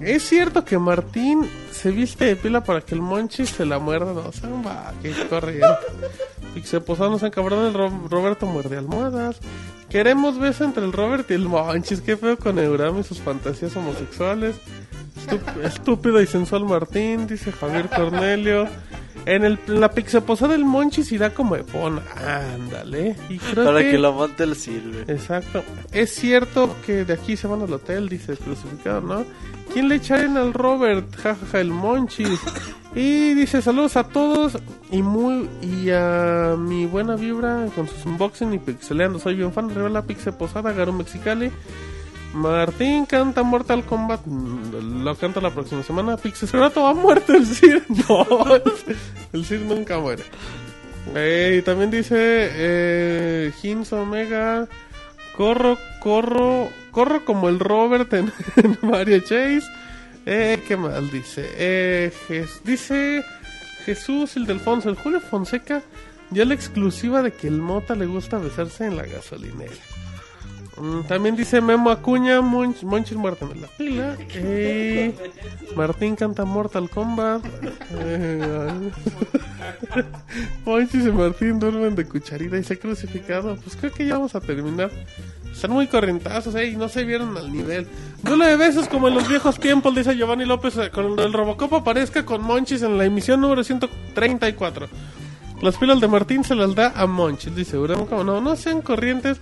[0.00, 4.12] Es cierto que Martín se viste de pila para que el Monchis se la muerda.
[4.12, 5.66] No, o sea, va, que corriente.
[6.58, 9.38] Pixel Posado se encabrón el Ro- Roberto muerde almohadas.
[9.88, 12.00] Queremos beso entre el Robert y el Monchis.
[12.00, 14.56] Qué feo con Euram y sus fantasías homosexuales.
[15.62, 18.66] Estúpido y sensual Martín, dice Javier Cornelio.
[19.28, 22.00] En, el, en la Pixel Posada el Monchis irá como Epona.
[22.16, 23.14] Ándale.
[23.28, 23.90] Y creo Para que...
[23.90, 25.04] que lo monte el sirve.
[25.06, 25.62] Exacto.
[25.92, 29.26] Es cierto que de aquí se van al hotel, dice el crucificado, ¿no?
[29.70, 31.14] ¿Quién le echaron al Robert?
[31.14, 32.40] Jajaja, el Monchis.
[32.94, 34.56] Y dice saludos a todos
[34.90, 39.18] y muy y a mi buena vibra con sus unboxing y pixeleando.
[39.18, 39.68] Soy bien fan.
[39.68, 41.50] Revela Pixel Posada, Garo Mexicali.
[42.34, 44.26] Martín canta Mortal Kombat.
[44.26, 46.16] Lo canta la próxima semana.
[46.16, 47.84] Pixel Rato ha muerto el Sir.
[48.08, 48.26] No,
[49.32, 50.24] el Sir nunca muere.
[51.14, 52.16] Eh, también dice
[52.52, 53.52] eh,
[53.90, 54.68] Omega.
[55.36, 58.32] Corro, corro, corro como el Robert en,
[58.82, 59.62] Mario Chase.
[60.26, 61.48] Eh, ¿Qué mal dice?
[61.54, 62.12] Eh,
[62.64, 63.24] dice
[63.86, 65.82] Jesús, el del Fonso, el Julio Fonseca.
[66.30, 69.72] Ya la exclusiva de que el Mota le gusta besarse en la gasolinera.
[70.80, 74.16] Mm, También dice Memo Acuña, Monch, Monchis muerto en la pila.
[74.34, 75.14] Eh,
[75.76, 77.44] Martín canta Mortal Kombat.
[77.94, 78.90] Eh,
[80.64, 83.56] Monchis y Martín duermen de cucharita y se crucificado.
[83.56, 84.90] Pues creo que ya vamos a terminar.
[85.52, 87.86] Están muy corrientazos, eh, no se vieron al nivel.
[88.22, 90.76] Duelo de besos como en los viejos tiempos, dice Giovanni López.
[90.76, 94.86] eh, Con el Robocop aparezca con Monchis en la emisión número 134.
[95.60, 98.06] Las pilas de Martín se las da a Monchis, dice Urano.
[98.06, 99.38] Como no, no sean corrientes.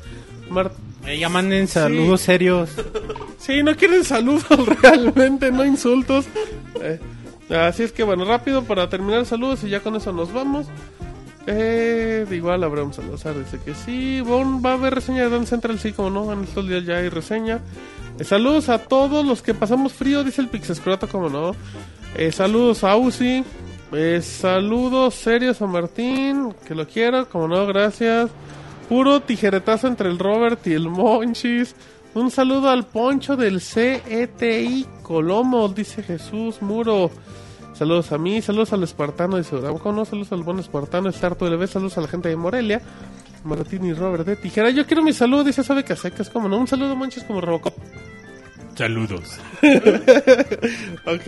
[0.51, 0.73] Mar-
[1.07, 2.71] Eh, ya manden saludos serios.
[3.39, 4.45] Sí, no quieren saludos
[4.83, 6.27] realmente, no insultos.
[6.83, 6.99] Eh,
[7.55, 10.67] así es que bueno, rápido para terminar saludos y ya con eso nos vamos.
[11.47, 14.21] Eh, igual Abraham Salazar dice que sí.
[14.23, 16.97] Bon, va a haber reseña de Dance Central, sí, como no, en estos días ya
[16.97, 17.61] hay reseña.
[18.19, 21.55] Eh, saludos a todos los que pasamos frío, dice el Pixescroto, como no.
[22.17, 23.45] Eh, saludos a Uzi.
[24.23, 28.31] Saludos serios a Martín, que lo quiero, como no, gracias.
[28.89, 31.75] Puro tijeretazo entre el Robert y el Monchis.
[32.15, 37.11] Un saludo al Poncho del CETI Colomo, dice Jesús Muro.
[37.75, 41.67] Saludos a mí, saludos al espartano de Seuraco, no, saludos al buen espartano, Starto LB,
[41.67, 42.81] saludos a la gente de Morelia,
[43.45, 44.71] Martín y Robert de Tijera.
[44.71, 47.75] Yo quiero mi saludo, dice Sabe Casecas, como no, un saludo Monchis como Robocop.
[48.77, 49.41] Saludos.
[51.07, 51.27] Ok,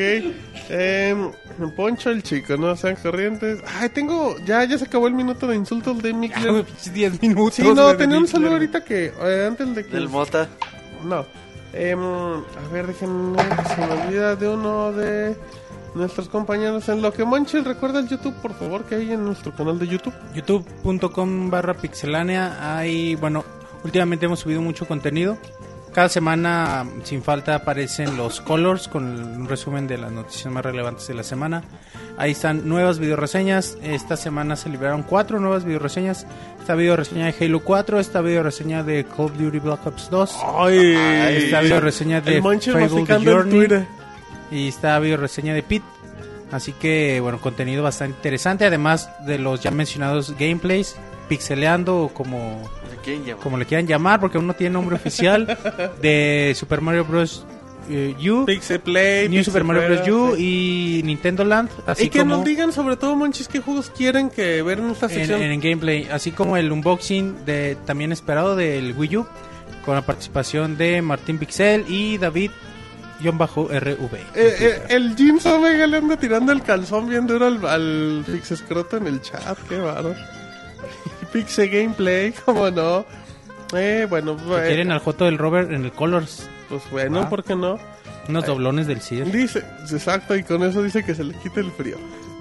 [0.68, 1.30] em,
[1.74, 3.60] Poncho el chico, no sean corrientes.
[3.78, 6.36] Ay, tengo, ya, ya se acabó el minuto de insultos de Mick.
[6.92, 7.54] 10 minutos.
[7.54, 9.92] Sí, no, tenía un saludo ahorita que, eh, antes de que...
[9.92, 10.48] Del Mota.
[11.04, 11.24] No.
[11.72, 15.36] Em, a ver, déjenme que se me olvida de uno de
[15.94, 16.88] nuestros compañeros.
[16.88, 19.86] En lo que Monchil recuerda el YouTube, por favor, que hay en nuestro canal de
[19.86, 20.14] YouTube.
[20.34, 23.44] youtube.com barra pixelánea hay bueno
[23.84, 25.38] últimamente hemos subido mucho contenido
[25.94, 31.08] cada semana sin falta aparecen los colors con un resumen de las noticias más relevantes
[31.08, 31.62] de la semana
[32.16, 36.26] ahí están nuevas videoreseñas esta semana se liberaron cuatro nuevas videoreseñas
[36.60, 40.96] esta videoreseña de Halo 4 esta videoreseña de Call of Duty Black Ops 2 Ay,
[41.36, 43.86] esta videoreseña de Fable The Journey
[44.50, 45.82] y esta videoreseña de Pit.
[46.50, 48.64] Así que, bueno, contenido bastante interesante.
[48.64, 50.96] Además de los ya mencionados gameplays,
[51.28, 52.62] pixeleando como,
[53.42, 55.58] Como le quieran llamar, porque aún no tiene nombre oficial,
[56.00, 57.44] de Super Mario Bros.
[57.90, 60.08] eh, U, Pixel Play, New Pixel Super Mario Bros.
[60.08, 61.70] U y Nintendo Land.
[61.86, 64.90] Así Y que como nos digan sobre todo, Monchis, qué juegos quieren que ver en
[64.90, 65.42] esta sección.
[65.42, 69.26] en gameplay, así como el unboxing de también esperado del Wii U,
[69.84, 72.50] con la participación de Martín Pixel y David.
[73.20, 74.14] RV.
[74.14, 78.96] Eh, eh, el James Omega le anda tirando el calzón bien duro al, al Pixescroto
[78.96, 80.14] en el chat, qué baro.
[81.32, 83.04] Pixe Gameplay, cómo no.
[83.74, 86.48] Eh, bueno, eh, quieren al Joto del Robert en el Colors.
[86.68, 87.28] pues bueno, Ah.
[87.28, 87.78] ¿por qué no?
[88.28, 89.30] Unos doblones del CIR.
[89.32, 91.96] Dice, exacto, y con eso dice que se le quite el frío.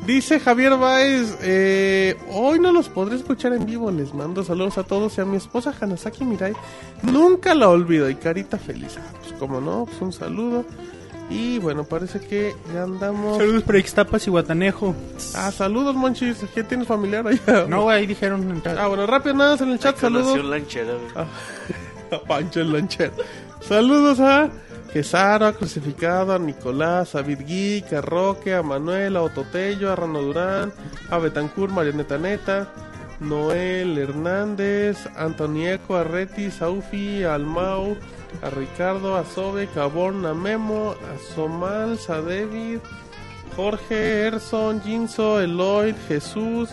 [0.06, 4.84] Dice Javier Baez, eh, hoy no los podré escuchar en vivo, les mando saludos a
[4.84, 6.54] todos y a mi esposa Hanasaki Mirai,
[7.04, 8.96] nunca la olvido y carita feliz.
[9.00, 10.66] Ah, pues como no, pues un saludo.
[11.30, 13.38] Y bueno, parece que ya andamos...
[13.38, 14.96] Saludos para Ixtapas y Guatanejo.
[15.36, 17.66] Ah, saludos Monchis, ¿qué tienes familiar allá?
[17.68, 18.50] No, güey, ahí dijeron.
[18.50, 18.78] en chat.
[18.78, 20.42] Ah, bueno, rápido nada más en el chat, saludos.
[20.42, 20.64] Güey.
[22.12, 23.14] a Pancho el Lanchero.
[23.60, 24.50] Saludos a
[24.94, 30.22] Quesaro, a Crucificado, a Nicolás, a Virgui, a Roque, a Manuel, a Ototello, a Rano
[30.22, 30.72] Durán,
[31.10, 32.72] a Betancur, Marioneta Neta,
[33.20, 37.98] Noel Hernández, Antonieco, a Reti, a Ufi, a Almau,
[38.42, 42.80] a Ricardo, a Sobe, a Born, a Memo, a Somal, a David,
[43.56, 46.70] Jorge, Erson, Jinso, Eloy, Jesús,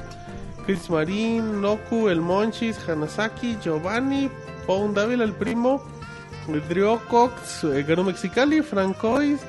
[0.64, 4.30] Chris Marín, Loku, El Monchis, Hanasaki, Giovanni,
[4.66, 5.82] Pound el primo,
[6.68, 9.40] Drio Cox, Mexicali, Francois,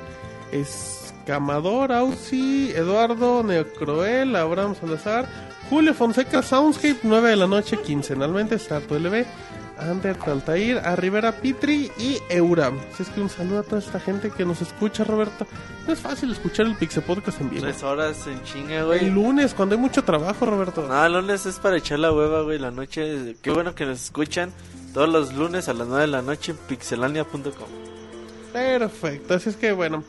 [0.52, 5.26] Escamador, Ausi, Eduardo, Neocroel, Abraham Salazar,
[5.68, 9.24] Julio Fonseca, Soundscape, 9 de la noche, quincenalmente, Starto LB,
[9.78, 12.78] Ander Taltair, a Rivera Pitri y Euram.
[12.92, 15.46] Así es que un saludo a toda esta gente que nos escucha, Roberto.
[15.86, 17.62] No es fácil escuchar el Pixel Podcast en vivo.
[17.62, 19.10] Tres horas en chinga, El güey.
[19.10, 20.86] lunes, cuando hay mucho trabajo, Roberto.
[20.88, 22.58] No, el lunes es para echar la hueva, güey.
[22.58, 24.50] La noche, qué bueno que nos escuchan
[24.94, 27.68] todos los lunes a las 9 de la noche en pixelania.com.
[28.52, 30.02] Perfecto, así es que bueno.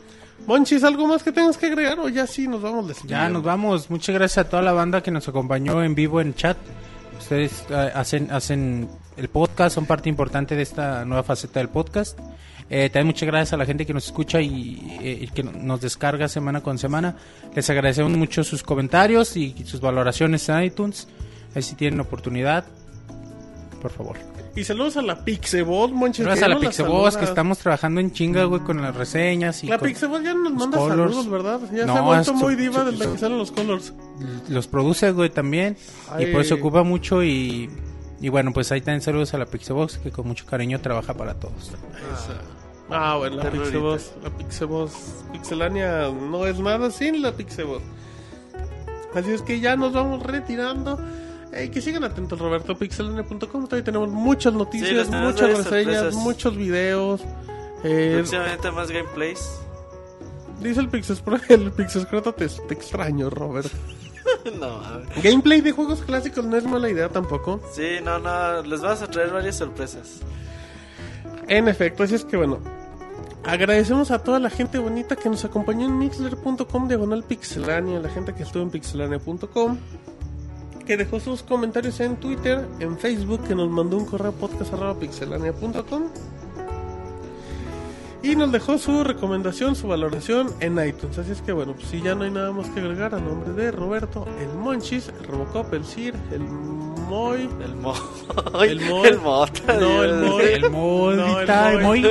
[0.46, 3.24] Monchis, ¿algo más que tengas que agregar o ya sí nos vamos despidiendo?
[3.24, 3.90] Ya nos vamos.
[3.90, 6.56] Muchas gracias a toda la banda que nos acompañó en vivo en chat.
[7.18, 8.88] Ustedes eh, hacen hacen
[9.18, 12.18] el podcast, son parte importante de esta nueva faceta del podcast.
[12.70, 15.80] Eh, también muchas gracias a la gente que nos escucha y, eh, y que nos
[15.80, 17.16] descarga semana con semana.
[17.54, 21.08] Les agradecemos mucho sus comentarios y sus valoraciones en iTunes.
[21.54, 22.64] Ahí si tienen oportunidad,
[23.80, 24.16] por favor.
[24.54, 25.92] Y saludos a la Pixebot.
[25.92, 29.68] Gracias que a la Pixeboss que estamos trabajando en chinga, güey, con las reseñas y
[29.68, 31.14] La Pixebot ya nos manda colors.
[31.14, 31.60] saludos, ¿verdad?
[31.72, 33.92] Ya No, se ha vuelto muy diva desde que salen los colors.
[34.48, 35.76] los produce, güey, también.
[36.10, 36.26] Ay.
[36.26, 37.70] Y pues se ocupa mucho y,
[38.20, 41.34] y bueno, pues ahí también saludos a la Pixebox que con mucho cariño trabaja para
[41.34, 41.72] todos.
[42.90, 43.50] Ah, bueno, la.
[43.50, 44.00] Pixebot.
[44.22, 44.90] La Pixebot.
[45.32, 47.82] Pixelania no es nada sin la Pixebot.
[49.14, 50.98] Así es que ya nos vamos retirando.
[51.52, 52.76] Eh, que sigan atentos, Roberto.
[52.76, 53.64] Pixelania.com.
[53.64, 56.14] Todavía tenemos muchas Sí, noticias, tenemos muchas reseñas, sorpresas.
[56.14, 57.20] muchos videos.
[57.84, 59.60] Eh, Próximamente más gameplays.
[60.60, 63.70] dice el Pixes el Pixescroto, te, te extraño, Robert.
[64.58, 65.22] no, a ver.
[65.22, 67.60] Gameplay de juegos clásicos no es mala idea tampoco.
[67.72, 70.20] Sí, no, no, les vas a traer varias sorpresas.
[71.48, 72.58] En efecto, así es que bueno.
[73.44, 78.34] Agradecemos a toda la gente bonita que nos acompañó en mixler.com diagonal pixelania, la gente
[78.34, 79.78] que estuvo en pixelania.com,
[80.84, 84.98] que dejó sus comentarios en Twitter, en Facebook, que nos mandó un correo podcast arroba
[84.98, 86.10] pixelania.com
[88.22, 91.18] y nos dejó su recomendación, su valoración en iTunes.
[91.18, 93.52] Así es que bueno, pues si ya no hay nada más que agregar a nombre
[93.52, 97.94] de Roberto, el Monchis, el Robocop, el Sir, el Moy, El mo...
[98.62, 99.78] El mo- El mota.
[99.78, 100.30] No, el Dios.
[100.30, 102.06] mo- El modita, No, el muy...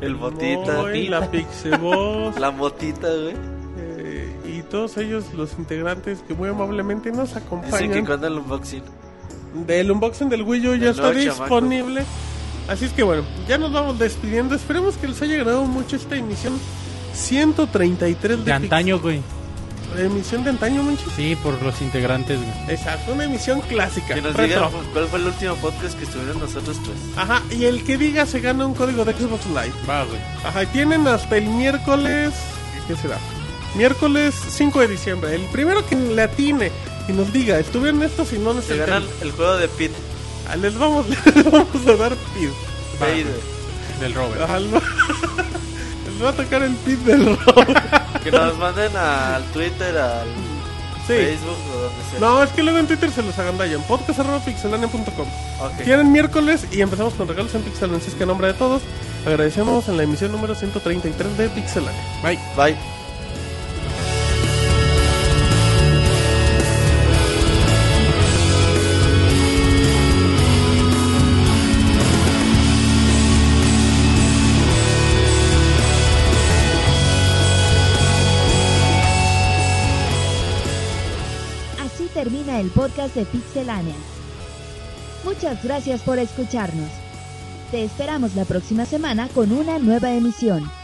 [0.00, 0.76] El motita.
[0.82, 2.38] Moy, la Pixeboss.
[2.38, 3.34] La motita, güey.
[3.78, 8.34] Eh, y todos ellos, los integrantes que muy amablemente nos Dicen que acompañan cuando el
[8.38, 8.82] unboxing.
[9.66, 11.18] del unboxing del Wii U ya está chamaco.
[11.20, 12.04] disponible.
[12.68, 14.54] Así es que bueno, ya nos vamos despidiendo.
[14.54, 16.58] Esperemos que les haya agradado mucho esta emisión
[17.14, 19.20] 133 de, De antaño, güey.
[19.96, 21.08] Emisión de antaño, Monchis.
[21.16, 22.52] Sí, por los integrantes, güey.
[22.76, 24.14] Exacto, una emisión clásica.
[24.14, 24.66] Que nos retro.
[24.68, 26.96] digan cuál fue el último podcast que estuvieron nosotros tres.
[27.16, 29.72] Ajá, y el que diga se gana un código de Xbox Live.
[29.88, 30.20] Va, güey.
[30.44, 32.34] Ajá, y tienen hasta el miércoles.
[32.86, 33.16] ¿Qué será?
[33.76, 35.34] Miércoles 5 de diciembre.
[35.34, 36.70] El primero que le atine
[37.08, 39.92] y nos diga, estuvieron estos y no nos Se ganan el juego de Pit.
[40.48, 42.16] Ah, Les vamos, les vamos a dar.
[42.98, 43.26] Fade.
[44.00, 44.40] Del Robert.
[44.42, 47.64] Ajá, les va- les va a tocar el pid del robo.
[48.24, 50.26] Que nos manden al Twitter, al
[51.06, 51.14] Sí.
[51.14, 52.20] Facebook o donde sea.
[52.20, 53.82] No, es que luego en Twitter se los agandallan.
[53.84, 55.26] Podcast.pixelania.com.
[55.60, 55.82] Ok.
[55.84, 57.96] Tienen miércoles y empezamos con regalos en Pixelania.
[57.98, 58.82] Así es que en nombre de todos,
[59.26, 62.00] agradecemos en la emisión número 133 de Pixelania.
[62.22, 62.38] Bye.
[62.56, 62.76] Bye.
[82.70, 83.94] Podcast de Pixelania.
[85.24, 86.90] Muchas gracias por escucharnos.
[87.70, 90.77] Te esperamos la próxima semana con una nueva emisión.